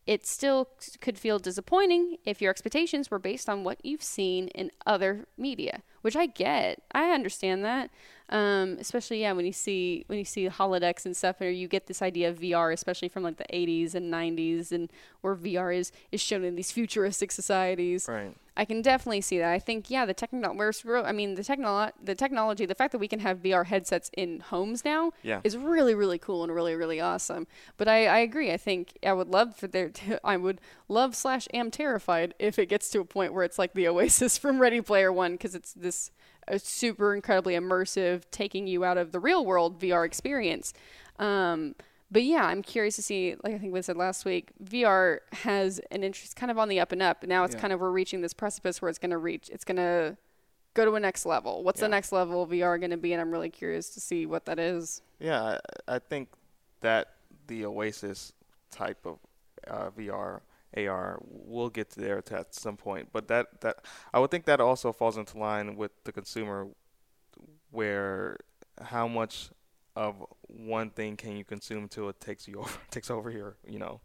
It 0.04 0.26
still 0.26 0.68
could 1.00 1.16
feel 1.16 1.38
disappointing 1.38 2.16
if 2.24 2.42
your 2.42 2.50
expectations 2.50 3.08
were 3.08 3.20
based 3.20 3.48
on 3.48 3.62
what 3.62 3.84
you've 3.84 4.02
seen 4.02 4.48
in 4.48 4.72
other 4.84 5.26
media, 5.38 5.82
which 6.00 6.16
I 6.16 6.26
get. 6.26 6.82
I 6.92 7.10
understand 7.10 7.64
that. 7.64 7.90
Um, 8.32 8.78
especially 8.80 9.20
yeah, 9.20 9.32
when 9.32 9.44
you 9.44 9.52
see 9.52 10.04
when 10.06 10.18
you 10.18 10.24
see 10.24 10.48
holodecks 10.48 11.04
and 11.04 11.14
stuff, 11.14 11.40
or 11.42 11.50
you 11.50 11.68
get 11.68 11.86
this 11.86 12.00
idea 12.00 12.30
of 12.30 12.38
VR, 12.38 12.72
especially 12.72 13.08
from 13.08 13.22
like 13.22 13.36
the 13.36 13.44
80s 13.52 13.94
and 13.94 14.12
90s, 14.12 14.72
and 14.72 14.90
where 15.20 15.36
VR 15.36 15.76
is 15.76 15.92
is 16.10 16.20
shown 16.20 16.42
in 16.42 16.56
these 16.56 16.72
futuristic 16.72 17.30
societies. 17.30 18.08
Right. 18.08 18.34
I 18.54 18.64
can 18.66 18.82
definitely 18.82 19.22
see 19.22 19.38
that. 19.38 19.50
I 19.50 19.58
think 19.58 19.90
yeah, 19.90 20.04
the 20.06 20.14
techno 20.14 20.52
where's 20.54 20.82
real 20.84 21.04
I 21.04 21.12
mean 21.12 21.34
the 21.34 21.42
technolo- 21.42 21.92
the 22.02 22.14
technology, 22.14 22.64
the 22.64 22.74
fact 22.74 22.92
that 22.92 22.98
we 22.98 23.08
can 23.08 23.20
have 23.20 23.38
VR 23.42 23.66
headsets 23.66 24.10
in 24.16 24.40
homes 24.40 24.84
now 24.84 25.12
Yeah. 25.22 25.40
is 25.44 25.56
really 25.56 25.94
really 25.94 26.18
cool 26.18 26.42
and 26.42 26.54
really 26.54 26.74
really 26.74 27.00
awesome. 27.00 27.46
But 27.76 27.86
I, 27.88 28.06
I 28.06 28.18
agree. 28.18 28.50
I 28.50 28.56
think 28.56 28.96
I 29.04 29.12
would 29.12 29.28
love 29.28 29.56
for 29.56 29.66
there 29.68 29.90
to, 29.90 30.20
I 30.26 30.38
would 30.38 30.60
love 30.88 31.14
slash 31.16 31.48
am 31.52 31.70
terrified 31.70 32.34
if 32.38 32.58
it 32.58 32.66
gets 32.66 32.88
to 32.90 33.00
a 33.00 33.04
point 33.04 33.34
where 33.34 33.44
it's 33.44 33.58
like 33.58 33.74
the 33.74 33.88
Oasis 33.88 34.38
from 34.38 34.58
Ready 34.58 34.80
Player 34.80 35.12
One 35.12 35.32
because 35.32 35.54
it's 35.54 35.72
this 35.74 36.10
a 36.48 36.58
super 36.58 37.14
incredibly 37.14 37.54
immersive, 37.54 38.22
taking 38.30 38.66
you 38.66 38.84
out 38.84 38.98
of 38.98 39.12
the 39.12 39.20
real 39.20 39.44
world 39.44 39.80
VR 39.80 40.04
experience. 40.04 40.72
Um, 41.18 41.74
but 42.10 42.24
yeah, 42.24 42.44
I'm 42.46 42.62
curious 42.62 42.96
to 42.96 43.02
see. 43.02 43.36
Like 43.42 43.54
I 43.54 43.58
think 43.58 43.72
we 43.72 43.80
said 43.82 43.96
last 43.96 44.24
week, 44.24 44.50
VR 44.62 45.18
has 45.32 45.80
an 45.90 46.02
interest 46.04 46.36
kind 46.36 46.50
of 46.50 46.58
on 46.58 46.68
the 46.68 46.78
up 46.80 46.92
and 46.92 47.02
up. 47.02 47.22
Now 47.22 47.44
it's 47.44 47.54
Yeah. 47.54 47.60
kind 47.60 47.72
of 47.72 47.80
we're 47.80 47.90
reaching 47.90 48.20
this 48.20 48.34
precipice 48.34 48.82
where 48.82 48.88
it's 48.88 48.98
going 48.98 49.10
to 49.12 49.18
reach. 49.18 49.48
It's 49.50 49.64
going 49.64 49.76
to 49.78 50.16
go 50.74 50.84
to 50.84 50.92
a 50.94 51.00
next 51.00 51.24
level. 51.24 51.62
What's 51.64 51.80
Yeah. 51.80 51.86
the 51.86 51.90
next 51.90 52.12
level 52.12 52.46
VR 52.46 52.78
going 52.78 52.90
to 52.90 52.96
be? 52.98 53.12
And 53.12 53.20
I'm 53.20 53.30
really 53.30 53.50
curious 53.50 53.88
to 53.90 54.00
see 54.00 54.26
what 54.26 54.44
that 54.46 54.58
is. 54.58 55.00
Yeah, 55.20 55.58
I, 55.88 55.94
I 55.96 55.98
think 56.00 56.28
that 56.80 57.14
the 57.46 57.64
Oasis 57.64 58.32
type 58.70 59.06
of 59.06 59.18
uh, 59.68 59.90
VR 59.90 60.40
AR 60.76 61.18
We'll 61.22 61.70
get 61.70 61.90
to 61.90 62.00
there 62.00 62.22
at 62.30 62.54
some 62.54 62.76
point, 62.76 63.08
but 63.12 63.28
that 63.28 63.60
that 63.60 63.84
I 64.12 64.18
would 64.18 64.30
think 64.30 64.46
that 64.46 64.60
also 64.60 64.92
falls 64.92 65.16
into 65.18 65.38
line 65.38 65.76
with 65.76 65.92
the 66.04 66.12
consumer, 66.12 66.68
where 67.70 68.38
how 68.80 69.06
much 69.08 69.50
of 69.94 70.24
one 70.40 70.90
thing 70.90 71.16
can 71.16 71.36
you 71.36 71.44
consume 71.44 71.88
till 71.88 72.08
it 72.08 72.18
takes 72.20 72.48
you 72.48 72.58
over 72.60 72.78
takes 72.90 73.10
over 73.10 73.30
your 73.30 73.56
you 73.66 73.78
know 73.78 74.00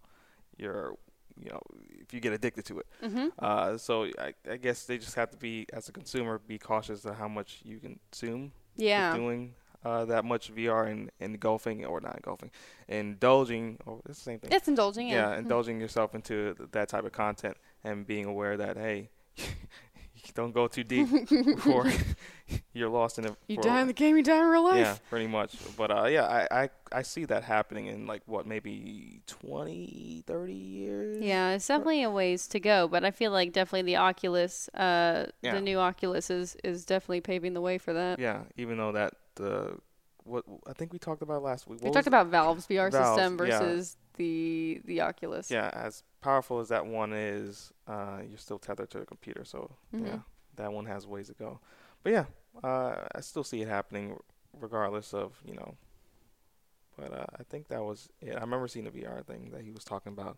your 0.58 0.98
you 1.42 1.50
know 1.50 1.62
if 2.02 2.14
you 2.14 2.20
get 2.20 2.34
addicted 2.34 2.66
to 2.66 2.80
it. 2.80 2.88
Mm-hmm. 3.04 3.28
Uh, 3.40 3.78
so 3.78 4.06
I, 4.20 4.34
I 4.50 4.58
guess 4.58 4.84
they 4.86 4.98
just 4.98 5.16
have 5.16 5.30
to 5.32 5.38
be 5.38 5.66
as 5.74 5.88
a 5.88 5.92
consumer 5.92 6.40
be 6.40 6.58
cautious 6.58 7.06
of 7.06 7.16
how 7.16 7.28
much 7.28 7.62
you 7.64 7.80
consume 7.80 8.52
Yeah. 8.76 9.16
doing 9.16 9.54
uh, 9.86 10.06
that 10.06 10.26
much 10.26 10.52
VR 10.54 10.84
and, 10.90 11.12
and 11.20 11.34
engulfing 11.36 11.86
or 11.86 12.00
not 12.02 12.16
engulfing, 12.16 12.52
indulging 12.88 13.78
or 13.86 14.00
it's 14.10 14.20
the 14.20 14.24
same 14.24 14.40
thing. 14.40 14.52
It's 14.52 14.68
indulging. 14.68 15.08
yeah, 15.08 15.30
Yeah. 15.30 15.36
Mhm. 15.36 15.40
indulging 15.40 15.80
yourself 15.80 16.14
into 16.16 16.54
th- 16.56 16.70
that 16.72 16.90
type 16.90 17.06
of 17.06 17.12
content 17.12 17.58
and 17.84 18.06
being 18.06 18.26
aware 18.26 18.58
that 18.58 18.76
hey, 18.78 19.10
don't 20.34 20.52
go 20.54 20.68
too 20.68 20.84
deep 20.84 21.08
before 21.30 21.86
you're 22.74 22.90
lost 22.90 23.18
in 23.20 23.26
it. 23.26 23.36
You 23.48 23.58
die 23.58 23.82
in 23.82 23.88
the 23.88 23.94
game, 23.94 24.18
you 24.18 24.24
die 24.24 24.40
in 24.40 24.46
real 24.48 24.64
life. 24.64 24.78
yeah, 24.78 24.98
pretty 25.10 25.28
much. 25.28 25.56
But 25.78 25.92
uh, 25.92 26.06
yeah, 26.06 26.26
I, 26.26 26.64
I 26.64 26.70
I 26.92 27.02
see 27.04 27.26
that 27.26 27.44
happening 27.44 27.86
in 27.86 28.08
like 28.08 28.24
what 28.26 28.46
maybe 28.48 29.22
20, 29.28 30.24
30 30.26 30.54
years. 30.54 31.22
Yeah, 31.24 31.52
it's 31.52 31.68
definitely 31.68 32.04
a 32.04 32.10
ways 32.10 32.48
to 32.50 32.60
go, 32.60 32.88
but 32.88 33.06
I 33.06 33.12
feel 33.12 33.32
like 33.32 33.54
definitely 33.54 33.84
the 33.94 33.98
Oculus, 33.98 34.70
uh, 34.74 35.28
Yeah. 35.42 35.54
the 35.56 35.62
new 35.62 35.78
Oculus 35.78 36.30
is, 36.30 36.56
is 36.64 36.86
definitely 36.86 37.22
paving 37.22 37.54
the 37.54 37.62
way 37.62 37.78
for 37.78 37.94
that. 37.94 38.20
Yeah, 38.20 38.42
even 38.58 38.78
though 38.78 38.92
that 38.94 39.14
the 39.38 39.78
what 40.24 40.44
I 40.68 40.74
think 40.74 40.92
we 40.92 41.00
talked 41.00 41.22
about 41.22 41.42
last 41.42 41.68
week. 41.68 41.82
We 41.82 41.90
talked 41.90 42.08
about 42.08 42.28
Valve's 42.28 42.68
VR 42.68 42.92
Valve's, 42.92 43.16
system 43.22 43.48
yeah. 43.48 43.60
versus 43.60 43.98
the 44.18 44.82
the 44.86 45.02
Oculus. 45.02 45.50
Yeah, 45.50 45.70
as 45.74 46.04
powerful 46.22 46.60
as 46.60 46.70
that 46.70 46.86
one 46.86 47.14
is, 47.14 47.72
uh, 47.88 48.20
you're 48.28 48.38
still 48.38 48.60
tethered 48.60 48.90
to 48.92 49.00
the 49.00 49.06
computer. 49.06 49.46
So 49.46 49.72
Mhm. 49.94 50.08
yeah, 50.08 50.20
that 50.56 50.74
one 50.74 50.86
has 50.86 51.08
ways 51.08 51.28
to 51.28 51.34
go. 51.34 51.60
But 52.04 52.12
yeah, 52.12 52.26
uh, 52.64 53.08
I 53.16 53.22
still 53.22 53.44
see 53.44 53.62
it 53.62 53.68
happening, 53.68 54.20
regardless 54.54 55.14
of 55.14 55.42
you 55.46 55.54
know. 55.54 55.76
But 56.98 57.14
uh, 57.14 57.26
I 57.40 57.44
think 57.44 57.68
that 57.68 57.84
was 57.84 58.10
it. 58.22 58.36
I 58.36 58.42
remember 58.42 58.68
seeing 58.68 58.86
the 58.86 58.92
VR 58.92 59.24
thing 59.24 59.52
that 59.52 59.62
he 59.62 59.72
was 59.72 59.84
talking 59.84 60.12
about. 60.12 60.38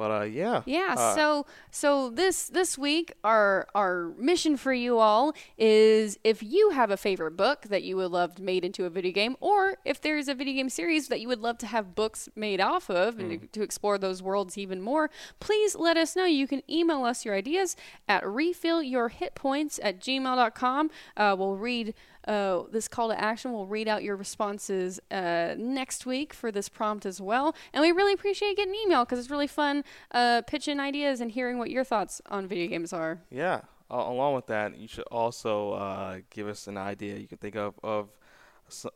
But 0.00 0.10
uh, 0.10 0.22
yeah, 0.22 0.62
Yeah, 0.64 0.94
Uh, 0.96 1.14
so 1.14 1.46
so 1.70 2.08
this 2.08 2.48
this 2.48 2.78
week 2.78 3.12
our 3.22 3.68
our 3.74 4.14
mission 4.16 4.56
for 4.56 4.72
you 4.72 4.98
all 4.98 5.34
is 5.58 6.18
if 6.24 6.42
you 6.42 6.70
have 6.70 6.90
a 6.90 6.96
favorite 6.96 7.36
book 7.36 7.66
that 7.68 7.82
you 7.82 7.98
would 7.98 8.10
love 8.10 8.38
made 8.38 8.64
into 8.64 8.86
a 8.86 8.88
video 8.88 9.12
game 9.12 9.36
or 9.40 9.76
if 9.84 10.00
there's 10.00 10.26
a 10.26 10.34
video 10.34 10.54
game 10.54 10.70
series 10.70 11.08
that 11.08 11.20
you 11.20 11.28
would 11.28 11.40
love 11.40 11.58
to 11.58 11.66
have 11.66 11.94
books 11.94 12.30
made 12.34 12.62
off 12.62 12.88
of 12.88 13.18
and 13.18 13.42
to, 13.42 13.46
to 13.48 13.60
explore 13.60 13.98
those 13.98 14.22
worlds 14.22 14.56
even 14.56 14.80
more, 14.80 15.10
please 15.38 15.76
let 15.76 15.98
us 15.98 16.16
know. 16.16 16.24
You 16.24 16.46
can 16.46 16.62
email 16.70 17.04
us 17.04 17.26
your 17.26 17.34
ideas 17.34 17.76
at 18.08 18.24
refillyourhitpoints 18.24 19.78
at 19.82 20.00
gmail.com. 20.00 20.90
Uh, 21.14 21.36
we'll 21.38 21.56
read 21.56 21.92
uh, 22.26 22.62
this 22.70 22.88
call 22.88 23.08
to 23.08 23.20
action. 23.20 23.52
We'll 23.52 23.66
read 23.66 23.88
out 23.88 24.02
your 24.02 24.16
responses 24.16 25.00
uh, 25.10 25.54
next 25.56 26.06
week 26.06 26.32
for 26.32 26.50
this 26.52 26.68
prompt 26.68 27.06
as 27.06 27.20
well. 27.20 27.54
And 27.72 27.82
we 27.82 27.92
really 27.92 28.12
appreciate 28.12 28.56
getting 28.56 28.74
email 28.74 29.04
because 29.04 29.18
it's 29.18 29.30
really 29.30 29.46
fun 29.46 29.84
uh, 30.12 30.42
pitching 30.46 30.80
ideas 30.80 31.20
and 31.20 31.30
hearing 31.30 31.58
what 31.58 31.70
your 31.70 31.84
thoughts 31.84 32.20
on 32.26 32.46
video 32.46 32.66
games 32.68 32.92
are. 32.92 33.20
yeah. 33.30 33.62
Along 33.92 34.36
with 34.36 34.46
that, 34.46 34.78
you 34.78 34.86
should 34.86 35.02
also 35.10 35.72
uh, 35.72 36.18
give 36.30 36.46
us 36.46 36.68
an 36.68 36.76
idea 36.78 37.16
you 37.16 37.26
can 37.26 37.38
think 37.38 37.56
of 37.56 37.74
of 37.82 38.08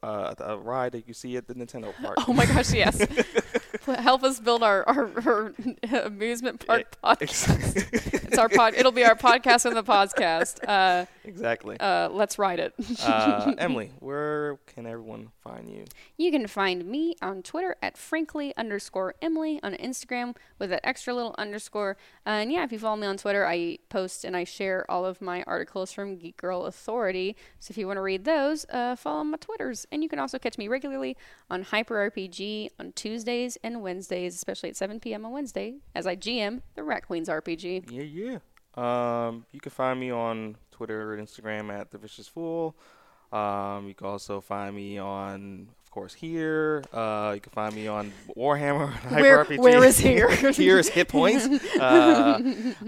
uh, 0.04 0.32
a 0.38 0.56
ride 0.56 0.92
that 0.92 1.08
you 1.08 1.14
see 1.14 1.36
at 1.36 1.48
the 1.48 1.54
Nintendo 1.54 1.92
park. 2.02 2.14
Oh 2.28 2.32
my 2.32 2.46
gosh, 2.46 2.72
yes. 2.72 3.04
Help 3.86 4.22
us 4.22 4.38
build 4.38 4.62
our, 4.62 4.88
our, 4.88 5.10
our 5.26 5.54
amusement 6.04 6.64
park 6.64 6.96
podcast. 7.02 7.88
it's 8.24 8.38
our 8.38 8.48
pod. 8.48 8.74
It'll 8.74 8.92
be 8.92 9.04
our 9.04 9.16
podcast 9.16 9.66
on 9.66 9.74
the 9.74 9.82
podcast. 9.96 10.58
Uh, 10.66 11.06
exactly. 11.24 11.76
uh, 11.80 12.08
let's 12.10 12.38
ride 12.38 12.60
it. 12.60 12.74
Uh, 13.02 13.52
Emily, 13.58 13.90
where 14.00 14.58
can 14.66 14.86
everyone 14.86 15.30
find 15.42 15.68
you? 15.68 15.84
You 16.16 16.30
can 16.30 16.46
find 16.46 16.84
me 16.84 17.16
on 17.22 17.42
Twitter 17.42 17.76
at 17.82 17.96
frankly 17.96 18.54
underscore 18.56 19.14
Emily 19.20 19.60
on 19.62 19.74
Instagram 19.74 20.36
with 20.58 20.70
that 20.70 20.86
extra 20.86 21.14
little 21.14 21.34
underscore. 21.38 21.96
Uh, 22.26 22.30
and 22.30 22.52
yeah, 22.52 22.64
if 22.64 22.72
you 22.72 22.78
follow 22.78 22.96
me 22.96 23.06
on 23.06 23.16
Twitter, 23.16 23.46
I 23.46 23.78
post 23.88 24.24
and 24.24 24.36
I 24.36 24.44
share 24.44 24.88
all 24.90 25.04
of 25.04 25.20
my 25.20 25.42
articles 25.46 25.92
from 25.92 26.16
Geek 26.16 26.36
Girl 26.36 26.66
Authority. 26.66 27.36
So 27.60 27.72
if 27.72 27.78
you 27.78 27.86
want 27.86 27.96
to 27.98 28.02
read 28.02 28.24
those, 28.24 28.66
uh, 28.70 28.96
follow 28.96 29.24
my 29.24 29.38
Twitters. 29.38 29.86
And 29.92 30.02
you 30.02 30.08
can 30.08 30.18
also 30.18 30.38
catch 30.38 30.58
me 30.58 30.68
regularly 30.68 31.16
on 31.50 31.62
Hyper 31.62 32.10
RPG 32.10 32.70
on 32.78 32.92
Tuesdays 32.92 33.58
and 33.62 33.82
Wednesdays, 33.82 34.34
especially 34.34 34.70
at 34.70 34.76
7 34.76 35.00
p.m. 35.00 35.24
on 35.24 35.32
Wednesday, 35.32 35.76
as 35.94 36.06
I 36.06 36.16
GM 36.16 36.62
the 36.74 36.82
Rat 36.82 37.06
Queens 37.06 37.28
RPG. 37.28 37.90
Yeah, 37.90 38.02
yeah. 38.02 38.38
Um, 38.76 39.46
you 39.52 39.60
can 39.60 39.70
find 39.70 40.00
me 40.00 40.10
on 40.10 40.56
Twitter 40.74 41.14
and 41.14 41.26
Instagram 41.26 41.72
at 41.72 41.90
the 41.90 41.98
Vicious 41.98 42.28
Fool. 42.28 42.74
Um, 43.32 43.86
you 43.88 43.94
can 43.94 44.06
also 44.06 44.40
find 44.40 44.74
me 44.76 44.98
on, 44.98 45.68
of 45.84 45.90
course, 45.90 46.14
here. 46.14 46.84
Uh, 46.92 47.32
you 47.34 47.40
can 47.40 47.50
find 47.52 47.74
me 47.74 47.86
on 47.88 48.12
Warhammer 48.36 48.90
Hyper 48.92 49.20
Where, 49.22 49.44
RPG. 49.44 49.58
where 49.58 49.84
is 49.84 49.98
here? 49.98 50.30
here 50.52 50.78
is 50.78 50.88
hit 50.88 51.08
points. 51.08 51.46
Uh, 51.80 52.40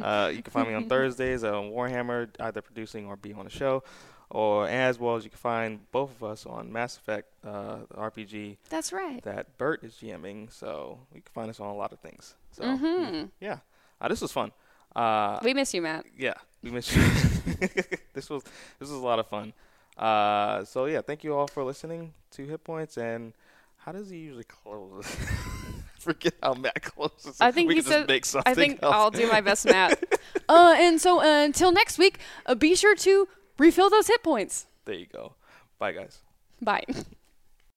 uh, 0.02 0.30
you 0.34 0.42
can 0.42 0.50
find 0.52 0.68
me 0.68 0.74
on 0.74 0.88
Thursdays 0.88 1.42
on 1.44 1.70
Warhammer, 1.70 2.28
either 2.40 2.60
producing 2.62 3.06
or 3.06 3.16
be 3.16 3.32
on 3.32 3.44
the 3.44 3.50
show. 3.50 3.82
Or 4.30 4.66
as 4.68 4.98
well 4.98 5.14
as 5.14 5.22
you 5.22 5.30
can 5.30 5.38
find 5.38 5.90
both 5.92 6.10
of 6.16 6.24
us 6.24 6.46
on 6.46 6.72
Mass 6.72 6.96
Effect 6.96 7.28
uh, 7.44 7.78
RPG 7.96 8.56
That's 8.68 8.92
right. 8.92 9.22
that 9.22 9.56
Bert 9.56 9.84
is 9.84 9.94
GMing. 9.94 10.52
So 10.52 10.98
you 11.14 11.22
can 11.22 11.32
find 11.32 11.48
us 11.50 11.60
on 11.60 11.68
a 11.68 11.74
lot 11.74 11.92
of 11.92 12.00
things. 12.00 12.34
So 12.50 12.64
Mhm. 12.64 13.30
yeah, 13.40 13.58
uh, 14.00 14.08
this 14.08 14.20
was 14.20 14.32
fun. 14.32 14.50
Uh, 14.96 15.38
We 15.42 15.52
miss 15.54 15.74
you, 15.74 15.82
Matt. 15.82 16.06
yeah, 16.16 16.34
we 16.62 16.70
miss 16.70 16.94
you. 16.96 17.02
this 18.14 18.30
was 18.30 18.42
this 18.78 18.88
was 18.88 18.90
a 18.90 18.96
lot 19.04 19.18
of 19.18 19.26
fun. 19.28 19.52
Uh, 19.96 20.64
so 20.64 20.86
yeah, 20.86 21.00
thank 21.02 21.22
you 21.24 21.34
all 21.34 21.46
for 21.46 21.62
listening 21.64 22.12
to 22.32 22.46
Hit 22.46 22.64
Points. 22.64 22.96
And 22.96 23.32
how 23.76 23.92
does 23.92 24.08
he 24.10 24.16
usually 24.18 24.44
close? 24.44 25.06
Forget 25.98 26.34
how 26.42 26.54
Matt 26.54 26.82
closes. 26.82 27.40
I 27.40 27.50
think 27.50 27.68
we 27.68 27.76
he 27.76 27.82
said- 27.82 28.08
make 28.08 28.24
something 28.24 28.50
I 28.50 28.54
think 28.54 28.82
else. 28.82 28.94
I'll 28.94 29.10
do 29.10 29.28
my 29.28 29.40
best, 29.40 29.66
Matt. 29.66 30.02
uh, 30.48 30.74
and 30.78 31.00
so 31.00 31.20
uh, 31.20 31.44
until 31.44 31.72
next 31.72 31.98
week, 31.98 32.18
uh, 32.46 32.54
be 32.54 32.74
sure 32.76 32.94
to 32.94 33.28
refill 33.58 33.90
those 33.90 34.06
hit 34.06 34.22
points. 34.22 34.66
There 34.84 34.94
you 34.94 35.06
go. 35.12 35.34
Bye, 35.78 35.92
guys. 35.92 36.20
Bye. 36.62 36.84